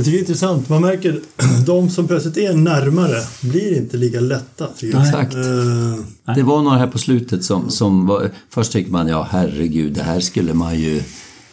Jag 0.00 0.04
tycker 0.04 0.18
det 0.18 0.20
är 0.20 0.28
intressant. 0.28 0.68
Man 0.68 0.82
märker 0.82 1.20
de 1.66 1.90
som 1.90 2.06
plötsligt 2.06 2.36
är 2.36 2.54
närmare 2.54 3.22
blir 3.40 3.76
inte 3.76 3.96
lika 3.96 4.20
lätta. 4.20 4.66
tycker. 4.76 5.00
Exakt. 5.00 5.34
Eh, 5.34 6.34
Det 6.34 6.42
var 6.42 6.62
några 6.62 6.78
här 6.78 6.86
på 6.86 6.98
slutet 6.98 7.44
som, 7.44 7.70
som 7.70 8.06
var, 8.06 8.30
först 8.50 8.72
tyckte 8.72 8.92
man 8.92 9.08
ja 9.08 9.28
herregud 9.30 9.92
det 9.92 10.02
här 10.02 10.20
skulle 10.20 10.54
man 10.54 10.78
ju 10.80 11.02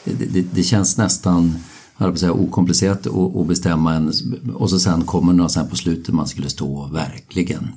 det, 0.03 0.25
det, 0.33 0.45
det 0.51 0.63
känns 0.63 0.97
nästan 0.97 1.53
jag 1.97 2.09
att 2.09 2.19
säga, 2.19 2.31
okomplicerat 2.31 3.07
att, 3.07 3.35
att 3.35 3.47
bestämma 3.47 3.93
en 3.93 4.11
och 4.53 4.69
så 4.69 4.79
sen 4.79 5.01
kommer 5.03 5.33
några 5.33 5.49
sen 5.49 5.67
på 5.67 5.75
slutet 5.75 6.13
man 6.15 6.27
skulle 6.27 6.49
stå 6.49 6.77
och 6.77 6.95
verkligen 6.95 7.67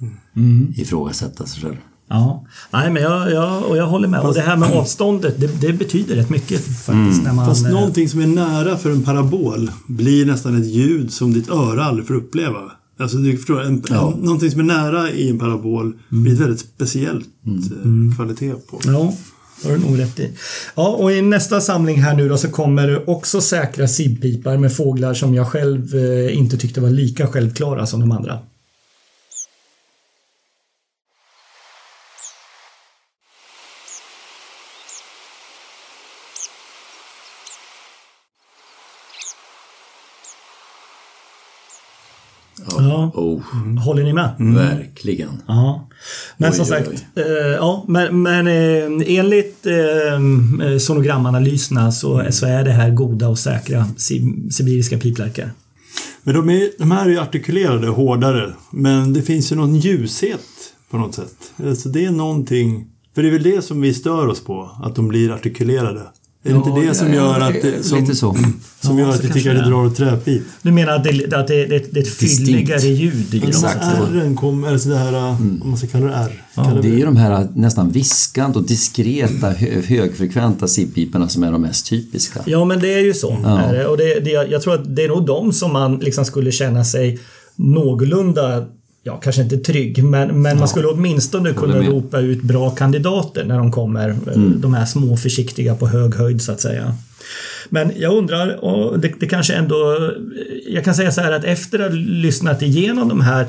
ifrågasätta 0.76 1.46
sig 1.46 1.62
själv. 1.62 1.76
Ja, 2.12 2.46
nej 2.70 2.90
men 2.90 3.02
jag, 3.02 3.32
jag, 3.32 3.62
och 3.62 3.76
jag 3.76 3.86
håller 3.86 4.08
med. 4.08 4.20
och 4.20 4.34
det 4.34 4.40
här 4.40 4.56
med 4.56 4.72
avståndet, 4.72 5.40
det, 5.40 5.60
det 5.60 5.72
betyder 5.72 6.16
rätt 6.16 6.30
mycket 6.30 6.60
faktiskt. 6.60 7.22
När 7.24 7.32
man, 7.32 7.46
Fast 7.46 7.66
eh, 7.66 7.72
någonting 7.72 8.08
som 8.08 8.20
är 8.20 8.26
nära 8.26 8.76
för 8.76 8.90
en 8.90 9.02
parabol 9.02 9.70
blir 9.86 10.26
nästan 10.26 10.62
ett 10.62 10.66
ljud 10.66 11.12
som 11.12 11.32
ditt 11.32 11.50
öra 11.50 11.84
aldrig 11.84 12.06
får 12.06 12.14
uppleva. 12.14 12.60
Alltså 13.00 13.16
du 13.16 13.36
förstår, 13.36 13.62
en, 13.62 13.82
en, 13.90 14.10
någonting 14.22 14.50
som 14.50 14.60
är 14.60 14.64
nära 14.64 15.10
i 15.10 15.30
en 15.30 15.38
parabol 15.38 15.92
blir 16.08 16.32
ett 16.32 16.40
väldigt 16.40 16.60
speciellt 16.60 17.26
eh, 17.46 18.16
kvalitet 18.16 18.52
på. 18.70 18.80
Ja, 18.84 19.14
det 19.62 19.68
har 19.68 19.76
du 19.76 19.82
nog 19.82 19.98
rätt 19.98 20.20
i. 20.20 20.30
Ja, 20.74 20.88
och 20.88 21.12
i 21.12 21.22
nästa 21.22 21.60
samling 21.60 22.02
här 22.02 22.14
nu 22.14 22.28
då 22.28 22.36
så 22.36 22.48
kommer 22.48 22.88
det 22.88 23.04
också 23.06 23.40
säkra 23.40 23.88
sibpipar 23.88 24.56
med 24.56 24.76
fåglar 24.76 25.14
som 25.14 25.34
jag 25.34 25.48
själv 25.48 25.94
eh, 25.94 26.38
inte 26.38 26.56
tyckte 26.56 26.80
var 26.80 26.90
lika 26.90 27.26
självklara 27.26 27.86
som 27.86 28.00
de 28.00 28.12
andra. 28.12 28.38
Ja, 43.14 43.20
Oh, 43.20 43.78
håller 43.84 44.02
ni 44.04 44.12
med? 44.12 44.30
Verkligen. 44.38 45.42
Ja. 45.46 45.88
Men 46.36 46.50
Oj, 46.50 46.56
som 46.56 46.62
oj, 46.62 46.68
sagt, 46.68 46.88
oj. 47.16 47.22
eh, 47.22 47.28
ja, 47.36 47.84
men, 47.88 48.22
men 48.22 48.46
eh, 48.46 49.18
enligt 49.18 49.66
eh, 49.66 50.78
sonogramanalyserna 50.80 51.92
så, 51.92 52.26
så 52.30 52.46
är 52.46 52.64
det 52.64 52.70
här 52.72 52.90
goda 52.90 53.28
och 53.28 53.38
säkra 53.38 53.84
si- 53.96 54.50
sibiriska 54.50 54.98
piplärkor. 54.98 55.50
Men 56.22 56.34
de, 56.34 56.50
är, 56.50 56.70
de 56.78 56.90
här 56.90 57.06
är 57.06 57.10
ju 57.10 57.18
artikulerade 57.20 57.88
hårdare. 57.88 58.52
Men 58.70 59.12
det 59.12 59.22
finns 59.22 59.52
ju 59.52 59.56
någon 59.56 59.76
ljushet 59.76 60.40
på 60.90 60.96
något 60.98 61.14
sätt. 61.14 61.34
Alltså 61.66 61.88
det 61.88 62.04
är 62.04 62.10
någonting... 62.10 62.86
För 63.14 63.22
det 63.22 63.28
är 63.28 63.32
väl 63.32 63.42
det 63.42 63.62
som 63.64 63.80
vi 63.80 63.94
stör 63.94 64.26
oss 64.26 64.44
på. 64.44 64.70
Att 64.82 64.96
de 64.96 65.08
blir 65.08 65.30
artikulerade. 65.32 66.00
Är 66.42 66.50
det 66.50 66.56
inte 66.56 66.70
det 66.88 66.94
som 66.94 67.14
gör 67.14 67.40
att 67.40 67.54
det, 67.62 67.82
som, 67.86 67.98
Lite 68.00 68.14
så. 68.14 68.36
som 68.80 68.98
Ja, 68.98 69.04
gör 69.04 69.12
så 69.12 69.18
att 69.18 69.24
vi 69.24 69.28
kanske 69.28 69.38
tycker 69.40 69.50
att 69.56 69.64
det 69.64 69.70
drar 69.70 69.86
åt 69.86 69.96
träpip? 69.96 70.42
Du 70.62 70.70
menar 70.72 70.92
att 70.92 71.04
det, 71.04 71.34
att 71.34 71.48
det, 71.48 71.66
det, 71.66 71.66
det 71.66 71.74
är 71.74 71.78
ett 71.78 71.92
Distinkt. 71.94 72.20
fylligare 72.46 72.80
ljud 72.86 73.34
i? 73.34 73.46
Exakt. 73.48 73.84
R'n 74.12 74.36
kommer, 74.36 74.68
alltså 74.72 74.88
det 74.88 74.96
här, 74.96 75.14
om 75.16 75.60
man 75.64 75.76
ska 75.76 75.86
kalla 75.86 76.06
det 76.06 76.12
R. 76.14 76.42
kallar 76.54 76.82
Det 76.82 76.88
är 76.88 76.96
ju 76.98 77.04
de 77.04 77.16
här 77.16 77.48
nästan 77.54 77.90
viskande 77.90 78.58
och 78.58 78.66
diskreta 78.66 79.50
hö- 79.50 79.82
högfrekventa 79.86 80.68
sipppiporna 80.68 81.28
som 81.28 81.42
är 81.44 81.52
de 81.52 81.62
mest 81.62 81.86
typiska. 81.86 82.40
Ja, 82.46 82.64
men 82.64 82.80
det 82.80 82.94
är 82.94 83.00
ju 83.00 83.14
så. 83.14 83.32
Är 83.46 83.72
det. 83.72 83.86
Och 83.86 83.96
det, 83.96 84.20
det, 84.20 84.30
jag 84.30 84.62
tror 84.62 84.74
att 84.74 84.96
det 84.96 85.04
är 85.04 85.08
nog 85.08 85.26
de 85.26 85.52
som 85.52 85.72
man 85.72 85.98
liksom 85.98 86.24
skulle 86.24 86.52
känna 86.52 86.84
sig 86.84 87.18
någorlunda 87.56 88.66
Ja, 89.02 89.16
kanske 89.16 89.42
inte 89.42 89.56
trygg, 89.56 90.04
men, 90.04 90.42
men 90.42 90.58
man 90.58 90.68
skulle 90.68 90.86
åtminstone 90.88 91.52
kunna 91.52 91.82
ropa 91.82 92.20
ut 92.20 92.42
bra 92.42 92.70
kandidater 92.70 93.44
när 93.44 93.58
de 93.58 93.72
kommer. 93.72 94.08
eh, 94.08 94.40
De 94.42 94.74
här 94.74 94.84
små 94.86 95.16
försiktiga 95.16 95.74
på 95.74 95.86
hög 95.86 96.14
höjd 96.14 96.42
så 96.42 96.52
att 96.52 96.60
säga. 96.60 96.94
Men 97.68 97.92
jag 97.96 98.14
undrar, 98.16 98.64
och 98.64 99.00
det, 99.00 99.12
det 99.20 99.26
kanske 99.26 99.54
ändå... 99.54 100.10
Jag 100.68 100.84
kan 100.84 100.94
säga 100.94 101.12
så 101.12 101.20
här 101.20 101.32
att 101.32 101.44
efter 101.44 101.78
att 101.78 101.90
ha 101.90 101.96
lyssnat 101.98 102.62
igenom 102.62 103.08
de 103.08 103.20
här 103.20 103.46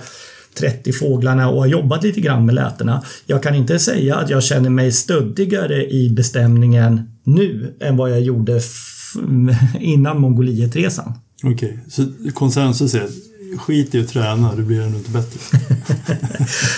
30 0.53 0.93
fåglarna 0.93 1.49
och 1.49 1.59
har 1.59 1.67
jobbat 1.67 2.03
lite 2.03 2.21
grann 2.21 2.45
med 2.45 2.55
lätena. 2.55 3.03
Jag 3.25 3.43
kan 3.43 3.55
inte 3.55 3.79
säga 3.79 4.15
att 4.15 4.29
jag 4.29 4.43
känner 4.43 4.69
mig 4.69 4.91
stöddigare 4.91 5.85
i 5.89 6.09
bestämningen 6.09 7.01
nu 7.23 7.73
än 7.79 7.97
vad 7.97 8.11
jag 8.11 8.21
gjorde 8.21 8.61
innan 9.79 10.19
Mongolietresan. 10.21 11.13
Okej, 11.43 11.79
så 11.89 12.05
konsensus 12.33 12.93
är 12.93 13.07
skit 13.57 13.95
i 13.95 13.99
att 13.99 14.07
träna, 14.07 14.55
det 14.55 14.61
blir 14.61 14.81
ändå 14.81 14.97
inte 14.97 15.11
bättre. 15.11 15.39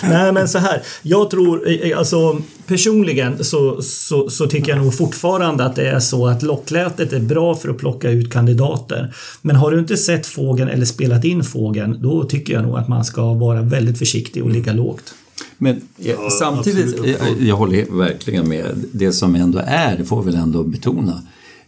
Nej 0.09 0.31
men 0.31 0.47
så 0.47 0.57
här, 0.57 0.81
jag 1.01 1.29
tror, 1.29 1.69
eh, 1.69 1.97
alltså 1.97 2.41
personligen 2.67 3.43
så, 3.43 3.81
så, 3.81 4.29
så 4.29 4.47
tycker 4.47 4.71
jag 4.71 4.83
nog 4.83 4.97
fortfarande 4.97 5.65
att 5.65 5.75
det 5.75 5.89
är 5.89 5.99
så 5.99 6.27
att 6.27 6.43
locklätet 6.43 7.13
är 7.13 7.19
bra 7.19 7.55
för 7.55 7.69
att 7.69 7.77
plocka 7.77 8.09
ut 8.09 8.33
kandidater. 8.33 9.15
Men 9.41 9.55
har 9.55 9.71
du 9.71 9.79
inte 9.79 9.97
sett 9.97 10.25
fågeln 10.25 10.69
eller 10.69 10.85
spelat 10.85 11.23
in 11.23 11.43
fågeln, 11.43 11.97
då 12.01 12.23
tycker 12.23 12.53
jag 12.53 12.63
nog 12.63 12.77
att 12.77 12.87
man 12.87 13.05
ska 13.05 13.33
vara 13.33 13.61
väldigt 13.61 13.99
försiktig 13.99 14.43
och 14.43 14.49
ligga 14.49 14.73
lågt. 14.73 15.13
Men 15.57 15.81
ja, 15.97 16.29
samtidigt, 16.39 16.95
jag, 17.05 17.41
jag 17.41 17.55
håller 17.55 17.97
verkligen 17.97 18.49
med. 18.49 18.65
Det 18.91 19.11
som 19.11 19.35
ändå 19.35 19.61
är, 19.65 19.97
det 19.97 20.05
får 20.05 20.23
vi 20.23 20.31
väl 20.31 20.41
ändå 20.41 20.63
betona, 20.63 21.21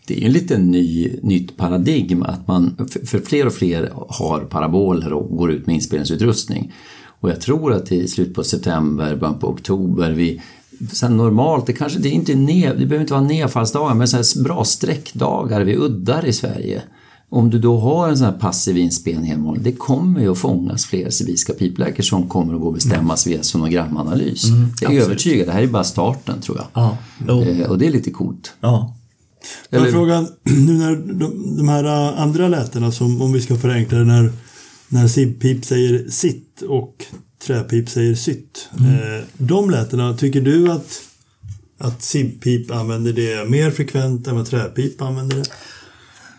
det 0.08 0.14
är 0.18 0.20
ju 0.20 0.26
en 0.28 0.34
liten 0.34 0.72
ny, 0.72 1.12
nytt 1.24 1.58
paradigm 1.58 2.24
att 2.24 2.47
man, 2.47 2.88
för, 3.06 3.20
fler 3.20 3.45
och 3.47 3.53
fler 3.53 3.91
har 4.10 4.39
paraboler 4.39 5.14
och 5.14 5.38
går 5.38 5.51
ut 5.51 5.68
med 5.68 5.76
inspelningsutrustning. 5.76 6.74
Och 7.20 7.30
jag 7.30 7.41
tror 7.41 7.74
att 7.74 7.91
i 7.91 8.08
slutet 8.08 8.34
på 8.36 8.43
september, 8.43 9.16
början 9.16 9.39
på 9.39 9.47
oktober, 9.49 10.12
vi 10.12 10.41
Sen 10.91 11.18
normalt, 11.18 11.66
det 11.66 11.74
kanske 11.74 11.99
det 11.99 12.10
är 12.10 12.14
inte 12.14 12.36
ned, 12.36 12.70
det 12.80 12.86
behöver 12.86 13.01
inte 13.01 13.14
vara 13.14 13.24
nedfallsdagar, 13.24 13.95
men 13.95 14.08
så 14.08 14.18
här 14.18 14.43
bra 14.43 14.64
sträckdagar 14.66 15.62
vid 15.62 15.76
uddar 15.78 16.26
i 16.26 16.34
Sverige. 16.34 16.82
Om 17.30 17.49
du 17.49 17.60
då 17.60 17.78
har 17.80 18.10
en 18.10 18.18
sån 18.18 18.26
här 18.26 18.34
passiv 18.39 18.78
inspelning 18.78 19.26
hemma, 19.32 19.56
det 19.60 19.72
kommer 19.72 20.22
ju 20.22 20.32
att 20.32 20.38
fångas 20.38 20.86
fler 20.86 21.10
sibiriska 21.10 21.53
piplärkor 21.53 22.03
som 22.03 22.30
kommer 22.30 22.53
att 22.53 22.60
gå 22.62 22.68
och 22.68 22.74
bestämmas 22.74 23.28
via 23.28 23.43
sonogramanalys. 23.43 24.43
jag 24.45 24.53
är 24.53 24.58
Mm. 24.58 24.72
absolut. 24.74 25.01
övertygad, 25.03 25.47
det 25.47 25.51
här 25.51 25.62
är 25.64 25.68
bara 25.68 25.84
starten 25.84 26.41
tror 26.41 26.58
jag. 26.58 26.66
Ja, 26.74 26.97
Eh, 27.34 27.70
och 27.70 27.78
det 27.78 27.88
är 27.88 27.91
lite 27.91 28.12
coolt. 28.12 28.53
ja. 28.62 28.93
Eller- 29.69 29.91
frågan, 29.91 30.27
nu 30.43 30.73
när 30.73 30.95
de, 30.95 31.57
de 31.57 31.69
här 31.69 31.83
andra 32.17 32.47
lätena 32.47 32.91
som, 32.91 33.21
om 33.21 33.33
vi 33.33 33.41
ska 33.41 33.55
förenkla 33.55 33.97
det, 33.97 34.05
när, 34.05 34.29
när 34.89 35.07
sibpip 35.07 35.65
säger 35.65 36.09
sitt 36.09 36.61
och 36.61 36.95
träpip 37.45 37.89
säger 37.89 38.15
sytt. 38.15 38.69
Eh, 38.79 39.25
de 39.37 39.69
lätena, 39.69 40.13
tycker 40.17 40.41
du 40.41 40.71
att, 40.71 41.01
att 41.77 42.01
sibpip 42.03 42.71
använder 42.71 43.13
det 43.13 43.49
mer 43.49 43.71
frekvent 43.71 44.27
än 44.27 44.35
vad 44.35 44.45
träpip 44.45 45.01
använder 45.01 45.35
det? 45.37 45.43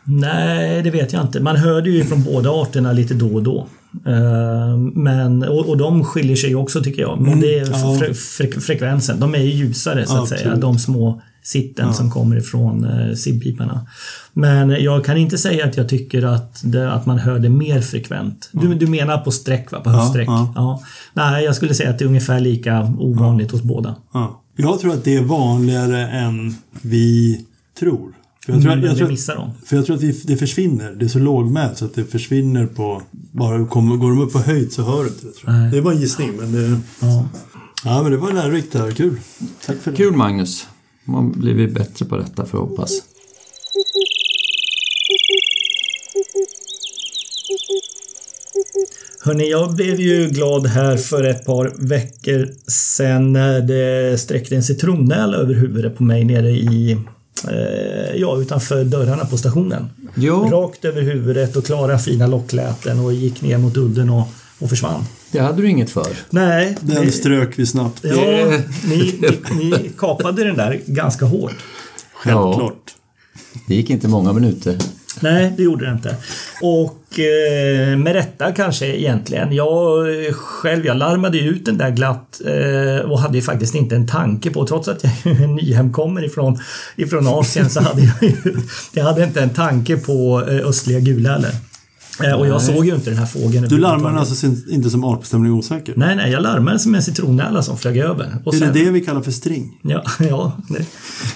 Nej, 0.08 0.82
det 0.82 0.90
vet 0.90 1.12
jag 1.12 1.22
inte. 1.22 1.40
Man 1.40 1.56
hörde 1.56 1.90
ju 1.90 2.04
från 2.04 2.22
båda 2.22 2.50
arterna 2.50 2.92
lite 2.92 3.14
då 3.14 3.34
och 3.34 3.42
då. 3.42 3.68
Eh, 4.06 4.76
Men, 4.94 5.42
och, 5.42 5.68
och 5.68 5.76
de 5.76 6.04
skiljer 6.04 6.36
sig 6.36 6.54
också 6.54 6.82
tycker 6.82 7.02
jag. 7.02 7.20
Men 7.20 7.40
det 7.40 7.58
är 7.58 7.66
Mm, 7.66 7.80
ja. 7.80 7.96
fre, 7.98 8.14
fre, 8.14 8.60
frekvensen. 8.60 9.20
De 9.20 9.34
är 9.34 9.38
ju 9.38 9.50
ljusare 9.50 10.06
så 10.06 10.14
att 10.14 10.20
Absolut. 10.20 10.42
säga. 10.42 10.56
De 10.56 10.78
små 10.78 11.22
sitten 11.46 11.94
som 11.94 12.10
kommer 12.10 12.36
ifrån 12.36 12.84
eh, 12.84 13.14
sibpiparna. 13.14 13.86
Men 14.32 14.70
jag 14.70 15.04
kan 15.04 15.16
inte 15.16 15.38
säga 15.38 15.66
att 15.66 15.76
jag 15.76 15.88
tycker 15.88 16.22
att, 16.22 16.60
det, 16.64 16.92
att 16.92 17.06
man 17.06 17.18
hör 17.18 17.38
det 17.38 17.48
mer 17.48 17.80
frekvent. 17.80 18.48
Du, 18.52 18.74
du 18.74 18.86
menar 18.86 19.18
på 19.18 19.30
streck 19.30 19.72
va? 19.72 19.80
På 19.80 19.90
höststräck? 19.90 20.28
ja. 20.28 20.52
Ja. 20.54 20.82
Nej, 21.14 21.44
jag 21.44 21.56
skulle 21.56 21.74
säga 21.74 21.90
att 21.90 21.98
det 21.98 22.04
är 22.04 22.06
ungefär 22.06 22.40
lika 22.40 22.94
ovanligt 22.98 23.50
hos 23.50 23.62
båda. 23.62 23.94
Ja. 24.12 24.42
Jag 24.56 24.80
tror 24.80 24.92
att 24.92 25.04
det 25.04 25.16
är 25.16 25.22
vanligare 25.22 26.08
än 26.08 26.54
vi 26.82 27.40
tror. 27.78 28.12
För 28.46 28.52
jag 28.52 28.62
tror, 28.62 28.70
Men 28.76 28.84
jag 28.84 28.90
vi 28.92 28.98
tror, 28.98 29.08
missar 29.08 29.34
dem. 29.34 29.50
för 29.66 29.76
jag 29.76 29.86
tror 29.86 29.96
att 29.96 30.02
vi, 30.02 30.20
det 30.24 30.36
försvinner. 30.36 30.92
Det 30.92 31.04
är 31.04 31.08
så 31.08 31.18
lågmält 31.18 31.78
så 31.78 31.84
att 31.84 31.94
det 31.94 32.04
försvinner 32.04 32.66
på... 32.66 33.02
Bara 33.32 33.66
kommer, 33.66 33.96
går 33.96 34.10
de 34.10 34.20
upp 34.20 34.32
på 34.32 34.38
höjd 34.38 34.72
så 34.72 34.82
hör 34.82 35.02
du 35.04 35.08
inte 35.08 35.26
det. 35.26 35.32
Jag. 35.46 35.70
Det 35.70 35.78
är 35.78 35.82
bara 35.82 35.94
en 35.94 36.00
gissning 36.00 36.32
men 36.36 36.52
det... 36.52 36.80
Ja. 37.00 37.28
Ja 37.84 38.02
men 38.02 38.12
det 38.12 38.18
var 38.18 38.32
lärorikt 38.32 38.72
det 38.72 38.78
här. 38.78 38.90
Kul. 38.90 39.16
Tack 39.66 39.76
för 39.76 39.90
det. 39.90 39.96
Kul 39.96 40.12
Magnus! 40.16 40.66
Man 41.08 41.32
blir 41.32 41.68
bättre 41.68 42.04
på 42.04 42.16
detta 42.16 42.46
jag 42.52 42.58
hoppas. 42.58 43.02
Hörni, 49.20 49.50
jag 49.50 49.74
blev 49.74 50.00
ju 50.00 50.28
glad 50.28 50.66
här 50.66 50.96
för 50.96 51.24
ett 51.24 51.44
par 51.44 51.72
veckor 51.88 52.48
sedan 52.70 53.32
när 53.32 53.60
det 53.60 54.18
sträckte 54.20 54.56
en 54.56 54.62
citronnäla 54.62 55.36
över 55.36 55.54
huvudet 55.54 55.96
på 55.96 56.02
mig 56.02 56.24
nere 56.24 56.50
i 56.50 56.92
eh, 57.48 58.16
ja, 58.16 58.38
utanför 58.40 58.84
dörrarna 58.84 59.24
på 59.24 59.36
stationen. 59.36 59.86
Ja. 60.14 60.48
Rakt 60.52 60.84
över 60.84 61.02
huvudet 61.02 61.56
och 61.56 61.64
klara 61.66 61.98
fina 61.98 62.26
lockläten 62.26 63.00
och 63.00 63.12
gick 63.12 63.42
ner 63.42 63.58
mot 63.58 63.76
udden 63.76 64.10
och, 64.10 64.28
och 64.58 64.68
försvann. 64.70 65.04
Det 65.32 65.38
hade 65.38 65.62
du 65.62 65.68
inget 65.68 65.90
för. 65.90 66.06
Nej, 66.30 66.76
Den 66.80 67.04
det- 67.06 67.12
strök 67.12 67.58
vi 67.58 67.66
snabbt. 67.66 68.00
ja, 68.02 68.14
ni, 68.14 69.18
ni, 69.20 69.40
ni 69.70 69.90
kapade 69.98 70.44
den 70.44 70.56
där 70.56 70.80
ganska 70.86 71.24
hårt. 71.26 71.54
Självklart. 72.14 72.94
Det 73.68 73.74
gick 73.74 73.90
inte 73.90 74.08
många 74.08 74.32
minuter. 74.32 74.78
Nej, 75.20 75.52
det 75.56 75.62
gjorde 75.62 75.86
det 75.86 75.92
inte. 75.92 76.16
Och 76.62 77.18
eh, 77.18 77.96
med 77.98 78.12
rätta 78.12 78.52
kanske 78.52 78.86
egentligen. 78.86 79.52
Jag 79.52 80.06
själv, 80.34 80.86
jag 80.86 80.96
larmade 80.96 81.38
ju 81.38 81.48
ut 81.50 81.64
den 81.64 81.78
där 81.78 81.90
glatt 81.90 82.40
eh, 82.46 83.10
och 83.10 83.20
hade 83.20 83.38
ju 83.38 83.42
faktiskt 83.42 83.74
inte 83.74 83.96
en 83.96 84.06
tanke 84.06 84.50
på, 84.50 84.66
trots 84.66 84.88
att 84.88 85.04
jag 85.04 85.12
är 85.42 85.46
nyhemkommer 85.46 86.24
ifrån, 86.24 86.58
ifrån 86.96 87.26
Asien 87.26 87.70
så 87.70 87.80
hade 87.80 88.02
jag 88.02 88.32
jag 88.92 89.04
hade 89.04 89.24
inte 89.24 89.40
en 89.42 89.50
tanke 89.50 89.96
på 89.96 90.44
eh, 90.48 90.66
östliga 90.68 91.00
guläler. 91.00 91.50
Eh, 92.24 92.32
och 92.32 92.46
jag 92.46 92.62
såg 92.62 92.86
ju 92.86 92.94
inte 92.94 93.10
den 93.10 93.18
här 93.18 93.26
fågeln. 93.26 93.68
Du 93.68 93.78
larmar 93.78 93.96
den 93.96 94.18
överhuvudtaget. 94.18 94.20
alltså 94.20 94.34
sin- 94.34 94.74
inte 94.74 94.90
som 94.90 95.04
artbestämning 95.04 95.52
osäker? 95.52 95.94
Nej, 95.96 96.16
nej, 96.16 96.30
jag 96.32 96.42
larmade 96.42 96.78
som 96.78 96.94
en 96.94 97.02
citronnäla 97.02 97.62
som 97.62 97.78
flög 97.78 97.96
över. 97.96 98.36
Och 98.44 98.54
Är 98.54 98.58
sen- 98.58 98.72
det 98.74 98.84
det 98.84 98.90
vi 98.90 99.00
kallar 99.00 99.22
för 99.22 99.30
string? 99.30 99.78
Ja, 99.82 100.04
ja 100.28 100.52
nej. 100.68 100.86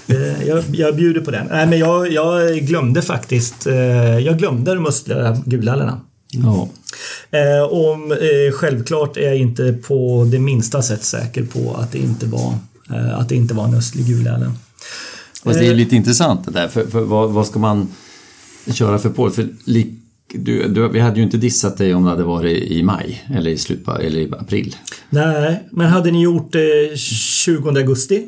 Eh, 0.07 0.48
jag, 0.48 0.65
jag 0.73 0.97
bjuder 0.97 1.20
på 1.20 1.31
den. 1.31 1.47
Nej, 1.51 1.66
men 1.66 1.78
jag, 1.78 2.12
jag 2.12 2.59
glömde 2.59 3.02
faktiskt. 3.02 3.66
eh, 3.66 3.74
Jag 4.19 4.39
glömde 4.39 4.74
de 4.74 4.86
östliga 4.86 5.36
gulallerna. 5.47 6.01
Ja. 6.32 6.69
Eh, 7.39 7.73
om, 7.73 8.16
självklart 8.55 9.16
är 9.16 9.20
jag 9.23 9.36
inte 9.36 9.73
på 9.73 10.28
det 10.31 10.39
minsta 10.39 10.82
sätt 10.82 11.05
säker 11.05 11.44
på 11.44 11.74
att 11.74 11.93
det 11.93 11.98
inte 11.98 12.27
var, 12.27 12.55
att 13.15 13.28
det 13.28 13.35
inte 13.35 13.55
var 13.55 13.65
en 13.65 13.74
östlig. 13.74 14.07
Fast 15.44 15.59
det 15.59 15.66
är 15.66 15.74
lite 15.74 15.97
intressant 15.97 16.44
det 16.44 16.51
där, 16.51 16.69
för, 16.69 16.86
för 16.86 17.01
vad, 17.01 17.31
vad 17.31 17.47
ska 17.47 17.59
man 17.59 17.89
köra 18.73 18.98
för 18.98 19.11
på? 19.11 19.31
För 19.31 19.48
lik, 19.65 19.86
du, 20.35 20.69
du, 20.69 20.89
vi 20.89 21.01
hade 21.01 21.16
ju 21.16 21.23
inte 21.23 21.36
dissat 21.36 21.77
dig 21.77 21.94
om 21.94 22.05
det 22.05 22.11
hade 22.11 22.24
varit 22.24 22.62
i 22.62 22.82
maj 22.82 23.24
eller 23.35 23.51
i, 23.51 23.59
slut 23.59 23.89
eller 24.01 24.19
i 24.20 24.32
april. 24.39 24.77
Nej, 25.11 25.69
men 25.73 25.86
hade 25.86 26.11
ni 26.11 26.23
gjort 26.23 26.52
det 26.52 26.98
20 26.98 27.69
augusti? 27.69 28.27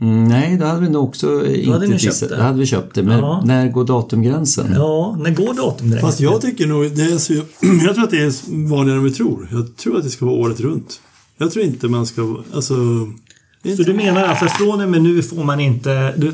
Mm, 0.00 0.24
nej, 0.24 0.56
då 0.60 0.66
hade 0.66 0.80
vi 0.80 0.88
nog 0.88 1.04
också 1.04 1.46
inte 1.46 1.70
hade 1.70 1.86
dissat. 1.86 2.28
det. 2.28 2.36
Då 2.36 2.42
hade 2.42 2.58
vi 2.58 2.66
köpt 2.66 2.94
det. 2.94 3.02
Men 3.02 3.18
Ja. 3.18 3.42
när 3.46 3.68
går 3.68 3.84
datumgränsen? 3.84 4.72
Ja, 4.74 5.16
när 5.20 5.30
går 5.30 5.54
datumgränsen? 5.54 6.00
Fast 6.08 6.20
jag 6.20 6.40
tycker 6.40 6.66
nog, 6.66 6.96
det 6.96 7.02
är 7.02 7.18
så, 7.18 7.32
jag 7.84 7.94
tror 7.94 8.04
att 8.04 8.10
det 8.10 8.18
är 8.22 8.66
vanligare 8.68 8.98
än 8.98 9.04
vi 9.04 9.10
tror. 9.10 9.48
Jag 9.52 9.76
tror 9.76 9.96
att 9.96 10.02
det 10.04 10.10
ska 10.10 10.26
vara 10.26 10.36
året 10.36 10.60
runt. 10.60 11.00
Jag 11.38 11.50
tror 11.52 11.64
inte 11.64 11.88
man 11.88 12.06
ska, 12.06 12.36
alltså... 12.54 12.74
Så 13.76 13.82
du 13.82 13.94
menar 13.94 14.22
alltså 14.24 14.46
från 14.46 14.80
och 14.80 14.88
med 14.88 15.02
nu 15.02 15.22
får 15.22 15.44
man 15.44 15.60
inte, 15.60 16.14
du, 16.16 16.32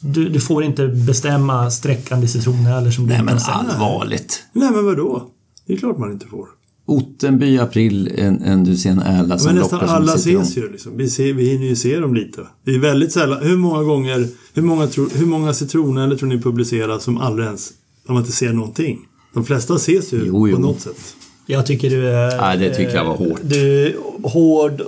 du, 0.00 0.28
du 0.28 0.40
får 0.40 0.64
inte 0.64 0.88
bestämma 0.88 1.70
sträckande 1.70 2.28
citroner 2.28 2.90
som 2.90 3.06
du 3.06 3.12
Nej, 3.12 3.22
men 3.22 3.38
allvarligt. 3.48 4.42
Nej 4.52 4.70
men 4.70 4.84
vadå? 4.84 5.28
Det 5.66 5.72
är 5.72 5.76
klart 5.76 5.98
man 5.98 6.12
inte 6.12 6.26
får. 6.26 6.46
Ottenby 6.86 7.46
i 7.46 7.58
april, 7.58 8.12
en, 8.16 8.42
en 8.42 8.64
du 8.64 8.76
ser 8.76 8.90
en 8.90 8.98
ärla 8.98 9.38
som 9.38 9.46
Men 9.46 9.62
nästan 9.62 9.78
lockar 9.78 9.86
som 9.86 9.96
alla 9.96 10.18
citron. 10.18 10.42
ses 10.42 10.56
ju 10.56 10.72
liksom. 10.72 10.96
Vi, 10.96 11.08
ser, 11.10 11.32
vi 11.32 11.48
hinner 11.50 11.66
ju 11.66 11.76
se 11.76 11.98
dem 11.98 12.14
lite. 12.14 12.40
Det 12.64 12.74
är 12.74 12.78
väldigt 12.78 13.12
sällan. 13.12 13.42
Hur 13.42 13.56
många 13.56 13.82
gånger, 13.82 14.26
hur 14.54 14.62
många, 14.62 14.86
tro, 14.86 15.08
hur 15.14 15.26
många 15.26 15.54
citroner 15.54 16.16
tror 16.16 16.28
ni 16.28 16.38
publiceras 16.40 17.02
som 17.04 17.18
aldrig 17.18 17.46
ens, 17.46 17.70
om 18.08 18.14
man 18.14 18.22
inte 18.22 18.32
ser 18.36 18.52
någonting? 18.52 18.98
De 19.34 19.44
flesta 19.44 19.74
ses 19.76 20.12
ju 20.12 20.22
Jo, 20.26 20.48
jo. 20.48 20.56
på 20.56 20.62
något 20.62 20.80
sätt. 20.80 21.14
Jag 21.46 21.66
tycker 21.66 21.90
du 21.90 22.08
är... 22.08 22.36
Nej, 22.40 22.58
det 22.58 22.74
tycker 22.74 22.94
jag 22.94 23.04
var 23.04 23.16
hårt. 23.16 23.40
Du 23.42 23.86
är 23.86 23.94
hård 24.22 24.82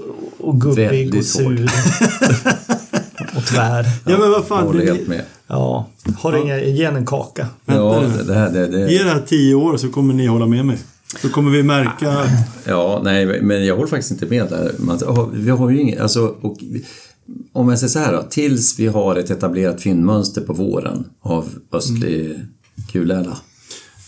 och 0.49 0.61
gubbig 0.61 0.89
Väldigt 0.89 1.21
och 1.21 1.25
sur. 1.25 1.65
och 3.37 3.47
tvär. 3.47 3.87
Ja, 4.05 4.19
men 4.19 4.31
vad 4.31 4.39
Jag 4.39 4.47
fan. 4.47 4.67
håller 4.67 4.81
Det, 4.81 4.93
helt 4.93 5.09
med. 5.09 5.23
Ja, 5.47 5.89
har 6.19 6.37
inga, 6.37 6.59
ge 6.61 6.85
en 6.85 7.07
kaka. 7.07 7.47
Ja, 7.67 8.05
det, 8.27 8.35
här, 8.35 8.51
det, 8.51 8.67
det, 8.67 8.93
Ge 8.93 9.03
det 9.03 9.11
här 9.11 9.23
tio 9.27 9.55
år 9.55 9.77
så 9.77 9.89
kommer 9.89 10.15
ni 10.15 10.27
hålla 10.27 10.47
med 10.47 10.67
mig. 10.67 10.79
Så 11.23 11.29
kommer 11.29 11.51
vi 11.51 11.63
märka... 11.63 12.31
Ja, 12.65 13.01
nej, 13.05 13.43
men 13.43 13.67
jag 13.67 13.77
håller 13.77 13.89
faktiskt 13.89 14.11
inte 14.11 14.27
med 14.27 14.49
där. 14.49 14.73
Man, 14.79 14.99
ja, 15.01 15.31
vi 15.33 15.51
har 15.51 15.71
ju 15.71 15.81
inget, 15.81 16.01
alltså, 16.01 16.35
och, 16.41 16.57
om 17.53 17.69
jag 17.69 17.79
säger 17.79 17.91
så 17.91 17.99
här 17.99 18.13
då, 18.13 18.23
tills 18.23 18.79
vi 18.79 18.87
har 18.87 19.17
ett 19.17 19.31
etablerat 19.31 19.83
fyndmönster 19.83 20.41
på 20.41 20.53
våren 20.53 21.05
av 21.21 21.49
östlig 21.73 22.41
kuläla. 22.93 23.37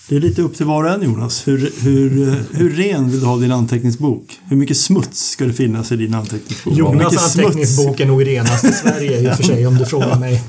Det 0.08 0.16
är 0.16 0.20
lite 0.20 0.42
upp 0.42 0.56
till 0.56 0.66
var 0.66 0.84
och 0.84 0.90
en 0.90 1.02
Jonas. 1.02 1.48
Hur, 1.48 1.70
hur, 1.80 2.34
hur 2.52 2.70
ren 2.70 3.10
vill 3.10 3.20
du 3.20 3.26
ha 3.26 3.36
din 3.36 3.52
anteckningsbok? 3.52 4.40
Hur 4.48 4.56
mycket 4.56 4.76
smuts 4.76 5.30
ska 5.30 5.44
det 5.44 5.52
finnas 5.52 5.92
i 5.92 5.96
din 5.96 6.14
anteckningsbok? 6.14 6.74
Jonas 6.74 7.32
smuts, 7.32 7.36
anteckningsbok 7.36 8.00
är 8.00 8.06
nog 8.06 8.26
renast 8.26 8.64
i 8.64 8.72
Sverige 8.72 9.20
i 9.20 9.30
och 9.30 9.36
för 9.36 9.42
sig 9.42 9.66
om 9.66 9.78
du 9.78 9.86
frågar 9.86 10.18
mig. 10.18 10.42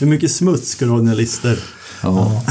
hur 0.00 0.06
mycket 0.06 0.30
smuts 0.30 0.68
ska 0.68 0.84
du 0.84 0.90
ha 0.90 0.98
i 0.98 1.00
dina 1.00 1.14
listor? 1.14 1.58
Ja. 2.02 2.44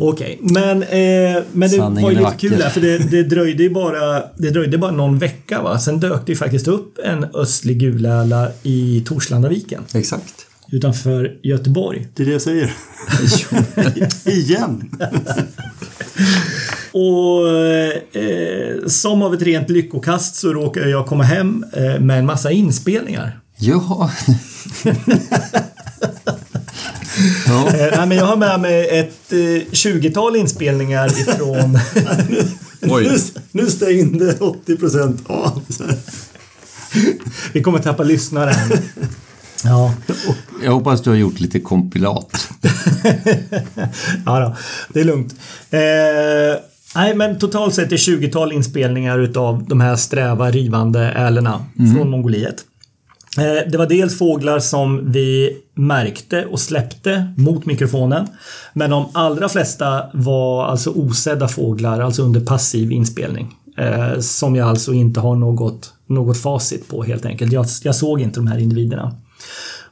Okej, 0.00 0.38
men, 0.42 0.82
eh, 0.82 1.42
men 1.52 1.70
det 1.70 1.76
Sanningen 1.76 2.02
var 2.02 2.10
ju 2.10 2.16
lite 2.16 2.22
vacker. 2.22 2.48
kul 2.48 2.58
där 2.58 2.70
för 2.70 2.80
det, 2.80 2.98
det 2.98 3.22
dröjde 3.22 3.62
ju 3.62 3.70
bara, 3.70 4.22
det 4.36 4.50
dröjde 4.50 4.78
bara 4.78 4.90
någon 4.92 5.18
vecka 5.18 5.62
va. 5.62 5.78
Sen 5.78 6.00
dök 6.00 6.26
det 6.26 6.32
ju 6.32 6.36
faktiskt 6.36 6.68
upp 6.68 6.98
en 7.04 7.24
östlig 7.34 7.78
guläla 7.78 8.48
i 8.62 9.02
Torslandaviken 9.06 9.82
Exakt. 9.94 10.45
Utanför 10.72 11.38
Göteborg. 11.42 12.08
Det 12.14 12.22
är 12.22 12.26
det 12.26 12.32
jag 12.32 12.42
säger. 12.42 12.72
Igen! 14.24 14.90
Och 16.92 17.48
eh, 18.16 18.86
som 18.86 19.22
av 19.22 19.34
ett 19.34 19.42
rent 19.42 19.70
lyckokast 19.70 20.36
så 20.36 20.52
råkade 20.52 20.90
jag 20.90 21.06
komma 21.06 21.24
hem 21.24 21.64
eh, 21.72 22.00
med 22.00 22.18
en 22.18 22.26
massa 22.26 22.50
inspelningar. 22.50 23.40
Ja. 23.58 24.10
ja. 27.46 27.68
Eh, 27.68 27.96
nej, 27.96 28.06
men 28.06 28.16
jag 28.16 28.24
har 28.24 28.36
med 28.36 28.60
mig 28.60 28.98
ett 28.98 29.32
eh, 29.32 29.38
20-tal 29.72 30.36
inspelningar 30.36 31.06
ifrån... 31.20 31.78
Oj. 32.82 33.04
Nu, 33.04 33.18
nu 33.52 33.70
stängde 33.70 34.36
80 34.40 34.76
procent 34.76 35.22
av. 35.26 35.62
Vi 37.52 37.62
kommer 37.62 37.78
tappa 37.78 38.02
lyssnare. 38.02 38.54
Ja. 39.64 39.94
Jag 40.64 40.72
hoppas 40.72 41.02
du 41.02 41.10
har 41.10 41.16
gjort 41.16 41.40
lite 41.40 41.60
kompilat. 41.60 42.48
ja 44.26 44.40
då, 44.40 44.56
det 44.88 45.00
är 45.00 45.04
lugnt. 45.04 45.34
Eh, 45.70 46.62
nej, 46.94 47.14
men 47.14 47.38
totalt 47.38 47.74
sett 47.74 47.92
är 47.92 47.96
20-tal 47.96 48.52
inspelningar 48.52 49.18
utav 49.18 49.64
de 49.68 49.80
här 49.80 49.96
sträva, 49.96 50.50
rivande 50.50 51.00
ärlorna 51.00 51.64
från 51.94 52.10
Mongoliet. 52.10 52.64
Eh, 53.38 53.70
det 53.70 53.78
var 53.78 53.86
dels 53.86 54.18
fåglar 54.18 54.58
som 54.58 55.12
vi 55.12 55.56
märkte 55.74 56.44
och 56.44 56.60
släppte 56.60 57.32
mot 57.36 57.66
mikrofonen. 57.66 58.26
Men 58.74 58.90
de 58.90 59.06
allra 59.12 59.48
flesta 59.48 60.04
var 60.12 60.66
alltså 60.66 60.90
osedda 60.90 61.48
fåglar, 61.48 62.00
alltså 62.00 62.22
under 62.22 62.40
passiv 62.40 62.92
inspelning. 62.92 63.54
Eh, 63.78 64.20
som 64.20 64.56
jag 64.56 64.68
alltså 64.68 64.92
inte 64.92 65.20
har 65.20 65.36
något, 65.36 65.92
något 66.06 66.38
facit 66.38 66.88
på 66.88 67.02
helt 67.02 67.26
enkelt. 67.26 67.52
Jag, 67.52 67.66
jag 67.82 67.94
såg 67.94 68.20
inte 68.20 68.40
de 68.40 68.46
här 68.46 68.58
individerna. 68.58 69.14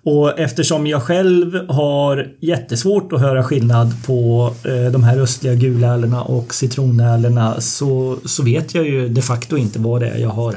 Och 0.05 0.39
eftersom 0.39 0.87
jag 0.87 1.03
själv 1.03 1.69
har 1.69 2.29
jättesvårt 2.41 3.13
att 3.13 3.21
höra 3.21 3.45
skillnad 3.45 4.07
på 4.07 4.51
eh, 4.65 4.93
de 4.93 5.05
här 5.05 5.19
östliga 5.19 5.55
gulärlorna 5.55 6.23
och 6.23 6.55
citronärlorna 6.55 7.61
så, 7.61 8.19
så 8.25 8.43
vet 8.43 8.75
jag 8.75 8.85
ju 8.85 9.09
de 9.09 9.23
facto 9.23 9.57
inte 9.57 9.79
vad 9.79 10.01
det 10.01 10.09
är 10.09 10.19
jag 10.19 10.29
har 10.29 10.57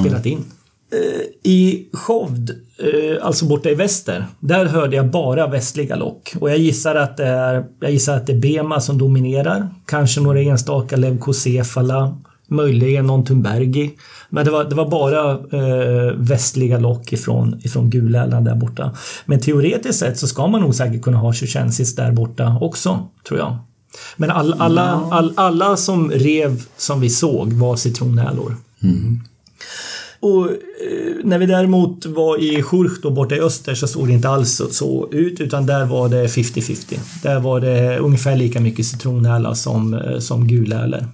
spelat 0.00 0.26
in. 0.26 0.44
Eh, 0.92 1.50
I 1.52 1.88
Shovd, 1.92 2.50
eh, 2.78 3.26
alltså 3.26 3.44
borta 3.44 3.70
i 3.70 3.74
väster, 3.74 4.26
där 4.40 4.64
hörde 4.64 4.96
jag 4.96 5.10
bara 5.10 5.46
västliga 5.46 5.96
lock. 5.96 6.34
Och 6.40 6.50
jag 6.50 6.58
gissar 6.58 6.94
att 6.94 7.16
det 7.16 7.26
är, 7.26 7.64
jag 7.80 7.90
gissar 7.90 8.16
att 8.16 8.26
det 8.26 8.32
är 8.32 8.38
Bema 8.38 8.80
som 8.80 8.98
dominerar. 8.98 9.68
Kanske 9.86 10.20
några 10.20 10.40
enstaka 10.40 10.96
Leukocephala, 10.96 12.18
möjligen 12.48 13.06
någon 13.06 13.24
Thunbergi. 13.24 13.94
Men 14.34 14.44
det 14.44 14.50
var, 14.50 14.64
det 14.64 14.74
var 14.74 14.90
bara 14.90 15.30
eh, 15.30 16.14
västliga 16.16 16.78
lock 16.78 17.12
ifrån, 17.12 17.60
ifrån 17.62 17.90
Gulärlan 17.90 18.44
där 18.44 18.54
borta. 18.54 18.90
Men 19.24 19.40
teoretiskt 19.40 19.98
sett 19.98 20.18
så 20.18 20.26
ska 20.26 20.46
man 20.46 20.60
nog 20.60 20.74
säkert 20.74 21.02
kunna 21.02 21.18
ha 21.18 21.32
tjurtjensis 21.32 21.94
där 21.94 22.12
borta 22.12 22.58
också, 22.60 23.08
tror 23.28 23.38
jag. 23.38 23.56
Men 24.16 24.30
all, 24.30 24.54
alla, 24.58 25.08
all, 25.10 25.32
alla 25.36 25.76
som 25.76 26.10
rev 26.10 26.62
som 26.76 27.00
vi 27.00 27.10
såg 27.10 27.52
var 27.52 27.76
citronärlor. 27.76 28.56
Och 30.20 30.44
eh, 30.50 31.24
när 31.24 31.38
vi 31.38 31.46
däremot 31.46 32.06
var 32.06 32.38
i 32.38 32.62
Church 32.62 33.02
då 33.02 33.10
borta 33.10 33.34
i 33.34 33.40
öster 33.40 33.74
så 33.74 33.86
såg 33.86 34.06
det 34.06 34.12
inte 34.12 34.28
alls 34.28 34.62
så, 34.70 35.08
ut 35.12 35.40
utan 35.40 35.66
där 35.66 35.84
var 35.84 36.08
det 36.08 36.26
50-50. 36.26 36.98
Där 37.22 37.40
var 37.40 37.60
det 37.60 37.98
ungefär 37.98 38.36
lika 38.36 38.60
mycket 38.60 38.86
citronärla 38.86 39.54
som, 39.54 39.94
eh, 39.94 40.18
som 40.18 40.48
gulärlor. 40.48 41.04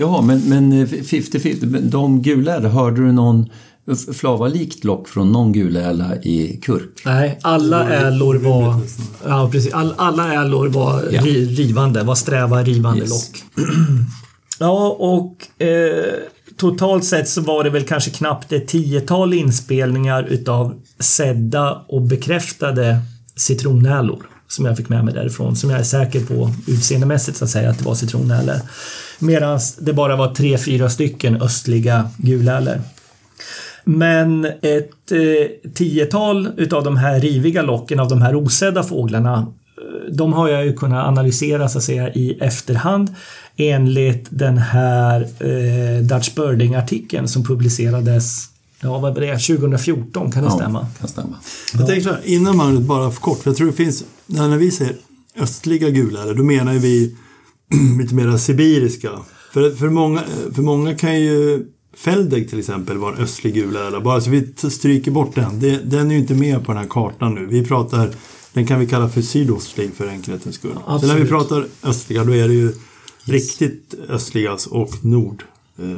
Ja, 0.00 0.22
men, 0.22 0.40
men 0.48 0.72
eh, 0.72 0.86
50-50, 0.86 1.66
men 1.66 1.90
de 1.90 2.22
gula, 2.22 2.60
hörde 2.68 2.96
du 3.06 3.12
någon 3.12 3.48
f- 3.90 4.16
flavalikt 4.16 4.84
lock 4.84 5.08
från 5.08 5.32
någon 5.32 5.52
guläla 5.52 6.16
i 6.16 6.60
kurk? 6.62 7.02
Nej, 7.04 7.38
alla 7.42 7.88
ärlor 7.90 8.34
var... 8.34 8.80
Ja, 9.26 9.48
precis. 9.52 9.72
All, 9.72 9.94
alla 9.96 10.32
ärlor 10.34 10.68
var 10.68 11.02
Ja. 11.10 11.22
ri, 11.22 11.46
rivande, 11.46 12.02
var 12.02 12.14
sträva 12.14 12.62
rivande 12.62 13.00
Yes. 13.00 13.10
lock. 13.10 13.66
Ja, 14.62 14.88
och 14.98 15.62
eh, 15.66 16.04
totalt 16.56 17.04
sett 17.04 17.28
så 17.28 17.40
var 17.40 17.64
det 17.64 17.70
väl 17.70 17.82
kanske 17.84 18.10
knappt 18.10 18.52
ett 18.52 18.68
tiotal 18.68 19.34
inspelningar 19.34 20.22
utav 20.22 20.74
sedda 20.98 21.84
och 21.88 22.02
bekräftade 22.02 22.98
citronärlor 23.36 24.26
som 24.50 24.64
jag 24.64 24.76
fick 24.76 24.88
med 24.88 25.04
mig 25.04 25.14
därifrån. 25.14 25.56
Som 25.56 25.70
jag 25.70 25.78
är 25.80 25.84
säker 25.84 26.20
på 26.20 26.50
utseendemässigt 26.66 27.38
så 27.38 27.44
att 27.44 27.50
säga 27.50 27.70
att 27.70 27.78
det 27.78 27.84
var 27.84 27.94
citronärlor. 27.94 28.56
Medan 29.18 29.60
det 29.78 29.92
bara 29.92 30.16
var 30.16 30.34
tre, 30.34 30.58
fyra 30.58 30.90
stycken 30.90 31.42
östliga 31.42 32.10
gulärlor. 32.16 32.80
Men 33.84 34.44
ett 34.44 35.12
eh, 35.12 35.70
tiotal 35.74 36.48
utav 36.56 36.84
de 36.84 36.96
här 36.96 37.20
riviga 37.20 37.62
locken 37.62 38.00
av 38.00 38.08
de 38.08 38.22
här 38.22 38.34
osedda 38.34 38.82
fåglarna 38.82 39.46
eh, 39.78 40.12
de 40.12 40.32
har 40.32 40.48
jag 40.48 40.64
ju 40.64 40.72
kunnat 40.72 41.06
analysera 41.06 41.68
så 41.68 41.78
att 41.78 41.84
säga 41.84 42.12
i 42.12 42.38
efterhand 42.40 43.14
enligt 43.56 44.26
den 44.30 44.58
här 44.58 45.20
eh, 45.20 46.02
Dutch 46.02 46.34
Birding-artikeln 46.34 47.28
som 47.28 47.44
publicerades 47.44 48.49
Ja, 48.82 48.98
vad 48.98 49.00
var 49.00 49.20
det? 49.20 49.38
2014, 49.38 50.32
kan 50.32 50.44
det 50.44 50.50
stämma? 50.50 50.86
kan 51.00 51.08
stämma. 51.08 51.36
Jag 51.74 51.86
tänker 51.86 52.02
så 52.02 52.08
här, 52.08 52.20
innan 52.24 52.56
man 52.56 52.86
bara 52.86 53.10
för 53.10 53.20
kort, 53.20 53.38
för 53.38 53.50
jag 53.50 53.56
tror 53.56 53.66
det 53.66 53.72
finns, 53.72 54.04
när 54.26 54.56
vi 54.56 54.70
säger 54.70 54.96
östliga 55.36 55.90
gulärlor, 55.90 56.34
då 56.34 56.42
menar 56.42 56.74
vi 56.74 57.16
lite 58.00 58.14
mer 58.14 58.36
sibiriska. 58.36 59.10
För, 59.52 59.70
för, 59.70 59.88
många, 59.88 60.22
för 60.54 60.62
många 60.62 60.94
kan 60.94 61.20
ju 61.20 61.66
Feldeg 61.96 62.50
till 62.50 62.58
exempel 62.58 62.98
vara 62.98 63.16
en 63.16 63.22
östlig 63.22 63.54
gulärla. 63.54 64.00
Bara 64.00 64.20
så 64.20 64.30
vi 64.30 64.54
stryker 64.70 65.10
bort 65.10 65.34
den. 65.34 65.60
Det, 65.60 65.76
den 65.84 66.10
är 66.10 66.14
ju 66.14 66.20
inte 66.20 66.34
med 66.34 66.64
på 66.64 66.72
den 66.72 66.82
här 66.82 66.88
kartan 66.88 67.34
nu. 67.34 67.46
Vi 67.46 67.64
pratar, 67.64 68.10
den 68.52 68.66
kan 68.66 68.80
vi 68.80 68.86
kalla 68.86 69.08
för 69.08 69.22
sydostlig 69.22 69.94
för 69.94 70.08
enkelhetens 70.08 70.54
skull. 70.54 70.78
Så 71.00 71.06
när 71.06 71.14
vi 71.14 71.26
pratar 71.26 71.66
östliga 71.82 72.24
då 72.24 72.34
är 72.34 72.48
det 72.48 72.54
ju 72.54 72.72
riktigt 73.24 73.94
östliga 74.08 74.56
och 74.70 75.04
nord, 75.04 75.44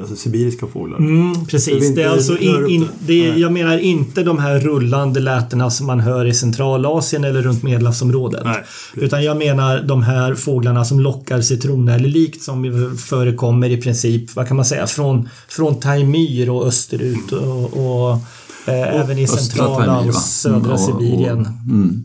alltså 0.01 0.17
sibiriska 0.17 0.67
fåglar. 0.67 0.99
Mm, 0.99 1.47
precis. 1.47 1.95
Det 1.95 2.03
är 2.03 2.09
alltså 2.09 2.39
in, 2.39 2.67
in, 2.69 2.89
det. 2.99 3.29
är, 3.29 3.35
jag 3.35 3.53
menar 3.53 3.79
inte 3.79 4.23
de 4.23 4.39
här 4.39 4.59
rullande 4.59 5.21
lätena 5.21 5.71
som 5.71 5.87
man 5.87 6.01
hör 6.01 6.27
i 6.27 6.35
Centralasien 6.35 7.25
eller 7.25 7.43
runt 7.43 7.63
Medelhavsområdet. 7.63 8.45
Nej. 8.45 8.65
Utan 8.95 9.25
jag 9.25 9.37
menar 9.37 9.83
de 9.83 10.03
här 10.03 10.35
fåglarna 10.35 10.85
som 10.85 11.01
lockar 11.01 11.41
citroner 11.41 11.97
eller 11.97 12.09
likt 12.09 12.43
som 12.43 12.97
förekommer 12.97 13.71
i 13.71 13.77
princip, 13.77 14.37
vad 14.37 14.49
kan 14.49 14.57
man 14.57 14.67
säga, 14.67 14.87
från, 14.87 15.29
från 15.49 15.81
Taimyr 15.81 16.49
och 16.51 16.67
österut 16.67 17.33
och, 17.33 17.77
och 17.77 18.11
eh, 18.11 18.19
även 18.67 19.19
i 19.19 19.27
centrala 19.27 20.01
och 20.01 20.15
södra 20.15 20.57
Mm, 20.59 20.67
och- 20.71 20.73
och- 20.75 20.81
Sibirien. 20.81 21.49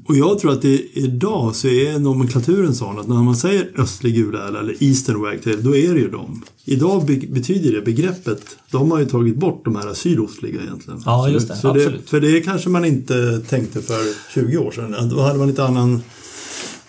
Och 0.07 0.15
jag 0.15 0.39
tror 0.39 0.51
att 0.51 0.61
det, 0.61 0.81
idag 0.93 1.55
så 1.55 1.67
är 1.67 1.99
nomenklaturen 1.99 2.75
sån 2.75 2.99
att 2.99 3.07
när 3.07 3.15
man 3.15 3.35
säger 3.35 3.69
östlig 3.77 4.15
gulärla 4.15 4.59
eller 4.59 4.83
eastern 4.83 5.21
wagtail, 5.21 5.63
då 5.63 5.75
är 5.75 5.93
det 5.93 5.99
ju 5.99 6.09
dem. 6.09 6.43
Idag 6.65 7.05
be- 7.05 7.27
betyder 7.29 7.71
det 7.71 7.81
begreppet, 7.81 8.41
de 8.71 8.91
har 8.91 8.99
ju 8.99 9.05
tagit 9.05 9.35
bort 9.35 9.61
de 9.65 9.75
här 9.75 9.93
sydostliga 9.93 10.61
egentligen. 10.61 11.01
Ja, 11.05 11.29
just 11.29 11.47
det. 11.47 11.55
Så 11.55 11.73
det, 11.73 11.79
Absolut. 11.85 12.09
för 12.09 12.21
det 12.21 12.41
kanske 12.41 12.69
man 12.69 12.85
inte 12.85 13.41
tänkte 13.49 13.81
för 13.81 14.33
20 14.33 14.57
år 14.57 14.71
sedan. 14.71 15.09
Då 15.09 15.21
hade 15.21 15.39
man 15.39 15.47
lite 15.47 15.63
annan 15.63 16.01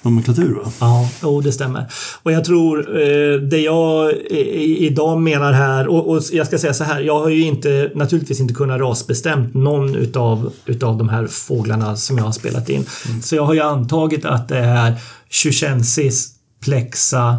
nomenklatur 0.02 0.54
va? 0.54 0.72
Ja, 0.80 1.10
jo, 1.22 1.40
det 1.40 1.52
stämmer. 1.52 1.86
Och 2.22 2.32
jag 2.32 2.44
tror 2.44 3.00
eh, 3.00 3.40
det 3.40 3.60
jag 3.60 4.12
idag 4.78 5.20
menar 5.20 5.52
här 5.52 5.88
och, 5.88 6.10
och 6.10 6.22
jag 6.32 6.46
ska 6.46 6.58
säga 6.58 6.74
så 6.74 6.84
här. 6.84 7.00
Jag 7.00 7.20
har 7.20 7.28
ju 7.28 7.42
inte 7.42 7.90
naturligtvis 7.94 8.40
inte 8.40 8.54
kunnat 8.54 8.80
rasbestämt 8.80 9.54
någon 9.54 9.94
utav, 9.94 10.52
utav 10.66 10.98
de 10.98 11.08
här 11.08 11.26
fåglarna 11.26 11.96
som 11.96 12.18
jag 12.18 12.24
har 12.24 12.32
spelat 12.32 12.68
in. 12.68 12.86
Så 13.22 13.36
jag 13.36 13.44
har 13.44 13.54
ju 13.54 13.60
antagit 13.60 14.24
att 14.24 14.48
det 14.48 14.58
är 14.58 14.94
Tjurtjensis, 15.30 16.28
Plexa, 16.64 17.36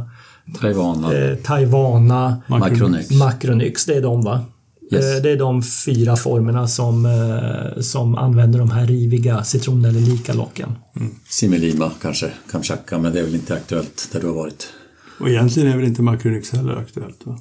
Taiwan, 0.61 1.03
eh, 1.03 1.36
Taiwana, 1.36 2.41
Macronyx. 2.48 3.11
Macronyx. 3.11 3.86
Det 3.86 3.94
är 3.94 4.02
de 4.02 4.22
va? 4.22 4.45
Yes. 4.91 5.06
Eh, 5.16 5.22
Det 5.22 5.32
är 5.32 5.38
de 5.38 5.64
fyra 5.64 6.16
formerna 6.16 6.68
som, 6.68 7.06
eh, 7.06 7.82
som 7.82 8.16
använder 8.16 8.60
de 8.60 8.72
här 8.72 8.88
riviga 8.88 9.44
citron 9.44 9.86
eller 9.86 9.99
lika 9.99 10.34
locken. 10.34 10.70
Similima 11.30 11.91
kanske, 12.02 12.32
Kamchatka, 12.52 12.99
men 12.99 13.14
det 13.14 13.20
är 13.20 13.24
väl 13.24 13.36
inte 13.36 13.53
aktuellt 13.53 14.10
där 14.11 14.20
du 14.22 14.28
har 14.28 14.34
varit. 14.34 14.68
Och 15.20 15.30
egentligen 15.30 15.72
är 15.74 15.78
väl 15.78 15.86
inte 15.86 16.02
Macronyx 16.02 16.52
heller 16.52 16.76
aktuellt 16.76 17.20
va? 17.24 17.40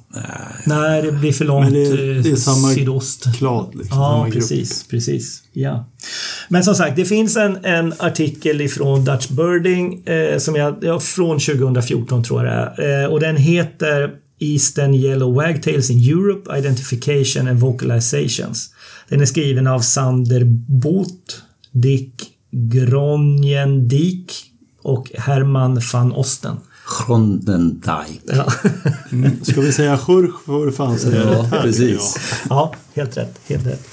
Nej, 0.65 1.01
det 1.01 1.11
blir 1.11 1.31
för 1.31 1.45
långt 1.45 1.71
det 1.71 1.81
är- 1.87 2.17
eh, 2.17 2.23
det 2.23 2.31
är 2.31 2.35
samma 2.35 2.73
sydost. 2.73 3.25
Klad 3.37 3.75
liksom. 3.75 3.97
Ja, 3.99 4.09
samma 4.11 4.23
grupp. 4.25 4.33
precis, 4.33 4.83
precis. 4.87 5.43
Ja. 5.53 5.89
Men 6.49 6.63
som 6.63 6.75
sagt, 6.75 6.95
det 6.95 7.05
finns 7.05 7.37
en, 7.37 7.65
en 7.65 7.93
artikel 7.99 8.61
ifrån 8.61 9.05
Dutch 9.05 9.27
Birding 9.29 10.03
eh, 10.07 10.37
som 10.37 10.55
jag, 10.55 10.75
ja, 10.81 10.99
från 10.99 11.39
2014 11.39 12.23
tror 12.23 12.45
jag 12.45 12.55
det 12.77 12.83
är. 12.83 13.03
Eh, 13.03 13.09
och 13.11 13.19
den 13.19 13.37
heter 13.37 14.11
Eastern 14.39 14.93
Yellow 14.93 15.35
Wagtails 15.35 15.89
in 15.89 15.99
Europe 15.99 16.57
Identification 16.57 17.47
and 17.47 17.59
Vocalizations. 17.59 18.69
Den 19.09 19.21
är 19.21 19.25
skriven 19.25 19.67
av 19.67 19.79
Sander 19.79 20.43
Both, 20.67 21.35
Dick 21.71 22.13
Gronjendijk 22.51 24.31
och 24.81 25.11
Herman 25.17 25.81
van 25.93 26.11
Osten. 26.11 26.55
Grondendijk. 27.07 28.21
Ja. 28.23 28.51
Ska 29.41 29.61
vi 29.61 29.71
säga 29.73 29.97
Schurch 29.97 30.43
får 30.45 30.65
du 30.65 30.71
fan 30.71 30.99
säga 30.99 31.23
Ja, 31.23 31.47
precis. 31.61 32.15
Ja, 32.49 32.73
helt 32.93 33.17
rätt. 33.17 33.39
Helt 33.47 33.67
rätt. 33.67 33.87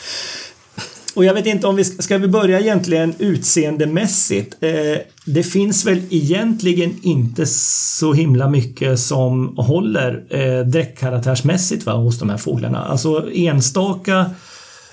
Och 1.16 1.24
jag 1.24 1.34
vet 1.34 1.47
inte 1.47 1.66
om 1.66 1.76
vi 1.76 1.84
ska, 1.84 2.02
ska 2.02 2.18
vi 2.18 2.28
börja 2.28 2.60
egentligen 2.60 3.14
utseendemässigt. 3.18 4.56
Eh, 4.60 5.01
det 5.24 5.43
finns 5.43 5.86
väl 5.86 6.02
egentligen 6.10 6.97
inte 7.02 7.47
så 7.47 8.12
himla 8.12 8.48
mycket 8.48 8.98
som 8.98 9.56
håller 9.59 10.24
eh, 10.30 10.66
dräktkaraktärsmässigt 10.66 11.86
va, 11.86 11.93
hos 11.93 12.18
de 12.18 12.30
här 12.30 12.36
fåglarna. 12.36 12.84
Alltså 12.84 13.30
enstaka 13.32 14.30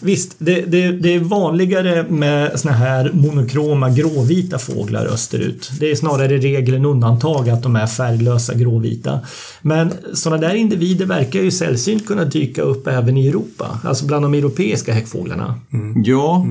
Visst, 0.03 0.35
det, 0.37 0.61
det, 0.61 0.91
det 0.91 1.15
är 1.15 1.19
vanligare 1.19 2.05
med 2.09 2.59
såna 2.59 2.73
här 2.73 3.11
monokroma 3.13 3.89
gråvita 3.89 4.59
fåglar 4.59 5.05
österut. 5.05 5.71
Det 5.79 5.91
är 5.91 5.95
snarare 5.95 6.37
regel 6.37 6.73
än 6.73 6.85
undantag 6.85 7.49
att 7.49 7.63
de 7.63 7.75
är 7.75 7.87
färglösa 7.87 8.53
gråvita. 8.53 9.19
Men 9.61 9.91
sådana 10.13 10.47
där 10.47 10.55
individer 10.55 11.05
verkar 11.05 11.39
ju 11.41 11.51
sällsynt 11.51 12.05
kunna 12.05 12.25
dyka 12.25 12.61
upp 12.61 12.87
även 12.87 13.17
i 13.17 13.27
Europa, 13.27 13.79
alltså 13.83 14.05
bland 14.05 14.25
de 14.25 14.33
europeiska 14.33 14.93
häckfåglarna. 14.93 15.59
Mm. 15.73 16.03
Ja, 16.05 16.45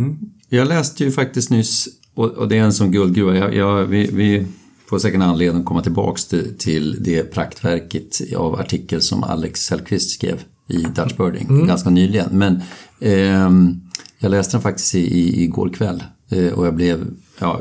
jag 0.49 0.69
läste 0.69 1.05
ju 1.05 1.11
faktiskt 1.11 1.51
nyss, 1.51 1.89
och, 2.15 2.31
och 2.31 2.49
det 2.49 2.59
är 2.59 2.63
en 2.63 2.73
sån 2.73 2.91
guldgruva, 2.91 3.37
jag, 3.37 3.55
jag, 3.55 3.85
vi, 3.85 4.11
vi 4.13 4.47
får 4.87 4.99
säkert 4.99 5.17
en 5.17 5.23
anledning 5.23 5.61
att 5.61 5.67
komma 5.67 5.83
tillbaks 5.83 6.25
till, 6.25 6.55
till 6.59 6.97
det 7.03 7.23
praktverket 7.23 8.21
av 8.37 8.61
artikel 8.61 9.03
som 9.03 9.25
Alex 9.25 9.71
Hellqvist 9.71 10.11
skrev 10.11 10.41
i 10.73 10.87
Dutch 10.95 11.17
Birding 11.17 11.67
ganska 11.67 11.91
nyligen. 11.91 12.29
Men 12.33 12.63
ehm, 13.01 13.81
jag 14.19 14.31
läste 14.31 14.57
den 14.57 14.63
faktiskt 14.63 14.95
i, 14.95 14.99
i, 14.99 15.45
igår 15.45 15.69
kväll 15.69 16.03
eh, 16.31 16.53
och 16.53 16.67
jag 16.67 16.75
blev 16.75 17.07
ja, 17.39 17.61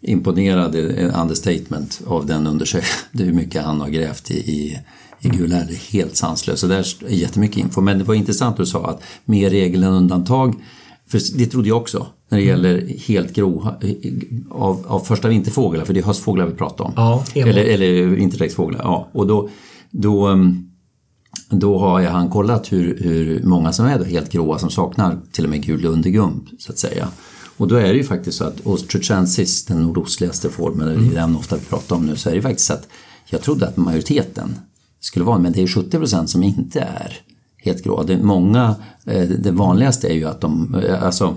imponerad, 0.00 0.74
eh, 0.74 1.20
understatement, 1.22 2.00
av 2.06 2.26
den 2.26 2.46
undersökningen. 2.46 2.98
Hur 3.26 3.32
mycket 3.32 3.64
han 3.64 3.80
har 3.80 3.88
grävt 3.88 4.30
i, 4.30 4.34
i 4.34 4.78
i 5.20 5.28
gula 5.28 5.56
är 5.56 5.92
helt 5.92 6.16
sanslöst. 6.16 6.60
Så 6.60 6.66
där 6.66 7.04
är 7.06 7.14
jättemycket 7.14 7.56
info. 7.56 7.80
Men 7.80 7.98
det 7.98 8.04
var 8.04 8.14
intressant 8.14 8.52
att 8.52 8.58
du 8.58 8.66
sa 8.66 8.86
att 8.86 9.02
mer 9.24 9.50
regel 9.50 9.84
än 9.84 9.92
undantag. 9.92 10.54
För 11.06 11.38
det 11.38 11.46
trodde 11.46 11.68
jag 11.68 11.76
också 11.76 12.06
när 12.28 12.38
det 12.38 12.44
gäller 12.44 12.98
helt 13.06 13.34
grå 13.34 13.76
av, 14.50 14.84
av 14.88 15.00
första 15.00 15.28
vinterfåglar, 15.28 15.84
för 15.84 15.94
det 15.94 16.00
är 16.00 16.04
höstfåglar 16.04 16.46
vi 16.46 16.54
pratar 16.54 16.84
om. 16.84 16.92
Ja, 16.96 17.24
eller, 17.34 17.64
eller 17.64 18.06
vinterdäcksfåglar. 18.06 18.80
Ja. 18.82 19.08
Och 19.12 19.26
då, 19.26 19.48
då, 19.90 20.28
um, 20.28 20.67
då 21.50 21.78
har 21.78 22.00
jag 22.00 22.10
han 22.10 22.30
kollat 22.30 22.72
hur, 22.72 22.98
hur 23.00 23.42
många 23.42 23.72
som 23.72 23.86
är 23.86 24.04
helt 24.04 24.32
gråa 24.32 24.58
som 24.58 24.70
saknar 24.70 25.18
till 25.32 25.44
och 25.44 25.50
med 25.50 25.62
gul 25.62 25.84
undergump 25.84 26.44
så 26.58 26.72
att 26.72 26.78
säga. 26.78 27.08
Och 27.56 27.68
då 27.68 27.76
är 27.76 27.88
det 27.88 27.96
ju 27.96 28.04
faktiskt 28.04 28.38
så 28.38 28.44
att 28.44 28.66
Ostrochensis, 28.66 29.64
den 29.64 29.82
nordostligaste 29.82 30.48
formen, 30.48 30.88
är 30.88 31.14
den 31.14 31.36
ofta 31.36 31.56
vi 31.56 31.64
pratar 31.64 31.96
om 31.96 32.06
nu, 32.06 32.16
så 32.16 32.30
är 32.30 32.34
det 32.34 32.42
faktiskt 32.42 32.66
så 32.66 32.72
att 32.72 32.88
jag 33.26 33.42
trodde 33.42 33.68
att 33.68 33.76
majoriteten 33.76 34.54
skulle 35.00 35.24
vara, 35.24 35.38
men 35.38 35.52
det 35.52 35.62
är 35.62 35.66
70% 35.66 36.26
som 36.26 36.42
inte 36.42 36.80
är 36.80 37.20
helt 37.56 37.84
grå. 37.84 38.02
Det, 38.02 38.18
många, 38.18 38.74
eh, 39.04 39.28
det 39.28 39.50
vanligaste 39.50 40.08
är 40.08 40.14
ju 40.14 40.24
att 40.24 40.40
de, 40.40 40.74
eh, 40.74 41.02
alltså 41.02 41.36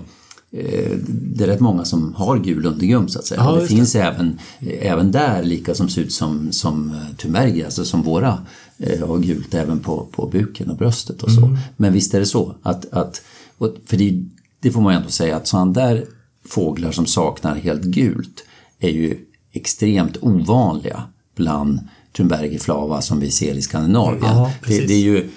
eh, 0.52 0.96
det 1.08 1.44
är 1.44 1.48
rätt 1.48 1.60
många 1.60 1.84
som 1.84 2.14
har 2.14 2.38
gul 2.38 2.66
undergump 2.66 3.10
så 3.10 3.18
att 3.18 3.24
säga. 3.24 3.48
Och 3.48 3.54
det 3.54 3.60
just 3.60 3.70
det. 3.70 3.76
finns 3.76 3.94
även, 3.94 4.38
även 4.80 5.12
där 5.12 5.42
lika 5.42 5.74
som 5.74 5.88
ser 5.88 6.02
ut 6.02 6.12
som, 6.12 6.52
som 6.52 6.96
tumerger, 7.18 7.64
alltså 7.64 7.84
som 7.84 8.02
våra 8.02 8.38
eh, 8.78 9.08
har 9.08 9.18
gult 9.18 9.54
även 9.54 9.80
på, 9.80 10.06
på 10.12 10.26
buken 10.26 10.70
och 10.70 10.76
bröstet 10.76 11.22
och 11.22 11.30
så. 11.30 11.44
Mm. 11.44 11.58
Men 11.76 11.92
visst 11.92 12.14
är 12.14 12.20
det 12.20 12.26
så 12.26 12.54
att, 12.62 12.92
att 12.92 13.22
och, 13.58 13.74
för 13.86 13.96
det, 13.96 14.24
det 14.60 14.70
får 14.70 14.80
man 14.80 14.92
ju 14.92 14.96
ändå 14.96 15.10
säga 15.10 15.36
att 15.36 15.46
sådana 15.46 15.72
där 15.72 16.04
fåglar 16.48 16.92
som 16.92 17.06
saknar 17.06 17.54
helt 17.56 17.82
gult 17.82 18.44
är 18.78 18.90
ju 18.90 19.18
extremt 19.52 20.16
ovanliga 20.20 21.02
bland 21.36 21.80
Thunberger 22.12 22.58
flava 22.58 23.02
som 23.02 23.20
vi 23.20 23.30
ser 23.30 23.54
i 23.54 23.62
Skandinavien. 23.62 24.22
Ja, 24.22 24.52
det, 24.66 24.86
det 24.86 24.94
är 24.94 25.00
ju, 25.00 25.28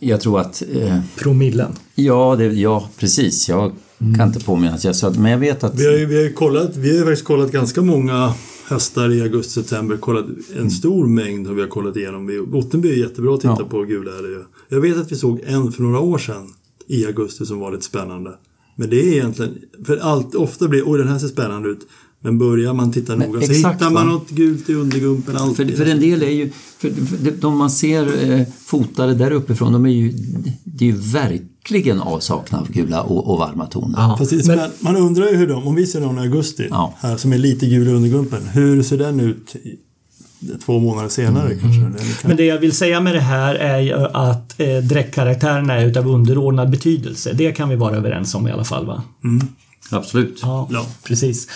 jag 0.00 0.20
tror 0.20 0.40
att 0.40 0.62
eh, 0.74 1.00
Promillen. 1.18 1.72
Ja, 1.94 2.36
det, 2.38 2.44
ja, 2.44 2.88
precis. 2.98 3.48
Jag 3.48 3.72
kan 4.16 4.28
inte 4.28 4.40
påminna 4.40 4.74
att 4.74 4.84
jag 4.84 4.96
sa 4.96 5.10
men 5.10 5.30
jag 5.30 5.38
vet 5.38 5.64
att... 5.64 5.80
Vi 5.80 5.86
har 5.86 5.92
ju 5.92 6.06
vi 6.06 6.22
har 6.22 6.32
kollat, 6.32 6.76
vi 6.76 6.98
har 6.98 7.04
faktiskt 7.04 7.26
kollat 7.26 7.52
ganska 7.52 7.82
många 7.82 8.34
hästar 8.68 9.10
i 9.10 9.20
augusti-september. 9.22 9.96
Kollat 9.96 10.26
en 10.56 10.70
stor 10.70 11.06
mängd 11.06 11.46
har 11.46 11.54
vi 11.54 11.60
har 11.60 11.68
kollat 11.68 11.96
igenom. 11.96 12.48
Ottenby 12.52 12.88
är 12.92 12.96
jättebra 12.96 13.34
att 13.34 13.40
titta 13.40 13.56
Ja. 13.58 13.68
på 13.68 13.82
gula 13.82 14.18
är 14.18 14.22
det 14.22 14.28
ju. 14.28 14.44
Jag 14.68 14.80
vet 14.80 14.96
att 14.96 15.12
vi 15.12 15.16
såg 15.16 15.40
en 15.46 15.72
för 15.72 15.82
några 15.82 16.00
år 16.00 16.18
sedan 16.18 16.54
i 16.86 17.06
augusti 17.06 17.46
som 17.46 17.58
var 17.60 17.72
lite 17.72 17.84
spännande. 17.84 18.38
Men 18.76 18.90
det 18.90 18.96
är 18.96 19.12
egentligen, 19.12 19.58
för 19.86 19.96
allt, 19.96 20.34
ofta 20.34 20.68
blir 20.68 20.82
oj 20.86 20.98
den 20.98 21.08
här 21.08 21.18
ser 21.18 21.28
spännande 21.28 21.68
ut. 21.68 21.86
Men 22.24 22.38
börjar 22.38 22.72
man 22.72 22.92
titta 22.92 23.14
noga 23.16 23.40
så 23.46 23.52
exakt, 23.52 23.74
hittar 23.74 23.90
man 23.90 24.06
va? 24.06 24.12
något 24.12 24.30
gult 24.30 24.70
i 24.70 24.74
undergumpen. 24.74 25.36
Allt 25.36 25.56
För, 25.56 25.64
för 25.64 25.86
en 25.86 26.00
del 26.00 26.22
är 26.22 26.30
ju, 26.30 26.50
för, 26.78 26.90
för 26.90 27.32
de 27.40 27.56
man 27.58 27.70
ser 27.70 28.30
eh, 28.32 28.46
fotade 28.66 29.14
där 29.14 29.30
uppifrån, 29.30 29.72
de 29.72 29.86
är 29.86 29.90
ju, 29.90 30.12
det 30.64 30.84
är 30.84 30.92
ju 30.92 30.96
verkligen 30.98 32.00
avsaknad 32.00 32.60
av 32.60 32.72
gula 32.72 33.02
och, 33.02 33.30
och 33.32 33.38
varma 33.38 33.66
toner. 33.66 33.98
Ja. 33.98 34.18
Är 34.20 34.46
Men- 34.56 34.70
man 34.80 34.96
undrar 34.96 35.28
ju 35.28 35.36
hur 35.36 35.46
de, 35.46 35.66
om 35.66 35.74
vi 35.74 35.86
ser 35.86 36.00
någon 36.00 36.18
i 36.18 36.20
augusti 36.20 36.66
Ja. 36.70 36.94
här 36.98 37.16
som 37.16 37.32
är 37.32 37.38
lite 37.38 37.66
gul 37.66 37.88
i 37.88 37.90
undergumpen. 37.90 38.42
Hur 38.52 38.82
ser 38.82 38.98
den 38.98 39.20
ut 39.20 39.56
två 40.64 40.78
månader 40.78 41.08
senare 41.08 41.46
Mm. 41.52 41.58
kanske? 41.60 41.80
Kan- 41.80 42.28
Men 42.28 42.36
det 42.36 42.44
jag 42.44 42.58
vill 42.58 42.72
säga 42.72 43.00
med 43.00 43.14
det 43.14 43.20
här 43.20 43.54
är 43.54 43.78
ju 43.80 43.92
att 43.94 44.60
eh, 44.60 44.76
dräktkaraktärerna 44.76 45.74
är 45.74 45.86
utav 45.86 46.08
underordnad 46.08 46.70
betydelse. 46.70 47.32
Det 47.32 47.52
kan 47.52 47.68
vi 47.68 47.76
vara 47.76 47.96
överens 47.96 48.34
om 48.34 48.48
i 48.48 48.50
alla 48.50 48.64
fall 48.64 48.86
va? 48.86 49.02
Absolut. 49.90 50.38
Ja, 50.42 50.68
Ja. 50.70 50.86
precis. 51.04 51.48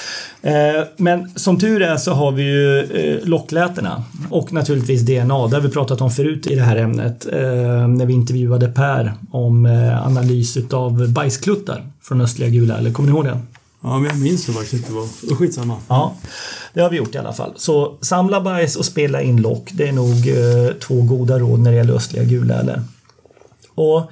Eh, 0.43 0.53
men 0.97 1.31
som 1.39 1.59
tur 1.59 1.83
är 1.83 1.97
så 1.97 2.13
har 2.13 2.33
vi 2.33 2.43
ju 2.43 2.81
eh, 2.81 3.29
locklätena 3.29 4.05
och 4.31 4.53
naturligtvis 4.53 5.03
DNA. 5.03 5.47
Det 5.47 5.57
har 5.57 5.61
vi 5.61 5.69
pratat 5.69 6.01
om 6.01 6.11
förut 6.11 6.47
i 6.47 6.55
det 6.55 6.63
här 6.63 6.77
ämnet 6.77 7.27
eh, 7.33 7.89
när 7.89 8.07
vi 8.07 8.13
intervjuade 8.15 8.69
Per 8.69 9.15
om 9.31 9.67
eh, 9.67 10.07
analys 10.07 10.57
utav 10.57 11.09
bajskluttar 11.13 11.87
från 12.03 12.21
östliga 12.21 12.49
gula. 12.49 12.79
Eller 12.79 12.93
kommer 12.93 13.09
ni 13.11 13.15
ihåg 13.17 13.25
det? 13.25 13.39
Ja, 13.83 13.99
men 13.99 14.11
jag 14.11 14.19
minns 14.19 14.47
det 14.47 14.53
faktiskt 14.53 14.73
inte. 14.75 14.93
Vad... 14.93 15.39
Skitsamma. 15.39 15.77
Ja, 15.89 16.15
det 16.75 16.81
har 16.81 16.91
vi 16.91 16.97
gjort 16.97 17.15
i 17.15 17.19
alla 17.19 17.33
fall. 17.33 17.53
Så 17.57 17.99
samla 18.01 18.41
bajs 18.41 18.77
och 18.77 18.85
spela 18.85 19.23
in 19.23 19.37
lock. 19.43 19.71
Det 19.73 19.89
är 19.89 19.93
nog 19.93 20.29
eh, 20.29 20.75
två 20.81 21.03
goda 21.03 21.39
råd 21.39 21.61
när 21.61 21.71
det 21.71 21.77
gäller 21.77 21.95
östliga 21.95 22.25
gulläler. 22.25 22.83
Och 23.75 24.11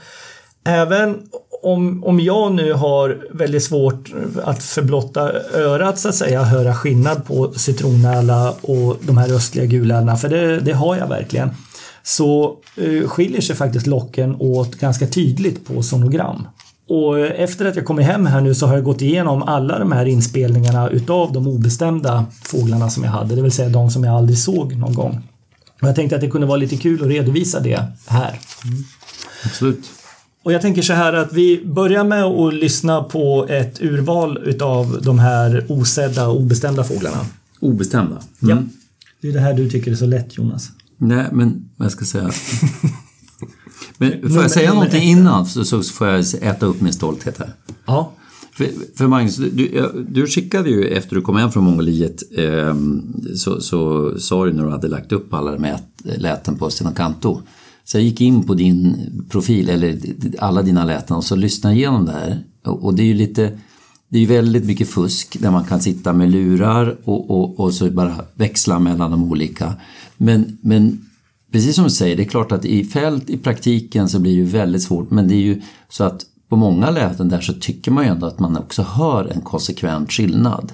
även 0.65 1.19
om, 1.67 2.05
om 2.05 2.21
jag 2.21 2.53
nu 2.53 2.73
har 2.73 3.19
väldigt 3.31 3.63
svårt 3.63 4.13
att 4.45 4.63
förblotta 4.63 5.33
örat 5.55 5.99
så 5.99 6.09
att 6.09 6.15
säga, 6.15 6.43
höra 6.43 6.75
skillnad 6.75 7.25
på 7.25 7.53
citronärla 7.53 8.55
och 8.61 8.97
de 9.01 9.17
här 9.17 9.33
östliga 9.33 9.67
gulärlorna, 9.67 10.17
för 10.17 10.29
det, 10.29 10.61
det 10.61 10.73
har 10.73 10.97
jag 10.97 11.09
verkligen, 11.09 11.51
så 12.03 12.57
eh, 12.77 13.09
skiljer 13.09 13.41
sig 13.41 13.57
faktiskt 13.57 13.87
locken 13.87 14.37
åt 14.39 14.75
ganska 14.75 15.07
tydligt 15.07 15.67
på 15.67 15.83
sonogram. 15.83 16.49
Och 16.89 17.19
efter 17.19 17.67
att 17.67 17.77
jag 17.77 17.85
kommit 17.85 18.07
hem 18.07 18.27
här 18.27 18.41
nu 18.41 18.55
så 18.55 18.67
har 18.67 18.75
jag 18.75 18.85
gått 18.85 19.03
igenom 19.03 19.43
alla 19.43 19.79
de 19.79 19.93
här 19.93 20.07
inspelningarna 20.07 20.91
utav 20.91 21.33
de 21.33 21.47
obestämda 21.49 22.27
fåglarna 22.45 22.91
som 22.91 23.05
jag 23.05 23.11
hade, 23.11 23.35
det 23.35 23.43
vill 23.43 23.53
säga 23.53 23.69
de 23.69 23.91
som 23.91 24.05
jag 24.05 24.15
aldrig 24.15 24.39
såg 24.39 24.77
någon 24.77 24.95
gång. 24.95 25.23
Och 25.83 25.89
jag 25.89 25.95
tänkte 25.95 26.17
att 26.17 26.23
det 26.23 26.31
kunde 26.31 26.47
vara 26.47 26.57
lite 26.57 26.77
kul 26.77 27.03
att 27.03 27.09
redovisa 27.09 27.61
det 27.61 27.83
här. 28.07 28.41
Mm. 28.65 28.85
Absolut. 29.45 29.91
Och 30.47 30.53
jag 30.53 30.63
tänker 30.63 30.83
så 30.83 30.93
här 30.93 31.13
att 31.13 31.33
vi 31.33 31.65
börjar 31.65 32.05
med 32.05 32.25
att 32.25 32.55
lyssna 32.55 33.03
på 33.03 33.47
ett 33.49 33.83
urval 33.83 34.39
utav 34.45 35.01
de 35.03 35.19
här 35.19 35.67
osedda 35.69 36.29
och 36.29 36.41
obestämda 36.41 36.85
fåglarna. 36.85 37.27
Obestämda. 37.61 38.21
Ja. 38.41 38.63
Det 39.21 39.29
är 39.29 39.33
det 39.33 39.41
här 39.41 39.55
du 39.55 39.71
tycker 39.71 39.91
är 39.91 39.95
så 39.95 40.07
lätt 40.07 40.37
Jonas. 40.39 40.71
Nej, 40.97 41.27
men 41.33 41.69
vad 41.77 41.85
jag 41.85 41.93
ska 41.93 42.05
säga... 42.05 42.31
men 43.99 44.33
får 44.33 44.43
jag 44.43 44.51
säga 44.51 44.75
någonting 44.75 45.03
innan 45.03 45.47
så, 45.47 45.65
så 45.65 45.83
får 45.83 46.09
jag 46.09 46.25
äta 46.41 46.67
upp 46.67 46.81
min 46.81 46.93
stolthet 46.93 47.39
här. 47.39 47.53
Ja. 47.87 48.13
För, 48.53 48.69
för 48.97 49.07
Magnus, 49.07 49.37
du, 49.37 49.93
du, 50.09 50.27
skickade 50.27 50.71
ju 50.71 50.89
efter 50.89 51.17
du 51.17 51.23
kom 51.23 51.37
hem 51.37 51.53
från 51.53 51.65
Mongoliet 51.65 52.23
eh, 52.39 52.77
så, 53.37 53.61
så 53.61 54.13
sa 54.19 54.45
du 54.45 54.53
när 54.53 54.65
du 54.65 54.71
hade 54.71 54.89
lagt 54.89 55.13
upp 55.13 55.35
alla 55.35 55.53
de 55.53 55.65
här 55.65 55.79
läten 56.05 56.59
på 56.59 56.71
Stenocanto. 56.71 57.43
Så 57.87 57.97
jag 57.97 58.05
gick 58.05 58.21
in 58.21 58.43
på 58.43 58.55
din 58.55 58.97
profil, 59.29 59.69
eller 59.69 59.99
alla 60.39 60.63
dina 60.63 60.85
läten 60.85 61.17
och 61.17 61.25
så 61.25 61.37
lyssnade 61.37 61.75
jag 61.75 61.79
igenom 61.79 62.07
det 62.07 62.13
här. 62.13 62.45
Och, 62.65 62.95
det 62.95 63.03
är 63.03 63.07
ju 63.07 63.15
lite, 63.15 63.59
det 64.09 64.19
är 64.19 64.27
väldigt 64.27 64.65
mycket 64.65 64.89
fusk 64.89 65.37
där 65.41 65.51
man 65.51 65.65
kan 65.65 65.81
sitta 65.81 66.13
med 66.13 66.31
lurar 66.31 66.97
och, 67.05 67.31
och, 67.31 67.61
och 67.61 67.75
så 67.75 67.91
bara 67.91 68.15
växla 68.35 68.79
mellan 68.79 69.11
de 69.11 69.25
olika. 69.25 69.75
Men, 70.17 70.59
men 70.61 71.07
precis 71.53 71.75
som 71.75 71.85
du 71.85 71.91
säger, 71.91 72.17
det 72.17 72.23
är 72.23 72.29
klart 72.29 72.53
att 72.53 72.65
i 72.65 72.85
fält, 72.85 73.31
i 73.31 73.39
praktiken 73.39 74.09
så 74.09 74.19
blir 74.19 74.33
det 74.33 74.39
ju 74.39 74.45
väldigt 74.45 74.83
svårt. 74.83 75.11
Men 75.11 75.29
det 75.29 75.35
är 75.35 75.43
ju 75.43 75.63
så 75.89 76.05
att 76.05 76.27
på 76.49 76.57
många 76.57 76.91
läten 76.91 77.29
där 77.29 77.41
så 77.41 77.53
tycker 77.53 77.91
man 77.91 78.05
ju 78.05 78.11
ändå 78.11 78.27
att 78.27 78.39
man 78.39 78.57
också 78.57 78.83
hör 78.83 79.33
en 79.35 79.41
konsekvent 79.41 80.13
skillnad. 80.13 80.73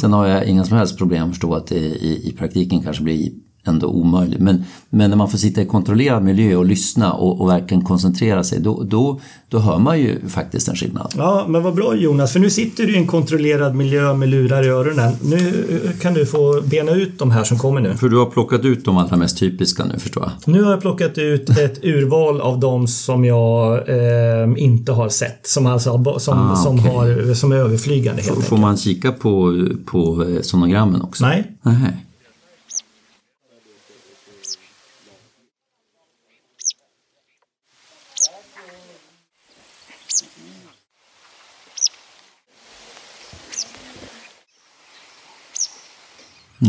Sen 0.00 0.12
har 0.12 0.26
jag 0.26 0.46
inga 0.46 0.64
som 0.64 0.76
helst 0.76 0.98
problem 0.98 1.24
att 1.24 1.30
förstå 1.30 1.54
att 1.54 1.66
det 1.66 1.78
i, 1.78 2.28
i 2.28 2.32
praktiken 2.32 2.82
kanske 2.82 3.02
blir 3.02 3.30
ändå 3.66 3.86
omöjligt. 3.86 4.40
Men, 4.40 4.64
men 4.90 5.10
när 5.10 5.16
man 5.16 5.28
får 5.30 5.38
sitta 5.38 5.62
i 5.62 5.66
kontrollerad 5.66 6.22
miljö 6.24 6.56
och 6.56 6.64
lyssna 6.66 7.12
och, 7.12 7.40
och 7.40 7.48
verkligen 7.48 7.84
koncentrera 7.84 8.44
sig, 8.44 8.60
då, 8.60 8.82
då, 8.82 9.20
då 9.48 9.58
hör 9.58 9.78
man 9.78 10.00
ju 10.00 10.28
faktiskt 10.28 10.68
en 10.68 10.76
skillnad. 10.76 11.12
Ja, 11.16 11.44
men 11.48 11.62
vad 11.62 11.74
bra 11.74 11.94
Jonas, 11.96 12.32
för 12.32 12.40
nu 12.40 12.50
sitter 12.50 12.86
du 12.86 12.94
i 12.94 12.96
en 12.96 13.06
kontrollerad 13.06 13.74
miljö 13.74 14.14
med 14.14 14.28
lurar 14.28 14.62
i 14.64 14.68
öronen. 14.68 15.12
Nu 15.22 15.52
kan 16.00 16.14
du 16.14 16.26
få 16.26 16.62
bena 16.64 16.92
ut 16.92 17.18
de 17.18 17.30
här 17.30 17.44
som 17.44 17.58
kommer 17.58 17.80
nu. 17.80 17.94
För 17.94 18.08
du 18.08 18.16
har 18.16 18.26
plockat 18.26 18.64
ut 18.64 18.84
de 18.84 18.98
allra 18.98 19.16
mest 19.16 19.38
typiska 19.38 19.84
nu 19.84 19.98
förstår 19.98 20.22
jag. 20.22 20.52
Nu 20.54 20.62
har 20.62 20.70
jag 20.70 20.80
plockat 20.80 21.18
ut 21.18 21.50
ett 21.50 21.78
urval 21.84 22.40
av 22.40 22.60
de 22.60 22.86
som 22.88 23.24
jag 23.24 23.88
eh, 23.88 24.48
inte 24.56 24.92
har 24.92 25.08
sett. 25.08 25.46
Som, 25.46 25.66
alltså, 25.66 25.90
har- 25.90 26.18
som, 26.18 26.38
Ah, 26.38 26.56
som, 26.56 26.78
har, 26.78 27.34
som 27.34 27.52
är 27.52 27.56
överflygande 27.56 28.22
helt 28.22 28.34
Får, 28.34 28.42
enkelt. 28.42 28.60
man 28.60 28.76
kika 28.76 29.12
på, 29.12 29.66
på 29.86 30.24
eh, 30.28 30.40
sonogrammen 30.42 31.02
också? 31.02 31.26
Nej. 31.26 31.44
Nej. 31.62 31.96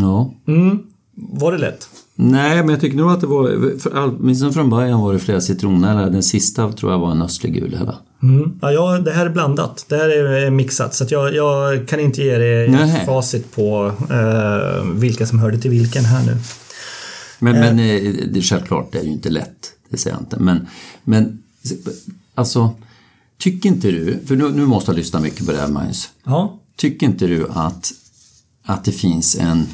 Ja. 0.02 0.34
Mm. 0.48 0.80
Var 1.16 1.52
det 1.52 1.58
lätt? 1.58 1.88
Nej, 2.16 2.58
men 2.58 2.70
jag 2.70 2.82
tycker 2.82 2.98
nog 2.98 3.12
att 3.12 3.22
det 3.22 3.28
var, 3.28 3.74
åtminstone 3.94 4.54
från 4.54 4.70
början 4.70 5.02
var 5.02 5.14
det 5.14 5.20
flera 5.20 5.42
citronella. 5.42 6.10
Den 6.10 6.24
sista 6.24 6.72
tror 6.72 6.92
jag 6.92 7.00
var 7.00 7.12
en 7.12 7.22
östlig 7.22 7.54
gul 7.54 7.76
hela. 7.80 7.96
Mm. 8.24 8.60
Ja, 8.62 8.72
ja, 8.72 9.00
det 9.00 9.12
här 9.12 9.26
är 9.26 9.30
blandat. 9.30 9.86
Det 9.90 9.96
här 9.96 10.10
är 10.10 10.50
mixat. 10.50 10.96
Så 10.96 11.06
jag, 11.10 11.36
jag 11.36 11.88
kan 11.88 12.00
inte 12.00 12.22
ge 12.24 12.38
dig 12.38 12.70
Nej. 12.70 13.06
facit 13.06 13.56
på 13.56 13.92
eh, 14.10 14.86
vilka 14.94 15.26
som 15.26 15.40
hörde 15.40 15.58
till 15.58 15.72
vilken 15.72 16.06
här 16.06 16.26
nu. 16.26 16.38
Men, 17.40 17.60
men 17.60 17.80
eh, 17.80 18.14
det 18.32 18.40
är 18.40 18.42
självklart, 18.42 18.92
det 18.92 19.00
är 19.00 19.04
ju 19.04 19.12
inte 19.12 19.30
lätt. 19.30 19.72
Det 19.90 19.98
säger 19.98 20.16
jag 20.16 20.22
inte. 20.22 20.40
Men, 20.40 20.68
men 21.04 21.44
alltså, 22.36 22.74
tycker 23.40 23.70
inte 23.70 23.92
du, 23.92 24.20
för 24.26 24.36
nu, 24.36 24.50
nu 24.50 24.66
måste 24.66 24.92
jag 24.92 24.98
lyssna 24.98 25.20
mycket 25.20 25.46
på 25.46 25.52
det 25.52 25.58
här 25.58 25.68
Magnus. 25.68 26.10
Ja. 26.24 26.60
Tycker 26.76 27.06
inte 27.06 27.28
du 27.28 27.48
att, 27.54 27.92
att 28.66 28.84
det 28.84 28.92
finns 28.92 29.36
en 29.36 29.68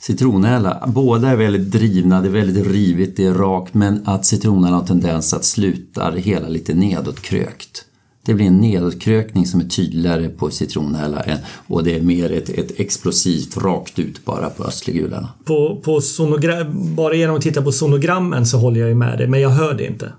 citronella, 0.00 0.84
båda 0.86 1.28
är 1.28 1.36
väldigt 1.36 1.70
drivna, 1.70 2.20
det 2.20 2.28
är 2.28 2.32
väldigt 2.32 2.66
rivigt, 2.66 3.16
det 3.16 3.24
är 3.24 3.34
rakt, 3.34 3.74
men 3.74 4.02
att 4.04 4.26
citronella 4.26 4.76
har 4.76 4.86
tendens 4.86 5.34
att 5.34 5.44
sluta 5.44 6.10
det 6.10 6.20
hela 6.20 6.48
lite 6.48 6.74
nedåtkrökt. 6.74 7.84
Det 8.22 8.34
blir 8.34 8.46
en 8.46 8.56
nedåtkrökning 8.56 9.46
som 9.46 9.60
är 9.60 9.64
tydligare 9.64 10.28
på 10.28 10.50
citronella 10.50 11.20
än, 11.20 11.38
och 11.66 11.84
det 11.84 11.96
är 11.96 12.02
mer 12.02 12.32
ett, 12.32 12.48
ett 12.48 12.80
explosivt 12.80 13.56
rakt 13.56 13.98
ut 13.98 14.24
bara 14.24 14.50
på 14.50 14.64
östligula. 14.64 15.28
På, 15.44 15.80
på 15.84 16.00
sonogra- 16.00 16.94
bara 16.94 17.14
genom 17.14 17.36
att 17.36 17.42
titta 17.42 17.62
på 17.62 17.72
sonogrammen 17.72 18.46
så 18.46 18.58
håller 18.58 18.80
jag 18.80 18.88
ju 18.88 18.94
med 18.94 19.18
dig, 19.18 19.28
men 19.28 19.40
jag 19.40 19.50
hör 19.50 19.74
det 19.74 19.86
inte. 19.86 20.12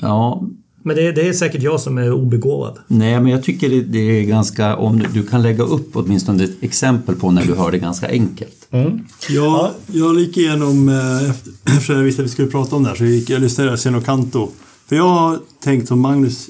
Ja, 0.00 0.42
Men 0.86 0.96
det, 0.96 1.12
det 1.12 1.28
är 1.28 1.32
säkert 1.32 1.62
jag 1.62 1.80
som 1.80 1.98
är 1.98 2.12
obegåvad. 2.12 2.78
Nej, 2.86 3.20
men 3.20 3.32
jag 3.32 3.42
tycker 3.42 3.68
det, 3.70 3.80
det 3.82 3.98
är 3.98 4.22
ganska, 4.22 4.76
om 4.76 4.98
du, 4.98 5.06
du 5.14 5.26
kan 5.26 5.42
lägga 5.42 5.64
upp 5.64 5.90
åtminstone 5.96 6.44
ett 6.44 6.62
exempel 6.62 7.14
på 7.14 7.30
när 7.30 7.44
du 7.44 7.54
hör 7.54 7.70
det 7.70 7.78
ganska 7.78 8.08
enkelt. 8.08 8.68
Jag, 9.28 9.70
jag 9.86 10.20
gick 10.20 10.36
igenom, 10.36 10.88
eh, 10.88 11.30
efter- 11.30 11.52
eftersom 11.64 11.96
jag 11.96 12.02
visste 12.02 12.22
att 12.22 12.26
vi 12.26 12.32
skulle 12.32 12.48
prata 12.48 12.76
om 12.76 12.82
det 12.82 12.88
här, 12.88 12.96
så 12.96 13.04
gick 13.04 13.30
jag 13.30 13.40
lyssnade 13.40 13.76
på 14.00 14.00
Canto. 14.00 14.48
För 14.88 14.96
jag 14.96 15.08
har 15.08 15.38
tänkt 15.64 15.88
som 15.88 16.00
Magnus, 16.00 16.48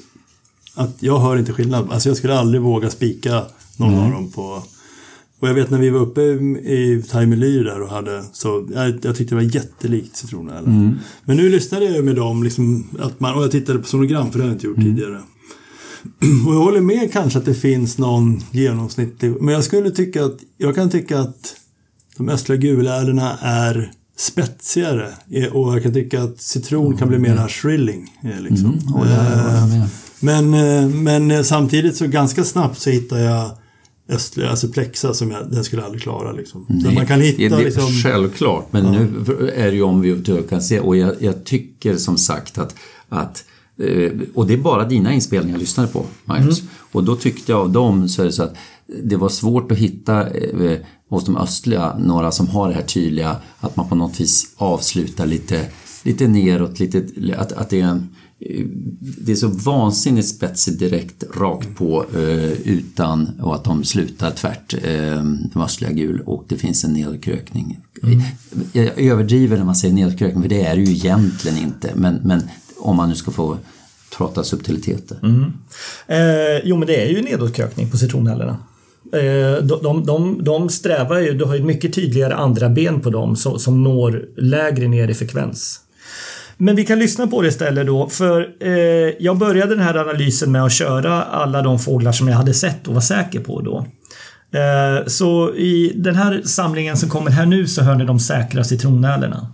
att 0.75 0.95
jag 0.99 1.19
hör 1.19 1.37
inte 1.37 1.53
skillnad. 1.53 1.87
Alltså 1.91 2.09
jag 2.09 2.17
skulle 2.17 2.39
aldrig 2.39 2.61
våga 2.61 2.89
spika 2.89 3.43
någon 3.77 3.93
av 3.95 4.11
dem 4.11 4.31
på... 4.31 4.63
Och 5.39 5.47
jag 5.49 5.53
vet 5.53 5.69
när 5.71 5.79
vi 5.79 5.89
var 5.89 5.99
uppe 5.99 6.21
i 6.21 7.03
Taimelyr 7.09 7.63
där 7.63 7.81
och 7.81 7.89
hade, 7.89 8.23
så 8.33 8.67
jag, 8.73 8.99
jag 9.01 9.15
tyckte 9.15 9.35
det 9.35 9.43
var 9.43 9.55
jättelikt 9.55 10.15
citronella. 10.15 10.67
Men 11.25 11.37
nu 11.37 11.49
lyssnade 11.49 11.85
jag 11.85 12.05
med 12.05 12.15
dem, 12.15 12.43
liksom, 12.43 12.87
att 12.99 13.19
man, 13.19 13.35
och 13.35 13.43
jag 13.43 13.51
tittade 13.51 13.79
på 13.79 13.87
sonogram, 13.87 14.31
för 14.31 14.39
det 14.39 14.43
har 14.45 14.49
jag 14.49 14.55
inte 14.55 14.67
gjort 14.67 14.77
tidigare. 14.77 15.21
Och 16.47 16.53
jag 16.55 16.59
håller 16.59 16.81
med 16.81 17.11
kanske 17.13 17.39
att 17.39 17.45
det 17.45 17.53
finns 17.53 17.97
någon 17.97 18.39
genomsnittlig, 18.51 19.41
men 19.41 19.53
jag 19.53 19.63
skulle 19.63 19.91
tycka 19.91 20.25
att, 20.25 20.37
jag 20.57 20.75
kan 20.75 20.89
tycka 20.89 21.19
att 21.19 21.55
de 22.17 22.29
östliga 22.29 22.57
gulärerna 22.57 23.37
är 23.41 23.91
spetsigare 24.17 25.09
Eh, 25.31 25.55
och 25.55 25.75
jag 25.75 25.83
kan 25.83 25.93
tycka 25.93 26.23
att 26.23 26.41
citron 26.41 26.97
kan 26.97 27.07
bli 27.09 27.17
mer 27.17 27.47
shrilling. 27.47 28.13
eh, 28.23 28.41
Liksom. 28.41 28.79
Men, 30.19 30.53
eh, 30.53 30.87
men 30.89 31.31
eh, 31.31 31.41
samtidigt 31.41 31.95
så 31.97 32.07
ganska 32.07 32.43
snabbt 32.43 32.79
så 32.79 32.89
hittar 32.89 33.17
jag 33.17 33.51
östliga, 34.09 34.49
alltså 34.49 34.67
plexa 34.67 35.13
som 35.13 35.31
jag, 35.31 35.51
den 35.51 35.63
skulle 35.63 35.83
aldrig 35.83 36.01
klara. 36.01 36.31
Liksom. 36.31 36.65
Så 36.85 36.91
man 36.91 37.05
kan 37.05 37.21
hitta 37.21 37.41
det, 37.41 37.49
det, 37.49 37.63
liksom... 37.63 37.83
Självklart, 38.03 38.73
men 38.73 38.85
nu 38.85 39.23
är 39.55 39.71
det 39.71 39.75
ju 39.75 39.81
om 39.81 40.01
vi 40.01 40.43
kan 40.49 40.61
se 40.61 40.79
och 40.79 40.97
jag, 40.97 41.15
jag 41.19 41.43
tycker 41.43 41.97
som 41.97 42.17
sagt 42.17 42.57
att, 42.57 42.75
att 43.09 43.45
eh, 43.79 44.11
och 44.33 44.47
det 44.47 44.53
är 44.53 44.57
bara 44.57 44.85
dina 44.85 45.13
inspelningar 45.13 45.55
jag 45.55 45.59
lyssnade 45.59 45.89
på, 45.89 46.05
Magnus. 46.25 46.63
Och 46.91 47.03
då 47.03 47.15
tyckte 47.15 47.51
jag 47.51 47.61
av 47.61 47.71
dem 47.71 48.09
så 48.09 48.21
är 48.21 48.25
det 48.25 48.31
så 48.31 48.43
att 48.43 48.55
det 49.03 49.15
var 49.15 49.29
svårt 49.29 49.71
att 49.71 49.77
hitta 49.77 50.29
eh, 50.29 50.77
hos 51.09 51.25
de 51.25 51.37
östliga 51.37 51.97
några 51.97 52.31
som 52.31 52.47
har 52.47 52.67
det 52.67 52.73
här 52.73 52.83
tydliga 52.83 53.35
att 53.59 53.75
man 53.75 53.89
på 53.89 53.95
något 53.95 54.19
vis 54.19 54.53
avslutar 54.57 55.25
lite, 55.25 55.65
lite 56.03 56.27
neråt, 56.27 56.79
lite, 56.79 57.05
att, 57.37 57.51
att 57.51 57.69
det 57.69 57.81
är 57.81 57.85
en 57.85 58.15
det 58.99 59.31
är 59.31 59.35
så 59.35 59.47
vansinnigt 59.47 60.27
spetsigt 60.27 60.79
direkt 60.79 61.23
rakt 61.35 61.75
på 61.75 62.05
eh, 62.15 62.51
utan 62.51 63.39
och 63.41 63.55
att 63.55 63.63
de 63.63 63.83
slutar 63.83 64.31
tvärt, 64.31 64.73
eh, 64.73 65.23
de 65.53 65.61
östliga 65.61 65.91
gul 65.91 66.21
och 66.25 66.45
det 66.47 66.55
finns 66.55 66.83
en 66.83 66.93
nedkrökning. 66.93 67.79
Jag 68.73 68.99
överdriver 68.99 69.57
när 69.57 69.65
man 69.65 69.75
säger 69.75 69.93
nedkrökning 69.93 70.41
för 70.41 70.49
det 70.49 70.65
är 70.65 70.75
det 70.75 70.81
ju 70.81 70.91
egentligen 70.91 71.57
inte 71.57 71.91
men, 71.95 72.15
men 72.23 72.41
om 72.77 72.95
man 72.95 73.09
nu 73.09 73.15
ska 73.15 73.31
få 73.31 73.57
prata 74.17 74.43
subtiliteter. 74.43 75.17
Eh, 76.07 76.17
jo, 76.63 76.77
men 76.77 76.87
det 76.87 77.03
är 77.03 77.09
ju 77.09 77.21
nedåtkrökning 77.21 77.89
på 77.89 77.97
citronhällarna. 77.97 78.57
Eh, 79.13 79.63
de, 79.63 79.79
de, 79.83 80.05
de, 80.05 80.43
de 80.43 80.69
strävar 80.69 81.19
ju, 81.19 81.33
du 81.33 81.45
har 81.45 81.55
ju 81.55 81.63
mycket 81.63 81.93
tydligare 81.93 82.33
andra 82.33 82.69
ben 82.69 83.01
på 83.01 83.09
dem 83.09 83.35
som, 83.35 83.59
som 83.59 83.83
når 83.83 84.25
lägre 84.37 84.87
ner 84.87 85.07
i 85.07 85.13
frekvens. 85.13 85.81
Men 86.57 86.75
vi 86.75 86.85
kan 86.85 86.99
lyssna 86.99 87.27
på 87.27 87.41
det 87.41 87.47
istället 87.47 87.87
då, 87.87 88.09
för 88.09 88.47
eh, 88.59 88.71
jag 89.19 89.37
började 89.37 89.75
den 89.75 89.83
här 89.83 89.97
analysen 89.97 90.51
med 90.51 90.63
att 90.63 90.71
köra 90.71 91.23
alla 91.23 91.61
de 91.61 91.79
fåglar 91.79 92.11
som 92.11 92.27
jag 92.27 92.35
hade 92.35 92.53
sett 92.53 92.87
och 92.87 92.93
var 92.93 93.01
säker 93.01 93.39
på 93.39 93.61
då. 93.61 93.85
Eh, 94.59 95.05
så 95.07 95.55
i 95.55 95.93
den 95.95 96.15
här 96.15 96.41
samlingen 96.45 96.97
som 96.97 97.09
kommer 97.09 97.31
här 97.31 97.45
nu 97.45 97.67
så 97.67 97.83
hör 97.83 97.95
ni 97.95 98.05
de 98.05 98.19
säkra 98.19 98.63
citronälerna. 98.63 99.53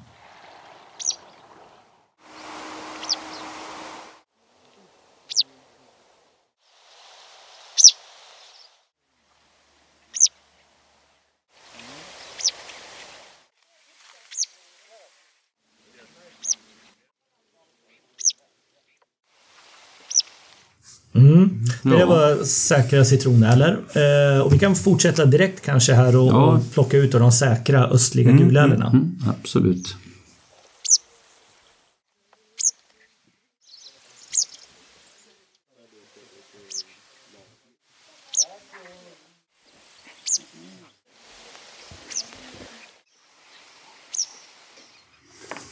Det 21.84 21.89
där 21.97 22.05
var 22.05 22.43
säkra 22.43 23.05
citronärlor. 23.05 23.84
Eh, 23.93 24.41
och 24.41 24.53
vi 24.53 24.60
kan 24.60 24.76
fortsätta 24.76 25.26
direkt 25.26 25.61
kanske 25.65 25.93
här 25.93 26.15
och, 26.15 26.27
Ja. 26.27 26.45
och 26.53 26.72
plocka 26.73 26.97
ut 26.97 27.14
av 27.15 27.19
de 27.22 27.31
säkra 27.31 27.88
östliga 27.88 28.31
gulärlorna. 28.31 28.88
Mm, 28.89 29.15
absolut. 29.41 29.95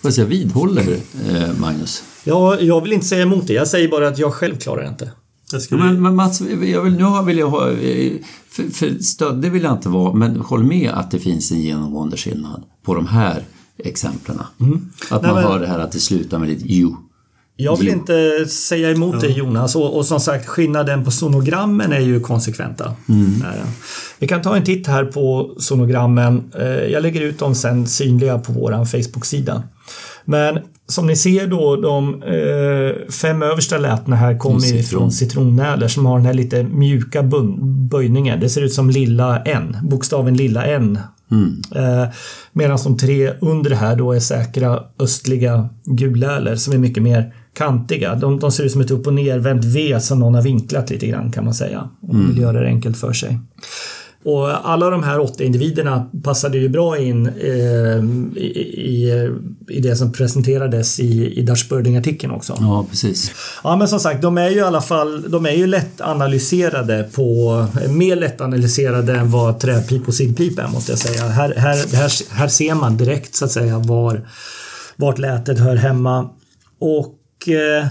Fast 0.03 0.17
jag 0.17 0.25
vidhåller, 0.25 0.95
eh, 1.29 1.53
Magnus. 1.59 2.03
Ja, 2.23 2.59
jag 2.59 2.81
vill 2.81 2.93
inte 2.93 3.05
säga 3.05 3.21
emot 3.23 3.47
det. 3.47 3.53
Jag 3.53 3.67
säger 3.67 3.87
bara 3.87 4.07
att 4.07 4.17
jag 4.17 4.33
själv 4.33 4.57
klarar 4.57 4.81
det 4.83 4.87
inte. 4.89 5.11
Jag 5.53 5.61
ska 5.61 5.75
Ja, 5.75 5.83
men, 5.93 6.15
Mats, 6.15 6.41
jag 6.41 6.81
vill, 6.81 6.93
nu 6.93 7.05
vill 7.25 7.37
jag 7.37 7.49
ha... 7.49 7.71
eh, 7.71 8.11
För, 8.49 8.63
för 8.63 8.99
stöddig 9.03 9.51
vill 9.51 9.63
jag 9.63 9.73
inte 9.73 9.89
vara, 9.89 10.13
men 10.13 10.35
håll 10.39 10.63
med 10.63 10.91
att 10.93 11.11
det 11.11 11.19
finns 11.19 11.51
en 11.51 11.61
genomgående 11.61 12.17
skillnad 12.17 12.63
på 12.85 12.95
de 12.95 13.07
här 13.07 13.43
exemplen. 13.83 14.39
Att 14.39 14.59
Mm. 14.61 14.89
Nej, 15.11 15.19
man 15.21 15.33
men- 15.33 15.43
hör 15.43 15.59
det 15.59 15.67
här 15.67 15.79
att 15.79 15.91
det 15.91 15.99
slutar 15.99 16.39
med 16.39 16.49
lite 16.49 16.63
jo. 16.67 16.97
Jag 17.55 17.77
vill 17.77 17.87
inte 17.89 18.45
säga 18.49 18.91
emot 18.91 19.21
dig 19.21 19.31
Jonas 19.31 19.75
och, 19.75 19.97
och 19.97 20.05
som 20.05 20.19
sagt 20.19 20.47
skillnaden 20.47 21.05
på 21.05 21.11
sonogrammen 21.11 21.93
är 21.93 21.99
ju 21.99 22.19
konsekventa. 22.19 22.85
Är 22.85 23.57
den. 23.57 23.67
Vi 24.19 24.27
kan 24.27 24.41
ta 24.41 24.55
en 24.55 24.63
titt 24.63 24.87
här 24.87 25.05
på 25.05 25.55
sonogrammen. 25.59 26.51
Eh, 26.59 26.65
Jag 26.67 27.03
lägger 27.03 27.21
ut 27.21 27.39
dem 27.39 27.55
sen 27.55 27.87
synliga 27.87 28.39
på 28.39 28.51
vår 28.51 28.85
Facebook-sida. 28.85 29.63
Men 30.25 30.59
som 30.87 31.07
ni 31.07 31.15
ser 31.15 31.47
då, 31.47 31.75
de 31.75 32.23
eh, 32.23 33.11
fem 33.11 33.41
översta 33.43 33.77
lätena 33.77 34.15
här 34.15 34.37
kommer 34.37 34.59
Citron. 34.59 34.83
från 34.83 35.11
citronnäler 35.11 35.87
som 35.87 36.05
har 36.05 36.17
den 36.17 36.25
här 36.25 36.33
lite 36.33 36.63
mjuka 36.63 37.23
böjningen. 37.89 38.39
Det 38.39 38.49
ser 38.49 38.61
ut 38.61 38.73
som 38.73 38.89
lilla 38.89 39.41
n, 39.43 39.77
bokstaven 39.83 40.37
lilla 40.37 40.65
n. 40.65 40.99
Eh, 41.75 42.05
Medan 42.53 42.77
de 42.83 42.97
tre 42.97 43.33
under 43.41 43.71
här 43.71 43.95
då 43.95 44.11
är 44.11 44.19
säkra 44.19 44.83
östliga 44.99 45.69
guläler 45.85 46.55
som 46.55 46.73
är 46.73 46.77
mycket 46.77 47.03
mer 47.03 47.33
kantiga. 47.53 48.15
De, 48.15 48.39
de 48.39 48.51
ser 48.51 48.63
ut 48.63 48.71
som 48.71 48.81
ett 48.81 48.91
upp 48.91 49.07
och 49.07 49.13
nervänt 49.13 49.65
V 49.65 49.99
som 49.99 50.19
någon 50.19 50.35
har 50.35 50.41
vinklat 50.41 50.89
lite 50.89 51.07
grann 51.07 51.31
kan 51.31 51.45
man 51.45 51.53
säga. 51.53 51.89
Om 52.01 52.17
man 52.17 52.27
vill 52.27 52.37
göra 52.37 52.59
det 52.59 52.67
enkelt 52.67 52.97
för 52.97 53.13
sig. 53.13 53.39
Och 54.23 54.69
alla 54.69 54.89
de 54.89 55.03
här 55.03 55.19
åtta 55.19 55.43
individerna 55.43 56.09
passade 56.23 56.57
ju 56.57 56.69
bra 56.69 56.97
in 56.97 57.27
eh, 57.27 58.03
i, 58.35 58.47
i, 58.75 59.29
i 59.69 59.79
det 59.79 59.95
som 59.95 60.11
presenterades 60.11 60.99
i, 60.99 61.39
i 61.39 61.41
Dutch 61.41 61.69
Birding-artikeln 61.69 62.31
också. 62.33 62.57
Ja, 62.59 62.85
precis. 62.89 63.31
Ja 63.63 63.75
men 63.75 63.87
som 63.87 63.99
sagt, 63.99 64.21
de 64.21 64.37
är 64.37 64.49
ju 64.49 64.57
i 64.57 64.61
alla 64.61 64.81
fall 64.81 65.31
de 65.31 65.45
är 65.45 65.51
ju 65.51 65.67
lätt 65.67 66.01
analyserade 66.01 67.09
på 67.15 67.65
mer 67.89 68.15
lätt 68.15 68.41
analyserade 68.41 69.15
än 69.15 69.31
vad 69.31 69.59
träpip 69.59 70.07
och 70.07 70.13
sillpip 70.13 70.59
är 70.59 70.67
måste 70.67 70.91
jag 70.91 70.99
säga. 70.99 71.27
Här, 71.27 71.53
här, 71.57 71.95
här, 71.95 72.11
här 72.33 72.47
ser 72.47 72.75
man 72.75 72.97
direkt 72.97 73.35
så 73.35 73.45
att 73.45 73.51
säga 73.51 73.79
var 73.79 74.27
vart 74.95 75.17
lätet 75.17 75.59
hör 75.59 75.75
hemma. 75.75 76.29
Och 76.79 77.49
eh, 77.49 77.85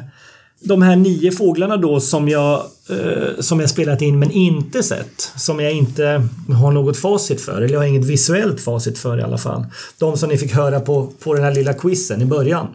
de 0.63 0.83
här 0.83 0.97
nio 0.97 1.33
fåglarna 1.33 1.77
då 1.77 2.01
som 2.01 2.29
jag, 2.29 2.63
eh, 2.91 3.41
som 3.41 3.61
jag 3.61 3.71
spelat 3.71 4.03
in 4.03 4.19
men 4.19 4.31
inte 4.31 4.83
sett. 4.83 5.33
Som 5.37 5.61
jag 5.61 5.73
inte 5.73 6.29
har 6.49 6.73
något 6.73 6.97
facit 6.97 7.41
för. 7.41 7.63
Eller 7.63 7.75
jag 7.75 7.81
har 7.81 7.87
inget 7.87 8.05
visuellt 8.05 8.61
facit 8.61 8.99
för 8.99 9.19
i 9.19 9.23
alla 9.23 9.39
fall. 9.39 9.65
De 9.99 10.17
som 10.17 10.29
ni 10.29 10.39
fick 10.39 10.53
höra 10.53 10.81
på, 10.81 11.13
på 11.23 11.35
den 11.35 11.45
här 11.45 11.55
lilla 11.55 11.75
quizen 11.75 12.23
i 12.23 12.25
början. 12.25 12.67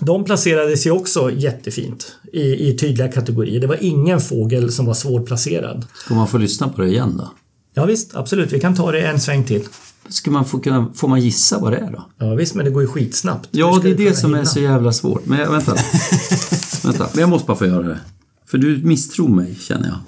De 0.00 0.24
placerades 0.24 0.86
ju 0.86 0.90
också 0.90 1.30
jättefint 1.30 2.12
i, 2.32 2.68
i 2.68 2.76
tydliga 2.78 3.08
kategorier. 3.08 3.60
Det 3.60 3.66
var 3.66 3.78
ingen 3.80 4.20
fågel 4.20 4.72
som 4.72 4.86
var 4.86 4.94
svårplacerad. 4.94 5.86
Ska 5.94 6.14
man 6.14 6.28
få 6.28 6.38
lyssna 6.38 6.68
på 6.68 6.82
det 6.82 6.88
igen 6.88 7.16
då? 7.18 7.30
Ja 7.74 7.84
visst, 7.84 8.16
absolut. 8.16 8.52
Vi 8.52 8.60
kan 8.60 8.74
ta 8.74 8.92
det 8.92 9.00
en 9.00 9.20
sväng 9.20 9.44
till. 9.44 9.62
Ska 10.08 10.30
man 10.30 10.44
få, 10.44 10.60
kunna, 10.60 10.86
får 10.94 11.08
man 11.08 11.20
gissa 11.20 11.58
vad 11.58 11.72
det 11.72 11.78
är 11.78 11.90
då? 11.92 12.04
Ja 12.18 12.34
visst, 12.34 12.54
men 12.54 12.64
det 12.64 12.70
går 12.70 12.82
ju 12.82 12.88
skitsnabbt. 12.88 13.48
Ja, 13.50 13.80
det 13.82 13.90
är 13.90 13.94
det 13.94 14.14
som 14.14 14.32
är 14.32 14.36
hinna? 14.36 14.50
så 14.50 14.60
jävla 14.60 14.92
svårt. 14.92 15.26
Men 15.26 15.38
jag, 15.38 15.50
vänta. 15.50 15.74
vänta, 16.84 17.08
men 17.12 17.20
jag 17.20 17.28
måste 17.28 17.46
bara 17.46 17.56
få 17.56 17.66
göra 17.66 17.82
det. 17.82 18.00
För 18.46 18.58
du 18.58 18.76
misstror 18.84 19.28
mig, 19.28 19.58
känner 19.60 19.88
jag. 19.88 19.98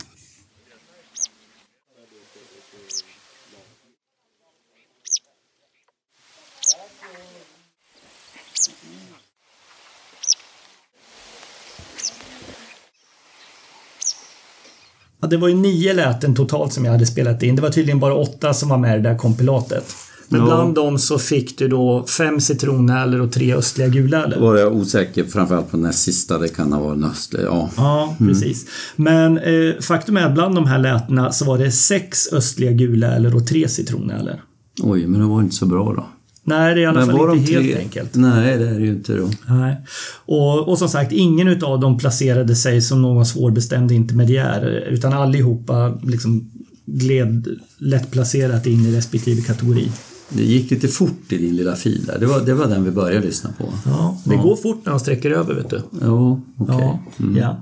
Ja, 15.25 15.29
det 15.29 15.37
var 15.37 15.49
ju 15.49 15.55
nio 15.55 15.93
läten 15.93 16.35
totalt 16.35 16.73
som 16.73 16.85
jag 16.85 16.93
hade 16.93 17.07
spelat 17.07 17.43
in. 17.43 17.57
Det 17.57 17.63
var 17.63 17.71
tydligen 17.71 18.01
bara 18.01 18.15
åtta 18.15 18.55
som 18.55 18.69
var 18.69 18.79
med 18.79 18.99
i 18.99 19.03
det 19.03 19.09
där 19.09 19.19
kompilatet. 19.19 19.95
Men 20.29 20.41
Ja. 20.41 20.47
bland 20.47 20.75
dem 20.75 20.99
så 20.99 21.19
fick 21.19 21.59
du 21.59 21.69
då 21.69 22.05
fem 22.19 22.41
citronnäler 22.41 23.21
och 23.21 23.33
tre 23.33 23.55
östliga 23.55 23.89
guläler. 23.89 24.41
Var 24.41 24.57
jag 24.57 24.73
osäker, 24.77 25.25
framförallt 25.25 25.71
på 25.71 25.77
den 25.77 25.87
näst 25.87 25.99
sista. 26.03 26.39
Det 26.39 26.49
kan 26.49 26.73
ha 26.73 26.81
varit 26.81 26.97
en 26.97 27.05
östlig, 27.05 27.41
ja. 27.45 27.71
Ja, 27.77 28.17
precis. 28.19 28.67
Men 28.97 29.39
eh, 29.39 29.81
faktum 29.81 30.17
är 30.17 30.27
att 30.27 30.35
bland 30.35 30.55
de 30.55 30.67
här 30.67 30.79
lätena 30.79 31.33
så 31.33 31.45
var 31.45 31.59
det 31.59 31.71
sex 31.71 32.33
östliga 32.33 32.73
guläler 32.73 33.37
och 33.37 33.47
tre 33.47 33.69
citronnäler. 33.69 34.43
Oj, 34.83 35.07
men 35.07 35.21
det 35.21 35.27
var 35.27 35.41
inte 35.41 35.55
så 35.55 35.67
bra 35.67 35.93
då. 35.97 36.07
Nej, 36.45 36.75
det 36.75 36.81
är 36.81 36.83
i 36.83 36.87
alla 36.87 37.07
Men 37.07 37.17
fall 37.17 37.37
inte 37.37 37.53
tre... 37.53 37.63
helt 37.63 37.79
enkelt. 37.79 38.15
Nej, 38.15 38.59
det 38.59 38.69
är 38.69 38.75
det 38.75 38.85
ju 38.87 38.91
inte 38.91 39.17
då. 39.17 39.31
Nej. 39.47 39.77
Och, 40.27 40.69
och 40.69 40.79
som 40.79 40.89
sagt, 40.89 41.13
ingen 41.13 41.49
utav 41.49 41.81
dem 41.81 41.99
placerade 41.99 42.57
sig 42.57 42.81
som 42.81 43.03
någon 43.03 43.27
svårbestämd 43.27 43.93
intermediär 43.93 44.87
utan 44.91 45.13
allihopa 45.13 45.99
liksom 46.03 46.51
gled 46.87 47.49
lättplacerat 47.79 48.67
in 48.67 48.87
i 48.87 48.97
respektive 48.97 49.41
kategori. 49.43 49.89
Det 50.29 50.43
gick 50.43 50.71
lite 50.71 50.89
fort 50.89 51.33
i 51.33 51.39
din 51.39 51.57
lilla 51.57 51.77
fil 51.77 52.05
där. 52.07 52.19
Det 52.19 52.27
var, 52.27 52.41
det 52.41 52.55
var 52.55 52.67
den 52.67 52.85
vi 52.85 52.91
började 52.91 53.27
lyssna 53.27 53.51
på. 53.59 53.65
Ja, 53.87 54.19
det 54.25 54.37
går 54.37 54.57
fort 54.57 54.81
när 54.85 54.93
de 54.93 55.01
sträcker 55.01 55.31
över, 55.31 55.55
vet 55.55 55.71
du. 55.71 55.83
Jo, 56.03 56.41
okej. 56.59 56.77
Ja, 56.79 57.01
ja. 57.37 57.57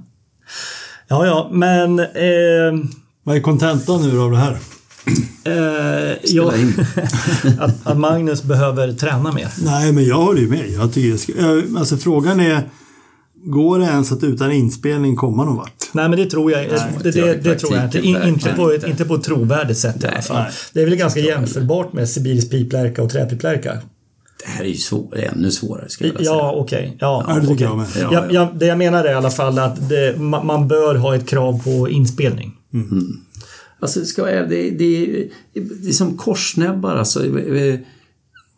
ja, 1.09 1.27
ja, 1.27 1.51
men... 1.53 1.99
Eh, 1.99 2.85
Vad 3.23 3.37
är 3.37 3.41
kontentan 3.41 4.03
nu 4.09 4.21
av 4.21 4.31
det 4.31 4.37
här? 4.37 4.59
eh, 5.45 6.17
ja, 6.25 6.57
in. 6.57 6.75
att, 7.61 7.87
att 7.87 7.99
Magnus 7.99 8.43
behöver 8.43 8.93
träna 8.93 9.33
mer. 9.33 9.49
Nej, 9.65 9.93
men 9.93 10.05
jag 10.05 10.17
håller 10.17 10.41
ju 10.41 10.49
med. 10.49 10.71
Jag 10.71 10.93
tycker, 10.93 11.41
jag 11.43 11.59
eh, 11.59 11.65
alltså 11.77 11.97
frågan 11.97 12.41
är, 12.41 12.63
går 13.45 13.79
det 13.79 13.85
ens 13.85 14.13
att 14.13 14.25
utan 14.25 14.53
inspelning 14.53 15.17
komma 15.17 15.45
någon 15.45 15.57
vart? 15.57 15.73
Nej 15.93 16.09
men 16.09 16.19
det 16.19 16.27
tror 16.27 16.53
jag, 16.53 16.61
det, 16.69 17.03
det 17.03 17.11
det, 17.11 17.35
det 17.35 17.55
tror 17.59 17.75
jag 17.77 17.85
inte. 17.85 17.99
In, 18.01 18.23
inte, 18.23 18.53
på, 18.53 18.71
ett- 18.73 18.87
inte 18.87 19.05
på 19.05 19.15
ett 19.15 19.23
trovärdigt 19.23 19.79
sätt 19.79 20.05
i 20.05 20.07
alla 20.07 20.23
fall. 20.23 20.43
nej. 20.43 20.53
Det 20.73 20.81
är 20.83 20.85
väl 20.87 20.97
ganska 20.97 21.21
jämförbart 21.21 21.93
med 21.93 22.09
sibirisk 22.09 22.51
piplärka 22.51 23.03
och 23.03 23.11
träpiplärka. 23.11 23.73
Det 24.45 24.49
här 24.51 24.65
är 24.65 24.69
ju 24.69 24.75
svår, 24.75 25.19
ännu 25.19 25.51
svårare, 25.51 25.89
skulle 25.89 26.09
jag 26.11 26.19
vilja 26.19 26.31
säga. 26.33 26.43
Ja, 26.43 26.53
okej. 26.57 26.97
Ja, 27.01 27.25
Ja, 27.29 27.35
det 27.35 27.47
okej. 27.49 27.63
jag 27.67 27.77
med. 27.77 27.87
Ja, 28.01 28.25
Ja, 28.31 28.53
det 28.55 28.67
jag 28.67 28.79
menar 28.79 29.05
är 29.05 29.11
i 29.13 29.15
alla 29.15 29.31
fall 29.31 29.59
att 29.59 29.79
man 30.45 30.69
bör 30.69 30.95
ha 30.95 31.15
ett 31.17 31.29
krav 31.29 31.63
på 31.65 31.89
inspelning. 31.89 32.53
Alltså, 33.83 34.01
det, 34.01 34.07
ska, 34.07 34.23
vara- 34.23 34.47
det, 34.47 34.71
det, 34.71 35.07
det 35.55 35.89
är 35.89 35.93
som 35.93 36.17
korsnäbbar 36.17 36.97
alltså. 36.97 37.21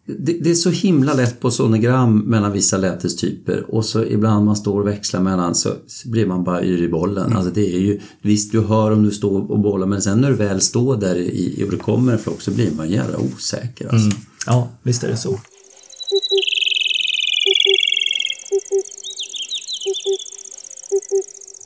Det, 0.06 0.32
det 0.42 0.50
är 0.50 0.54
så 0.54 0.70
himla 0.70 1.14
lätt 1.14 1.40
på 1.40 1.50
sonogram 1.50 2.18
mellan 2.18 2.52
vissa 2.52 2.76
lätestyper 2.76 3.64
och 3.74 3.84
så 3.84 4.04
ibland 4.04 4.44
man 4.44 4.56
står 4.56 4.80
och 4.80 4.86
växlar 4.86 5.20
mellan 5.20 5.54
så 5.54 5.70
blir 6.04 6.26
man 6.26 6.44
bara 6.44 6.64
yr 6.64 6.82
i 6.82 6.88
bollen. 6.88 7.32
Alltså 7.32 7.50
det 7.50 7.74
är 7.74 7.78
ju, 7.78 8.00
visst 8.22 8.52
du 8.52 8.60
hör 8.60 8.90
om 8.90 9.02
du 9.02 9.10
står 9.10 9.50
och 9.50 9.58
bollar 9.58 9.86
men 9.86 10.02
sen 10.02 10.20
när 10.20 10.30
du 10.30 10.36
väl 10.36 10.60
står 10.60 10.96
där 10.96 11.16
i, 11.16 11.64
och 11.66 11.70
det 11.70 11.76
kommer 11.76 12.12
en 12.12 12.18
flock 12.18 12.40
så 12.42 12.50
blir 12.50 12.70
man 12.76 12.90
jävla 12.90 13.18
osäker 13.18 13.88
alltså. 13.92 14.18
Ja, 14.46 14.68
visst 14.82 15.04
är 15.04 15.08
det 15.08 15.16
så. 15.16 15.38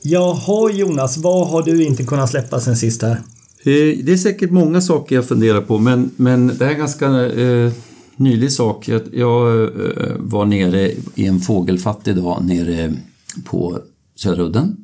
Jaha 0.03 0.71
Jonas, 0.71 1.17
vad 1.17 1.47
har 1.47 1.63
du 1.63 1.83
inte 1.85 2.03
kunnat 2.03 2.29
släppa 2.29 2.59
sen 2.59 2.77
sist 2.77 3.01
här? 3.01 3.21
Eh, 3.63 4.03
det 4.03 4.11
är 4.11 4.17
säkert 4.17 4.51
många 4.51 4.81
saker 4.81 5.15
jag 5.15 5.27
funderar 5.27 5.61
på 5.61 5.77
men, 5.77 6.11
men 6.15 6.47
det 6.47 6.59
här 6.59 6.67
är 6.67 6.71
en 6.71 6.79
ganska 6.79 7.25
eh, 7.25 7.71
nylig 8.15 8.51
sak. 8.51 8.87
Jag, 8.87 9.01
jag 9.13 9.63
eh, 9.63 10.15
var 10.17 10.45
nere 10.45 10.91
i 11.15 11.25
en 11.25 11.39
fågelfattig 11.39 12.15
dag 12.15 12.45
nere 12.45 12.93
på 13.45 13.79
Södra 14.15 14.43
udden. 14.43 14.77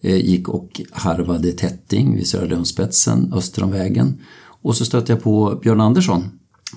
Eh, 0.00 0.16
gick 0.16 0.48
och 0.48 0.80
harvade 0.90 1.52
tätting 1.52 2.16
vid 2.16 2.26
Söderlundsspetsen 2.26 3.32
öster 3.32 3.64
om 3.64 3.70
vägen. 3.70 4.14
Och 4.62 4.76
så 4.76 4.84
stötte 4.84 5.12
jag 5.12 5.22
på 5.22 5.58
Björn 5.62 5.80
Andersson 5.80 6.22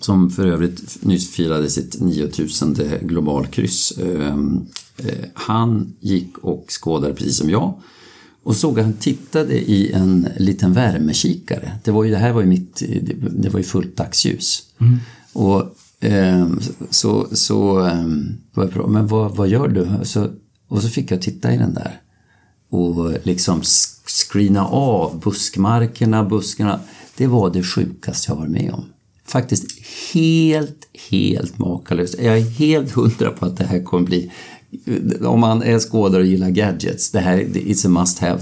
som 0.02 0.30
för 0.30 0.48
övrigt 0.48 1.04
nyss 1.04 1.30
firade 1.30 1.70
sitt 1.70 2.02
9000 2.02 2.78
globalkryss. 3.02 3.92
Eh, 3.92 4.38
eh, 4.98 5.26
han 5.34 5.94
gick 6.00 6.38
och 6.38 6.66
skådade 6.70 7.14
precis 7.14 7.38
som 7.38 7.50
jag. 7.50 7.82
Och 8.48 8.56
såg 8.56 8.80
att 8.80 8.86
han 8.86 8.94
tittade 8.94 9.54
i 9.54 9.92
en 9.92 10.28
liten 10.38 10.74
värmekikare. 10.74 11.72
Det, 11.84 11.92
var 11.92 12.04
ju, 12.04 12.12
det 12.12 12.18
här 12.18 12.34
var 12.34 12.42
ju 12.42 12.48
mitt, 12.48 12.84
det, 13.32 13.50
var 13.50 13.60
ju 13.60 13.64
fullt 13.64 13.98
dagsljus. 13.98 14.64
Och 15.34 15.64
ehm, 16.00 16.60
så, 16.90 17.28
så 17.32 17.74
var 18.54 18.72
jag 18.76 18.90
men 18.90 19.08
vad, 19.08 19.36
vad 19.36 19.48
gör 19.48 19.68
du? 19.68 20.06
Så, 20.06 20.30
och 20.68 20.82
så 20.82 20.90
fick 20.90 21.12
jag 21.12 21.22
titta 21.22 21.54
i 21.54 21.58
den 21.58 21.74
där. 21.74 22.02
Och 22.70 23.12
liksom 23.24 23.62
screena 24.06 24.66
av 24.66 25.20
buskmarkerna, 25.20 26.24
buskarna. 26.24 26.80
Det 27.18 27.28
var 27.28 27.50
det 27.50 27.64
sjukaste 27.64 28.32
jag 28.32 28.36
varit 28.36 28.52
med 28.52 28.72
om. 28.74 28.86
Faktiskt 29.26 29.66
helt, 30.14 30.88
helt 31.10 31.58
makalöst. 31.58 32.16
Jag 32.20 32.38
är 32.38 32.50
helt 32.50 32.92
hundra 32.92 33.32
på 33.32 33.46
att 33.46 33.58
det 33.58 33.66
här 33.66 33.84
kommer 33.84 34.06
bli 34.06 34.32
om 35.22 35.40
man 35.40 35.64
är 35.64 35.80
skådare 35.80 36.22
och 36.22 36.28
gillar 36.28 36.50
gadgets, 36.50 37.12
det 37.12 37.20
här 37.20 37.38
it's 37.40 37.86
a 37.86 37.90
must 37.90 38.20
have. 38.20 38.40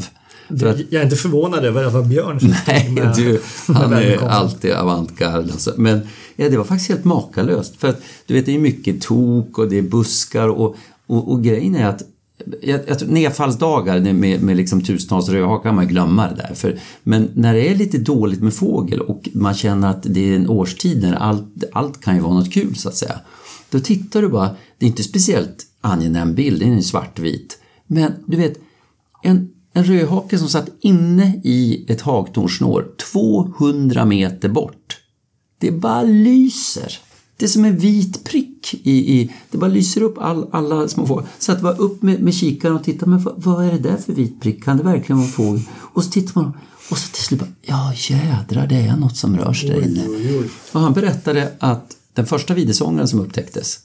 För 0.59 0.65
att, 0.65 0.79
Jag 0.89 0.99
är 0.99 1.03
inte 1.03 1.15
förvånad 1.15 1.65
över 1.65 1.83
att 1.83 1.93
det 1.93 1.99
var 1.99 2.05
Björn 2.07 2.39
som 2.39 2.53
nej, 2.67 2.89
med- 2.91 3.15
du, 3.15 3.41
han 3.67 3.93
är 3.93 4.17
alltid 4.17 4.71
avantgarde. 4.71 5.51
Alltså. 5.51 5.73
Men 5.77 6.01
ja, 6.35 6.49
det 6.49 6.57
var 6.57 6.63
faktiskt 6.65 6.89
helt 6.89 7.05
makalöst. 7.05 7.75
För 7.75 7.87
att 7.87 8.01
du 8.25 8.33
vet, 8.33 8.45
det 8.45 8.55
är 8.55 8.59
mycket 8.59 9.01
tok 9.01 9.57
och 9.57 9.69
det 9.69 9.77
är 9.77 9.81
buskar 9.81 10.47
och, 10.47 10.75
och, 11.07 11.31
och 11.31 11.43
grejen 11.43 11.75
är 11.75 11.85
att 11.85 12.01
jag, 12.61 12.79
jag 12.87 13.07
nedfallsdagar 13.09 14.13
med, 14.13 14.41
med 14.41 14.57
liksom 14.57 14.81
tusentals 14.81 15.29
rödhakar 15.29 15.63
kan 15.69 15.75
man 15.75 15.87
glömma 15.87 16.27
det 16.27 16.35
där. 16.35 16.55
För, 16.55 16.79
men 17.03 17.29
när 17.33 17.53
det 17.53 17.71
är 17.71 17.75
lite 17.75 17.97
dåligt 17.97 18.41
med 18.41 18.53
fågel 18.53 19.01
och 19.01 19.29
man 19.33 19.53
känner 19.53 19.89
att 19.89 20.03
det 20.03 20.31
är 20.31 20.35
en 20.35 20.49
årstid 20.49 21.01
när 21.01 21.13
allt, 21.13 21.63
allt 21.73 22.01
kan 22.01 22.15
ju 22.15 22.21
vara 22.21 22.33
något 22.33 22.53
kul 22.53 22.75
så 22.75 22.89
att 22.89 22.95
säga. 22.95 23.19
Då 23.69 23.79
tittar 23.79 24.21
du 24.21 24.27
bara, 24.27 24.49
det 24.77 24.85
är 24.85 24.87
inte 24.87 25.03
speciellt 25.03 25.65
angenäm 25.85 26.35
bild, 26.35 26.59
den 26.59 26.77
är 26.77 26.81
svartvit. 26.81 27.59
Men 27.87 28.11
du 28.25 28.37
vet, 28.37 28.59
en, 29.23 29.49
en 29.73 29.83
rödhake 29.83 30.37
som 30.37 30.49
satt 30.49 30.69
inne 30.81 31.41
i 31.43 31.85
ett 31.87 32.01
hagtornsnår 32.01 32.87
200 33.13 34.05
meter 34.05 34.49
bort. 34.49 34.97
Det 35.59 35.71
bara 35.71 36.03
lyser. 36.03 36.99
Det 37.37 37.45
är 37.45 37.49
som 37.49 37.65
en 37.65 37.77
vit 37.77 38.23
prick 38.23 38.73
i, 38.83 39.19
i 39.19 39.31
det 39.51 39.57
bara 39.57 39.71
lyser 39.71 40.01
upp 40.01 40.17
all, 40.17 40.47
alla 40.51 40.87
små 40.87 41.07
fåglar. 41.07 41.27
Så 41.39 41.51
att 41.51 41.61
vara 41.61 41.75
upp 41.75 42.01
med, 42.01 42.21
med 42.21 42.33
kikaren 42.33 42.75
och 42.75 42.83
titta, 42.83 43.05
men 43.05 43.23
vad, 43.23 43.43
vad, 43.43 43.65
är 43.65 43.71
det 43.71 43.77
där 43.77 43.97
för 43.97 44.13
vit 44.13 44.41
prick? 44.41 44.63
Kan 44.63 44.77
det 44.77 44.83
verkligen 44.83 45.17
vara 45.17 45.27
en 45.27 45.33
fågel? 45.33 45.61
Och 45.75 46.03
så 46.03 46.11
tittar 46.11 46.41
man 46.41 46.57
och 46.89 46.97
så 46.97 47.11
till 47.11 47.23
slut 47.23 47.39
bara, 47.39 47.49
ja 47.61 47.93
jädrar 47.95 48.67
det 48.67 48.75
är 48.75 48.97
något 48.97 49.17
som 49.17 49.37
rör 49.37 49.53
sig 49.53 49.69
där 49.69 49.81
inne. 49.81 50.03
Och 50.71 50.79
han 50.79 50.93
berättade 50.93 51.51
att 51.59 51.97
den 52.13 52.25
första 52.25 52.53
videsångaren 52.53 53.07
som 53.07 53.19
upptäcktes 53.19 53.79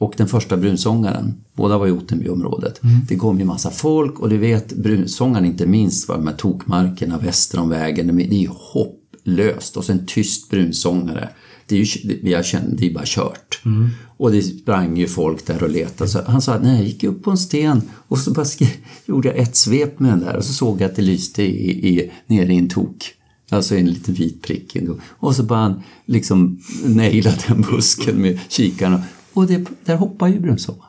och 0.00 0.14
den 0.16 0.28
första 0.28 0.56
brunsångaren, 0.56 1.34
båda 1.54 1.78
var 1.78 1.86
i 1.86 1.90
Ottenbyområdet. 1.90 2.82
Mm. 2.82 3.00
Det 3.08 3.16
kom 3.16 3.38
ju 3.38 3.44
massa 3.44 3.70
folk 3.70 4.18
och 4.18 4.28
du 4.28 4.38
vet 4.38 4.72
brunsångaren 4.72 5.44
inte 5.44 5.66
minst 5.66 6.08
var 6.08 6.16
de 6.16 6.26
här 6.26 6.34
tokmarkerna 6.34 7.18
väster 7.18 7.60
om 7.60 7.68
vägen. 7.68 8.16
Det 8.16 8.22
är 8.22 8.40
ju 8.40 8.50
hopplöst 8.50 9.76
och 9.76 9.84
så 9.84 9.92
en 9.92 10.06
tyst 10.06 10.50
brunsångare 10.50 11.28
det 11.70 11.80
är 11.80 12.04
ju 12.04 12.30
jag 12.30 12.44
kände, 12.44 12.76
det 12.76 12.86
är 12.86 12.94
bara 12.94 13.04
kört. 13.06 13.60
Mm. 13.64 13.88
Och 14.16 14.32
det 14.32 14.42
sprang 14.42 14.96
ju 14.96 15.06
folk 15.06 15.46
där 15.46 15.62
och 15.62 15.70
letade. 15.70 16.10
Så 16.10 16.22
han 16.26 16.42
sa 16.42 16.54
att 16.54 16.66
jag 16.66 16.84
gick 16.84 17.04
upp 17.04 17.22
på 17.22 17.30
en 17.30 17.38
sten 17.38 17.82
och 17.92 18.18
så 18.18 18.30
bara 18.30 18.46
gjorde 19.06 19.28
jag 19.28 19.36
ett 19.36 19.56
svep 19.56 20.00
med 20.00 20.10
den 20.10 20.20
där 20.20 20.36
och 20.36 20.44
så 20.44 20.52
såg 20.52 20.80
jag 20.80 20.90
att 20.90 20.96
det 20.96 21.02
lyste 21.02 21.42
i, 21.42 21.88
i, 21.88 22.10
nere 22.26 22.52
i 22.52 22.58
en 22.58 22.68
tok. 22.68 23.14
Alltså 23.50 23.76
en 23.76 23.86
liten 23.86 24.14
vit 24.14 24.42
prick. 24.42 24.76
Och 25.08 25.36
så 25.36 25.42
bara 25.42 25.58
han 25.58 25.82
liksom 26.06 26.60
nailade 26.84 27.38
den 27.48 27.60
busken 27.60 28.16
med 28.16 28.38
kikaren. 28.48 29.00
Och 29.32 29.46
det, 29.46 29.66
där 29.84 29.96
hoppar 29.96 30.28
ju 30.28 30.40
brunsångaren. 30.40 30.86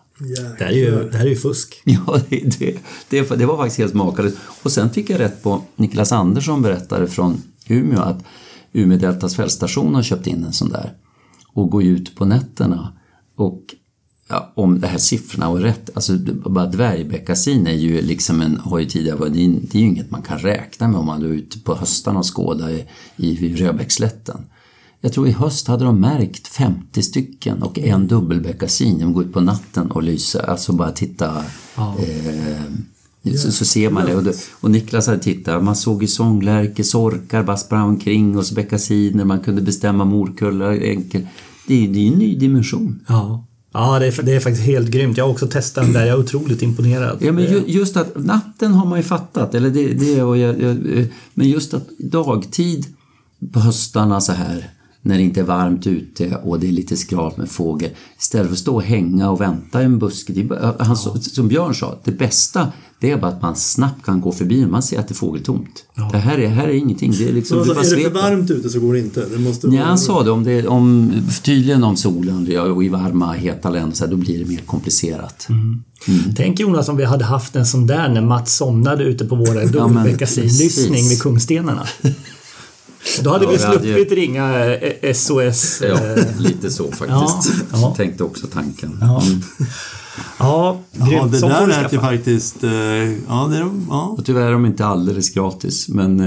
Det 0.57 0.63
här 0.63 0.71
är 0.71 0.75
ju, 0.75 1.09
det 1.09 1.17
här 1.17 1.25
är 1.25 1.29
ju 1.29 1.35
fusk. 1.35 1.81
Ja, 1.85 2.19
det, 2.29 2.59
det, 2.59 2.77
det, 3.09 3.29
det 3.29 3.45
var 3.45 3.57
faktiskt 3.57 3.77
helt 3.77 3.93
makalöst. 3.93 4.37
Och 4.63 4.71
sen 4.71 4.89
fick 4.89 5.09
jag 5.09 5.19
rätt 5.19 5.43
på 5.43 5.61
Niklas 5.75 6.11
Andersson 6.11 6.61
berättade 6.61 7.07
från 7.07 7.41
Umeå 7.67 7.99
att 7.99 8.23
Umeå 8.73 8.97
Deltas 8.97 9.35
fältstation 9.35 9.95
har 9.95 10.03
köpt 10.03 10.27
in 10.27 10.43
en 10.43 10.53
sån 10.53 10.69
där 10.69 10.93
och 11.53 11.69
går 11.69 11.83
ut 11.83 12.15
på 12.15 12.25
nätterna 12.25 12.93
och 13.35 13.61
ja, 14.29 14.51
om 14.55 14.79
de 14.79 14.87
här 14.87 14.97
siffrorna 14.97 15.51
var 15.51 15.59
rätt, 15.59 15.89
alltså 15.93 16.17
bara 16.45 16.65
dvärgbeckasin 16.65 17.67
är 17.67 17.73
ju 17.73 18.01
liksom 18.01 18.41
en, 18.41 18.57
har 18.57 18.79
ju 18.79 18.85
tidigare 18.85 19.17
varit, 19.17 19.33
det 19.71 19.77
är 19.77 19.81
ju 19.81 19.87
inget 19.87 20.11
man 20.11 20.21
kan 20.21 20.39
räkna 20.39 20.87
med 20.87 20.99
om 20.99 21.05
man 21.05 21.23
är 21.23 21.27
ute 21.27 21.59
på 21.59 21.75
höstarna 21.75 22.19
och 22.19 22.35
skådar 22.35 22.69
i, 22.69 22.85
i 23.17 23.55
Röbäcksslätten. 23.55 24.45
Jag 25.01 25.13
tror 25.13 25.27
i 25.27 25.31
höst 25.31 25.67
hade 25.67 25.85
de 25.85 25.99
märkt 25.99 26.47
50 26.47 27.01
stycken 27.01 27.63
och 27.63 27.79
en 27.79 28.07
dubbelbeckasin. 28.07 28.99
De 28.99 29.13
går 29.13 29.23
ut 29.23 29.33
på 29.33 29.41
natten 29.41 29.91
och 29.91 30.03
lyser, 30.03 30.49
alltså 30.49 30.73
bara 30.73 30.91
titta 30.91 31.43
ja. 31.75 31.97
eh, 31.99 33.35
så, 33.37 33.51
så 33.51 33.65
ser 33.65 33.89
man 33.89 34.05
det. 34.05 34.15
Och, 34.15 34.35
och 34.61 34.71
Niklas 34.71 35.07
hade 35.07 35.19
tittat, 35.19 35.63
man 35.63 35.75
såg 35.75 36.01
ju 36.01 36.07
sånglärkor, 36.07 36.83
sorkar 36.83 37.43
bara 37.43 37.57
sprang 37.57 37.89
omkring 37.89 38.37
och 38.37 38.45
så 38.45 38.55
beckasiner, 38.55 39.25
man 39.25 39.39
kunde 39.39 39.61
bestämma 39.61 40.05
morkullar 40.05 40.71
enkel. 40.71 41.27
Det, 41.67 41.87
det 41.87 41.99
är 41.99 42.03
ju 42.03 42.13
en 42.13 42.19
ny 42.19 42.35
dimension. 42.35 42.99
Ja. 43.07 43.45
Ja, 43.73 43.99
det 43.99 44.07
är, 44.07 44.23
det 44.23 44.35
är 44.35 44.39
faktiskt 44.39 44.65
helt 44.65 44.89
grymt. 44.89 45.17
Jag 45.17 45.25
har 45.25 45.31
också 45.31 45.47
testat 45.47 45.83
den 45.83 45.93
där. 45.93 46.05
Jag 46.05 46.09
är 46.09 46.19
otroligt 46.19 46.61
imponerad. 46.61 47.17
Ja, 47.21 47.31
men 47.31 47.43
ju, 47.43 47.63
just 47.67 47.97
att 47.97 48.23
natten 48.23 48.73
har 48.73 48.85
man 48.85 48.99
ju 48.99 49.03
fattat. 49.03 49.55
Eller 49.55 49.69
det, 49.69 49.93
det, 49.93 50.23
och 50.23 50.37
jag, 50.37 50.61
jag, 50.61 50.77
men 51.33 51.49
just 51.49 51.73
att 51.73 51.89
dagtid 51.97 52.85
på 53.51 53.59
höstarna 53.59 54.21
så 54.21 54.31
här 54.31 54.69
när 55.01 55.17
det 55.17 55.23
inte 55.23 55.39
är 55.39 55.43
varmt 55.43 55.87
ute 55.87 56.35
och 56.35 56.59
det 56.59 56.67
är 56.67 56.71
lite 56.71 56.97
skralt 56.97 57.37
med 57.37 57.49
fågel. 57.49 57.89
Istället 58.19 58.47
för 58.47 58.53
att 58.53 58.59
stå 58.59 58.75
och 58.75 58.83
hänga 58.83 59.29
och 59.29 59.41
vänta 59.41 59.81
i 59.81 59.85
en 59.85 59.99
buske. 59.99 60.33
Det, 60.33 60.75
han, 60.79 60.97
som 60.97 61.47
Björn 61.47 61.75
sa, 61.75 61.99
det 62.03 62.11
bästa 62.11 62.71
det 63.01 63.11
är 63.11 63.17
bara 63.17 63.31
att 63.31 63.41
man 63.41 63.55
snabbt 63.55 64.05
kan 64.05 64.21
gå 64.21 64.31
förbi 64.31 64.65
man 64.65 64.83
ser 64.83 64.99
att 64.99 65.07
det 65.07 65.11
är 65.11 65.15
fågeltomt. 65.15 65.83
Ja. 65.95 66.09
Det 66.11 66.17
här 66.17 66.37
är, 66.37 66.47
här 66.47 66.67
är 66.67 66.73
ingenting. 66.73 67.11
Det 67.17 67.29
är, 67.29 67.33
liksom, 67.33 67.65
så 67.65 67.71
alltså, 67.71 67.95
är 67.95 67.97
det 67.97 68.03
för 68.03 68.11
varmt 68.11 68.51
ute 68.51 68.69
så 68.69 68.79
går 68.79 68.93
det 68.93 68.99
inte? 68.99 69.25
Det 69.31 69.37
måste 69.37 69.67
ja, 69.67 69.83
han 69.83 69.97
sa 69.97 70.23
det. 70.23 70.31
Om 70.31 70.43
det 70.43 70.67
om, 70.67 71.13
tydligen 71.43 71.83
om 71.83 71.97
solen 71.97 72.57
och 72.57 72.83
i 72.83 72.89
varma, 72.89 73.33
heta 73.33 73.69
länder 73.69 73.95
så 73.95 74.03
här, 74.03 74.11
då 74.11 74.17
blir 74.17 74.39
det 74.39 74.45
mer 74.45 74.61
komplicerat. 74.65 75.47
Mm. 75.49 75.83
Mm. 76.07 76.35
Tänk 76.35 76.59
Jonas 76.59 76.89
om 76.89 76.97
vi 76.97 77.05
hade 77.05 77.25
haft 77.25 77.55
en 77.55 77.65
sån 77.65 77.87
där 77.87 78.09
när 78.09 78.21
Mats 78.21 78.55
somnade 78.55 79.03
ute 79.03 79.25
på 79.25 79.35
våra 79.35 79.65
dubbelbeckasinlyssning 79.65 81.09
vid 81.09 81.21
Kungstenarna. 81.21 81.87
Då 83.23 83.29
hade 83.29 83.45
ja, 83.45 83.51
vi 83.51 83.59
sluppit 83.59 84.09
hade... 84.09 84.21
ringa 84.21 84.77
SOS. 85.13 85.81
Eh, 85.81 85.89
ja, 85.89 85.97
eh. 85.97 86.39
lite 86.39 86.71
så 86.71 86.91
faktiskt. 86.91 87.63
Ja, 87.71 87.77
ja. 87.81 87.93
Tänkte 87.97 88.23
också 88.23 88.47
tanken. 88.47 88.97
Ja. 89.01 89.21
Mm. 89.21 89.41
Ja, 90.39 90.81
grymt. 90.91 91.11
Ja, 91.11 91.27
det 91.31 91.37
Som 91.37 91.49
där 91.49 91.67
lät 91.67 91.93
ju 91.93 91.99
faktiskt... 91.99 92.63
Eh, 92.63 92.71
ja, 93.27 93.47
det, 93.51 93.69
ja. 93.89 94.15
Och 94.17 94.25
tyvärr 94.25 94.47
är 94.47 94.51
de 94.51 94.65
inte 94.65 94.85
alldeles 94.85 95.33
gratis, 95.33 95.89
men 95.89 96.17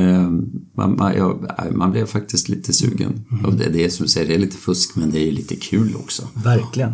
man, 0.77 0.97
man, 0.97 1.15
ja, 1.17 1.39
man 1.73 1.91
blev 1.91 2.07
faktiskt 2.07 2.49
lite 2.49 2.73
sugen. 2.73 3.25
Mm. 3.31 3.45
Och 3.45 3.55
det, 3.55 3.69
det 3.69 3.85
är 3.85 3.89
som 3.89 4.07
du 4.07 4.11
säger, 4.11 4.29
det 4.29 4.35
är 4.35 4.39
lite 4.39 4.57
fusk, 4.57 4.97
men 4.97 5.11
det 5.11 5.29
är 5.29 5.33
lite 5.33 5.57
kul 5.57 5.97
också. 5.97 6.29
Verkligen. 6.35 6.93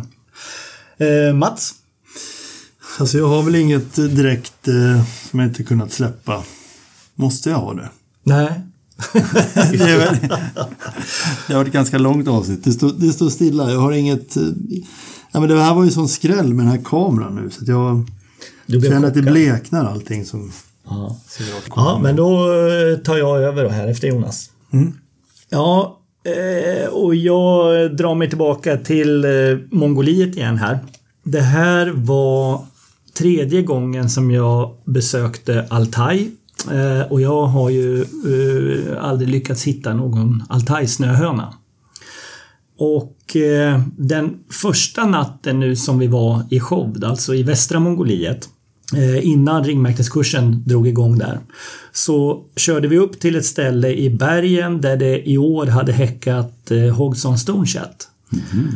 Eh, 0.97 1.33
Mats? 1.35 1.73
Alltså 2.99 3.17
jag 3.17 3.27
har 3.27 3.43
väl 3.43 3.55
inget 3.55 3.95
direkt 3.95 4.67
eh, 4.67 5.03
som 5.29 5.39
jag 5.39 5.49
inte 5.49 5.63
kunnat 5.63 5.91
släppa. 5.91 6.43
Måste 7.15 7.49
jag 7.49 7.57
ha 7.57 7.73
det? 7.73 7.89
Nej, 8.23 8.61
det, 9.71 9.97
väl, 9.97 10.15
det 11.47 11.53
har 11.53 11.55
varit 11.55 11.67
ett 11.67 11.73
ganska 11.73 11.97
långt 11.97 12.27
avsnitt. 12.27 12.63
Det 12.63 12.71
står, 12.71 12.91
det 12.97 13.13
står 13.13 13.29
stilla. 13.29 13.71
Jag 13.71 13.79
har 13.79 13.91
inget... 13.91 14.37
Ja, 15.31 15.39
men 15.39 15.49
det 15.49 15.61
här 15.61 15.73
var 15.73 15.83
ju 15.83 15.91
sån 15.91 16.09
skräll 16.09 16.53
med 16.53 16.65
den 16.65 16.71
här 16.71 16.81
kameran 16.85 17.35
nu 17.35 17.49
så 17.49 17.61
att 17.61 17.67
jag 17.67 18.05
känner 18.83 19.07
att 19.07 19.13
det 19.13 19.21
bleknar 19.21 19.85
allting 19.85 20.25
som... 20.25 20.51
Ja, 20.89 21.17
ja 21.75 21.99
men 22.03 22.15
då 22.15 22.53
eh, 22.53 22.97
tar 22.97 23.17
jag 23.17 23.41
över 23.41 23.69
här 23.69 23.87
efter 23.87 24.07
Jonas. 24.07 24.49
Mm. 24.73 24.93
Ja, 25.49 25.99
eh, 26.23 26.89
och 26.89 27.15
jag 27.15 27.95
drar 27.95 28.15
mig 28.15 28.29
tillbaka 28.29 28.77
till 28.77 29.25
eh, 29.25 29.31
Mongoliet 29.71 30.35
igen 30.35 30.57
här. 30.57 30.79
Det 31.23 31.41
här 31.41 31.91
var 31.95 32.65
tredje 33.17 33.61
gången 33.61 34.09
som 34.09 34.31
jag 34.31 34.75
besökte 34.85 35.67
Altai 35.69 36.31
Eh, 36.31 36.40
och 37.09 37.21
jag 37.21 37.45
har 37.45 37.69
ju 37.69 38.01
eh, 38.01 39.03
aldrig 39.03 39.29
lyckats 39.29 39.63
hitta 39.63 39.93
någon 39.93 40.43
Altaj-snöhöna. 40.49 41.53
Och 42.77 43.35
eh, 43.35 43.81
den 43.97 44.37
första 44.49 45.05
natten 45.05 45.59
nu 45.59 45.75
som 45.75 45.99
vi 45.99 46.07
var 46.07 46.43
i 46.49 46.59
Chovd, 46.59 47.03
alltså 47.03 47.35
i 47.35 47.43
västra 47.43 47.79
Mongoliet, 47.79 48.49
innan 49.21 49.63
ringmärkeskursen 49.63 50.63
drog 50.65 50.87
igång 50.87 51.17
där, 51.17 51.39
så 51.91 52.43
körde 52.55 52.87
vi 52.87 52.97
upp 52.97 53.19
till 53.19 53.35
ett 53.35 53.45
ställe 53.45 53.93
i 53.93 54.09
bergen 54.09 54.81
där 54.81 54.97
det 54.97 55.29
i 55.29 55.37
år 55.37 55.65
hade 55.65 55.91
häckat 55.91 56.71
Hogson 56.97 57.37
Stonechat. 57.37 58.07
Mm. 58.53 58.67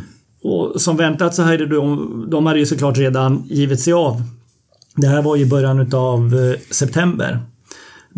Och 0.42 0.80
som 0.80 0.96
väntat 0.96 1.34
så 1.34 1.42
hade 1.42 1.66
de, 1.66 2.26
de 2.30 2.46
hade 2.46 2.58
ju 2.58 2.66
såklart 2.66 2.98
redan 2.98 3.42
givit 3.46 3.80
sig 3.80 3.92
av. 3.92 4.22
Det 4.96 5.06
här 5.06 5.22
var 5.22 5.36
i 5.36 5.46
början 5.46 5.94
av 5.94 6.54
september. 6.70 7.40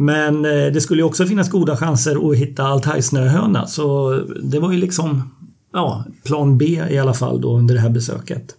Men 0.01 0.45
eh, 0.45 0.73
det 0.73 0.81
skulle 0.81 1.01
ju 1.01 1.07
också 1.07 1.27
finnas 1.27 1.51
goda 1.51 1.77
chanser 1.77 2.31
att 2.31 2.37
hitta 2.37 2.62
altajsnöhöna 2.62 3.66
så 3.66 4.15
det 4.43 4.59
var 4.59 4.73
ju 4.73 4.79
liksom 4.79 5.31
ja, 5.73 6.05
plan 6.25 6.59
B 6.59 6.83
i 6.91 6.99
alla 6.99 7.15
fall 7.15 7.41
då 7.41 7.57
under 7.57 7.75
det 7.75 7.81
här 7.81 7.91
besöket. 7.91 8.55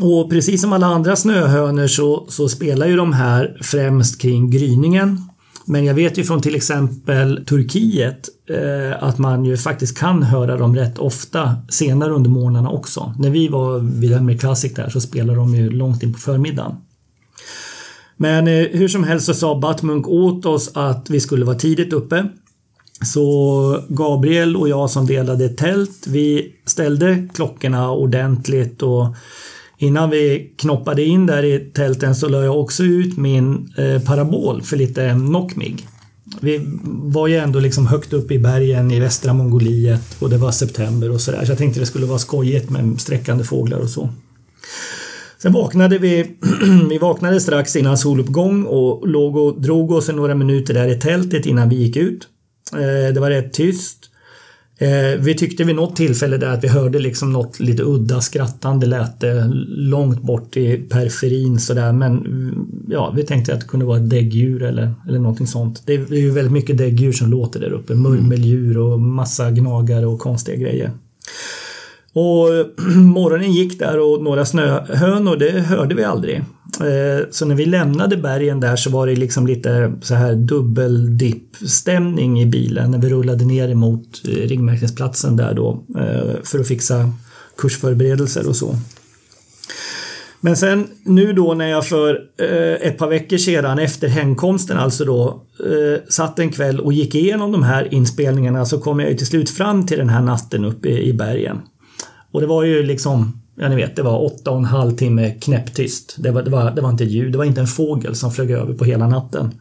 Och 0.00 0.30
precis 0.30 0.60
som 0.60 0.72
alla 0.72 0.86
andra 0.86 1.16
snöhönor 1.16 1.86
så, 1.86 2.26
så 2.28 2.48
spelar 2.48 2.86
ju 2.86 2.96
de 2.96 3.12
här 3.12 3.56
främst 3.62 4.20
kring 4.20 4.50
gryningen. 4.50 5.20
Men 5.64 5.84
jag 5.84 5.94
vet 5.94 6.18
ju 6.18 6.24
från 6.24 6.42
till 6.42 6.54
exempel 6.54 7.44
Turkiet 7.46 8.28
eh, 8.50 9.02
att 9.02 9.18
man 9.18 9.44
ju 9.44 9.56
faktiskt 9.56 9.98
kan 9.98 10.22
höra 10.22 10.56
dem 10.56 10.76
rätt 10.76 10.98
ofta 10.98 11.56
senare 11.68 12.12
under 12.12 12.30
morgnarna 12.30 12.70
också. 12.70 13.14
När 13.18 13.30
vi 13.30 13.48
var 13.48 13.78
vid 13.78 14.12
Elmer 14.12 14.36
Classic 14.36 14.74
där 14.74 14.88
så 14.88 15.00
spelade 15.00 15.38
de 15.38 15.54
ju 15.54 15.70
långt 15.70 16.02
in 16.02 16.12
på 16.12 16.18
förmiddagen. 16.18 16.76
Men 18.16 18.48
eh, 18.48 18.66
hur 18.72 18.88
som 18.88 19.04
helst 19.04 19.26
så 19.26 19.34
sa 19.34 19.60
Batmunk 19.60 20.08
åt 20.08 20.46
oss 20.46 20.70
att 20.74 21.10
vi 21.10 21.20
skulle 21.20 21.44
vara 21.44 21.58
tidigt 21.58 21.92
uppe. 21.92 22.28
Så 23.04 23.82
Gabriel 23.88 24.56
och 24.56 24.68
jag 24.68 24.90
som 24.90 25.06
delade 25.06 25.48
tält, 25.48 26.06
vi 26.06 26.54
ställde 26.66 27.28
klockorna 27.34 27.90
ordentligt 27.90 28.82
och 28.82 29.06
innan 29.78 30.10
vi 30.10 30.52
knoppade 30.56 31.04
in 31.04 31.26
där 31.26 31.44
i 31.44 31.58
tälten 31.58 32.14
så 32.14 32.28
la 32.28 32.44
jag 32.44 32.60
också 32.60 32.82
ut 32.82 33.16
min 33.16 33.72
eh, 33.76 34.02
parabol 34.02 34.62
för 34.62 34.76
lite 34.76 35.10
knockmig. 35.10 35.88
Vi 36.40 36.60
var 36.84 37.26
ju 37.26 37.36
ändå 37.36 37.60
liksom 37.60 37.86
högt 37.86 38.12
upp 38.12 38.30
i 38.30 38.38
bergen 38.38 38.90
i 38.90 39.00
västra 39.00 39.32
Mongoliet 39.32 40.16
och 40.18 40.30
det 40.30 40.38
var 40.38 40.50
september 40.50 41.10
och 41.10 41.20
sådär 41.20 41.44
så 41.44 41.50
jag 41.50 41.58
tänkte 41.58 41.80
det 41.80 41.86
skulle 41.86 42.06
vara 42.06 42.18
skojigt 42.18 42.70
med 42.70 43.00
sträckande 43.00 43.44
fåglar 43.44 43.78
och 43.78 43.90
så. 43.90 44.08
Sen 45.38 45.52
vaknade 45.52 45.98
vi, 45.98 46.36
vi 46.90 46.98
vaknade 46.98 47.40
strax 47.40 47.76
innan 47.76 47.98
soluppgång 47.98 48.64
och 48.64 49.08
låg 49.08 49.36
och 49.36 49.60
drog 49.60 49.90
oss 49.90 50.08
några 50.08 50.34
minuter 50.34 50.74
där 50.74 50.88
i 50.88 51.00
tältet 51.00 51.46
innan 51.46 51.68
vi 51.68 51.76
gick 51.76 51.96
ut. 51.96 52.28
Eh, 52.72 53.14
Det 53.14 53.20
var 53.20 53.30
rätt 53.30 53.52
tyst. 53.52 53.98
Eh, 54.78 55.20
Vi 55.20 55.34
tyckte 55.34 55.64
vid 55.64 55.76
något 55.76 55.96
tillfälle 55.96 56.36
där 56.36 56.48
att 56.50 56.64
vi 56.64 56.68
hörde 56.68 56.98
liksom 56.98 57.32
något 57.32 57.60
lite 57.60 57.82
udda 57.82 58.20
skrattande 58.20 58.86
lät 58.86 59.24
långt 59.68 60.22
bort 60.22 60.56
i 60.56 60.76
periferin 60.76 61.58
sådär 61.60 61.92
men 61.92 62.18
mm, 62.18 62.66
ja, 62.88 63.12
vi 63.16 63.22
tänkte 63.22 63.54
att 63.54 63.60
det 63.60 63.66
kunde 63.66 63.86
vara 63.86 63.98
ett 63.98 64.10
däggdjur 64.10 64.62
eller, 64.62 64.94
eller 65.08 65.18
någonting 65.18 65.46
sånt. 65.46 65.82
Det 65.86 65.94
är 65.94 66.04
det 66.08 66.16
är 66.16 66.20
ju 66.20 66.30
väldigt 66.30 66.52
mycket 66.52 66.78
däggdjur 66.78 67.12
som 67.12 67.30
låter 67.30 67.60
där 67.60 67.72
uppe. 67.72 67.94
Murmeldjur 67.94 68.78
och 68.78 69.00
massa 69.00 69.50
gnagare 69.50 70.06
och 70.06 70.18
konstiga 70.18 70.56
grejer. 70.56 70.90
Och 72.16 72.48
morgonen 72.96 73.52
gick 73.52 73.78
där 73.78 73.98
och 73.98 74.22
några 74.22 74.44
snöhönor, 74.44 75.36
det 75.36 75.50
hörde 75.50 75.94
vi 75.94 76.04
aldrig. 76.04 76.36
Eh, 76.80 77.26
så 77.30 77.46
när 77.46 77.54
vi 77.54 77.66
lämnade 77.66 78.16
bergen 78.16 78.60
där 78.60 78.76
så 78.76 78.90
var 78.90 79.06
det 79.06 79.16
liksom 79.16 79.46
lite 79.46 79.92
så 80.02 80.14
här 80.14 80.34
dubbeldippstämning 80.34 82.40
i 82.40 82.46
bilen 82.46 82.90
när 82.90 82.98
vi 82.98 83.08
rullade 83.08 83.44
ner 83.44 83.68
emot 83.68 84.22
eh, 84.28 84.30
ringmärkningsplatsen 84.30 85.36
där 85.36 85.54
då 85.54 85.84
eh, 85.98 86.30
för 86.44 86.58
att 86.58 86.68
fixa 86.68 87.10
kursförberedelser 87.58 88.48
och 88.48 88.56
så. 88.56 88.76
Men 90.40 90.56
sen 90.56 90.86
nu 91.02 91.32
då 91.32 91.54
när 91.54 91.68
jag 91.68 91.86
för 91.86 92.20
ett 92.82 92.98
par 92.98 93.08
veckor 93.08 93.36
sedan 93.36 93.78
efter 93.78 94.08
hemkomsten 94.08 94.78
alltså 94.78 95.04
då 95.04 95.42
satt 96.08 96.38
en 96.38 96.52
kväll 96.52 96.80
och 96.80 96.92
gick 96.92 97.14
igenom 97.14 97.52
de 97.52 97.62
här 97.62 97.94
inspelningarna 97.94 98.64
så 98.64 98.80
kom 98.80 99.00
jag 99.00 99.10
ju 99.10 99.16
till 99.16 99.26
slut 99.26 99.50
fram 99.50 99.86
till 99.86 99.98
den 99.98 100.08
här 100.08 100.22
natten 100.22 100.64
uppe 100.64 100.88
i 100.88 101.12
bergen. 101.12 101.60
Och 102.36 102.42
det 102.42 102.48
var 102.48 102.62
ju 102.62 102.82
liksom, 102.82 103.42
ja 103.54 103.68
ni 103.68 103.76
vet, 103.76 103.96
det 103.96 104.02
var 104.02 104.24
åtta 104.24 104.50
och 104.50 104.58
en 104.58 104.64
halv 104.64 104.96
timme 104.96 105.30
knäpptyst. 105.30 106.16
Det 106.18 106.30
var, 106.30 106.42
det, 106.42 106.50
var, 106.50 106.70
det 106.70 106.80
var 106.80 106.90
inte 106.90 107.04
ljud, 107.04 107.32
det 107.32 107.38
var 107.38 107.44
inte 107.44 107.60
en 107.60 107.66
fågel 107.66 108.14
som 108.14 108.32
flög 108.32 108.50
över 108.50 108.74
på 108.74 108.84
hela 108.84 109.08
natten. 109.08 109.60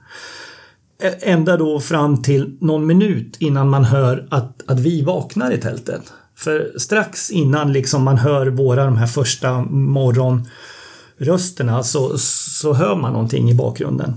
Ända 1.22 1.58
då 1.58 1.80
fram 1.80 2.22
till 2.22 2.58
någon 2.62 2.86
minut 2.86 3.38
innan 3.40 3.70
man 3.70 3.84
hör 3.84 4.28
att, 4.30 4.64
att 4.68 4.80
vi 4.80 5.02
vaknar 5.02 5.52
i 5.52 5.58
tältet. 5.58 6.02
För 6.36 6.74
strax 6.78 7.32
innan 7.32 7.74
liksom 7.74 8.04
man 8.04 8.18
hör 8.18 8.48
våra 8.48 8.86
de 8.86 8.98
här 8.98 9.08
första 9.08 9.62
morgonrösterna 9.62 11.84
så, 11.84 12.18
så 12.18 12.74
hör 12.74 12.96
man 12.96 13.14
någonting 13.14 13.50
i 13.50 13.56
bakgrunden. 13.56 14.14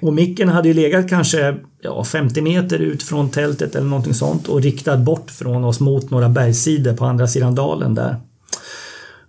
Och 0.00 0.12
micken 0.12 0.48
hade 0.48 0.68
ju 0.68 0.74
legat 0.74 1.08
kanske 1.08 1.56
ja, 1.82 2.04
50 2.04 2.42
meter 2.42 2.78
ut 2.78 3.02
från 3.02 3.30
tältet 3.30 3.74
eller 3.74 3.86
någonting 3.86 4.14
sånt 4.14 4.48
och 4.48 4.62
riktad 4.62 4.96
bort 4.96 5.30
från 5.30 5.64
oss 5.64 5.80
mot 5.80 6.10
några 6.10 6.28
bergssidor 6.28 6.92
på 6.92 7.04
andra 7.04 7.26
sidan 7.26 7.54
dalen 7.54 7.94
där. 7.94 8.16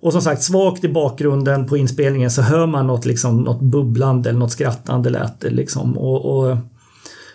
Och 0.01 0.11
som 0.11 0.21
sagt, 0.21 0.43
svagt 0.43 0.83
i 0.83 0.89
bakgrunden 0.89 1.65
på 1.65 1.77
inspelningen 1.77 2.31
så 2.31 2.41
hör 2.41 2.65
man 2.65 2.87
något, 2.87 3.05
liksom, 3.05 3.41
något 3.41 3.61
bubblande 3.61 4.29
eller 4.29 4.39
något 4.39 4.51
skrattande 4.51 5.09
lät 5.09 5.39
det 5.39 5.49
liksom. 5.49 5.97
Och, 5.97 6.37
och, 6.37 6.57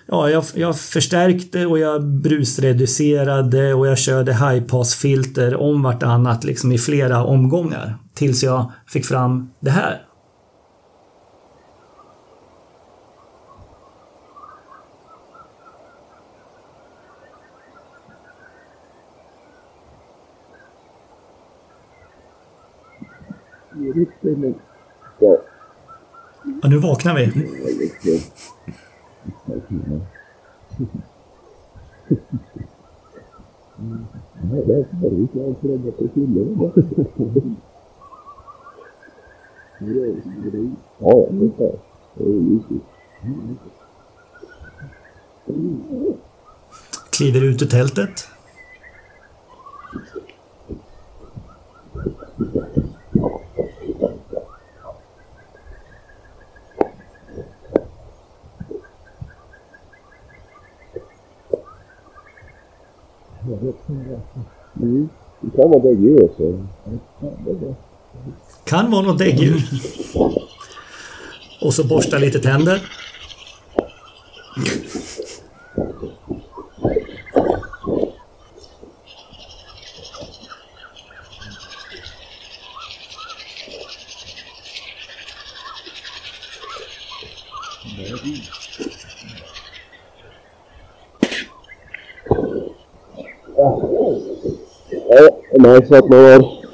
ja, 0.07 0.31
jag, 0.31 0.45
jag 0.55 0.79
förstärkte 0.79 1.67
och 1.67 1.79
jag 1.79 2.05
brusreducerade 2.05 3.75
och 3.75 3.87
jag 3.87 3.99
körde 3.99 4.33
high-pass-filter 4.33 5.57
om 5.57 5.83
vartannat 5.83 6.45
liksom 6.45 6.73
i 6.73 6.79
flera 6.79 7.25
omgångar. 7.25 7.97
Tills 8.15 8.43
jag 8.43 8.73
fick 8.87 9.05
fram 9.05 9.51
det 9.61 9.71
här. 9.71 10.04
Och 26.63 26.71
nu 26.71 26.79
vaknar 26.79 27.15
vi. 27.15 27.33
Kliver 47.11 47.45
ut 47.45 47.63
ur 47.63 47.67
tältet. 47.67 48.29
Mm. 64.77 65.09
Det 65.41 65.57
kan 65.57 65.71
vara 65.71 65.83
däggdjur 65.83 66.25
också. 66.25 66.67
Kan 68.65 68.91
vara 68.91 69.03
något 69.03 69.19
däggdjur. 69.19 69.63
Och 71.61 71.75
så 71.75 71.85
borsta 71.85 72.19
lite 72.19 72.39
tänder. 72.39 72.83
Ja, 93.65 95.29
det 95.53 95.59
märks 95.59 95.91
att 95.91 96.09
man 96.09 96.19
har 96.19 96.65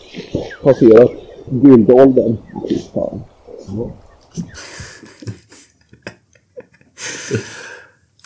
passerat 0.62 1.10
guldåldern. 1.50 2.36
Fan. 2.94 3.20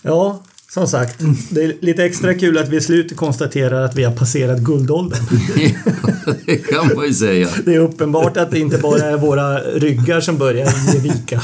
Ja, 0.03 0.39
som 0.75 0.89
sagt. 0.89 1.21
Det 1.51 1.65
är 1.65 1.75
lite 1.81 2.05
extra 2.05 2.35
kul 2.35 2.59
att 2.59 2.69
vi 2.69 2.77
i 2.77 2.81
slutet 2.81 3.17
konstaterar 3.17 3.83
att 3.83 3.95
vi 3.97 4.05
har 4.05 4.13
passerat 4.13 4.59
guldåldern. 4.59 5.21
det 6.47 6.57
kan 6.57 6.91
man 6.97 7.07
ju 7.07 7.15
säga. 7.15 7.49
Det 7.65 7.75
är 7.75 7.79
uppenbart 7.79 8.37
att 8.37 8.51
det 8.51 8.59
inte 8.59 8.79
bara 8.79 9.01
är 9.01 9.17
våra 9.17 9.59
ryggar 9.59 10.21
som 10.21 10.39
börjar 10.39 10.69
ge 10.93 10.99
vika. 10.99 11.41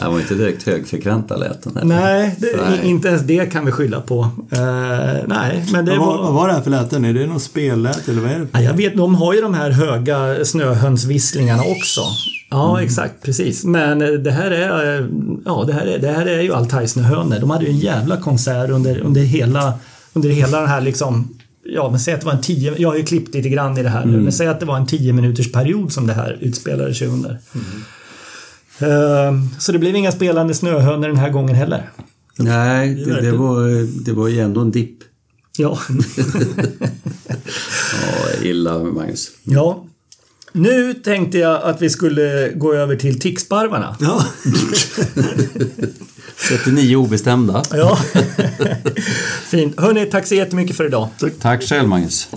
Det 0.00 0.08
var 0.08 0.20
inte 0.20 0.34
direkt 0.34 0.66
högfrekventa 0.66 1.36
läten. 1.36 1.72
här. 1.76 1.84
Nej, 1.84 2.36
det, 2.38 2.60
Nej. 2.68 2.80
inte 2.82 3.08
ens 3.08 3.22
det 3.22 3.52
kan 3.52 3.64
vi 3.66 3.72
skylla 3.72 4.00
på. 4.00 4.30
Eh, 4.50 4.58
nej, 5.26 5.64
men 5.72 5.84
det 5.84 5.90
Vad 5.98 6.06
var, 6.06 6.22
vad 6.22 6.34
var... 6.34 6.48
det 6.48 6.54
här 6.54 6.62
för 6.62 6.70
läten? 6.70 7.04
Är 7.04 7.14
det 7.14 7.26
något 7.26 7.42
spellät 7.42 8.08
eller 8.08 8.20
vad 8.20 8.30
är 8.30 8.38
det? 8.38 8.46
Ja, 8.52 8.60
jag 8.60 8.74
vet, 8.74 8.96
de 8.96 9.14
har 9.14 9.34
ju 9.34 9.40
de 9.40 9.54
här 9.54 9.70
höga 9.70 10.44
snöhönsvisslingarna 10.44 11.62
också. 11.62 12.00
Ja, 12.50 12.82
exakt, 12.82 13.22
precis. 13.22 13.64
Men 13.64 14.02
eh, 14.02 14.08
det 14.08 14.30
här 14.30 14.50
är, 14.50 15.00
eh, 15.00 15.06
ja, 15.44 15.64
det 15.66 15.72
här 15.72 15.86
är, 15.86 15.98
det 15.98 16.08
här 16.08 16.26
är 16.26 16.42
ju 16.42 16.54
altajsnöhönor. 16.54 17.38
De 17.40 17.50
hade 17.50 17.64
ju 17.64 17.70
en 17.70 17.78
jävla 17.78 18.16
konsert 18.16 18.70
under, 18.70 18.98
under 19.00 19.20
hela, 19.20 19.74
under 20.12 20.28
hela 20.28 20.60
den 20.60 20.68
här 20.68 20.80
liksom 20.80 21.34
Ja, 21.70 21.90
men 21.90 22.00
säg 22.00 22.14
att 22.14 22.20
det 22.20 22.26
var 22.26 22.32
en 22.32 22.40
tio, 22.40 22.74
jag 22.78 22.88
har 22.88 22.96
ju 22.96 23.02
klippt 23.04 23.34
lite 23.34 23.48
grann 23.48 23.78
i 23.78 23.82
det 23.82 23.88
här 23.88 24.04
nu, 24.04 24.20
men 24.20 24.32
säg 24.32 24.46
att 24.46 24.60
det 24.60 24.66
var 24.66 24.76
en 24.76 24.86
10 24.86 25.12
minuters 25.12 25.52
period 25.52 25.92
som 25.92 26.06
det 26.06 26.12
här 26.12 26.38
utspelade 26.40 26.94
sig 26.94 27.08
under. 27.08 27.30
Eh, 28.80 29.32
Så 29.58 29.72
det 29.72 29.78
blev 29.78 29.96
inga 29.96 30.12
spelande 30.12 30.54
snöhönor 30.54 31.08
den 31.08 31.16
här 31.16 31.30
gången 31.30 31.54
heller. 31.56 31.90
Nej, 32.36 32.94
det, 32.94 33.20
det, 33.20 33.32
var, 33.32 33.86
det 34.04 34.12
var 34.12 34.28
ju 34.28 34.40
ändå 34.40 34.60
en 34.60 34.70
dipp. 34.70 34.98
Ja. 35.58 35.78
Ja, 37.92 38.42
illa 38.42 38.78
Magnus. 38.78 39.30
ja. 39.44 39.84
Nu 40.58 40.94
tänkte 40.94 41.38
jag 41.38 41.62
att 41.62 41.82
vi 41.82 41.90
skulle 41.90 42.52
gå 42.54 42.74
över 42.74 42.96
till 42.96 43.20
ticksparvarna. 43.20 43.96
Ja. 44.00 44.24
39 46.48 46.96
obestämda. 46.96 47.62
Ja. 47.70 47.98
Fint. 49.50 49.80
Hörni, 49.80 50.06
tack 50.06 50.26
så 50.26 50.34
jättemycket 50.34 50.76
för 50.76 50.86
idag. 50.86 51.08
Tack 51.40 51.62
själv 51.62 51.88
Magnus. 51.88 52.28